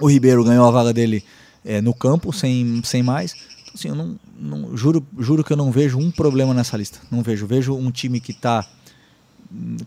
O 0.00 0.06
Ribeiro 0.06 0.44
ganhou 0.44 0.66
a 0.66 0.70
vaga 0.70 0.92
dele 0.92 1.24
é, 1.64 1.80
no 1.80 1.94
campo, 1.94 2.32
sem, 2.32 2.80
sem 2.84 3.02
mais. 3.02 3.34
Então, 3.62 3.72
assim, 3.74 3.88
eu 3.88 3.94
não, 3.94 4.16
não, 4.38 4.76
juro, 4.76 5.04
juro 5.18 5.42
que 5.42 5.52
eu 5.52 5.56
não 5.56 5.70
vejo 5.70 5.98
um 5.98 6.10
problema 6.10 6.54
nessa 6.54 6.76
lista. 6.76 6.98
Não 7.10 7.22
vejo. 7.22 7.46
Vejo 7.46 7.74
um 7.74 7.90
time 7.90 8.20
que 8.20 8.32
está, 8.32 8.64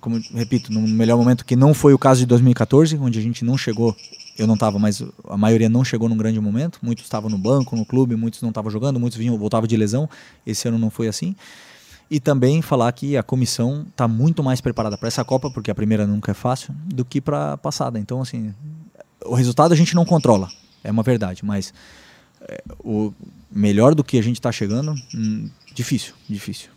como 0.01 0.21
repito, 0.33 0.71
no 0.73 0.81
melhor 0.81 1.17
momento, 1.17 1.45
que 1.45 1.55
não 1.55 1.73
foi 1.73 1.93
o 1.93 1.97
caso 1.97 2.19
de 2.19 2.25
2014, 2.25 2.97
onde 2.97 3.19
a 3.19 3.21
gente 3.21 3.45
não 3.45 3.57
chegou. 3.57 3.95
Eu 4.37 4.47
não 4.47 4.53
estava, 4.53 4.79
mas 4.79 5.03
a 5.27 5.37
maioria 5.37 5.67
não 5.67 5.83
chegou 5.83 6.07
num 6.07 6.17
grande 6.17 6.39
momento. 6.39 6.79
Muitos 6.81 7.03
estavam 7.03 7.29
no 7.29 7.37
banco, 7.37 7.75
no 7.75 7.85
clube, 7.85 8.15
muitos 8.15 8.41
não 8.41 8.49
estavam 8.49 8.71
jogando, 8.71 8.99
muitos 8.99 9.17
vinham, 9.17 9.37
voltavam 9.37 9.67
de 9.67 9.75
lesão. 9.75 10.09
Esse 10.45 10.67
ano 10.67 10.77
não 10.77 10.89
foi 10.89 11.07
assim. 11.07 11.35
E 12.09 12.19
também 12.19 12.61
falar 12.61 12.91
que 12.91 13.15
a 13.15 13.21
comissão 13.21 13.85
está 13.87 14.07
muito 14.07 14.41
mais 14.41 14.59
preparada 14.59 14.97
para 14.97 15.07
essa 15.07 15.23
Copa, 15.23 15.51
porque 15.51 15.69
a 15.69 15.75
primeira 15.75 16.07
nunca 16.07 16.31
é 16.31 16.33
fácil, 16.33 16.73
do 16.85 17.05
que 17.05 17.21
para 17.21 17.53
a 17.53 17.57
passada. 17.57 17.99
Então, 17.99 18.21
assim, 18.21 18.53
o 19.25 19.35
resultado 19.35 19.73
a 19.73 19.75
gente 19.75 19.95
não 19.95 20.05
controla 20.05 20.49
é 20.83 20.91
uma 20.91 21.03
verdade, 21.03 21.43
mas 21.43 21.73
é, 22.41 22.63
o 22.79 23.13
melhor 23.51 23.93
do 23.93 24.03
que 24.03 24.17
a 24.17 24.23
gente 24.23 24.39
está 24.39 24.51
chegando, 24.51 24.95
hum, 25.13 25.49
difícil, 25.73 26.13
difícil. 26.27 26.69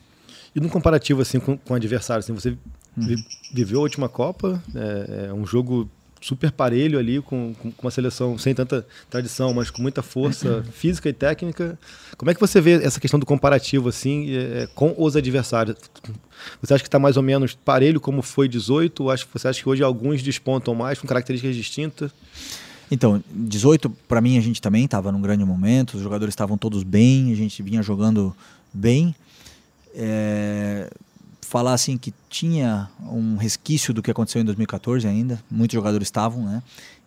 E 0.54 0.60
no 0.60 0.68
comparativo 0.68 1.22
assim 1.22 1.40
com, 1.40 1.56
com 1.56 1.72
o 1.72 1.76
adversário, 1.76 2.20
assim, 2.20 2.32
você 2.32 2.56
uhum. 2.96 3.24
viveu 3.52 3.80
a 3.80 3.82
última 3.82 4.08
Copa, 4.08 4.62
é, 4.74 5.26
é, 5.28 5.32
um 5.32 5.46
jogo 5.46 5.88
super 6.22 6.52
parelho 6.52 6.98
ali, 6.98 7.20
com, 7.20 7.52
com, 7.54 7.72
uma 7.82 7.90
seleção 7.90 8.38
sem 8.38 8.54
tanta 8.54 8.86
tradição, 9.10 9.52
mas 9.52 9.70
com 9.70 9.82
muita 9.82 10.02
força 10.02 10.64
física 10.72 11.08
e 11.08 11.12
técnica. 11.12 11.78
Como 12.16 12.30
é 12.30 12.34
que 12.34 12.40
você 12.40 12.60
vê 12.60 12.74
essa 12.82 13.00
questão 13.00 13.20
do 13.20 13.26
comparativo 13.26 13.88
assim 13.88 14.34
é, 14.34 14.68
com 14.74 14.94
os 14.96 15.16
adversários? 15.16 15.76
Você 16.62 16.74
acha 16.74 16.82
que 16.82 16.88
está 16.88 16.98
mais 16.98 17.16
ou 17.16 17.22
menos 17.22 17.54
parelho 17.54 18.00
como 18.00 18.22
foi 18.22 18.48
18? 18.48 19.02
Ou 19.02 19.10
acha, 19.10 19.26
você 19.32 19.48
acha 19.48 19.60
que 19.60 19.68
hoje 19.68 19.82
alguns 19.82 20.22
despontam 20.22 20.74
mais, 20.74 20.98
com 20.98 21.06
características 21.06 21.56
distintas? 21.56 22.12
Então, 22.90 23.22
18 23.30 23.90
para 24.06 24.20
mim 24.20 24.38
a 24.38 24.40
gente 24.40 24.60
também 24.60 24.84
estava 24.84 25.10
num 25.10 25.20
grande 25.20 25.44
momento, 25.44 25.94
os 25.94 26.02
jogadores 26.02 26.32
estavam 26.32 26.56
todos 26.56 26.82
bem, 26.82 27.32
a 27.32 27.36
gente 27.36 27.62
vinha 27.62 27.82
jogando 27.82 28.34
bem. 28.72 29.14
É, 29.94 30.90
falar 31.42 31.74
assim 31.74 31.98
que 31.98 32.14
tinha 32.28 32.88
um 33.00 33.36
resquício 33.36 33.92
do 33.92 34.02
que 34.02 34.10
aconteceu 34.10 34.40
em 34.40 34.44
2014 34.44 35.06
ainda, 35.06 35.42
muitos 35.50 35.74
jogadores 35.74 36.06
estavam, 36.06 36.44
né? 36.44 36.62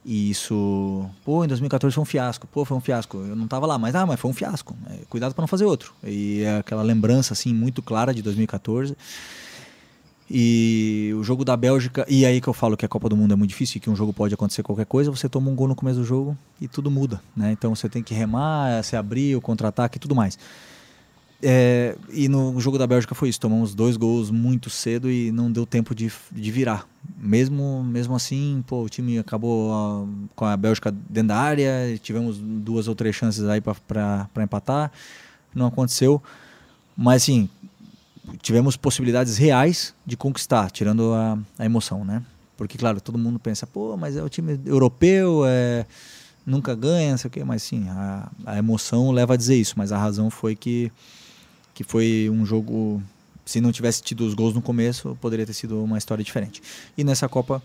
E 0.05 0.29
isso, 0.29 1.09
pô, 1.23 1.43
em 1.43 1.47
2014 1.47 1.95
foi 1.95 2.01
um 2.03 2.05
fiasco, 2.05 2.45
pô, 2.45 2.63
foi 2.63 2.77
um 2.77 2.81
fiasco. 2.81 3.17
Eu 3.17 3.35
não 3.35 3.45
estava 3.45 3.65
lá, 3.65 3.79
mas 3.79 3.95
ah, 3.95 4.05
mas 4.05 4.19
foi 4.19 4.29
um 4.29 4.33
fiasco. 4.35 4.75
É, 4.91 4.99
cuidado 5.09 5.33
para 5.33 5.41
não 5.41 5.47
fazer 5.47 5.65
outro. 5.65 5.95
E 6.03 6.41
é 6.43 6.59
aquela 6.59 6.83
lembrança 6.83 7.33
assim 7.33 7.51
muito 7.51 7.81
clara 7.81 8.13
de 8.13 8.21
2014. 8.21 8.95
E 10.29 11.11
o 11.17 11.23
jogo 11.23 11.43
da 11.43 11.55
Bélgica, 11.57 12.05
e 12.09 12.25
aí 12.25 12.39
que 12.39 12.47
eu 12.47 12.53
falo 12.53 12.75
que 12.77 12.85
a 12.85 12.87
Copa 12.87 13.09
do 13.09 13.17
Mundo 13.17 13.33
é 13.33 13.35
muito 13.35 13.49
difícil, 13.49 13.81
que 13.81 13.89
um 13.89 13.95
jogo 13.95 14.11
pode 14.13 14.33
acontecer 14.33 14.61
qualquer 14.63 14.85
coisa, 14.85 15.09
você 15.09 15.29
toma 15.29 15.49
um 15.49 15.55
gol 15.55 15.67
no 15.67 15.75
começo 15.75 15.99
do 15.99 16.05
jogo 16.05 16.37
e 16.59 16.67
tudo 16.67 16.89
muda, 16.89 17.21
né? 17.35 17.51
Então 17.51 17.75
você 17.75 17.87
tem 17.89 18.03
que 18.03 18.13
remar, 18.13 18.83
se 18.83 18.95
abrir, 18.95 19.35
o 19.35 19.41
contra-ataque 19.41 19.97
e 19.97 19.99
tudo 19.99 20.15
mais. 20.15 20.37
É, 21.47 21.95
e 22.11 22.27
no 22.27 22.59
jogo 22.59 22.75
da 22.75 22.87
Bélgica 22.87 23.13
foi 23.13 23.29
isso, 23.29 23.39
tomamos 23.39 23.75
dois 23.75 23.97
gols 23.97 24.31
muito 24.31 24.67
cedo 24.67 25.11
e 25.11 25.31
não 25.31 25.51
deu 25.51 25.63
tempo 25.63 25.93
de, 25.93 26.11
de 26.31 26.51
virar. 26.51 26.87
Mesmo, 27.19 27.83
mesmo 27.83 28.15
assim, 28.15 28.63
pô, 28.65 28.81
o 28.81 28.89
time 28.89 29.19
acabou 29.19 29.71
uh, 29.71 30.09
com 30.35 30.43
a 30.43 30.57
Bélgica 30.57 30.91
dentro 30.91 31.27
da 31.27 31.37
área, 31.37 31.95
tivemos 32.01 32.39
duas 32.39 32.87
ou 32.87 32.95
três 32.95 33.15
chances 33.15 33.43
aí 33.45 33.61
para 33.61 34.27
empatar, 34.41 34.91
não 35.53 35.67
aconteceu. 35.67 36.19
Mas 36.97 37.21
assim, 37.21 37.47
tivemos 38.41 38.75
possibilidades 38.75 39.37
reais 39.37 39.93
de 40.03 40.17
conquistar, 40.17 40.71
tirando 40.71 41.13
a, 41.13 41.37
a, 41.59 41.65
emoção, 41.65 42.03
né? 42.03 42.23
Porque, 42.57 42.75
claro, 42.75 42.99
todo 42.99 43.19
mundo 43.19 43.37
pensa, 43.37 43.67
pô, 43.67 43.95
mas 43.95 44.17
é 44.17 44.23
o 44.23 44.29
time 44.29 44.59
europeu, 44.65 45.43
é, 45.45 45.85
nunca 46.43 46.73
ganha, 46.73 47.11
não 47.11 47.17
sei 47.19 47.27
o 47.27 47.31
quê, 47.31 47.43
mas 47.43 47.61
sim, 47.61 47.87
a, 47.87 48.31
a 48.47 48.57
emoção 48.57 49.11
leva 49.11 49.35
a 49.35 49.37
dizer 49.37 49.57
isso, 49.57 49.75
mas 49.77 49.91
a 49.91 49.97
razão 49.99 50.31
foi 50.31 50.55
que, 50.55 50.91
que 51.75 51.83
foi 51.83 52.29
um 52.31 52.45
jogo, 52.45 53.03
se 53.45 53.59
não 53.61 53.71
tivesse 53.71 54.01
tido 54.01 54.25
os 54.25 54.33
gols 54.33 54.55
no 54.55 54.61
começo, 54.61 55.15
poderia 55.21 55.45
ter 55.45 55.53
sido 55.53 55.83
uma 55.83 55.97
história 55.97 56.23
diferente. 56.23 56.63
E 56.97 57.03
nessa 57.03 57.27
Copa, 57.27 57.61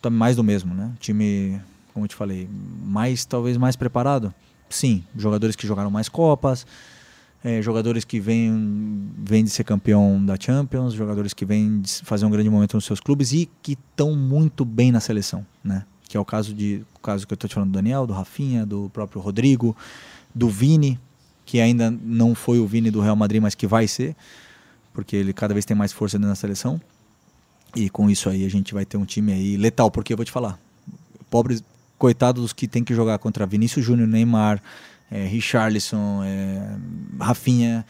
tá 0.00 0.08
mais 0.08 0.36
do 0.36 0.44
mesmo, 0.44 0.72
né? 0.72 0.92
Time, 1.00 1.60
como 1.92 2.04
eu 2.04 2.08
te 2.08 2.14
falei, 2.14 2.48
mais, 2.84 3.24
talvez 3.24 3.56
mais 3.56 3.74
preparado, 3.74 4.32
sim, 4.68 5.04
jogadores 5.16 5.56
que 5.56 5.66
jogaram 5.66 5.90
mais 5.90 6.08
Copas, 6.08 6.64
é, 7.42 7.60
jogadores 7.60 8.04
que 8.04 8.20
vêm, 8.20 9.10
vêm 9.18 9.42
de 9.42 9.50
ser 9.50 9.64
campeão 9.64 10.24
da 10.24 10.36
Champions, 10.38 10.94
jogadores 10.94 11.34
que 11.34 11.44
vêm 11.44 11.82
fazer 12.04 12.24
um 12.26 12.30
grande 12.30 12.48
momento 12.48 12.74
nos 12.74 12.84
seus 12.84 13.00
clubes 13.00 13.32
e 13.32 13.50
que 13.60 13.72
estão 13.72 14.14
muito 14.14 14.64
bem 14.64 14.92
na 14.92 15.00
seleção, 15.00 15.44
né? 15.64 15.84
Que 16.08 16.16
é 16.16 16.20
o 16.20 16.24
caso 16.24 16.54
de 16.54 16.84
o 16.94 16.98
caso 17.00 17.26
que 17.26 17.32
eu 17.32 17.34
estou 17.34 17.48
te 17.48 17.54
falando 17.54 17.70
do 17.70 17.74
Daniel, 17.74 18.06
do 18.06 18.12
Rafinha, 18.12 18.66
do 18.66 18.90
próprio 18.90 19.20
Rodrigo, 19.20 19.76
do 20.34 20.48
Vini, 20.48 20.98
que 21.50 21.60
ainda 21.60 21.90
não 21.90 22.32
foi 22.32 22.60
o 22.60 22.66
Vini 22.66 22.92
do 22.92 23.00
Real 23.00 23.16
Madrid, 23.16 23.42
mas 23.42 23.56
que 23.56 23.66
vai 23.66 23.88
ser, 23.88 24.14
porque 24.94 25.16
ele 25.16 25.32
cada 25.32 25.52
vez 25.52 25.64
tem 25.64 25.76
mais 25.76 25.92
força 25.92 26.16
da 26.16 26.32
seleção. 26.36 26.80
E 27.74 27.90
com 27.90 28.08
isso 28.08 28.30
aí 28.30 28.46
a 28.46 28.48
gente 28.48 28.72
vai 28.72 28.84
ter 28.84 28.96
um 28.96 29.04
time 29.04 29.32
aí 29.32 29.56
letal, 29.56 29.90
porque 29.90 30.12
eu 30.12 30.16
vou 30.16 30.24
te 30.24 30.30
falar, 30.30 30.60
pobres 31.28 31.60
coitados 31.98 32.40
dos 32.40 32.52
que 32.52 32.68
tem 32.68 32.84
que 32.84 32.94
jogar 32.94 33.18
contra 33.18 33.44
Vinícius 33.46 33.84
Júnior, 33.84 34.06
Neymar, 34.06 34.62
é, 35.10 35.26
Richarlison, 35.26 36.22
é, 36.22 36.76
Rafinha. 37.20 37.84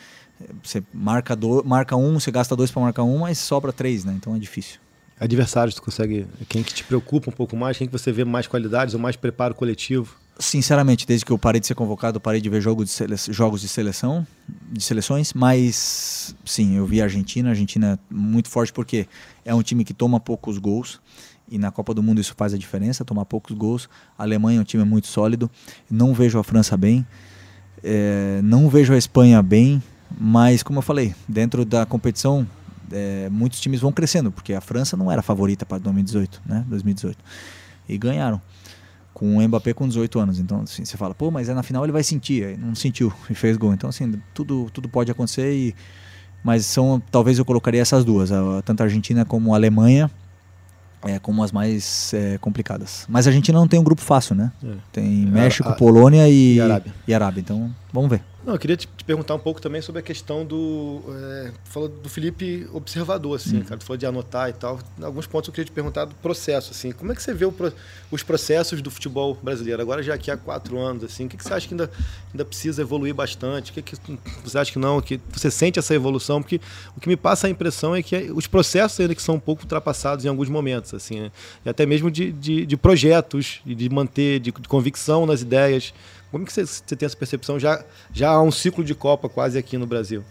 Você 0.62 0.82
marca, 0.90 1.36
do, 1.36 1.62
marca 1.62 1.94
um, 1.96 2.18
você 2.18 2.30
gasta 2.30 2.56
dois 2.56 2.70
para 2.70 2.80
marcar 2.80 3.02
um, 3.02 3.18
mas 3.18 3.36
sobra 3.36 3.74
três, 3.74 4.06
né? 4.06 4.14
Então 4.16 4.34
é 4.34 4.38
difícil. 4.38 4.80
Adversários, 5.18 5.74
tu 5.74 5.82
consegue. 5.82 6.26
Quem 6.48 6.62
que 6.62 6.72
te 6.72 6.82
preocupa 6.82 7.28
um 7.28 7.34
pouco 7.34 7.54
mais? 7.54 7.76
Quem 7.76 7.86
que 7.86 7.92
você 7.92 8.10
vê 8.10 8.24
mais 8.24 8.46
qualidades 8.46 8.94
ou 8.94 9.00
mais 9.00 9.16
preparo 9.16 9.54
coletivo? 9.54 10.16
Sinceramente, 10.40 11.06
desde 11.06 11.24
que 11.24 11.30
eu 11.30 11.38
parei 11.38 11.60
de 11.60 11.66
ser 11.66 11.74
convocado, 11.74 12.18
parei 12.18 12.40
de 12.40 12.48
ver 12.48 12.62
jogo 12.62 12.82
de 12.82 12.90
jogos 13.28 13.60
de 13.60 13.68
seleção, 13.68 14.26
de 14.72 14.82
seleções, 14.82 15.34
mas 15.34 16.34
sim, 16.46 16.76
eu 16.76 16.86
vi 16.86 17.02
a 17.02 17.04
Argentina, 17.04 17.50
a 17.50 17.52
Argentina 17.52 18.00
é 18.10 18.14
muito 18.14 18.48
forte 18.48 18.72
porque 18.72 19.06
é 19.44 19.54
um 19.54 19.62
time 19.62 19.84
que 19.84 19.92
toma 19.92 20.18
poucos 20.18 20.56
gols 20.56 20.98
e 21.50 21.58
na 21.58 21.70
Copa 21.70 21.92
do 21.92 22.02
Mundo 22.02 22.22
isso 22.22 22.34
faz 22.36 22.54
a 22.54 22.58
diferença, 22.58 23.04
tomar 23.04 23.26
poucos 23.26 23.54
gols. 23.54 23.86
A 24.16 24.22
Alemanha 24.22 24.58
é 24.58 24.60
um 24.62 24.64
time 24.64 24.82
muito 24.82 25.08
sólido. 25.08 25.50
Não 25.90 26.14
vejo 26.14 26.38
a 26.38 26.44
França 26.44 26.74
bem, 26.74 27.06
é, 27.84 28.40
não 28.42 28.68
vejo 28.70 28.94
a 28.94 28.96
Espanha 28.96 29.42
bem, 29.42 29.82
mas 30.18 30.62
como 30.62 30.78
eu 30.78 30.82
falei, 30.82 31.14
dentro 31.28 31.66
da 31.66 31.84
competição 31.84 32.48
é, 32.90 33.28
muitos 33.30 33.60
times 33.60 33.80
vão 33.80 33.92
crescendo, 33.92 34.32
porque 34.32 34.54
a 34.54 34.60
França 34.60 34.96
não 34.96 35.12
era 35.12 35.20
favorita 35.20 35.66
para 35.66 35.76
2018, 35.78 36.40
né? 36.46 36.64
2018 36.66 37.18
e 37.88 37.98
ganharam 37.98 38.40
com 39.14 39.36
o 39.36 39.48
Mbappé 39.48 39.72
com 39.74 39.86
18 39.86 40.18
anos. 40.18 40.38
Então, 40.38 40.62
assim, 40.62 40.84
você 40.84 40.96
fala, 40.96 41.14
pô, 41.14 41.30
mas 41.30 41.48
é 41.48 41.54
na 41.54 41.62
final 41.62 41.84
ele 41.84 41.92
vai 41.92 42.02
sentir. 42.02 42.58
Não 42.58 42.74
sentiu 42.74 43.12
e 43.28 43.34
fez 43.34 43.56
gol. 43.56 43.72
Então, 43.72 43.90
assim, 43.90 44.20
tudo, 44.34 44.68
tudo 44.72 44.88
pode 44.88 45.10
acontecer. 45.10 45.52
E, 45.52 45.74
mas 46.42 46.64
são, 46.66 47.02
talvez 47.10 47.38
eu 47.38 47.44
colocaria 47.44 47.80
essas 47.80 48.04
duas, 48.04 48.30
tanto 48.64 48.80
a 48.80 48.84
Argentina 48.84 49.24
como 49.24 49.52
a 49.52 49.56
Alemanha, 49.56 50.10
é, 51.02 51.18
como 51.18 51.42
as 51.42 51.52
mais 51.52 52.12
é, 52.14 52.38
complicadas. 52.38 53.06
Mas 53.08 53.26
a 53.26 53.30
Argentina 53.30 53.58
não 53.58 53.68
tem 53.68 53.78
um 53.78 53.84
grupo 53.84 54.02
fácil, 54.02 54.34
né? 54.34 54.52
É. 54.62 54.74
Tem 54.92 55.26
México, 55.26 55.68
a, 55.68 55.72
a, 55.72 55.74
Polônia 55.74 56.28
e, 56.28 56.54
e 56.56 56.60
Arábia. 56.60 56.94
e 57.06 57.14
Arábia. 57.14 57.40
Então, 57.40 57.74
vamos 57.92 58.10
ver. 58.10 58.22
Não, 58.44 58.54
eu 58.54 58.58
queria 58.58 58.76
te, 58.76 58.88
te, 58.96 59.04
perguntar 59.04 59.34
um 59.34 59.38
pouco 59.38 59.60
também 59.60 59.82
sobre 59.82 59.98
a 60.00 60.02
questão 60.02 60.46
do. 60.46 61.02
É, 61.08 61.52
falou 61.64 61.88
do 61.88 62.08
Felipe 62.08 62.66
observador, 62.72 63.36
assim, 63.36 63.58
hum. 63.58 63.64
cara. 63.64 63.76
Tu 63.76 63.84
falou 63.84 63.98
de 63.98 64.06
anotar 64.06 64.48
e 64.48 64.54
tal. 64.54 64.80
Alguns 65.02 65.26
pontos 65.26 65.48
eu 65.48 65.52
queria 65.52 65.66
te 65.66 65.72
perguntar 65.72 66.06
do 66.06 66.14
processo, 66.16 66.70
assim. 66.70 66.90
Como 66.90 67.12
é 67.12 67.14
que 67.14 67.22
você 67.22 67.34
vê 67.34 67.46
pro, 67.50 67.70
os 68.10 68.22
processos 68.22 68.80
do 68.80 68.90
futebol 68.90 69.36
brasileiro? 69.42 69.82
Agora 69.82 70.02
já 70.02 70.14
aqui 70.14 70.30
há 70.30 70.38
quatro 70.38 70.78
anos, 70.78 71.04
assim. 71.04 71.26
O 71.26 71.28
que, 71.28 71.36
que 71.36 71.44
você 71.44 71.52
acha 71.52 71.68
que 71.68 71.74
ainda, 71.74 71.90
ainda 72.32 72.44
precisa 72.44 72.80
evoluir 72.80 73.14
bastante? 73.14 73.72
O 73.72 73.74
que, 73.74 73.82
que 73.82 73.96
você 74.42 74.56
acha 74.56 74.72
que 74.72 74.78
não? 74.78 75.02
Que 75.02 75.20
você 75.30 75.50
sente 75.50 75.78
essa 75.78 75.94
evolução? 75.94 76.40
Porque 76.40 76.60
o 76.96 77.00
que 77.00 77.08
me 77.08 77.16
passa 77.16 77.46
a 77.46 77.50
impressão 77.50 77.94
é 77.94 78.02
que 78.02 78.32
os 78.32 78.46
processos 78.46 78.98
ainda 79.00 79.14
que 79.14 79.22
são 79.22 79.34
um 79.34 79.40
pouco 79.40 79.62
ultrapassados 79.62 80.24
em 80.24 80.28
alguns 80.28 80.48
momentos, 80.48 80.94
assim. 80.94 81.20
Né? 81.20 81.32
E 81.62 81.68
até 81.68 81.84
mesmo 81.84 82.10
de, 82.10 82.32
de, 82.32 82.64
de 82.64 82.76
projetos, 82.78 83.60
de 83.66 83.88
manter, 83.90 84.40
de, 84.40 84.50
de 84.50 84.68
convicção 84.68 85.26
nas 85.26 85.42
ideias. 85.42 85.92
Como 86.30 86.44
que 86.44 86.52
você, 86.52 86.64
tem 86.96 87.06
essa 87.06 87.16
percepção? 87.16 87.58
Já, 87.58 87.84
já 88.12 88.30
há 88.30 88.42
um 88.42 88.50
ciclo 88.50 88.84
de 88.84 88.94
Copa 88.94 89.28
quase 89.28 89.58
aqui 89.58 89.76
no 89.76 89.86
Brasil. 89.86 90.22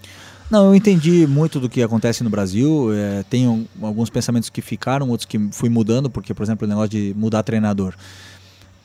Não, 0.49 0.67
eu 0.67 0.75
entendi 0.75 1.27
muito 1.27 1.59
do 1.59 1.69
que 1.69 1.83
acontece 1.83 2.23
no 2.23 2.29
Brasil. 2.29 2.91
É, 2.91 3.23
tenho 3.29 3.67
alguns 3.81 4.09
pensamentos 4.09 4.49
que 4.49 4.61
ficaram, 4.61 5.09
outros 5.09 5.25
que 5.25 5.37
fui 5.51 5.69
mudando, 5.69 6.09
porque, 6.09 6.33
por 6.33 6.41
exemplo, 6.41 6.65
o 6.65 6.69
negócio 6.69 6.89
de 6.89 7.13
mudar 7.15 7.43
treinador. 7.43 7.93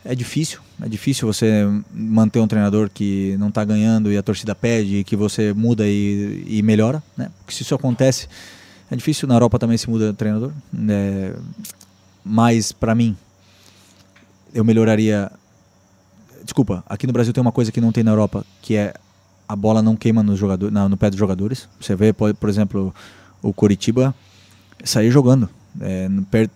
É 0.03 0.13
difícil, 0.13 0.59
é 0.79 0.87
difícil 0.87 1.25
você 1.25 1.67
manter 1.91 2.37
um 2.37 2.47
treinador 2.47 2.91
que 2.93 3.35
não 3.39 3.47
está 3.47 3.65
ganhando 3.65 4.11
e 4.11 4.17
a 4.17 4.21
torcida 4.21 4.53
pede, 4.53 5.03
que 5.03 5.15
você 5.15 5.51
muda 5.51 5.87
e, 5.87 6.43
e, 6.45 6.61
melhora, 6.61 7.01
né? 7.17 7.31
Porque 7.39 7.55
se 7.55 7.63
isso 7.63 7.73
acontece, 7.73 8.27
é 8.91 8.95
difícil. 8.95 9.27
Na 9.27 9.33
Europa 9.33 9.57
também 9.57 9.77
se 9.79 9.89
muda 9.89 10.13
treinador. 10.13 10.51
É, 10.87 11.33
mas, 12.23 12.71
para 12.71 12.93
mim, 12.93 13.17
eu 14.53 14.63
melhoraria 14.63 15.31
Desculpa, 16.45 16.83
aqui 16.87 17.07
no 17.07 17.11
Brasil 17.11 17.33
tem 17.33 17.41
uma 17.41 17.51
coisa 17.51 17.71
que 17.71 17.81
não 17.81 17.91
tem 17.91 18.03
na 18.03 18.11
Europa, 18.11 18.45
que 18.61 18.75
é 18.75 18.93
a 19.47 19.55
bola 19.55 19.81
não 19.81 19.95
queima 19.95 20.21
no, 20.21 20.35
jogador, 20.35 20.71
no, 20.71 20.89
no 20.89 20.95
pé 20.95 21.09
dos 21.09 21.17
jogadores. 21.17 21.67
Você 21.81 21.95
vê, 21.95 22.13
por, 22.13 22.33
por 22.35 22.47
exemplo, 22.47 22.93
o 23.41 23.51
Coritiba 23.51 24.13
sair 24.83 25.09
jogando, 25.09 25.49
é, 25.81 26.07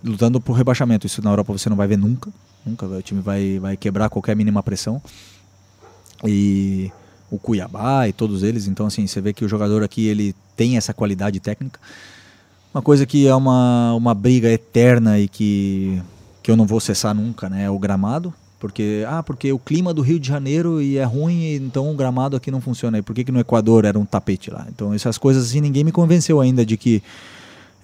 lutando 0.04 0.40
por 0.40 0.54
rebaixamento. 0.54 1.08
Isso 1.08 1.24
na 1.24 1.32
Europa 1.32 1.54
você 1.54 1.70
não 1.70 1.76
vai 1.76 1.88
ver 1.88 1.98
nunca. 1.98 2.32
Nunca. 2.64 2.86
O 2.86 3.02
time 3.02 3.20
vai, 3.20 3.58
vai 3.60 3.76
quebrar 3.76 4.10
qualquer 4.10 4.36
mínima 4.36 4.62
pressão. 4.62 5.02
E 6.24 6.92
o 7.32 7.40
Cuiabá 7.40 8.08
e 8.08 8.14
todos 8.14 8.44
eles. 8.44 8.68
Então, 8.68 8.86
assim, 8.86 9.08
você 9.08 9.20
vê 9.20 9.34
que 9.34 9.44
o 9.44 9.50
jogador 9.50 9.84
aqui 9.84 10.06
ele 10.08 10.36
tem 10.56 10.78
essa 10.78 10.94
qualidade 10.94 11.40
técnica. 11.40 11.80
Uma 12.74 12.82
coisa 12.84 13.06
que 13.06 13.28
é 13.28 13.34
uma, 13.34 13.94
uma 13.96 14.14
briga 14.14 14.50
eterna 14.50 15.20
e 15.20 15.28
que, 15.28 16.00
que 16.44 16.52
eu 16.52 16.56
não 16.56 16.68
vou 16.68 16.80
cessar 16.80 17.16
nunca, 17.16 17.50
né? 17.50 17.64
É 17.64 17.70
o 17.70 17.80
gramado. 17.80 18.32
Porque, 18.60 19.06
ah, 19.08 19.24
porque 19.24 19.52
o 19.54 19.58
clima 19.58 19.94
do 19.94 20.02
Rio 20.02 20.20
de 20.20 20.28
Janeiro 20.28 20.82
e 20.82 20.98
é 20.98 21.04
ruim, 21.06 21.54
então 21.56 21.90
o 21.90 21.96
gramado 21.96 22.36
aqui 22.36 22.52
não 22.52 22.60
funciona. 22.60 22.98
E 22.98 23.02
por 23.02 23.16
que, 23.16 23.24
que 23.24 23.32
no 23.32 23.40
Equador 23.40 23.86
era 23.86 23.98
um 23.98 24.06
tapete 24.06 24.52
lá? 24.52 24.68
Então 24.70 24.94
essas 24.94 25.18
coisas 25.18 25.46
assim, 25.46 25.62
ninguém 25.62 25.84
me 25.84 25.92
convenceu 25.94 26.42
ainda 26.42 26.66
de 26.66 26.76
que 26.76 27.02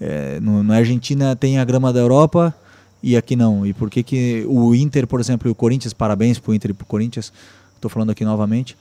é, 0.02 0.38
no, 0.42 0.62
na 0.64 0.76
Argentina 0.76 1.34
tem 1.36 1.60
a 1.60 1.64
grama 1.64 1.94
da 1.94 2.02
Europa 2.02 2.54
e 3.02 3.16
aqui 3.16 3.38
não. 3.38 3.66
E 3.66 3.74
por 3.74 3.90
que, 3.90 4.04
que 4.04 4.46
o 4.48 4.76
Inter, 4.76 5.08
por 5.08 5.22
exemplo, 5.22 5.48
e 5.48 5.52
o 5.52 5.56
Corinthians, 5.56 5.94
parabéns 5.94 6.40
pro 6.40 6.54
Inter 6.54 6.72
e 6.72 6.74
pro 6.74 6.86
Corinthians, 6.86 7.32
estou 7.76 7.90
falando 7.90 8.10
aqui 8.10 8.26
novamente, 8.26 8.76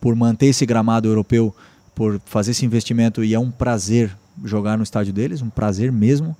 por 0.00 0.14
manter 0.14 0.46
esse 0.46 0.64
gramado 0.64 1.08
europeu, 1.08 1.54
por 1.96 2.20
fazer 2.26 2.52
esse 2.52 2.64
investimento 2.64 3.24
e 3.24 3.34
é 3.34 3.38
um 3.38 3.50
prazer 3.50 4.16
jogar 4.44 4.76
no 4.76 4.84
estádio 4.84 5.12
deles, 5.12 5.42
um 5.42 5.50
prazer 5.50 5.90
mesmo 5.90 6.36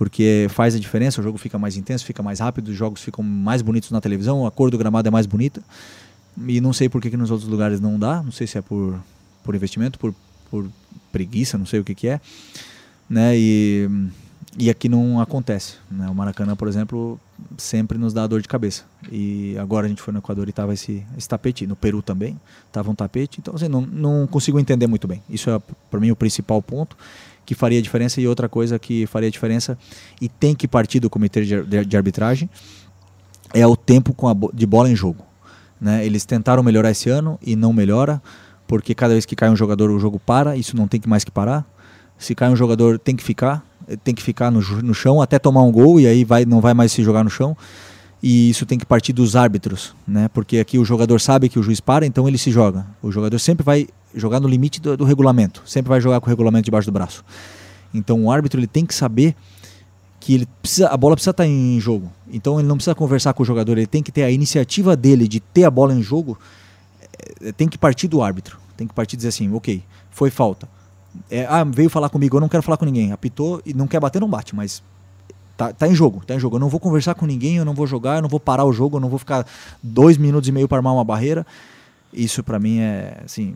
porque 0.00 0.46
faz 0.48 0.74
a 0.74 0.78
diferença, 0.78 1.20
o 1.20 1.22
jogo 1.22 1.36
fica 1.36 1.58
mais 1.58 1.76
intenso, 1.76 2.06
fica 2.06 2.22
mais 2.22 2.40
rápido, 2.40 2.68
os 2.68 2.74
jogos 2.74 3.02
ficam 3.02 3.22
mais 3.22 3.60
bonitos 3.60 3.90
na 3.90 4.00
televisão, 4.00 4.46
a 4.46 4.50
cor 4.50 4.70
do 4.70 4.78
gramado 4.78 5.06
é 5.06 5.10
mais 5.10 5.26
bonita. 5.26 5.62
E 6.48 6.58
não 6.58 6.72
sei 6.72 6.88
por 6.88 7.02
que, 7.02 7.10
que 7.10 7.18
nos 7.18 7.30
outros 7.30 7.46
lugares 7.46 7.82
não 7.82 7.98
dá, 7.98 8.22
não 8.22 8.32
sei 8.32 8.46
se 8.46 8.56
é 8.56 8.62
por, 8.62 8.98
por 9.44 9.54
investimento, 9.54 9.98
por, 9.98 10.14
por 10.50 10.66
preguiça, 11.12 11.58
não 11.58 11.66
sei 11.66 11.80
o 11.80 11.84
que, 11.84 11.94
que 11.94 12.08
é. 12.08 12.18
Né? 13.10 13.36
E, 13.36 13.90
e 14.56 14.70
aqui 14.70 14.88
não 14.88 15.20
acontece. 15.20 15.74
Né? 15.90 16.08
O 16.08 16.14
Maracanã, 16.14 16.56
por 16.56 16.66
exemplo, 16.66 17.20
sempre 17.56 17.98
nos 17.98 18.12
dá 18.12 18.26
dor 18.26 18.40
de 18.40 18.48
cabeça. 18.48 18.84
E 19.10 19.56
agora 19.58 19.86
a 19.86 19.88
gente 19.88 20.02
foi 20.02 20.12
no 20.12 20.18
Equador 20.18 20.46
e 20.46 20.50
estava 20.50 20.72
esse, 20.74 21.04
esse 21.16 21.28
tapete. 21.28 21.66
No 21.66 21.76
Peru 21.76 22.02
também 22.02 22.40
estava 22.66 22.90
um 22.90 22.94
tapete. 22.94 23.40
Então, 23.40 23.54
assim, 23.54 23.68
não, 23.68 23.82
não 23.82 24.26
consigo 24.26 24.58
entender 24.58 24.86
muito 24.86 25.06
bem. 25.06 25.22
Isso 25.28 25.50
é, 25.50 25.60
para 25.90 26.00
mim, 26.00 26.10
o 26.10 26.16
principal 26.16 26.60
ponto 26.62 26.96
que 27.44 27.54
faria 27.54 27.82
diferença 27.82 28.20
e 28.20 28.28
outra 28.28 28.48
coisa 28.48 28.78
que 28.78 29.06
faria 29.06 29.30
diferença 29.30 29.76
e 30.20 30.28
tem 30.28 30.54
que 30.54 30.68
partir 30.68 31.00
do 31.00 31.10
comitê 31.10 31.44
de, 31.44 31.62
de, 31.62 31.84
de 31.84 31.96
arbitragem 31.96 32.48
é 33.52 33.66
o 33.66 33.76
tempo 33.76 34.14
com 34.14 34.28
a, 34.28 34.34
de 34.54 34.66
bola 34.66 34.88
em 34.88 34.94
jogo. 34.94 35.24
Né? 35.80 36.04
Eles 36.04 36.24
tentaram 36.24 36.62
melhorar 36.62 36.90
esse 36.90 37.08
ano 37.08 37.38
e 37.42 37.56
não 37.56 37.72
melhora, 37.72 38.22
porque 38.66 38.94
cada 38.94 39.14
vez 39.14 39.24
que 39.24 39.34
cai 39.34 39.50
um 39.50 39.56
jogador 39.56 39.90
o 39.90 39.98
jogo 39.98 40.20
para, 40.20 40.56
isso 40.56 40.76
não 40.76 40.86
tem 40.86 41.00
que 41.00 41.08
mais 41.08 41.24
que 41.24 41.30
parar. 41.30 41.66
Se 42.18 42.34
cai 42.34 42.50
um 42.50 42.56
jogador 42.56 42.98
tem 42.98 43.16
que 43.16 43.24
ficar, 43.24 43.64
tem 44.02 44.14
que 44.14 44.22
ficar 44.22 44.50
no, 44.50 44.60
no 44.82 44.94
chão 44.94 45.20
até 45.20 45.38
tomar 45.38 45.62
um 45.62 45.72
gol 45.72 46.00
e 46.00 46.06
aí 46.06 46.24
vai, 46.24 46.44
não 46.44 46.60
vai 46.60 46.74
mais 46.74 46.92
se 46.92 47.02
jogar 47.02 47.24
no 47.24 47.30
chão 47.30 47.56
e 48.22 48.50
isso 48.50 48.66
tem 48.66 48.78
que 48.78 48.84
partir 48.84 49.12
dos 49.12 49.34
árbitros, 49.34 49.94
né? 50.06 50.28
Porque 50.28 50.58
aqui 50.58 50.78
o 50.78 50.84
jogador 50.84 51.20
sabe 51.20 51.48
que 51.48 51.58
o 51.58 51.62
juiz 51.62 51.80
para, 51.80 52.04
então 52.04 52.28
ele 52.28 52.36
se 52.36 52.50
joga. 52.50 52.86
O 53.02 53.10
jogador 53.10 53.38
sempre 53.38 53.64
vai 53.64 53.88
jogar 54.14 54.40
no 54.40 54.48
limite 54.48 54.80
do, 54.80 54.96
do, 54.96 55.04
regulamento, 55.04 55.62
sempre 55.64 55.88
vai 55.88 56.00
jogar 56.00 56.20
com 56.20 56.26
o 56.26 56.28
regulamento 56.28 56.66
debaixo 56.66 56.86
do 56.86 56.92
braço. 56.92 57.24
Então 57.94 58.24
o 58.24 58.30
árbitro 58.30 58.60
ele 58.60 58.66
tem 58.66 58.84
que 58.84 58.94
saber 58.94 59.34
que 60.18 60.34
ele 60.34 60.46
precisa, 60.60 60.88
a 60.88 60.96
bola 60.96 61.16
precisa 61.16 61.30
estar 61.30 61.46
em 61.46 61.80
jogo. 61.80 62.12
Então 62.30 62.58
ele 62.58 62.68
não 62.68 62.76
precisa 62.76 62.94
conversar 62.94 63.32
com 63.32 63.42
o 63.42 63.46
jogador, 63.46 63.78
ele 63.78 63.86
tem 63.86 64.02
que 64.02 64.12
ter 64.12 64.22
a 64.22 64.30
iniciativa 64.30 64.94
dele 64.94 65.26
de 65.26 65.40
ter 65.40 65.64
a 65.64 65.70
bola 65.70 65.94
em 65.94 66.02
jogo, 66.02 66.38
é, 67.40 67.52
tem 67.52 67.68
que 67.68 67.78
partir 67.78 68.06
do 68.06 68.22
árbitro. 68.22 68.58
Tem 68.76 68.86
que 68.86 68.94
partir 68.94 69.14
e 69.14 69.16
dizer 69.18 69.28
assim, 69.28 69.52
ok, 69.52 69.82
foi 70.10 70.30
falta. 70.30 70.68
É, 71.30 71.46
ah, 71.46 71.64
veio 71.64 71.90
falar 71.90 72.08
comigo, 72.08 72.36
eu 72.36 72.40
não 72.40 72.48
quero 72.48 72.62
falar 72.62 72.76
com 72.76 72.84
ninguém. 72.84 73.12
Apitou 73.12 73.60
e 73.64 73.74
não 73.74 73.86
quer 73.86 74.00
bater, 74.00 74.20
não 74.20 74.28
bate, 74.28 74.54
mas 74.54 74.82
tá, 75.56 75.72
tá 75.72 75.88
em 75.88 75.94
jogo, 75.94 76.22
tá 76.24 76.34
em 76.34 76.38
jogo. 76.38 76.56
Eu 76.56 76.60
não 76.60 76.68
vou 76.68 76.80
conversar 76.80 77.14
com 77.14 77.26
ninguém, 77.26 77.56
eu 77.56 77.64
não 77.64 77.74
vou 77.74 77.86
jogar, 77.86 78.16
eu 78.16 78.22
não 78.22 78.28
vou 78.28 78.40
parar 78.40 78.64
o 78.64 78.72
jogo, 78.72 78.96
eu 78.96 79.00
não 79.00 79.08
vou 79.08 79.18
ficar 79.18 79.46
dois 79.82 80.16
minutos 80.16 80.48
e 80.48 80.52
meio 80.52 80.68
para 80.68 80.78
armar 80.78 80.94
uma 80.94 81.04
barreira. 81.04 81.46
Isso 82.12 82.42
para 82.42 82.58
mim 82.58 82.78
é, 82.78 83.20
assim, 83.24 83.54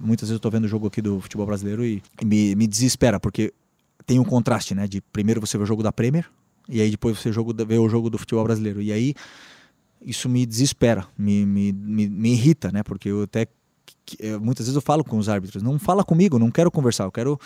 muitas 0.00 0.28
vezes 0.28 0.36
eu 0.36 0.40
tô 0.40 0.50
vendo 0.50 0.64
o 0.64 0.68
jogo 0.68 0.86
aqui 0.86 1.00
do 1.00 1.20
futebol 1.20 1.46
brasileiro 1.46 1.84
e 1.84 2.02
me, 2.24 2.54
me 2.56 2.66
desespera, 2.66 3.20
porque 3.20 3.52
tem 4.06 4.18
um 4.18 4.24
contraste, 4.24 4.74
né? 4.74 4.86
De 4.86 5.00
primeiro 5.00 5.40
você 5.40 5.56
vê 5.56 5.64
o 5.64 5.66
jogo 5.66 5.82
da 5.82 5.92
Premier 5.92 6.26
e 6.68 6.80
aí 6.80 6.90
depois 6.90 7.18
você 7.18 7.30
vê 7.30 7.78
o 7.78 7.88
jogo 7.88 8.10
do 8.10 8.18
futebol 8.18 8.44
brasileiro. 8.44 8.80
E 8.82 8.92
aí 8.92 9.14
isso 10.04 10.28
me 10.28 10.44
desespera, 10.44 11.06
me, 11.16 11.46
me, 11.46 11.72
me, 11.72 12.08
me 12.08 12.32
irrita, 12.32 12.72
né? 12.72 12.82
Porque 12.82 13.08
eu 13.08 13.22
até 13.22 13.46
muitas 14.40 14.66
vezes 14.66 14.76
eu 14.76 14.82
falo 14.82 15.04
com 15.04 15.18
os 15.18 15.28
árbitros, 15.28 15.62
não 15.62 15.78
fala 15.78 16.04
comigo, 16.04 16.38
não 16.38 16.50
quero 16.50 16.70
conversar, 16.70 17.04
eu 17.04 17.12
quero 17.12 17.38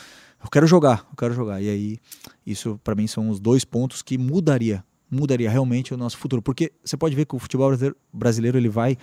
eu 0.43 0.51
quero 0.51 0.67
jogar, 0.67 1.07
eu 1.11 1.17
quero 1.17 1.35
jogar. 1.35 1.61
E 1.63 1.69
aí 1.69 1.99
isso 2.47 2.81
para 2.83 2.95
mim 2.95 3.07
são 3.07 3.29
os 3.29 3.41
dois 3.41 3.65
pontos 3.65 4.03
que 4.03 4.19
mudaria, 4.19 4.85
mudaria 5.11 5.51
realmente 5.51 5.95
o 5.95 5.97
nosso 5.97 6.19
futuro, 6.19 6.43
porque 6.43 6.73
você 6.85 6.97
pode 6.97 7.15
ver 7.15 7.27
que 7.27 7.35
o 7.35 7.39
futebol 7.39 7.69
brasileiro, 7.69 7.97
brasileiro 8.13 8.59
ele 8.59 8.69
vai 8.69 8.97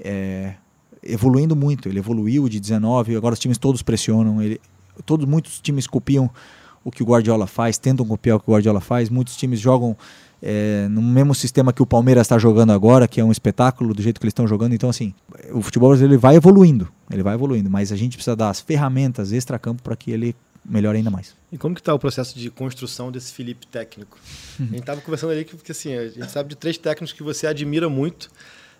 é, 0.00 0.54
evoluindo 1.02 1.54
muito. 1.54 1.88
Ele 1.88 1.98
evoluiu 1.98 2.48
de 2.48 2.60
19, 2.60 3.16
agora 3.16 3.34
os 3.34 3.38
times 3.38 3.58
todos 3.58 3.82
pressionam. 3.82 4.42
Ele, 4.42 4.60
todos, 5.04 5.26
muitos 5.26 5.60
times 5.60 5.86
copiam 5.86 6.30
o 6.84 6.90
que 6.90 7.02
o 7.02 7.06
Guardiola 7.06 7.46
faz, 7.46 7.78
tentam 7.78 8.06
copiar 8.06 8.36
o 8.36 8.40
que 8.40 8.48
o 8.48 8.52
Guardiola 8.52 8.80
faz. 8.80 9.10
Muitos 9.10 9.36
times 9.36 9.58
jogam 9.60 9.96
é, 10.42 10.86
no 10.88 11.02
mesmo 11.02 11.34
sistema 11.34 11.72
que 11.72 11.82
o 11.82 11.86
Palmeiras 11.86 12.26
está 12.26 12.38
jogando 12.38 12.72
agora, 12.72 13.08
que 13.08 13.20
é 13.20 13.24
um 13.24 13.32
espetáculo 13.32 13.94
do 13.94 14.02
jeito 14.02 14.20
que 14.20 14.24
eles 14.24 14.32
estão 14.32 14.46
jogando. 14.46 14.74
Então, 14.74 14.90
assim, 14.90 15.14
o 15.52 15.62
futebol 15.62 15.90
brasileiro 15.90 16.14
ele 16.14 16.20
vai 16.20 16.36
evoluindo, 16.36 16.88
ele 17.10 17.22
vai 17.22 17.34
evoluindo, 17.34 17.70
mas 17.70 17.92
a 17.92 17.96
gente 17.96 18.16
precisa 18.16 18.36
dar 18.36 18.50
as 18.50 18.60
ferramentas 18.60 19.32
extra-campo 19.32 19.82
para 19.82 19.96
que 19.96 20.10
ele 20.10 20.34
melhore 20.68 20.98
ainda 20.98 21.10
mais. 21.10 21.34
E 21.50 21.56
como 21.56 21.74
que 21.74 21.80
está 21.80 21.94
o 21.94 21.98
processo 21.98 22.38
de 22.38 22.50
construção 22.50 23.10
desse 23.10 23.32
Felipe 23.32 23.66
técnico? 23.66 24.18
a 24.58 24.62
gente 24.64 24.80
estava 24.80 25.00
conversando 25.00 25.30
ali 25.30 25.44
que, 25.44 25.56
porque 25.56 25.72
assim, 25.72 25.94
a 25.94 26.08
gente 26.08 26.30
sabe 26.30 26.50
de 26.50 26.56
três 26.56 26.76
técnicos 26.76 27.12
que 27.12 27.22
você 27.22 27.46
admira 27.46 27.88
muito, 27.88 28.30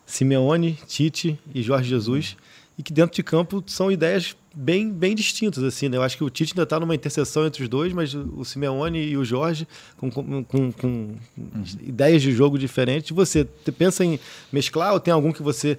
Simeone, 0.04 0.78
Tite 0.86 1.38
e 1.54 1.62
Jorge 1.62 1.88
Jesus, 1.88 2.36
e 2.78 2.82
que 2.82 2.92
dentro 2.92 3.14
de 3.14 3.22
campo 3.22 3.62
são 3.66 3.90
ideias 3.90 4.36
bem, 4.54 4.90
bem 4.90 5.14
distintas. 5.14 5.62
assim 5.62 5.88
né? 5.88 5.96
Eu 5.96 6.02
acho 6.02 6.16
que 6.16 6.24
o 6.24 6.30
Tite 6.30 6.52
ainda 6.52 6.62
está 6.62 6.78
numa 6.78 6.94
interseção 6.94 7.46
entre 7.46 7.62
os 7.62 7.68
dois, 7.68 7.92
mas 7.92 8.14
o 8.14 8.44
Simeone 8.44 8.98
e 8.98 9.16
o 9.16 9.24
Jorge 9.24 9.66
com, 9.96 10.10
com, 10.10 10.44
com, 10.44 10.72
com 10.72 10.88
uhum. 10.88 11.64
ideias 11.80 12.22
de 12.22 12.32
jogo 12.32 12.58
diferentes. 12.58 13.10
Você 13.10 13.44
pensa 13.76 14.04
em 14.04 14.18
mesclar 14.52 14.92
ou 14.92 15.00
tem 15.00 15.12
algum 15.12 15.32
que 15.32 15.42
você 15.42 15.78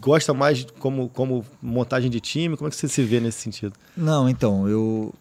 gosta 0.00 0.32
mais 0.32 0.66
como, 0.78 1.08
como 1.08 1.44
montagem 1.60 2.10
de 2.10 2.20
time? 2.20 2.56
Como 2.56 2.68
é 2.68 2.70
que 2.70 2.76
você 2.76 2.88
se 2.88 3.02
vê 3.02 3.20
nesse 3.20 3.40
sentido? 3.40 3.74
Não, 3.96 4.28
então, 4.28 4.68
eu 4.68 5.14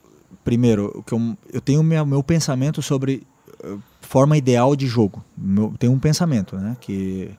primeiro, 0.44 0.92
o 0.96 1.04
que 1.04 1.14
eu, 1.14 1.38
eu 1.52 1.62
tenho 1.62 1.84
meu, 1.84 2.06
meu 2.06 2.24
pensamento 2.24 2.82
sobre 2.82 3.24
uh, 3.64 3.80
forma 4.02 4.38
ideal 4.38 4.76
de 4.76 4.88
jogo. 4.88 5.24
Meu, 5.38 5.74
tem 5.78 5.90
um 5.90 6.00
pensamento, 6.00 6.56
né, 6.56 6.76
que, 6.80 7.32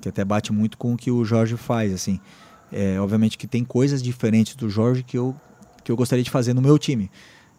que 0.00 0.08
até 0.08 0.24
bate 0.24 0.52
muito 0.52 0.78
com 0.78 0.94
o 0.94 0.96
que 0.96 1.10
o 1.10 1.24
Jorge 1.24 1.56
faz, 1.56 1.92
assim. 1.92 2.20
É, 2.72 2.98
obviamente 3.00 3.38
que 3.38 3.46
tem 3.46 3.64
coisas 3.64 4.02
diferentes 4.02 4.56
do 4.56 4.68
Jorge 4.68 5.02
que 5.02 5.16
eu, 5.16 5.34
que 5.84 5.92
eu 5.92 5.96
gostaria 5.96 6.24
de 6.24 6.30
fazer 6.30 6.52
no 6.52 6.62
meu 6.62 6.78
time. 6.78 7.10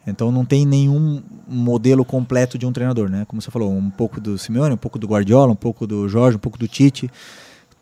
Então 0.06 0.32
não 0.32 0.46
tem 0.46 0.66
nenhum 0.66 1.22
modelo 1.48 2.06
completo 2.06 2.58
de 2.58 2.66
um 2.66 2.72
treinador, 2.72 3.10
né? 3.10 3.26
Como 3.28 3.42
você 3.42 3.52
falou, 3.52 3.72
um 3.72 3.90
pouco 3.90 4.22
do 4.22 4.38
Simeone, 4.38 4.74
um 4.74 4.78
pouco 4.78 4.98
do 4.98 5.06
Guardiola, 5.06 5.52
um 5.52 5.56
pouco 5.56 5.86
do 5.86 6.08
Jorge, 6.08 6.38
um 6.38 6.40
pouco 6.40 6.58
do 6.58 6.68
Tite, 6.68 7.12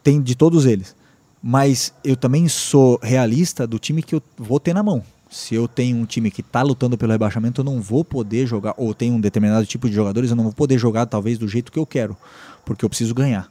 tem 0.03 0.19
de 0.19 0.35
todos 0.35 0.65
eles. 0.65 0.95
Mas 1.41 1.93
eu 2.03 2.15
também 2.15 2.47
sou 2.47 2.99
realista 3.03 3.67
do 3.67 3.77
time 3.77 4.01
que 4.01 4.15
eu 4.15 4.21
vou 4.37 4.59
ter 4.59 4.73
na 4.73 4.81
mão. 4.81 5.03
Se 5.29 5.53
eu 5.53 5.67
tenho 5.67 5.97
um 5.97 6.05
time 6.05 6.31
que 6.31 6.41
está 6.41 6.63
lutando 6.63 6.97
pelo 6.97 7.11
rebaixamento, 7.11 7.61
eu 7.61 7.65
não 7.65 7.79
vou 7.79 8.03
poder 8.03 8.47
jogar, 8.47 8.73
ou 8.77 8.93
tenho 8.93 9.13
um 9.15 9.19
determinado 9.19 9.65
tipo 9.65 9.87
de 9.87 9.93
jogadores, 9.93 10.31
eu 10.31 10.35
não 10.35 10.45
vou 10.45 10.53
poder 10.53 10.79
jogar 10.79 11.05
talvez 11.05 11.37
do 11.37 11.47
jeito 11.47 11.71
que 11.71 11.77
eu 11.77 11.85
quero, 11.85 12.17
porque 12.63 12.83
eu 12.83 12.89
preciso 12.89 13.13
ganhar. 13.13 13.47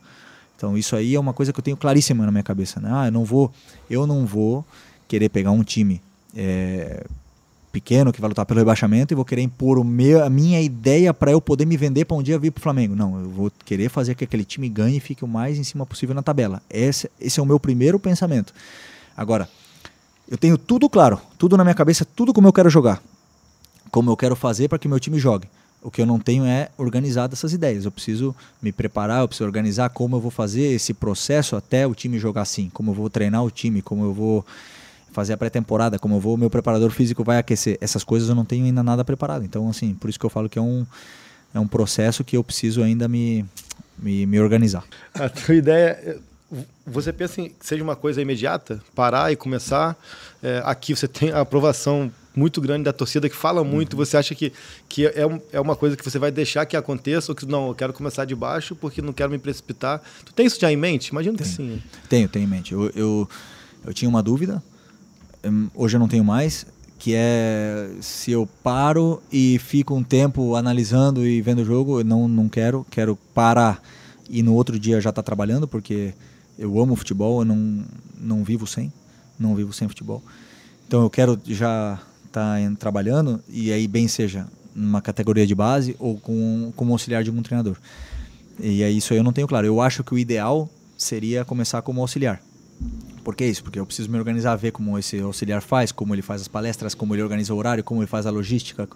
Então 0.65 0.79
isso 0.79 0.97
aí 0.97 1.15
é 1.15 1.21
uma 1.21 1.35
coisa 1.35 1.53
que 1.53 1.61
eu 1.61 1.63
tenho 1.63 1.77
claríssima 1.77 2.25
na 2.25 2.33
minha 2.33 2.43
cabeça. 2.43 2.81
Né? 2.81 2.89
Ah, 2.91 3.07
eu 3.07 3.13
não 3.13 3.23
vou, 3.23 3.53
eu 3.91 4.07
não 4.07 4.25
vou 4.25 4.65
querer 5.07 5.29
pegar 5.29 5.51
um 5.51 5.63
time 5.63 6.01
é, 6.35 7.05
pequeno 7.71 8.11
que 8.11 8.19
vai 8.19 8.29
lutar 8.29 8.47
pelo 8.47 8.61
rebaixamento 8.61 9.13
e 9.13 9.15
vou 9.15 9.27
querer 9.27 9.43
impor 9.43 9.79
o 9.79 9.85
meu, 9.85 10.25
a 10.25 10.31
minha 10.31 10.63
ideia 10.63 11.13
para 11.13 11.31
eu 11.31 11.39
poder 11.39 11.67
me 11.67 11.77
vender 11.77 12.07
para 12.07 12.17
um 12.17 12.23
dia 12.23 12.39
vir 12.39 12.51
para 12.51 12.61
o 12.61 12.63
Flamengo. 12.63 12.97
Não, 12.97 13.21
eu 13.21 13.29
vou 13.29 13.53
querer 13.63 13.91
fazer 13.91 14.15
que 14.15 14.25
aquele 14.25 14.43
time 14.43 14.67
ganhe 14.71 14.97
e 14.97 15.01
fique 15.01 15.23
o 15.23 15.29
mais 15.29 15.59
em 15.59 15.65
cima 15.65 15.85
possível 15.85 16.15
na 16.15 16.23
tabela. 16.23 16.63
Esse, 16.71 17.11
esse 17.21 17.39
é 17.39 17.43
o 17.43 17.47
meu 17.47 17.61
primeiro 17.61 17.99
pensamento. 17.99 18.55
Agora, 19.15 19.47
eu 20.27 20.39
tenho 20.39 20.57
tudo 20.57 20.89
claro, 20.89 21.21
tudo 21.37 21.59
na 21.59 21.65
minha 21.65 21.75
cabeça, 21.75 22.07
tudo 22.07 22.33
como 22.33 22.49
eu 22.49 22.55
quero 22.55 22.71
jogar, 22.71 23.03
como 23.91 24.11
eu 24.11 24.17
quero 24.17 24.35
fazer 24.35 24.67
para 24.69 24.79
que 24.79 24.89
meu 24.89 24.99
time 24.99 25.19
jogue. 25.19 25.47
O 25.85 25.91
que 25.91 26.01
eu 26.01 26.07
não 26.07 26.19
tenho 26.19 26.45
é 26.47 26.71
organizar 26.79 27.29
essas 27.31 27.53
ideias. 27.53 27.85
Eu 27.85 27.93
preciso 27.93 28.35
me 28.61 28.73
preparar, 28.73 29.21
eu 29.21 29.29
preciso 29.29 29.45
organizar 29.45 29.91
como 29.91 30.17
eu 30.17 30.21
vou 30.21 30.31
fazer 30.31 30.73
esse 30.73 30.95
processo 30.95 31.55
até 31.57 31.87
o 31.87 31.95
time 31.95 32.19
jogar 32.19 32.43
assim, 32.43 32.71
como 32.73 32.91
eu 32.91 32.95
vou 32.95 33.11
treinar 33.11 33.45
o 33.45 33.51
time, 33.51 33.83
como 33.83 34.03
eu 34.03 34.13
vou 34.15 34.45
fazer 35.13 35.35
a 35.35 35.37
pré-temporada, 35.37 35.99
como 35.99 36.17
eu 36.17 36.21
vou, 36.21 36.37
meu 36.37 36.51
preparador 36.51 36.91
físico 36.91 37.23
vai 37.23 37.39
aquecer. 37.39 37.79
Essas 37.81 38.03
coisas 38.03 38.29
eu 38.29 38.35
não 38.35 38.45
tenho 38.45 38.65
ainda 38.65 38.83
nada 38.83 39.05
preparado. 39.05 39.45
Então, 39.45 39.69
assim, 39.69 39.95
por 39.95 40.11
isso 40.11 40.19
que 40.19 40.27
eu 40.27 40.31
falo 40.31 40.49
que 40.49 40.59
é 40.59 40.63
um, 40.63 40.85
é 41.55 41.61
um 41.61 41.69
processo 41.69 42.25
que 42.25 42.37
eu 42.37 42.43
preciso 42.43 42.83
ainda 42.83 43.07
me, 43.07 43.45
me, 43.97 44.27
me 44.27 44.41
organizar. 44.41 44.85
A 45.15 45.29
tua 45.29 45.55
ideia, 45.55 46.19
você 46.85 47.13
pensa 47.13 47.41
em 47.41 47.49
que 47.51 47.55
seja 47.61 47.85
uma 47.85 47.95
coisa 47.95 48.21
imediata, 48.21 48.83
parar 48.95 49.33
e 49.33 49.37
começar? 49.37 49.97
É, 50.43 50.63
aqui 50.65 50.97
você 50.97 51.07
tem 51.07 51.31
a 51.31 51.41
aprovação 51.41 52.11
muito 52.35 52.61
grande 52.61 52.85
da 52.85 52.93
torcida 52.93 53.29
que 53.29 53.37
fala 53.37 53.63
muito. 53.63 53.95
Uhum. 53.95 54.05
Você 54.05 54.17
acha 54.17 54.35
que, 54.35 54.53
que 54.89 55.07
é, 55.07 55.27
um, 55.27 55.41
é 55.53 55.61
uma 55.61 55.77
coisa 55.77 55.97
que 55.97 56.05
você 56.05 56.19
vai 56.19 56.31
deixar 56.31 56.67
que 56.67 56.77
aconteça 56.77 57.33
ou 57.33 57.37
que 57.37 57.47
não, 57.47 57.69
eu 57.69 57.75
quero 57.75 57.93
começar 57.93 58.25
de 58.25 58.35
baixo 58.35 58.75
porque 58.75 59.01
não 59.01 59.13
quero 59.13 59.31
me 59.31 59.39
precipitar? 59.39 60.03
Tu 60.25 60.33
tem 60.33 60.47
isso 60.47 60.59
já 60.61 60.71
em 60.71 60.77
mente? 60.77 61.09
Imagino 61.09 61.37
que 61.37 61.45
sim. 61.45 61.81
Tenho, 62.09 62.29
tenho 62.29 62.45
em 62.45 62.49
mente. 62.49 62.73
Eu, 62.73 62.91
eu, 62.95 63.29
eu 63.87 63.95
tinha 63.95 64.09
uma 64.09 64.23
dúvida, 64.23 64.63
hum, 65.45 65.69
hoje 65.75 65.97
eu 65.97 66.01
não 66.01 66.09
tenho 66.09 66.25
mais, 66.25 66.67
que 66.99 67.13
é 67.15 67.91
se 68.01 68.33
eu 68.33 68.49
paro 68.63 69.23
e 69.31 69.59
fico 69.59 69.95
um 69.95 70.03
tempo 70.03 70.55
analisando 70.55 71.27
e 71.27 71.41
vendo 71.41 71.61
o 71.61 71.65
jogo, 71.65 72.01
eu 72.01 72.05
não, 72.05 72.27
não 72.27 72.49
quero, 72.49 72.87
quero 72.91 73.17
parar 73.35 73.83
e 74.29 74.43
no 74.43 74.55
outro 74.55 74.79
dia 74.79 75.01
já 75.01 75.11
estar 75.11 75.23
tá 75.23 75.27
trabalhando, 75.27 75.69
porque 75.69 76.15
eu 76.59 76.81
amo 76.81 76.97
futebol, 76.97 77.41
eu 77.41 77.45
não, 77.45 77.85
não 78.19 78.45
vivo 78.45 78.67
sem, 78.67 78.93
não 79.39 79.55
vivo 79.55 79.73
sem 79.73 79.87
futebol. 79.87 80.23
Então 80.87 81.03
eu 81.03 81.11
quero 81.11 81.39
já 81.47 82.01
está 82.35 82.57
trabalhando, 82.79 83.41
e 83.49 83.73
aí 83.73 83.87
bem 83.87 84.09
seja 84.09 84.47
numa 84.75 85.01
categoria 85.01 85.47
de 85.47 85.55
base 85.55 85.95
ou 86.01 86.17
com, 86.17 86.73
como 86.75 86.93
auxiliar 86.93 87.23
de 87.23 87.31
um 87.31 87.43
treinador. 87.43 87.77
E 88.59 88.83
aí 88.83 88.97
isso 88.97 89.13
aí 89.13 89.19
eu 89.19 89.25
não 89.25 89.33
tenho 89.33 89.47
claro. 89.47 89.67
Eu 89.67 89.81
acho 89.81 90.03
que 90.03 90.13
o 90.13 90.19
ideal 90.19 90.69
seria 90.99 91.45
começar 91.45 91.81
como 91.83 92.01
auxiliar. 92.01 92.43
Por 93.23 93.35
que 93.35 93.45
isso? 93.47 93.63
Porque 93.63 93.79
eu 93.79 93.87
preciso 93.87 94.11
me 94.11 94.19
organizar, 94.19 94.57
ver 94.57 94.73
como 94.73 94.99
esse 94.99 95.19
auxiliar 95.21 95.63
faz, 95.63 95.93
como 95.93 96.15
ele 96.15 96.23
faz 96.23 96.43
as 96.43 96.49
palestras, 96.49 96.95
como 96.95 97.15
ele 97.15 97.23
organiza 97.23 97.55
o 97.55 97.57
horário, 97.57 97.83
como 97.85 98.01
ele 98.01 98.07
faz 98.07 98.27
a 98.27 98.31
logística. 98.31 98.89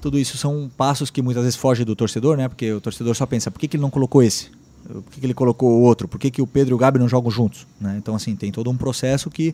Tudo 0.00 0.18
isso 0.18 0.36
são 0.36 0.70
passos 0.76 1.10
que 1.10 1.22
muitas 1.22 1.42
vezes 1.42 1.58
fogem 1.58 1.84
do 1.84 1.96
torcedor, 1.96 2.36
né? 2.36 2.48
Porque 2.48 2.72
o 2.72 2.80
torcedor 2.80 3.14
só 3.16 3.26
pensa, 3.26 3.50
por 3.50 3.58
que, 3.58 3.66
que 3.66 3.76
ele 3.76 3.82
não 3.82 3.90
colocou 3.90 4.22
esse? 4.22 4.50
Por 4.86 5.10
que, 5.10 5.20
que 5.20 5.26
ele 5.26 5.34
colocou 5.34 5.70
o 5.70 5.82
outro? 5.82 6.06
Por 6.06 6.20
que, 6.20 6.30
que 6.30 6.40
o 6.40 6.46
Pedro 6.46 6.74
e 6.74 6.76
o 6.76 6.78
Gabi 6.78 6.98
não 6.98 7.08
jogam 7.08 7.30
juntos? 7.30 7.66
Né? 7.80 7.96
Então, 7.98 8.14
assim, 8.14 8.36
tem 8.36 8.52
todo 8.52 8.70
um 8.70 8.76
processo 8.76 9.28
que 9.30 9.52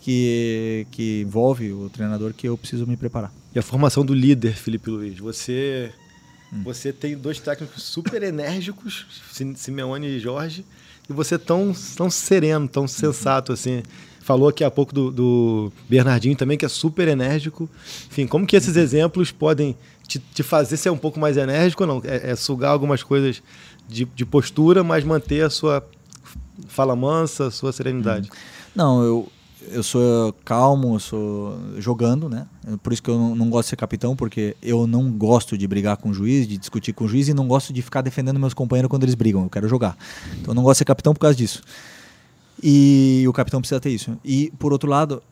que, 0.00 0.86
que 0.90 1.22
envolve 1.22 1.72
o 1.72 1.90
treinador 1.90 2.32
que 2.32 2.48
eu 2.48 2.56
preciso 2.56 2.86
me 2.86 2.96
preparar. 2.96 3.32
E 3.54 3.58
a 3.58 3.62
formação 3.62 4.04
do 4.04 4.14
líder, 4.14 4.54
Felipe 4.54 4.90
Luiz. 4.90 5.18
Você, 5.18 5.92
hum. 6.52 6.62
você 6.64 6.92
tem 6.92 7.16
dois 7.16 7.38
técnicos 7.38 7.82
super 7.82 8.22
enérgicos, 8.22 9.06
Simeone 9.56 10.06
e 10.06 10.20
Jorge, 10.20 10.64
e 11.08 11.12
você 11.12 11.38
tão, 11.38 11.74
tão 11.96 12.08
sereno, 12.08 12.68
tão 12.68 12.86
sensato 12.86 13.52
assim. 13.52 13.82
Falou 14.20 14.48
aqui 14.48 14.62
há 14.62 14.70
pouco 14.70 14.94
do, 14.94 15.10
do 15.10 15.72
Bernardinho 15.88 16.36
também, 16.36 16.56
que 16.56 16.64
é 16.64 16.68
super 16.68 17.08
enérgico. 17.08 17.68
Enfim, 18.06 18.26
como 18.26 18.46
que 18.46 18.54
esses 18.54 18.76
exemplos 18.76 19.32
podem 19.32 19.76
te, 20.06 20.18
te 20.18 20.42
fazer 20.42 20.76
ser 20.76 20.90
um 20.90 20.96
pouco 20.96 21.18
mais 21.18 21.36
enérgico 21.36 21.82
ou 21.82 21.86
não? 21.86 22.02
É, 22.04 22.30
é 22.30 22.36
sugar 22.36 22.70
algumas 22.70 23.02
coisas 23.02 23.42
de, 23.88 24.04
de 24.04 24.24
postura, 24.24 24.84
mas 24.84 25.02
manter 25.02 25.42
a 25.42 25.50
sua 25.50 25.84
fala 26.68 26.94
mansa, 26.94 27.48
a 27.48 27.50
sua 27.50 27.72
serenidade. 27.72 28.30
Não, 28.74 29.02
eu, 29.02 29.32
eu 29.68 29.82
sou 29.82 30.32
calmo, 30.44 30.94
eu 30.94 31.00
sou 31.00 31.58
jogando, 31.78 32.28
né? 32.28 32.46
Por 32.82 32.92
isso 32.92 33.02
que 33.02 33.10
eu 33.10 33.18
não, 33.18 33.34
não, 33.34 33.50
gosto 33.50 33.66
de 33.66 33.70
ser 33.70 33.76
capitão, 33.76 34.16
porque 34.16 34.56
eu 34.62 34.86
não 34.86 35.10
gosto 35.10 35.56
de 35.56 35.66
brigar 35.66 35.96
com 35.96 36.10
o 36.10 36.14
juiz, 36.14 36.46
de 36.46 36.56
discutir 36.56 36.92
com 36.92 37.04
o 37.04 37.08
juiz 37.08 37.28
e 37.28 37.34
não 37.34 37.46
gosto 37.46 37.72
de 37.72 37.82
ficar 37.82 38.00
defendendo 38.00 38.38
meus 38.38 38.54
companheiros 38.54 38.88
quando 38.88 39.02
eles 39.02 39.14
brigam. 39.14 39.42
Eu 39.42 39.50
quero 39.50 39.68
jogar. 39.68 39.96
Então 40.40 40.52
eu 40.52 40.54
não 40.54 40.62
gosto 40.62 40.76
de 40.76 40.78
ser 40.78 40.84
capitão 40.84 41.12
por 41.12 41.20
causa 41.20 41.36
disso. 41.36 41.62
E 42.62 43.24
o 43.28 43.32
capitão 43.32 43.60
precisa 43.60 43.80
ter 43.80 43.90
isso. 43.90 44.16
E 44.24 44.52
por 44.58 44.72
outro 44.72 44.88
lado, 44.88 45.22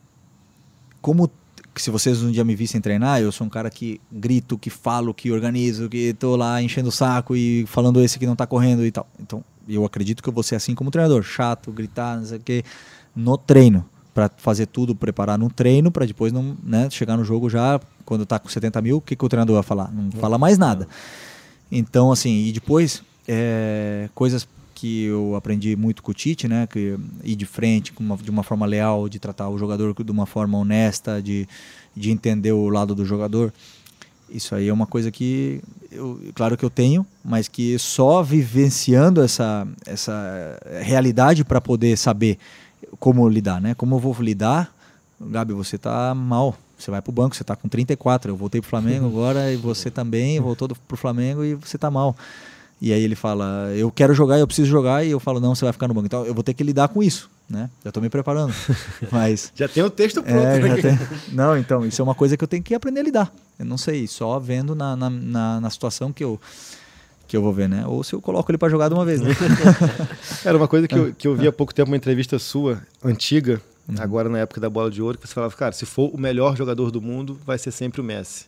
como 1.01 1.29
se 1.75 1.89
vocês 1.89 2.21
um 2.21 2.31
dia 2.31 2.43
me 2.43 2.55
vissem 2.55 2.81
treinar, 2.81 3.21
eu 3.21 3.31
sou 3.31 3.47
um 3.47 3.49
cara 3.49 3.69
que 3.69 4.01
grito, 4.11 4.57
que 4.57 4.69
falo, 4.69 5.13
que 5.13 5.31
organizo, 5.31 5.87
que 5.87 6.13
tô 6.13 6.35
lá 6.35 6.61
enchendo 6.61 6.89
o 6.89 6.91
saco 6.91 7.35
e 7.35 7.65
falando 7.67 8.01
esse 8.01 8.19
que 8.19 8.25
não 8.25 8.35
tá 8.35 8.45
correndo 8.45 8.85
e 8.85 8.91
tal. 8.91 9.07
Então, 9.19 9.43
eu 9.67 9.85
acredito 9.85 10.21
que 10.21 10.29
eu 10.29 10.33
vou 10.33 10.43
ser 10.43 10.55
assim 10.55 10.75
como 10.75 10.91
treinador, 10.91 11.21
chato, 11.23 11.71
gritar, 11.71 12.17
não 12.17 12.25
sei 12.25 12.37
o 12.37 12.41
que, 12.41 12.63
no 13.15 13.37
treino 13.37 13.85
para 14.13 14.29
fazer 14.37 14.65
tudo, 14.65 14.95
preparar 14.95 15.37
no 15.37 15.49
treino, 15.49 15.91
para 15.91 16.05
depois 16.05 16.31
não 16.33 16.57
né, 16.63 16.89
chegar 16.89 17.15
no 17.17 17.23
jogo 17.23 17.49
já, 17.49 17.79
quando 18.05 18.23
está 18.23 18.39
com 18.39 18.49
70 18.49 18.81
mil, 18.81 18.97
o 18.97 19.01
que, 19.01 19.15
que 19.15 19.25
o 19.25 19.29
treinador 19.29 19.55
vai 19.55 19.63
falar? 19.63 19.91
Não 19.91 20.11
fala 20.11 20.37
mais 20.37 20.57
nada. 20.57 20.87
Então, 21.71 22.11
assim, 22.11 22.45
e 22.45 22.51
depois, 22.51 23.03
é, 23.27 24.09
coisas 24.15 24.47
que 24.73 25.03
eu 25.03 25.35
aprendi 25.35 25.75
muito 25.75 26.01
com 26.01 26.11
o 26.11 26.13
Tite, 26.13 26.47
né? 26.47 26.65
Que 26.65 26.97
ir 27.23 27.35
de 27.35 27.45
frente 27.45 27.93
uma, 27.99 28.15
de 28.15 28.29
uma 28.29 28.43
forma 28.43 28.65
leal, 28.65 29.09
de 29.09 29.19
tratar 29.19 29.49
o 29.49 29.57
jogador 29.57 29.93
de 29.93 30.11
uma 30.11 30.25
forma 30.25 30.57
honesta, 30.57 31.21
de, 31.21 31.45
de 31.93 32.11
entender 32.11 32.53
o 32.53 32.69
lado 32.69 32.95
do 32.95 33.05
jogador. 33.05 33.53
Isso 34.29 34.55
aí 34.55 34.69
é 34.69 34.73
uma 34.73 34.85
coisa 34.85 35.11
que, 35.11 35.61
eu, 35.91 36.21
claro 36.33 36.55
que 36.55 36.63
eu 36.63 36.69
tenho, 36.69 37.05
mas 37.23 37.47
que 37.47 37.77
só 37.77 38.23
vivenciando 38.23 39.21
essa, 39.21 39.67
essa 39.85 40.57
realidade 40.81 41.43
para 41.43 41.59
poder 41.59 41.97
saber 41.97 42.37
como 42.99 43.27
lidar, 43.27 43.61
né? 43.61 43.73
Como 43.73 43.95
eu 43.95 43.99
vou 43.99 44.15
lidar? 44.19 44.73
Gabi, 45.19 45.53
você 45.53 45.77
tá 45.77 46.13
mal. 46.15 46.55
Você 46.77 46.89
vai 46.89 47.01
pro 47.01 47.11
banco, 47.11 47.35
você 47.35 47.43
tá 47.43 47.55
com 47.55 47.67
34. 47.67 48.31
Eu 48.31 48.35
voltei 48.35 48.61
pro 48.61 48.69
Flamengo 48.69 49.05
agora 49.09 49.51
e 49.51 49.57
você 49.57 49.91
também 49.91 50.39
voltou 50.39 50.69
pro 50.87 50.97
Flamengo 50.97 51.43
e 51.43 51.55
você 51.55 51.77
tá 51.77 51.91
mal. 51.91 52.15
E 52.81 52.93
aí 52.93 53.03
ele 53.03 53.15
fala, 53.15 53.73
eu 53.75 53.91
quero 53.91 54.13
jogar, 54.13 54.39
eu 54.39 54.47
preciso 54.47 54.69
jogar, 54.69 55.03
e 55.03 55.11
eu 55.11 55.19
falo, 55.19 55.41
não, 55.41 55.53
você 55.53 55.65
vai 55.65 55.73
ficar 55.73 55.87
no 55.89 55.93
banco. 55.93 56.05
Então 56.05 56.25
eu 56.25 56.33
vou 56.33 56.43
ter 56.43 56.53
que 56.53 56.63
lidar 56.63 56.87
com 56.87 57.03
isso, 57.03 57.29
né? 57.49 57.69
Já 57.83 57.89
estou 57.89 58.01
me 58.01 58.09
preparando. 58.09 58.53
Mas. 59.11 59.51
já 59.53 59.67
tem 59.67 59.83
o 59.83 59.89
texto 59.89 60.23
pronto, 60.23 60.37
é, 60.37 60.59
né? 60.59 60.75
tem... 60.77 60.97
Não, 61.33 61.57
então, 61.57 61.85
isso 61.85 62.01
é 62.01 62.03
uma 62.03 62.15
coisa 62.15 62.37
que 62.37 62.43
eu 62.43 62.47
tenho 62.47 62.63
que 62.63 62.73
aprender 62.73 63.01
a 63.01 63.03
lidar. 63.03 63.33
Eu 63.57 63.65
não 63.65 63.77
sei, 63.77 64.07
só 64.07 64.39
vendo 64.39 64.73
na, 64.73 64.95
na, 64.95 65.09
na, 65.09 65.59
na 65.59 65.69
situação 65.69 66.13
que 66.13 66.23
eu 66.23 66.39
que 67.29 67.37
eu 67.37 67.43
vou 67.43 67.53
ver, 67.53 67.69
né? 67.69 67.85
Ou 67.85 68.03
se 68.03 68.13
eu 68.13 68.19
coloco 68.19 68.49
ele 68.49 68.57
para 68.57 68.69
jogar 68.69 68.89
de 68.89 68.95
uma 68.95 69.05
vez, 69.05 69.21
né? 69.21 69.29
Era 70.43 70.57
uma 70.57 70.67
coisa 70.67 70.87
que 70.87 70.95
eu, 70.95 71.13
que 71.13 71.27
eu 71.27 71.35
vi 71.35 71.47
há 71.47 71.51
pouco 71.51 71.73
tempo, 71.73 71.91
uma 71.91 71.95
entrevista 71.95 72.39
sua, 72.39 72.81
antiga, 73.05 73.61
uhum. 73.87 73.95
agora 73.99 74.27
na 74.27 74.39
época 74.39 74.59
da 74.59 74.67
bola 74.67 74.89
de 74.89 74.99
ouro, 74.99 75.15
que 75.15 75.27
você 75.27 75.33
falava, 75.35 75.55
cara, 75.55 75.71
se 75.71 75.85
for 75.85 76.09
o 76.11 76.19
melhor 76.19 76.57
jogador 76.57 76.89
do 76.89 76.99
mundo, 76.99 77.39
vai 77.45 77.59
ser 77.59 77.69
sempre 77.69 78.01
o 78.01 78.03
Messi. 78.03 78.47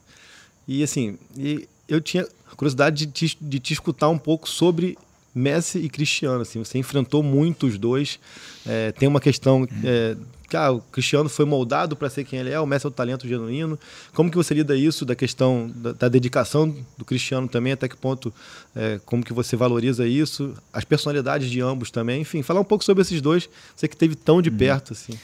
E 0.67 0.81
assim, 0.81 1.19
e 1.37 1.69
eu 1.87 2.01
tinha 2.01 2.27
curiosidade 2.57 3.05
de 3.05 3.27
te, 3.27 3.37
de 3.39 3.59
te 3.59 3.71
escutar 3.71 4.09
um 4.09 4.17
pouco 4.17 4.49
sobre 4.49 4.97
Messi 5.33 5.77
e 5.77 5.87
Cristiano. 5.87 6.41
Assim, 6.41 6.63
você 6.63 6.79
enfrentou 6.79 7.21
muito 7.21 7.67
os 7.67 7.77
dois. 7.77 8.19
É, 8.65 8.91
tem 8.93 9.07
uma 9.07 9.21
questão. 9.21 9.67
É, 9.83 10.15
cara, 10.51 10.73
o 10.73 10.81
Cristiano 10.81 11.29
foi 11.29 11.45
moldado 11.45 11.95
para 11.95 12.09
ser 12.09 12.25
quem 12.25 12.37
ele 12.37 12.49
é, 12.49 12.59
o 12.59 12.65
Messi 12.65 12.85
é 12.85 12.89
o 12.89 12.91
talento 12.91 13.25
genuíno. 13.25 13.79
Como 14.13 14.29
que 14.29 14.35
você 14.35 14.53
lida 14.53 14.75
isso 14.75 15.05
da 15.05 15.15
questão 15.15 15.71
da, 15.73 15.93
da 15.93 16.09
dedicação 16.09 16.75
do 16.97 17.05
Cristiano 17.05 17.47
também? 17.47 17.71
Até 17.71 17.87
que 17.87 17.95
ponto? 17.95 18.33
É, 18.75 18.99
como 19.05 19.23
que 19.23 19.31
você 19.31 19.55
valoriza 19.55 20.05
isso? 20.05 20.53
As 20.73 20.83
personalidades 20.83 21.49
de 21.49 21.61
ambos 21.61 21.89
também. 21.89 22.21
Enfim, 22.21 22.43
falar 22.43 22.59
um 22.59 22.65
pouco 22.65 22.83
sobre 22.83 23.01
esses 23.01 23.21
dois. 23.21 23.49
Você 23.73 23.87
que 23.87 23.95
teve 23.95 24.13
tão 24.13 24.41
de 24.41 24.49
uhum. 24.49 24.57
perto 24.57 24.91
assim. 24.91 25.17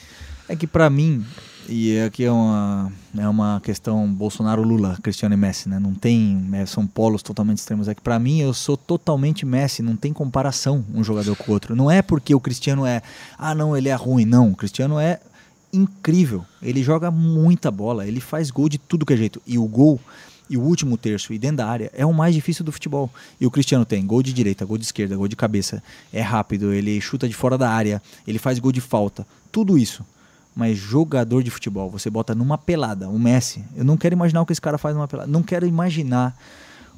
É 0.48 0.56
que 0.56 0.66
para 0.66 0.90
mim 0.90 1.26
e 1.70 2.00
aqui 2.00 2.24
é 2.24 2.32
uma, 2.32 2.92
é 3.18 3.28
uma 3.28 3.60
questão 3.62 4.08
Bolsonaro-Lula, 4.12 4.98
Cristiano 5.04 5.34
e 5.34 5.38
Messi, 5.38 5.68
né? 5.68 5.80
Não 5.80 5.94
tem, 5.94 6.48
é, 6.54 6.66
são 6.66 6.88
polos 6.88 7.22
totalmente 7.22 7.58
extremos. 7.58 7.88
É 7.88 7.96
que 7.96 8.02
para 8.02 8.18
mim 8.18 8.40
eu 8.40 8.54
sou 8.54 8.78
totalmente 8.78 9.46
Messi, 9.46 9.82
não 9.82 9.96
tem 9.96 10.14
comparação 10.14 10.86
um 10.94 11.04
jogador 11.04 11.36
com 11.36 11.52
o 11.52 11.54
outro. 11.54 11.76
Não 11.76 11.92
é 11.92 12.02
porque 12.02 12.34
o 12.34 12.40
Cristiano 12.40 12.86
é, 12.86 13.02
ah 13.38 13.54
não, 13.54 13.76
ele 13.76 13.90
é 13.90 13.96
ruim, 13.96 14.26
não. 14.26 14.52
O 14.52 14.56
Cristiano 14.56 14.98
é 15.00 15.20
incrível. 15.74 16.46
Ele 16.62 16.82
joga 16.82 17.12
muita 17.12 17.70
bola, 17.70 18.08
ele 18.08 18.22
faz 18.22 18.50
gol 18.50 18.70
de 18.70 18.78
tudo 18.78 19.06
que 19.06 19.14
é 19.14 19.18
jeito. 19.18 19.42
E 19.46 19.58
o 19.58 19.66
gol 19.68 20.00
e 20.50 20.56
o 20.56 20.62
último 20.62 20.98
terço 20.98 21.34
e 21.34 21.38
dentro 21.38 21.58
da 21.58 21.68
área 21.68 21.92
é 21.94 22.06
o 22.06 22.14
mais 22.14 22.34
difícil 22.34 22.64
do 22.64 22.72
futebol. 22.72 23.12
E 23.42 23.46
o 23.46 23.52
Cristiano 23.52 23.84
tem 23.84 24.06
gol 24.06 24.24
de 24.24 24.32
direita, 24.32 24.64
gol 24.64 24.78
de 24.78 24.86
esquerda, 24.86 25.18
gol 25.18 25.28
de 25.28 25.36
cabeça, 25.36 25.84
é 26.14 26.22
rápido, 26.22 26.72
ele 26.72 27.02
chuta 27.02 27.28
de 27.28 27.34
fora 27.34 27.58
da 27.58 27.70
área, 27.70 28.02
ele 28.26 28.40
faz 28.40 28.58
gol 28.58 28.72
de 28.72 28.80
falta. 28.80 29.28
Tudo 29.52 29.78
isso 29.78 30.06
mas 30.58 30.76
jogador 30.76 31.44
de 31.44 31.52
futebol, 31.52 31.88
você 31.88 32.10
bota 32.10 32.34
numa 32.34 32.58
pelada, 32.58 33.08
o 33.08 33.20
Messi, 33.20 33.64
eu 33.76 33.86
não 33.86 33.96
quero 33.96 34.14
imaginar 34.14 34.42
o 34.42 34.46
que 34.46 34.52
esse 34.52 34.60
cara 34.60 34.80
faz 34.80 34.96
numa 34.96 35.08
pelada, 35.08 35.32
não 35.32 35.44
quero 35.44 35.68
imaginar 35.68 36.36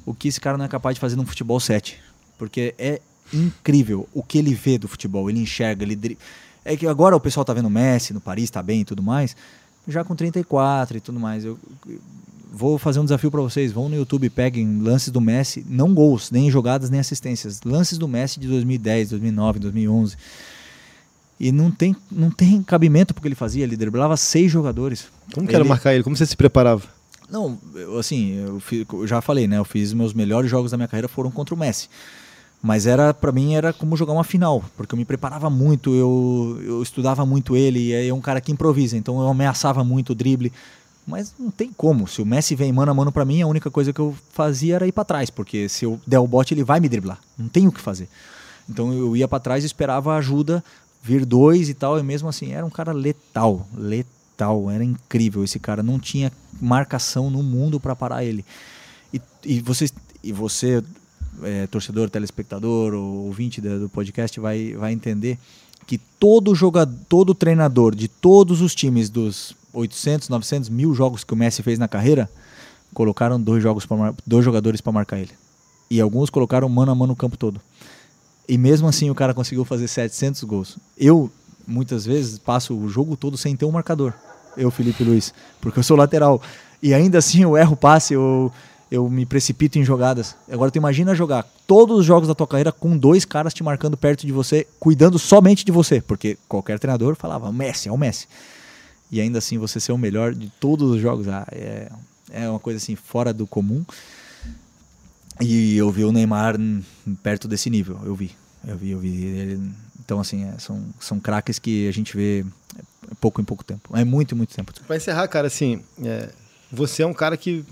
o 0.06 0.14
que 0.14 0.28
esse 0.28 0.40
cara 0.40 0.56
não 0.56 0.64
é 0.64 0.68
capaz 0.68 0.94
de 0.94 1.00
fazer 1.00 1.14
num 1.14 1.26
futebol 1.26 1.60
7, 1.60 2.00
porque 2.38 2.74
é 2.78 3.02
incrível 3.30 4.08
o 4.14 4.22
que 4.22 4.38
ele 4.38 4.54
vê 4.54 4.78
do 4.78 4.88
futebol, 4.88 5.28
ele 5.28 5.40
enxerga, 5.40 5.84
ele 5.84 6.16
é 6.64 6.74
que 6.74 6.86
agora 6.86 7.14
o 7.14 7.20
pessoal 7.20 7.44
tá 7.44 7.52
vendo 7.52 7.66
o 7.66 7.70
Messi 7.70 8.14
no 8.14 8.20
Paris, 8.20 8.48
tá 8.48 8.62
bem 8.62 8.80
e 8.80 8.84
tudo 8.86 9.02
mais, 9.02 9.36
já 9.86 10.02
com 10.02 10.16
34 10.16 10.96
e 10.96 11.00
tudo 11.02 11.20
mais, 11.20 11.44
eu 11.44 11.58
vou 12.50 12.78
fazer 12.78 12.98
um 12.98 13.04
desafio 13.04 13.30
para 13.30 13.42
vocês, 13.42 13.72
vão 13.72 13.90
no 13.90 13.94
YouTube, 13.94 14.30
peguem 14.30 14.80
lances 14.80 15.10
do 15.10 15.20
Messi, 15.20 15.66
não 15.68 15.92
gols, 15.92 16.30
nem 16.30 16.50
jogadas, 16.50 16.88
nem 16.88 16.98
assistências, 16.98 17.60
lances 17.62 17.98
do 17.98 18.08
Messi 18.08 18.40
de 18.40 18.48
2010, 18.48 19.10
2009, 19.10 19.58
2011 19.58 20.16
e 21.40 21.50
não 21.50 21.70
tem, 21.70 21.96
não 22.12 22.30
tem 22.30 22.62
cabimento 22.62 23.14
porque 23.14 23.26
ele 23.26 23.34
fazia, 23.34 23.64
ele 23.64 23.74
driblava 23.74 24.14
seis 24.14 24.52
jogadores. 24.52 25.06
Como 25.32 25.46
que 25.46 25.54
ele... 25.54 25.62
era 25.62 25.64
marcar 25.64 25.94
ele? 25.94 26.04
Como 26.04 26.14
você 26.14 26.26
se 26.26 26.36
preparava? 26.36 26.82
Não, 27.30 27.58
eu, 27.74 27.98
assim, 27.98 28.34
eu, 28.34 28.60
fiz, 28.60 28.84
eu, 28.92 29.06
já 29.06 29.22
falei, 29.22 29.48
né? 29.48 29.56
Eu 29.56 29.64
fiz 29.64 29.94
meus 29.94 30.12
melhores 30.12 30.50
jogos 30.50 30.70
da 30.70 30.76
minha 30.76 30.86
carreira 30.86 31.08
foram 31.08 31.30
contra 31.30 31.54
o 31.54 31.58
Messi. 31.58 31.88
Mas 32.62 32.86
era 32.86 33.14
para 33.14 33.32
mim 33.32 33.54
era 33.54 33.72
como 33.72 33.96
jogar 33.96 34.12
uma 34.12 34.24
final, 34.24 34.62
porque 34.76 34.94
eu 34.94 34.98
me 34.98 35.04
preparava 35.06 35.48
muito, 35.48 35.94
eu, 35.94 36.60
eu 36.62 36.82
estudava 36.82 37.24
muito 37.24 37.56
ele, 37.56 37.78
e 37.88 38.08
é 38.08 38.12
um 38.12 38.20
cara 38.20 38.38
que 38.38 38.52
improvisa, 38.52 38.98
então 38.98 39.18
eu 39.18 39.28
ameaçava 39.28 39.82
muito 39.82 40.10
o 40.10 40.14
drible. 40.14 40.52
Mas 41.06 41.32
não 41.38 41.50
tem 41.50 41.72
como. 41.74 42.06
Se 42.06 42.20
o 42.20 42.26
Messi 42.26 42.54
vem 42.54 42.70
mano 42.70 42.92
a 42.92 42.94
mano 42.94 43.10
para 43.10 43.24
mim, 43.24 43.40
a 43.40 43.46
única 43.46 43.70
coisa 43.70 43.94
que 43.94 43.98
eu 43.98 44.14
fazia 44.32 44.74
era 44.74 44.86
ir 44.86 44.92
para 44.92 45.06
trás, 45.06 45.30
porque 45.30 45.70
se 45.70 45.86
eu 45.86 45.98
der 46.06 46.18
o 46.18 46.26
bote, 46.26 46.52
ele 46.52 46.62
vai 46.62 46.80
me 46.80 46.88
driblar. 46.88 47.18
Não 47.38 47.48
tem 47.48 47.66
o 47.66 47.72
que 47.72 47.80
fazer. 47.80 48.08
Então 48.68 48.92
eu 48.92 49.16
ia 49.16 49.26
para 49.26 49.40
trás 49.40 49.62
e 49.64 49.66
esperava 49.66 50.14
ajuda 50.14 50.62
vir 51.02 51.24
dois 51.24 51.68
e 51.68 51.74
tal, 51.74 51.98
e 51.98 52.02
mesmo 52.02 52.28
assim 52.28 52.52
era 52.52 52.64
um 52.64 52.70
cara 52.70 52.92
letal, 52.92 53.66
letal, 53.74 54.70
era 54.70 54.84
incrível 54.84 55.42
esse 55.42 55.58
cara, 55.58 55.82
não 55.82 55.98
tinha 55.98 56.32
marcação 56.60 57.30
no 57.30 57.42
mundo 57.42 57.80
para 57.80 57.96
parar 57.96 58.24
ele. 58.24 58.44
E, 59.12 59.20
e 59.44 59.60
você, 59.60 59.88
e 60.22 60.32
você 60.32 60.82
é, 61.42 61.66
torcedor, 61.66 62.10
telespectador, 62.10 62.94
ou 62.94 63.26
ouvinte 63.26 63.60
do 63.60 63.88
podcast 63.88 64.38
vai, 64.38 64.74
vai 64.74 64.92
entender 64.92 65.38
que 65.86 65.98
todo 66.18 66.54
jogador, 66.54 66.94
todo 67.08 67.34
treinador 67.34 67.94
de 67.94 68.06
todos 68.06 68.60
os 68.60 68.74
times 68.74 69.08
dos 69.08 69.54
800, 69.72 70.28
900 70.28 70.68
mil 70.68 70.94
jogos 70.94 71.24
que 71.24 71.32
o 71.32 71.36
Messi 71.36 71.62
fez 71.62 71.78
na 71.78 71.88
carreira, 71.88 72.30
colocaram 72.92 73.40
dois, 73.40 73.62
jogos 73.62 73.86
pra, 73.86 74.14
dois 74.26 74.44
jogadores 74.44 74.80
para 74.80 74.92
marcar 74.92 75.18
ele. 75.18 75.32
E 75.90 76.00
alguns 76.00 76.30
colocaram 76.30 76.68
mano 76.68 76.92
a 76.92 76.94
mano 76.94 77.12
o 77.12 77.16
campo 77.16 77.36
todo. 77.36 77.60
E 78.50 78.58
mesmo 78.58 78.88
assim 78.88 79.08
o 79.08 79.14
cara 79.14 79.32
conseguiu 79.32 79.64
fazer 79.64 79.86
700 79.86 80.42
gols. 80.42 80.76
Eu, 80.98 81.30
muitas 81.64 82.04
vezes, 82.04 82.36
passo 82.36 82.76
o 82.76 82.88
jogo 82.88 83.16
todo 83.16 83.38
sem 83.38 83.54
ter 83.54 83.64
um 83.64 83.70
marcador. 83.70 84.12
Eu, 84.56 84.72
Felipe 84.72 85.04
Luiz, 85.04 85.32
porque 85.60 85.78
eu 85.78 85.84
sou 85.84 85.96
lateral. 85.96 86.42
E 86.82 86.92
ainda 86.92 87.18
assim 87.18 87.44
eu 87.44 87.56
erro 87.56 87.76
passe, 87.76 88.12
eu, 88.12 88.52
eu 88.90 89.08
me 89.08 89.24
precipito 89.24 89.78
em 89.78 89.84
jogadas. 89.84 90.34
Agora 90.50 90.68
tu 90.68 90.78
imagina 90.78 91.14
jogar 91.14 91.46
todos 91.64 92.00
os 92.00 92.04
jogos 92.04 92.26
da 92.26 92.34
tua 92.34 92.44
carreira 92.44 92.72
com 92.72 92.98
dois 92.98 93.24
caras 93.24 93.54
te 93.54 93.62
marcando 93.62 93.96
perto 93.96 94.26
de 94.26 94.32
você, 94.32 94.66
cuidando 94.80 95.16
somente 95.16 95.64
de 95.64 95.70
você. 95.70 96.00
Porque 96.00 96.36
qualquer 96.48 96.80
treinador 96.80 97.14
falava, 97.14 97.52
Messi, 97.52 97.88
é 97.88 97.92
o 97.92 97.96
Messi. 97.96 98.26
E 99.12 99.20
ainda 99.20 99.38
assim 99.38 99.58
você 99.58 99.78
ser 99.78 99.92
o 99.92 99.98
melhor 99.98 100.34
de 100.34 100.50
todos 100.58 100.90
os 100.90 101.00
jogos. 101.00 101.28
Ah, 101.28 101.46
é, 101.52 101.88
é 102.32 102.50
uma 102.50 102.58
coisa 102.58 102.78
assim 102.78 102.96
fora 102.96 103.32
do 103.32 103.46
comum. 103.46 103.84
E 105.40 105.76
eu 105.76 105.90
vi 105.90 106.04
o 106.04 106.12
Neymar 106.12 106.56
perto 107.22 107.48
desse 107.48 107.70
nível, 107.70 107.98
eu 108.04 108.14
vi. 108.14 108.30
Eu 108.66 108.76
vi, 108.76 108.90
eu 108.90 108.98
vi. 108.98 109.24
Ele, 109.24 109.70
então, 110.04 110.20
assim, 110.20 110.44
é, 110.44 110.58
são, 110.58 110.84
são 110.98 111.18
craques 111.18 111.58
que 111.58 111.88
a 111.88 111.92
gente 111.92 112.16
vê 112.16 112.44
pouco 113.20 113.40
em 113.40 113.44
pouco 113.44 113.64
tempo. 113.64 113.96
É 113.96 114.04
muito, 114.04 114.36
muito 114.36 114.54
tempo. 114.54 114.72
Para 114.86 114.96
encerrar, 114.96 115.26
cara, 115.28 115.46
assim, 115.46 115.82
é, 116.02 116.28
você 116.70 117.02
é 117.02 117.06
um 117.06 117.14
cara 117.14 117.36
que. 117.36 117.64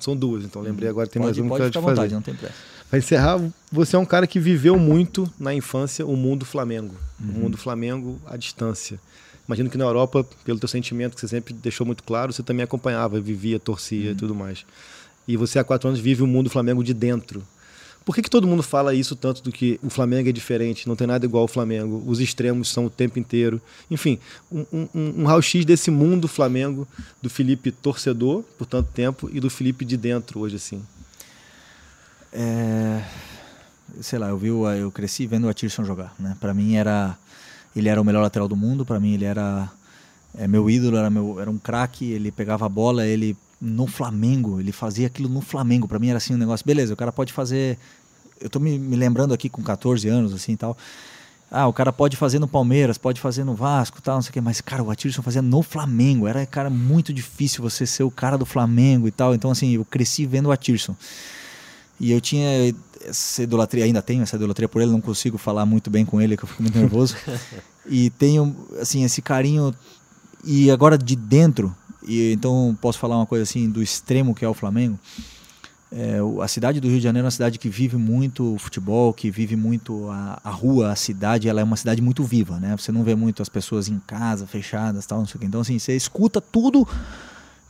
São 0.00 0.16
duas, 0.16 0.44
então 0.44 0.60
lembrei 0.60 0.88
agora, 0.88 1.06
tem 1.06 1.22
pode, 1.22 1.40
mais 1.40 1.50
uma 1.50 1.56
que 1.56 1.62
eu 1.62 1.70
te 1.70 1.74
fazer. 1.74 1.86
Vontade, 1.90 2.14
não 2.14 2.22
tem 2.22 2.34
pressa. 2.34 2.54
Para 2.90 2.98
encerrar, 2.98 3.40
você 3.70 3.94
é 3.94 3.98
um 3.98 4.04
cara 4.04 4.26
que 4.26 4.40
viveu 4.40 4.76
muito 4.76 5.30
na 5.38 5.54
infância 5.54 6.04
o 6.04 6.16
mundo 6.16 6.44
Flamengo. 6.44 6.96
Uhum. 7.20 7.28
O 7.28 7.32
mundo 7.32 7.56
Flamengo 7.56 8.20
à 8.26 8.36
distância. 8.36 8.98
Imagino 9.46 9.70
que 9.70 9.78
na 9.78 9.84
Europa, 9.84 10.26
pelo 10.44 10.58
teu 10.58 10.68
sentimento 10.68 11.14
que 11.14 11.20
você 11.20 11.28
sempre 11.28 11.54
deixou 11.54 11.86
muito 11.86 12.02
claro, 12.02 12.32
você 12.32 12.42
também 12.42 12.64
acompanhava, 12.64 13.20
vivia, 13.20 13.60
torcia 13.60 14.06
uhum. 14.06 14.12
e 14.12 14.14
tudo 14.16 14.34
mais 14.34 14.64
e 15.26 15.36
você 15.36 15.58
há 15.58 15.64
quatro 15.64 15.88
anos 15.88 16.00
vive 16.00 16.22
o 16.22 16.26
mundo 16.26 16.50
Flamengo 16.50 16.82
de 16.82 16.94
dentro. 16.94 17.42
Por 18.04 18.14
que, 18.14 18.20
que 18.20 18.28
todo 18.28 18.46
mundo 18.46 18.62
fala 18.62 18.94
isso 18.94 19.16
tanto 19.16 19.42
do 19.42 19.50
que 19.50 19.80
o 19.82 19.88
Flamengo 19.88 20.28
é 20.28 20.32
diferente, 20.32 20.86
não 20.86 20.94
tem 20.94 21.06
nada 21.06 21.24
igual 21.24 21.42
ao 21.42 21.48
Flamengo, 21.48 22.02
os 22.06 22.20
extremos 22.20 22.68
são 22.68 22.84
o 22.84 22.90
tempo 22.90 23.18
inteiro? 23.18 23.60
Enfim, 23.90 24.18
um, 24.52 24.66
um, 24.70 24.88
um 25.22 25.24
raio-x 25.24 25.64
desse 25.64 25.90
mundo 25.90 26.28
Flamengo, 26.28 26.86
do 27.22 27.30
Felipe 27.30 27.70
torcedor 27.70 28.42
por 28.58 28.66
tanto 28.66 28.90
tempo 28.92 29.30
e 29.32 29.40
do 29.40 29.48
Felipe 29.48 29.86
de 29.86 29.96
dentro 29.96 30.40
hoje 30.40 30.56
assim. 30.56 30.82
É, 32.30 33.02
sei 34.02 34.18
lá, 34.18 34.28
eu 34.28 34.36
vi, 34.36 34.48
eu 34.48 34.90
cresci 34.92 35.26
vendo 35.26 35.44
o 35.44 35.48
Atirson 35.48 35.84
jogar, 35.84 36.14
né? 36.18 36.36
Para 36.38 36.52
mim 36.52 36.74
era 36.74 37.16
ele 37.74 37.88
era 37.88 38.00
o 38.00 38.04
melhor 38.04 38.20
lateral 38.22 38.46
do 38.46 38.54
mundo, 38.54 38.84
para 38.84 39.00
mim 39.00 39.14
ele 39.14 39.24
era 39.24 39.70
é, 40.36 40.46
meu 40.46 40.68
ídolo, 40.68 40.98
era 40.98 41.08
meu 41.08 41.40
era 41.40 41.50
um 41.50 41.58
craque, 41.58 42.12
ele 42.12 42.30
pegava 42.30 42.66
a 42.66 42.68
bola, 42.68 43.06
ele 43.06 43.34
no 43.64 43.86
Flamengo, 43.86 44.60
ele 44.60 44.72
fazia 44.72 45.06
aquilo 45.06 45.28
no 45.28 45.40
Flamengo. 45.40 45.88
Para 45.88 45.98
mim 45.98 46.08
era 46.08 46.18
assim 46.18 46.34
um 46.34 46.38
negócio, 46.38 46.64
beleza, 46.64 46.94
o 46.94 46.96
cara 46.96 47.12
pode 47.12 47.32
fazer. 47.32 47.78
Eu 48.40 48.50
tô 48.50 48.60
me, 48.60 48.78
me 48.78 48.96
lembrando 48.96 49.32
aqui 49.32 49.48
com 49.48 49.62
14 49.62 50.06
anos, 50.08 50.32
assim 50.32 50.52
e 50.52 50.56
tal. 50.56 50.76
Ah, 51.50 51.68
o 51.68 51.72
cara 51.72 51.92
pode 51.92 52.16
fazer 52.16 52.40
no 52.40 52.48
Palmeiras, 52.48 52.98
pode 52.98 53.20
fazer 53.20 53.44
no 53.44 53.54
Vasco, 53.54 54.02
tal, 54.02 54.16
não 54.16 54.22
sei 54.22 54.30
o 54.30 54.32
quê. 54.32 54.40
Mas, 54.40 54.60
cara, 54.60 54.82
o 54.82 54.90
Atirson 54.90 55.22
fazia 55.22 55.40
no 55.40 55.62
Flamengo. 55.62 56.26
Era, 56.26 56.44
cara, 56.44 56.68
muito 56.68 57.12
difícil 57.12 57.62
você 57.62 57.86
ser 57.86 58.02
o 58.02 58.10
cara 58.10 58.36
do 58.36 58.44
Flamengo 58.44 59.06
e 59.06 59.12
tal. 59.12 59.34
Então, 59.34 59.52
assim, 59.52 59.70
eu 59.76 59.84
cresci 59.84 60.26
vendo 60.26 60.46
o 60.46 60.52
Atirson. 60.52 60.96
E 62.00 62.10
eu 62.10 62.20
tinha 62.20 62.74
essa 63.04 63.42
idolatria, 63.42 63.84
ainda 63.84 64.02
tenho 64.02 64.22
essa 64.22 64.34
idolatria 64.34 64.68
por 64.68 64.82
ele, 64.82 64.90
não 64.90 65.00
consigo 65.00 65.38
falar 65.38 65.64
muito 65.64 65.90
bem 65.90 66.04
com 66.04 66.20
ele, 66.20 66.36
que 66.36 66.42
eu 66.42 66.48
fico 66.48 66.60
muito 66.60 66.76
nervoso. 66.76 67.14
e 67.86 68.10
tenho, 68.10 68.56
assim, 68.80 69.04
esse 69.04 69.22
carinho. 69.22 69.72
E 70.42 70.72
agora 70.72 70.98
de 70.98 71.14
dentro, 71.14 71.72
e 72.06 72.32
então 72.32 72.76
posso 72.80 72.98
falar 72.98 73.16
uma 73.16 73.26
coisa 73.26 73.42
assim 73.42 73.68
do 73.68 73.82
extremo 73.82 74.34
que 74.34 74.44
é 74.44 74.48
o 74.48 74.54
Flamengo. 74.54 74.98
É, 75.96 76.18
a 76.42 76.48
cidade 76.48 76.80
do 76.80 76.88
Rio 76.88 76.96
de 76.96 77.04
Janeiro 77.04 77.24
é 77.24 77.26
uma 77.26 77.30
cidade 77.30 77.56
que 77.56 77.68
vive 77.68 77.96
muito 77.96 78.54
o 78.54 78.58
futebol, 78.58 79.12
que 79.12 79.30
vive 79.30 79.54
muito 79.54 80.08
a, 80.10 80.40
a, 80.42 80.50
rua, 80.50 80.90
a 80.90 80.96
cidade, 80.96 81.48
ela 81.48 81.60
é 81.60 81.64
uma 81.64 81.76
cidade 81.76 82.02
muito 82.02 82.24
viva, 82.24 82.58
né? 82.58 82.76
Você 82.76 82.90
não 82.90 83.04
vê 83.04 83.14
muito 83.14 83.40
as 83.40 83.48
pessoas 83.48 83.88
em 83.88 84.00
casa, 84.00 84.44
fechadas, 84.44 85.06
tal, 85.06 85.20
não 85.20 85.26
sei 85.26 85.36
o 85.36 85.38
quê. 85.38 85.46
Então, 85.46 85.60
assim, 85.60 85.78
você 85.78 85.94
escuta 85.94 86.40
tudo, 86.40 86.86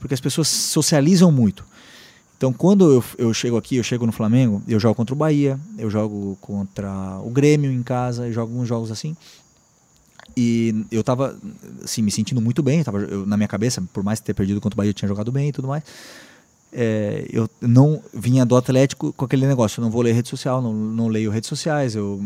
porque 0.01 0.15
as 0.15 0.21
pessoas 0.21 0.49
socializam 0.49 1.31
muito. 1.31 1.67
Então, 2.37 2.51
quando 2.51 2.91
eu, 2.91 3.05
eu 3.19 3.35
chego 3.35 3.59
aqui, 3.59 3.77
eu 3.77 3.85
chego 3.85 4.07
no 4.07 4.13
Flamengo, 4.13 4.63
eu 4.67 4.81
jogo 4.81 4.95
contra 4.95 5.15
o 5.15 5.19
Bahia, 5.19 5.61
eu 5.77 5.91
jogo 5.91 6.39
contra 6.41 7.19
o 7.23 7.29
Grêmio 7.29 7.71
em 7.71 7.83
casa, 7.83 8.27
eu 8.27 8.33
jogo 8.33 8.53
alguns 8.53 8.69
jogos 8.69 8.91
assim. 8.91 9.15
E 10.37 10.87
eu 10.91 11.05
tava, 11.05 11.39
assim, 11.83 12.03
me 12.03 12.11
sentindo 12.11 12.41
muito 12.41 12.63
bem. 12.63 12.83
Tava, 12.83 12.99
eu, 12.99 13.25
na 13.25 13.37
minha 13.37 13.49
cabeça, 13.49 13.83
por 13.93 14.03
mais 14.03 14.21
ter 14.21 14.35
perdido 14.35 14.61
contra 14.61 14.75
o 14.75 14.79
Bahia, 14.79 14.91
eu 14.91 14.95
tinha 14.95 15.09
jogado 15.09 15.31
bem 15.31 15.49
e 15.49 15.53
tudo 15.53 15.69
mais. 15.69 15.83
É, 16.73 17.27
eu 17.31 17.49
não 17.61 18.03
vinha 18.13 18.45
do 18.45 18.57
Atlético 18.57 19.13
com 19.13 19.25
aquele 19.25 19.47
negócio. 19.47 19.81
Eu 19.81 19.85
não 19.85 19.91
vou 19.91 20.03
ler 20.03 20.13
rede 20.13 20.29
social, 20.29 20.61
não, 20.61 20.73
não 20.73 21.09
leio 21.09 21.31
redes 21.31 21.49
sociais. 21.49 21.95
Eu, 21.95 22.25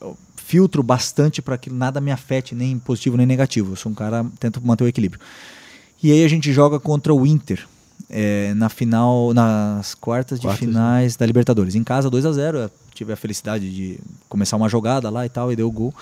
eu 0.00 0.16
filtro 0.36 0.82
bastante 0.82 1.40
para 1.40 1.56
que 1.56 1.70
nada 1.70 2.00
me 2.00 2.10
afete, 2.10 2.54
nem 2.54 2.78
positivo 2.78 3.16
nem 3.16 3.26
negativo. 3.26 3.72
Eu 3.72 3.76
sou 3.76 3.92
um 3.92 3.94
cara, 3.94 4.26
tento 4.40 4.60
manter 4.60 4.84
o 4.84 4.88
equilíbrio. 4.88 5.20
E 6.02 6.10
aí 6.10 6.24
a 6.24 6.28
gente 6.28 6.52
joga 6.52 6.80
contra 6.80 7.14
o 7.14 7.26
Inter. 7.26 7.66
É, 8.08 8.54
na 8.54 8.68
final, 8.68 9.34
nas 9.34 9.94
quartas 9.94 10.38
de 10.38 10.46
quartas, 10.46 10.60
finais 10.60 11.14
né? 11.14 11.18
da 11.18 11.26
Libertadores. 11.26 11.74
Em 11.74 11.82
casa, 11.82 12.08
2 12.08 12.26
a 12.26 12.32
0 12.32 12.58
é 12.58 12.70
tive 12.96 13.12
a 13.12 13.16
felicidade 13.16 13.72
de 13.72 13.98
começar 14.28 14.56
uma 14.56 14.68
jogada 14.68 15.10
lá 15.10 15.26
e 15.26 15.28
tal, 15.28 15.52
e 15.52 15.56
deu 15.56 15.70
gol. 15.70 15.94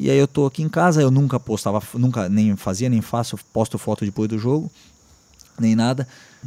E 0.00 0.08
aí 0.08 0.16
eu 0.16 0.28
tô 0.28 0.46
aqui 0.46 0.62
em 0.62 0.68
casa, 0.68 1.02
eu 1.02 1.10
nunca 1.10 1.40
postava, 1.40 1.82
nunca 1.94 2.28
nem 2.28 2.54
fazia, 2.54 2.88
nem 2.88 3.00
faço, 3.00 3.36
posto 3.52 3.76
foto 3.78 4.04
depois 4.04 4.28
do 4.28 4.38
jogo, 4.38 4.70
nem 5.58 5.74
nada. 5.74 6.06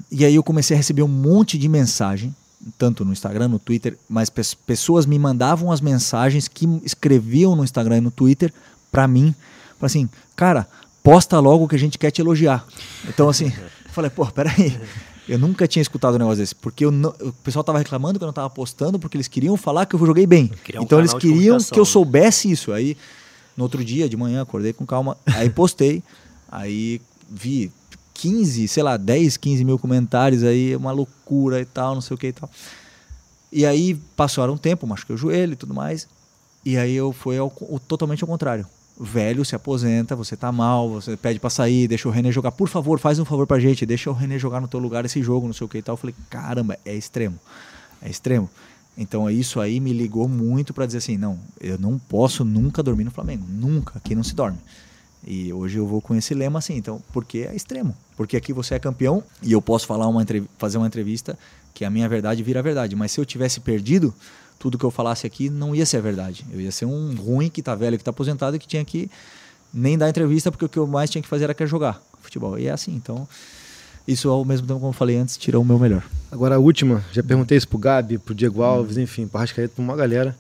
E 0.10 0.24
aí 0.24 0.36
eu 0.36 0.42
comecei 0.42 0.74
a 0.74 0.78
receber 0.78 1.04
um 1.04 1.08
monte 1.10 1.58
de 1.58 1.68
mensagem, 1.68 2.34
tanto 2.78 3.04
no 3.04 3.12
Instagram, 3.12 3.50
no 3.50 3.60
Twitter, 3.60 3.98
mas 4.08 4.30
pessoas 4.30 5.06
me 5.06 5.20
mandavam 5.20 5.70
as 5.70 5.82
mensagens 5.82 6.48
que 6.48 6.66
escreviam 6.86 7.54
no 7.54 7.66
Instagram 7.66 7.98
e 7.98 8.02
no 8.02 8.10
Twitter 8.10 8.54
para 8.90 9.06
mim, 9.06 9.36
para 9.78 9.88
assim, 9.88 10.08
cara, 10.34 10.66
posta 11.04 11.38
logo 11.38 11.68
que 11.68 11.76
a 11.76 11.80
gente 11.80 11.98
quer 11.98 12.10
te 12.10 12.22
elogiar. 12.22 12.66
Então 13.10 13.28
assim, 13.28 13.48
eu 13.48 13.92
falei, 13.92 14.10
pô, 14.10 14.26
peraí. 14.28 14.80
Eu 15.28 15.38
nunca 15.38 15.68
tinha 15.68 15.82
escutado 15.82 16.16
um 16.16 16.18
negócio 16.18 16.40
desse, 16.40 16.56
porque 16.56 16.90
não, 16.90 17.14
o 17.22 17.32
pessoal 17.44 17.64
tava 17.64 17.78
reclamando 17.78 18.18
que 18.18 18.24
eu 18.24 18.28
não 18.28 18.34
tava 18.34 18.50
postando, 18.50 18.98
porque 18.98 19.16
eles 19.16 19.28
queriam 19.28 19.56
falar 19.56 19.86
que 19.86 19.96
eu 19.96 20.06
joguei 20.06 20.26
bem. 20.26 20.52
Um 20.76 20.82
então 20.82 21.00
eles 21.00 21.14
queriam 21.14 21.58
que 21.58 21.80
eu 21.80 21.84
né? 21.84 21.90
soubesse 21.90 22.50
isso. 22.50 22.72
Aí 22.74 22.98
no 23.56 23.64
outro 23.64 23.84
dia, 23.84 24.08
de 24.08 24.18
manhã, 24.18 24.42
acordei 24.42 24.74
com 24.74 24.86
calma, 24.86 25.18
aí 25.36 25.50
postei, 25.50 26.04
aí 26.50 27.02
vi 27.30 27.72
15, 28.14 28.68
sei 28.68 28.84
lá, 28.84 28.98
10, 28.98 29.38
15 29.38 29.64
mil 29.64 29.80
comentários 29.80 30.44
aí, 30.44 30.76
uma 30.76 30.92
loucura 30.92 31.60
e 31.60 31.66
tal, 31.66 31.94
não 31.94 32.02
sei 32.02 32.16
o 32.16 32.18
que 32.18 32.28
e 32.28 32.34
tal. 32.34 32.50
E 33.52 33.66
aí 33.66 33.96
passaram 34.16 34.54
um 34.54 34.58
tempo, 34.58 34.88
machuquei 34.88 35.16
o 35.16 35.18
joelho 35.18 35.54
e 35.54 35.56
tudo 35.56 35.74
mais, 35.74 36.08
e 36.64 36.78
aí 36.78 36.96
eu 36.96 37.12
fui 37.12 37.38
ao, 37.38 37.50
totalmente 37.88 38.24
ao 38.24 38.28
contrário. 38.28 38.66
Velho 39.00 39.44
se 39.44 39.56
aposenta, 39.56 40.16
você 40.16 40.38
tá 40.38 40.52
mal, 40.52 40.88
você 40.90 41.18
pede 41.18 41.40
para 41.40 41.50
sair, 41.50 41.88
deixa 41.88 42.08
o 42.08 42.12
René 42.12 42.32
jogar, 42.32 42.52
por 42.52 42.70
favor, 42.70 43.00
faz 43.00 43.18
um 43.18 43.26
favor 43.26 43.48
pra 43.48 43.60
gente, 43.60 43.86
deixa 43.86 44.10
o 44.12 44.14
René 44.14 44.38
jogar 44.38 44.62
no 44.62 44.68
teu 44.68 44.80
lugar 44.80 45.04
esse 45.06 45.24
jogo, 45.24 45.48
não 45.48 45.54
sei 45.54 45.66
o 45.66 45.68
que 45.68 45.80
e 45.80 45.82
tal. 45.82 45.94
Eu 45.94 45.98
falei, 45.98 46.16
caramba, 46.30 46.78
é 46.86 46.94
extremo, 46.94 47.40
é 48.02 48.10
extremo. 48.10 48.50
Então 48.98 49.30
isso 49.30 49.60
aí 49.60 49.80
me 49.80 49.94
ligou 49.94 50.28
muito 50.28 50.74
para 50.74 50.86
dizer 50.86 51.00
assim, 51.00 51.18
não, 51.18 51.40
eu 51.60 51.78
não 51.78 51.98
posso 51.98 52.44
nunca 52.44 52.84
dormir 52.84 53.06
no 53.06 53.12
Flamengo, 53.12 53.46
nunca, 53.50 53.98
aqui 53.98 54.14
não 54.14 54.24
se 54.24 54.36
dorme. 54.36 54.58
E 55.26 55.54
hoje 55.54 55.78
eu 55.78 55.88
vou 55.88 56.02
com 56.02 56.16
esse 56.16 56.34
lema 56.34 56.60
assim, 56.60 56.76
então, 56.76 57.02
porque 57.14 57.48
é 57.50 57.56
extremo, 57.56 57.96
porque 58.18 58.36
aqui 58.36 58.52
você 58.52 58.76
é 58.76 58.80
campeão 58.80 59.24
e 59.42 59.52
eu 59.52 59.62
posso 59.62 59.86
falar 59.86 60.08
uma 60.08 60.26
fazer 60.58 60.78
uma 60.78 60.88
entrevista 60.88 61.38
que 61.74 61.86
a 61.86 61.90
minha 61.90 62.10
verdade 62.10 62.44
vira 62.44 62.62
verdade, 62.62 62.96
mas 62.96 63.12
se 63.12 63.20
eu 63.22 63.26
tivesse 63.26 63.60
perdido, 63.60 64.14
tudo 64.60 64.78
que 64.78 64.84
eu 64.84 64.92
falasse 64.92 65.26
aqui 65.26 65.50
não 65.50 65.74
ia 65.74 65.86
ser 65.86 65.98
a 65.98 66.02
verdade. 66.02 66.46
Eu 66.52 66.60
ia 66.60 66.72
ser 66.72 66.86
um 66.86 67.16
ruim 67.16 67.50
que 67.50 67.64
tá 67.64 67.74
velho, 67.74 67.98
que 67.98 68.04
tá 68.04 68.12
aposentado 68.12 68.60
que 68.60 68.68
tinha 68.68 68.84
que 68.84 69.10
nem 69.74 69.98
dar 69.98 70.10
entrevista 70.10 70.52
porque 70.52 70.66
o 70.66 70.70
que 70.70 70.78
eu 70.78 70.86
mais 70.86 71.10
tinha 71.10 71.22
que 71.22 71.28
fazer 71.28 71.46
era 71.46 71.66
jogar 71.66 72.02
futebol. 72.20 72.60
E 72.60 72.68
é 72.68 72.72
assim, 72.72 72.94
então 72.94 73.28
isso 74.08 74.30
ao 74.30 74.44
mesmo 74.44 74.68
tempo, 74.68 74.80
como 74.80 74.90
eu 74.90 74.94
falei 74.94 75.18
antes, 75.18 75.38
tirou 75.38 75.62
o 75.62 75.66
meu 75.66 75.78
melhor. 75.78 76.04
Agora 76.32 76.56
a 76.56 76.60
última, 76.60 77.04
já 77.12 77.22
perguntei 77.22 77.58
isso 77.58 77.68
pro 77.68 77.78
Gabi, 77.78 78.18
pro 78.18 78.34
Diego 78.34 78.64
Alves, 78.64 78.98
hum. 78.98 79.02
enfim, 79.02 79.28
pro 79.28 79.40
Rascaeta, 79.40 79.74
pra 79.76 79.84
uma 79.84 79.96
galera. 79.96 80.36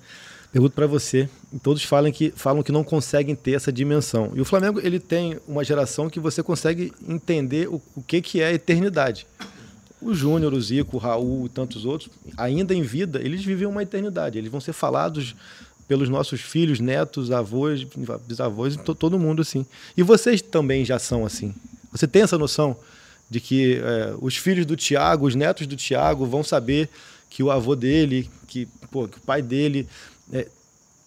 Pergunto 0.51 0.75
para 0.75 0.85
você, 0.85 1.29
todos 1.63 1.83
falam 1.83 2.11
que, 2.11 2.33
falam 2.35 2.61
que 2.61 2.73
não 2.73 2.83
conseguem 2.83 3.35
ter 3.35 3.53
essa 3.53 3.71
dimensão. 3.71 4.31
E 4.35 4.41
o 4.41 4.45
Flamengo, 4.45 4.81
ele 4.81 4.99
tem 4.99 5.37
uma 5.47 5.63
geração 5.63 6.09
que 6.09 6.19
você 6.19 6.43
consegue 6.43 6.91
entender 7.07 7.69
o, 7.69 7.81
o 7.95 8.01
que, 8.01 8.21
que 8.21 8.41
é 8.41 8.47
a 8.47 8.53
eternidade. 8.53 9.25
O 10.01 10.13
Júnior, 10.13 10.53
o 10.53 10.61
Zico, 10.61 10.97
o 10.97 10.99
Raul 10.99 11.45
e 11.45 11.49
tantos 11.49 11.85
outros, 11.85 12.09
ainda 12.35 12.73
em 12.73 12.81
vida, 12.81 13.21
eles 13.23 13.45
vivem 13.45 13.67
uma 13.67 13.83
eternidade. 13.83 14.37
Eles 14.37 14.51
vão 14.51 14.59
ser 14.59 14.73
falados 14.73 15.35
pelos 15.87 16.09
nossos 16.09 16.41
filhos, 16.41 16.79
netos, 16.79 17.31
avós, 17.31 17.85
bisavós, 18.27 18.75
todo 18.75 19.19
mundo 19.19 19.41
assim. 19.41 19.65
E 19.95 20.03
vocês 20.03 20.41
também 20.41 20.83
já 20.83 20.97
são 20.99 21.25
assim. 21.25 21.53
Você 21.91 22.07
tem 22.07 22.23
essa 22.23 22.37
noção 22.37 22.75
de 23.31 23.39
que 23.39 23.81
é, 23.81 24.13
os 24.19 24.35
filhos 24.35 24.65
do 24.65 24.75
Tiago, 24.75 25.25
os 25.25 25.35
netos 25.35 25.65
do 25.65 25.77
Tiago 25.77 26.25
vão 26.25 26.43
saber 26.43 26.89
que 27.29 27.41
o 27.41 27.49
avô 27.49 27.77
dele, 27.77 28.29
que, 28.45 28.67
pô, 28.91 29.07
que 29.07 29.17
o 29.17 29.21
pai 29.21 29.41
dele 29.41 29.87
é, 30.33 30.49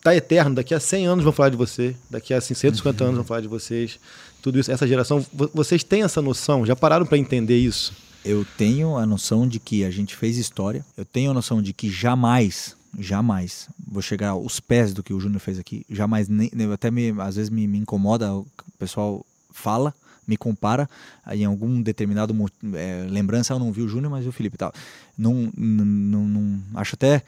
tá 0.03 0.17
eterno. 0.17 0.55
Daqui 0.55 0.75
a 0.75 0.81
100 0.81 1.07
anos 1.07 1.23
vão 1.23 1.35
falar 1.35 1.51
de 1.51 1.57
você, 1.57 1.95
daqui 2.09 2.33
a 2.33 2.41
150 2.41 3.05
uhum. 3.05 3.09
anos 3.09 3.19
vão 3.19 3.27
falar 3.27 3.43
de 3.43 3.49
vocês. 3.49 4.01
Tudo 4.41 4.59
isso, 4.59 4.73
essa 4.73 4.89
geração, 4.89 5.25
vocês 5.53 5.85
têm 5.85 6.03
essa 6.03 6.23
noção? 6.23 6.65
Já 6.65 6.75
pararam 6.75 7.05
para 7.05 7.19
entender 7.19 7.59
isso? 7.59 7.93
Eu 8.25 8.47
tenho 8.57 8.97
a 8.97 9.05
noção 9.05 9.47
de 9.47 9.61
que 9.61 9.85
a 9.85 9.91
gente 9.91 10.17
fez 10.17 10.39
história. 10.39 10.83
Eu 10.97 11.05
tenho 11.05 11.31
a 11.31 11.35
noção 11.35 11.61
de 11.61 11.75
que 11.75 11.91
jamais, 11.91 12.75
jamais 12.99 13.69
vou 13.87 14.01
chegar 14.01 14.31
aos 14.31 14.61
pés 14.61 14.95
do 14.95 15.03
que 15.03 15.13
o 15.13 15.21
Júnior 15.21 15.41
fez 15.41 15.59
aqui. 15.59 15.85
Jamais, 15.91 16.27
nem, 16.27 16.51
até 16.73 16.91
me, 16.91 17.15
às 17.19 17.37
vezes 17.37 17.51
me, 17.51 17.67
me 17.67 17.77
incomoda 17.77 18.33
o 18.33 18.47
pessoal 18.79 19.27
fala 19.53 19.95
me 20.27 20.37
compara 20.37 20.89
em 21.33 21.45
algum 21.45 21.81
determinado 21.81 22.35
é, 22.75 23.07
lembrança, 23.09 23.53
eu 23.53 23.59
não 23.59 23.73
vi 23.73 23.83
o 23.83 23.89
Júnior, 23.89 24.11
mas 24.11 24.27
o 24.27 24.33
Felipe 24.33 24.57
tal. 24.57 24.73
Não, 25.17 25.51
não, 25.57 26.27
não, 26.27 26.63
acho 26.75 26.95
até 26.95 27.23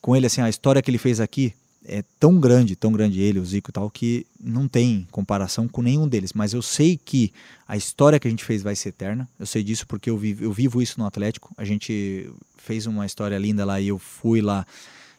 com 0.00 0.16
ele 0.16 0.26
assim, 0.26 0.40
a 0.40 0.48
história 0.48 0.82
que 0.82 0.90
ele 0.90 0.98
fez 0.98 1.20
aqui 1.20 1.54
é 1.84 2.04
tão 2.18 2.38
grande, 2.38 2.76
tão 2.76 2.92
grande 2.92 3.20
ele, 3.20 3.40
o 3.40 3.44
Zico 3.44 3.70
e 3.70 3.72
tal, 3.72 3.90
que 3.90 4.26
não 4.40 4.68
tem 4.68 5.06
comparação 5.10 5.66
com 5.66 5.82
nenhum 5.82 6.06
deles. 6.06 6.32
Mas 6.32 6.52
eu 6.52 6.62
sei 6.62 6.96
que 6.96 7.32
a 7.66 7.76
história 7.76 8.20
que 8.20 8.28
a 8.28 8.30
gente 8.30 8.44
fez 8.44 8.62
vai 8.62 8.76
ser 8.76 8.90
eterna. 8.90 9.28
Eu 9.38 9.46
sei 9.46 9.62
disso 9.62 9.86
porque 9.86 10.08
eu 10.08 10.16
vivo, 10.16 10.44
eu 10.44 10.52
vivo 10.52 10.80
isso 10.80 10.98
no 10.98 11.06
Atlético. 11.06 11.52
A 11.56 11.64
gente 11.64 12.30
fez 12.56 12.86
uma 12.86 13.04
história 13.04 13.36
linda 13.36 13.64
lá 13.64 13.80
e 13.80 13.88
eu 13.88 13.98
fui 13.98 14.40
lá 14.40 14.64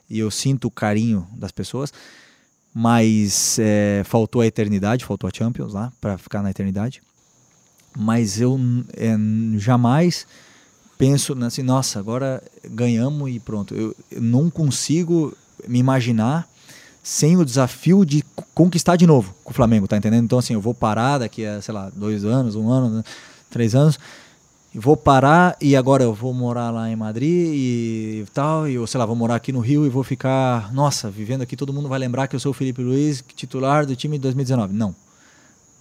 e 0.09 0.19
eu 0.19 0.31
sinto 0.31 0.67
o 0.67 0.71
carinho 0.71 1.27
das 1.33 1.51
pessoas 1.51 1.91
mas 2.73 3.57
é, 3.59 4.01
faltou 4.05 4.41
a 4.41 4.47
eternidade, 4.47 5.05
faltou 5.05 5.27
a 5.27 5.31
Champions 5.35 5.73
lá 5.73 5.91
para 6.01 6.17
ficar 6.17 6.41
na 6.41 6.49
eternidade. 6.49 7.01
Mas 7.95 8.41
eu 8.41 8.59
é, 8.97 9.15
jamais 9.59 10.25
penso 10.97 11.37
assim, 11.43 11.61
nossa, 11.61 11.99
agora 11.99 12.41
ganhamos 12.65 13.29
e 13.29 13.39
pronto. 13.39 13.75
Eu, 13.75 13.95
eu, 14.11 14.21
não 14.21 14.49
consigo 14.49 15.35
me 15.67 15.77
imaginar 15.77 16.47
sem 17.03 17.37
o 17.37 17.45
desafio 17.45 18.05
de 18.05 18.23
conquistar 18.55 18.95
de 18.95 19.05
novo 19.05 19.35
com 19.43 19.51
o 19.51 19.53
Flamengo, 19.53 19.87
tá 19.87 19.97
entendendo? 19.97 20.23
Então 20.23 20.39
assim, 20.39 20.53
eu 20.53 20.61
vou 20.61 20.73
parar 20.73 21.19
daqui 21.19 21.45
a, 21.45 21.61
sei 21.61 21.73
lá, 21.73 21.91
dois 21.95 22.25
anos, 22.25 22.55
um 22.55 22.69
ano, 22.69 23.03
três 23.51 23.75
anos 23.75 23.99
vou 24.73 24.97
parar 24.97 25.55
e 25.61 25.75
agora 25.75 26.03
eu 26.03 26.13
vou 26.13 26.33
morar 26.33 26.71
lá 26.71 26.89
em 26.89 26.95
Madrid 26.95 27.53
e 27.53 28.25
tal, 28.33 28.67
e 28.67 28.75
eu, 28.75 28.87
sei 28.87 28.97
lá, 28.97 29.05
vou 29.05 29.15
morar 29.15 29.35
aqui 29.35 29.51
no 29.51 29.59
Rio 29.59 29.85
e 29.85 29.89
vou 29.89 30.03
ficar, 30.03 30.73
nossa, 30.73 31.09
vivendo 31.09 31.41
aqui, 31.41 31.55
todo 31.55 31.73
mundo 31.73 31.87
vai 31.87 31.99
lembrar 31.99 32.27
que 32.27 32.35
eu 32.35 32.39
sou 32.39 32.51
o 32.51 32.53
Felipe 32.53 32.81
Luiz, 32.81 33.23
titular 33.35 33.85
do 33.85 33.95
time 33.95 34.17
de 34.17 34.23
2019. 34.23 34.73
Não. 34.73 34.95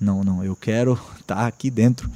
Não, 0.01 0.25
não, 0.25 0.45
eu 0.45 0.57
quero 0.57 0.95
estar 1.21 1.37
tá 1.37 1.47
aqui 1.47 1.71
dentro 1.71 2.11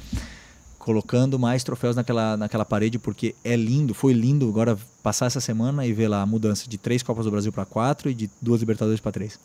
colocando 0.87 1.37
mais 1.37 1.65
troféus 1.65 1.97
naquela, 1.97 2.37
naquela 2.37 2.63
parede 2.63 2.97
porque 2.97 3.35
é 3.43 3.57
lindo, 3.57 3.93
foi 3.93 4.13
lindo 4.13 4.47
agora 4.47 4.77
passar 5.03 5.25
essa 5.25 5.41
semana 5.41 5.85
e 5.85 5.91
ver 5.91 6.07
lá 6.07 6.21
a 6.21 6.25
mudança 6.25 6.69
de 6.69 6.77
três 6.77 7.03
Copas 7.03 7.25
do 7.25 7.31
Brasil 7.31 7.51
para 7.51 7.65
quatro 7.65 8.09
e 8.09 8.13
de 8.13 8.29
duas 8.41 8.61
Libertadores 8.61 9.01
para 9.01 9.11
três. 9.11 9.37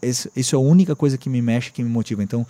Isso, 0.00 0.30
isso 0.34 0.54
é 0.54 0.58
a 0.58 0.60
única 0.60 0.96
coisa 0.96 1.18
que 1.18 1.28
me 1.28 1.42
mexe, 1.42 1.70
que 1.70 1.82
me 1.82 1.90
motiva. 1.90 2.22
Então, 2.22 2.46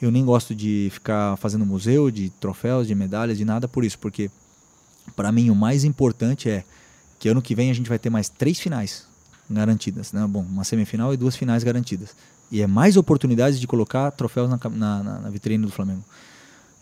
eu 0.00 0.10
nem 0.10 0.24
gosto 0.24 0.54
de 0.54 0.88
ficar 0.92 1.36
fazendo 1.36 1.66
museu 1.66 2.10
de 2.10 2.30
troféus, 2.30 2.86
de 2.86 2.94
medalhas, 2.94 3.36
de 3.36 3.44
nada 3.44 3.66
por 3.66 3.84
isso, 3.84 3.98
porque 3.98 4.30
para 5.16 5.32
mim 5.32 5.50
o 5.50 5.54
mais 5.54 5.84
importante 5.84 6.48
é 6.48 6.64
que 7.18 7.28
ano 7.28 7.42
que 7.42 7.54
vem 7.54 7.70
a 7.70 7.74
gente 7.74 7.88
vai 7.88 7.98
ter 7.98 8.10
mais 8.10 8.28
três 8.28 8.60
finais 8.60 9.06
garantidas, 9.50 10.12
né? 10.12 10.24
Bom, 10.28 10.42
uma 10.42 10.62
semifinal 10.62 11.12
e 11.12 11.16
duas 11.16 11.34
finais 11.34 11.64
garantidas. 11.64 12.10
E 12.50 12.62
é 12.62 12.66
mais 12.66 12.96
oportunidades 12.96 13.58
de 13.58 13.66
colocar 13.66 14.10
troféus 14.12 14.48
na, 14.48 14.58
na, 14.70 15.02
na 15.20 15.30
vitrine 15.30 15.64
do 15.64 15.72
Flamengo. 15.72 16.04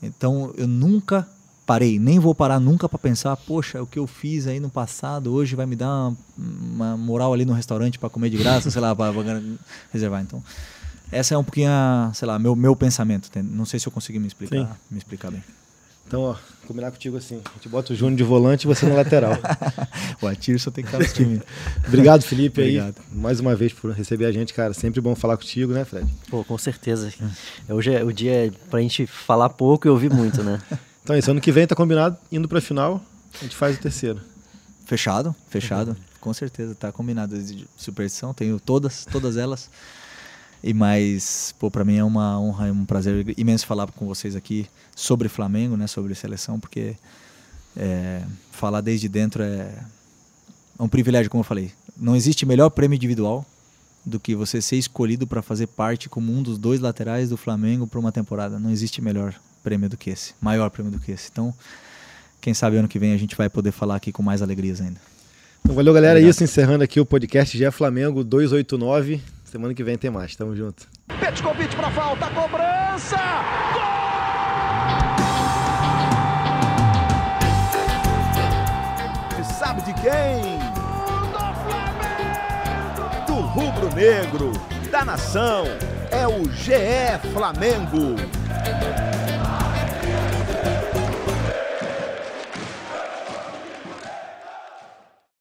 Então 0.03 0.53
eu 0.57 0.67
nunca 0.67 1.27
parei, 1.65 1.99
nem 1.99 2.19
vou 2.21 2.35
parar 2.35 2.61
nunca 2.61 2.89
para 2.89 2.99
pensar, 2.99 3.37
poxa, 3.37 3.83
o 3.83 3.87
que 3.87 3.99
eu 3.99 4.07
fiz 4.07 4.47
aí 4.47 4.61
no 4.61 4.71
passado 4.71 5.33
hoje 5.33 5.57
vai 5.57 5.67
me 5.67 5.75
dar 5.75 5.89
uma, 5.89 6.17
uma 6.39 6.97
moral 6.97 7.33
ali 7.33 7.45
no 7.45 7.53
restaurante 7.53 7.99
para 7.99 8.09
comer 8.09 8.31
de 8.31 8.37
graça, 8.37 8.71
sei 8.71 8.81
lá, 8.81 8.95
para 8.95 9.13
reservar. 9.93 10.23
Então, 10.23 10.43
essa 11.11 11.35
é 11.35 11.39
um 11.39 11.45
pouquinho, 11.45 11.71
sei 12.15 12.27
lá, 12.27 12.39
meu, 12.39 12.57
meu 12.57 12.75
pensamento. 12.75 13.31
Não 13.43 13.65
sei 13.65 13.79
se 13.79 13.87
eu 13.87 13.93
consegui 13.93 14.19
me 14.19 14.27
explicar, 14.27 14.79
me 14.91 14.99
explicar 14.99 15.31
bem. 15.31 15.43
Então, 16.07 16.23
ó, 16.23 16.37
combinar 16.67 16.93
contigo 16.93 17.17
assim. 17.17 17.41
A 17.45 17.55
gente 17.55 17.69
bota 17.69 17.93
o 17.93 17.97
Júnior 17.97 18.17
de 18.17 18.23
volante 18.23 18.65
e 18.65 18.69
você 18.69 18.87
na 18.87 18.95
lateral. 18.95 19.33
o 20.23 20.27
Atir 20.27 20.59
só 20.61 20.71
tem 20.71 20.85
que 20.85 20.89
estar 20.95 21.05
no 21.05 21.13
time. 21.13 21.43
Obrigado, 21.87 22.23
Felipe, 22.23 22.61
Obrigado. 22.61 22.95
aí. 22.99 23.19
Mais 23.19 23.41
uma 23.41 23.57
vez 23.57 23.73
por 23.73 23.91
receber 23.91 24.27
a 24.27 24.33
gente, 24.33 24.55
cara. 24.55 24.73
Sempre 24.73 25.01
bom 25.01 25.17
falar 25.17 25.37
contigo, 25.37 25.73
né, 25.73 25.85
Fred? 25.85 26.09
Pô, 26.31 26.45
com 26.45 26.57
certeza. 26.57 27.13
Hoje 27.69 27.93
é 27.93 28.05
o 28.05 28.13
dia 28.13 28.53
pra 28.71 28.81
gente 28.81 29.05
falar 29.05 29.49
pouco 29.49 29.89
e 29.89 29.91
ouvir 29.91 30.13
muito, 30.13 30.45
né? 30.45 30.61
então 31.03 31.17
é 31.17 31.19
isso. 31.19 31.31
Ano 31.31 31.41
que 31.41 31.51
vem 31.51 31.67
tá 31.67 31.75
combinado, 31.75 32.17
indo 32.31 32.47
pra 32.47 32.61
final, 32.61 33.03
a 33.41 33.43
gente 33.43 33.57
faz 33.57 33.77
o 33.77 33.81
terceiro. 33.81 34.21
Fechado, 34.85 35.35
fechado. 35.51 35.91
Uhum. 35.91 35.97
Com 36.21 36.33
certeza, 36.33 36.73
tá 36.77 36.93
combinado. 36.93 37.37
De 37.37 37.67
superstição, 37.77 38.33
tenho 38.33 38.61
todas, 38.61 39.05
todas 39.11 39.37
elas. 39.37 39.69
E 40.63 40.75
mais, 40.75 41.55
pô, 41.59 41.71
para 41.71 41.85
mim 41.85 41.97
é 41.97 42.05
uma 42.05 42.41
honra 42.41 42.69
e 42.69 42.71
um 42.71 42.85
prazer 42.85 43.35
imenso 43.39 43.67
falar 43.67 43.87
com 43.93 44.07
vocês 44.07 44.35
aqui 44.35 44.67
sobre 44.95 45.29
Flamengo, 45.29 45.77
né, 45.77 45.87
sobre 45.87 46.15
seleção, 46.15 46.59
porque 46.59 46.97
é, 47.77 48.23
falar 48.51 48.81
desde 48.81 49.09
dentro 49.09 49.43
é, 49.43 49.71
é 50.79 50.83
um 50.83 50.89
privilégio, 50.89 51.31
como 51.31 51.41
eu 51.41 51.45
falei. 51.45 51.73
Não 51.97 52.17
existe 52.17 52.45
melhor 52.45 52.71
prêmio 52.71 52.97
individual 52.97 53.45
do 54.05 54.21
que 54.21 54.35
você 54.35 54.63
ser 54.63 54.77
escolhido 54.77 55.27
para 55.27 55.43
fazer 55.43 55.67
parte 55.67 56.09
como 56.09 56.33
um 56.33 56.43
dos 56.43 56.59
dois 56.59 56.81
laterais 56.81 57.29
do 57.29 57.37
Flamengo 57.37 57.87
para 57.87 57.99
uma 57.99 58.13
temporada. 58.13 58.59
Não 58.59 58.71
existe 58.71 59.03
melhor 59.03 59.35
prêmio 59.63 59.89
do 59.89 59.97
que 59.97 60.11
esse, 60.11 60.33
maior 60.41 60.71
prêmio 60.71 60.93
do 60.93 61.01
que 61.01 61.11
esse. 61.11 61.29
Então, 61.31 61.53
quem 62.41 62.55
sabe 62.55 62.77
ano 62.77 62.87
que 62.87 62.99
vem 62.99 63.13
a 63.13 63.17
gente 63.17 63.35
vai 63.35 63.51
poder 63.51 63.73
falar 63.73 63.97
aqui 63.97 64.13
com 64.13 64.23
mais 64.23 64.43
alegrias 64.43 64.81
ainda. 64.81 65.01
Então, 65.61 65.75
valeu, 65.75 65.93
galera. 65.93 66.21
É 66.21 66.23
isso, 66.23 66.45
encerrando 66.45 66.85
aqui 66.85 67.01
o 67.01 67.05
podcast 67.05 67.59
GE 67.59 67.71
Flamengo 67.73 68.23
289. 68.23 69.21
Semana 69.47 69.73
que 69.73 69.85
vem 69.85 69.97
tem 69.97 70.11
mais. 70.11 70.35
Tamo 70.35 70.55
junto. 70.57 70.89
Petkovic 71.21 71.75
pra 71.77 71.89
falta, 71.91 72.27
cobrança! 72.31 73.17
Gol! 73.73 74.07
Sabe 79.59 79.83
de 79.83 79.95
quem? 79.95 80.59
Do 83.27 83.35
rubro-negro, 83.35 84.53
da 84.91 85.05
nação, 85.05 85.65
é 86.11 86.27
o 86.27 86.45
GE 86.53 87.31
Flamengo. 87.33 88.17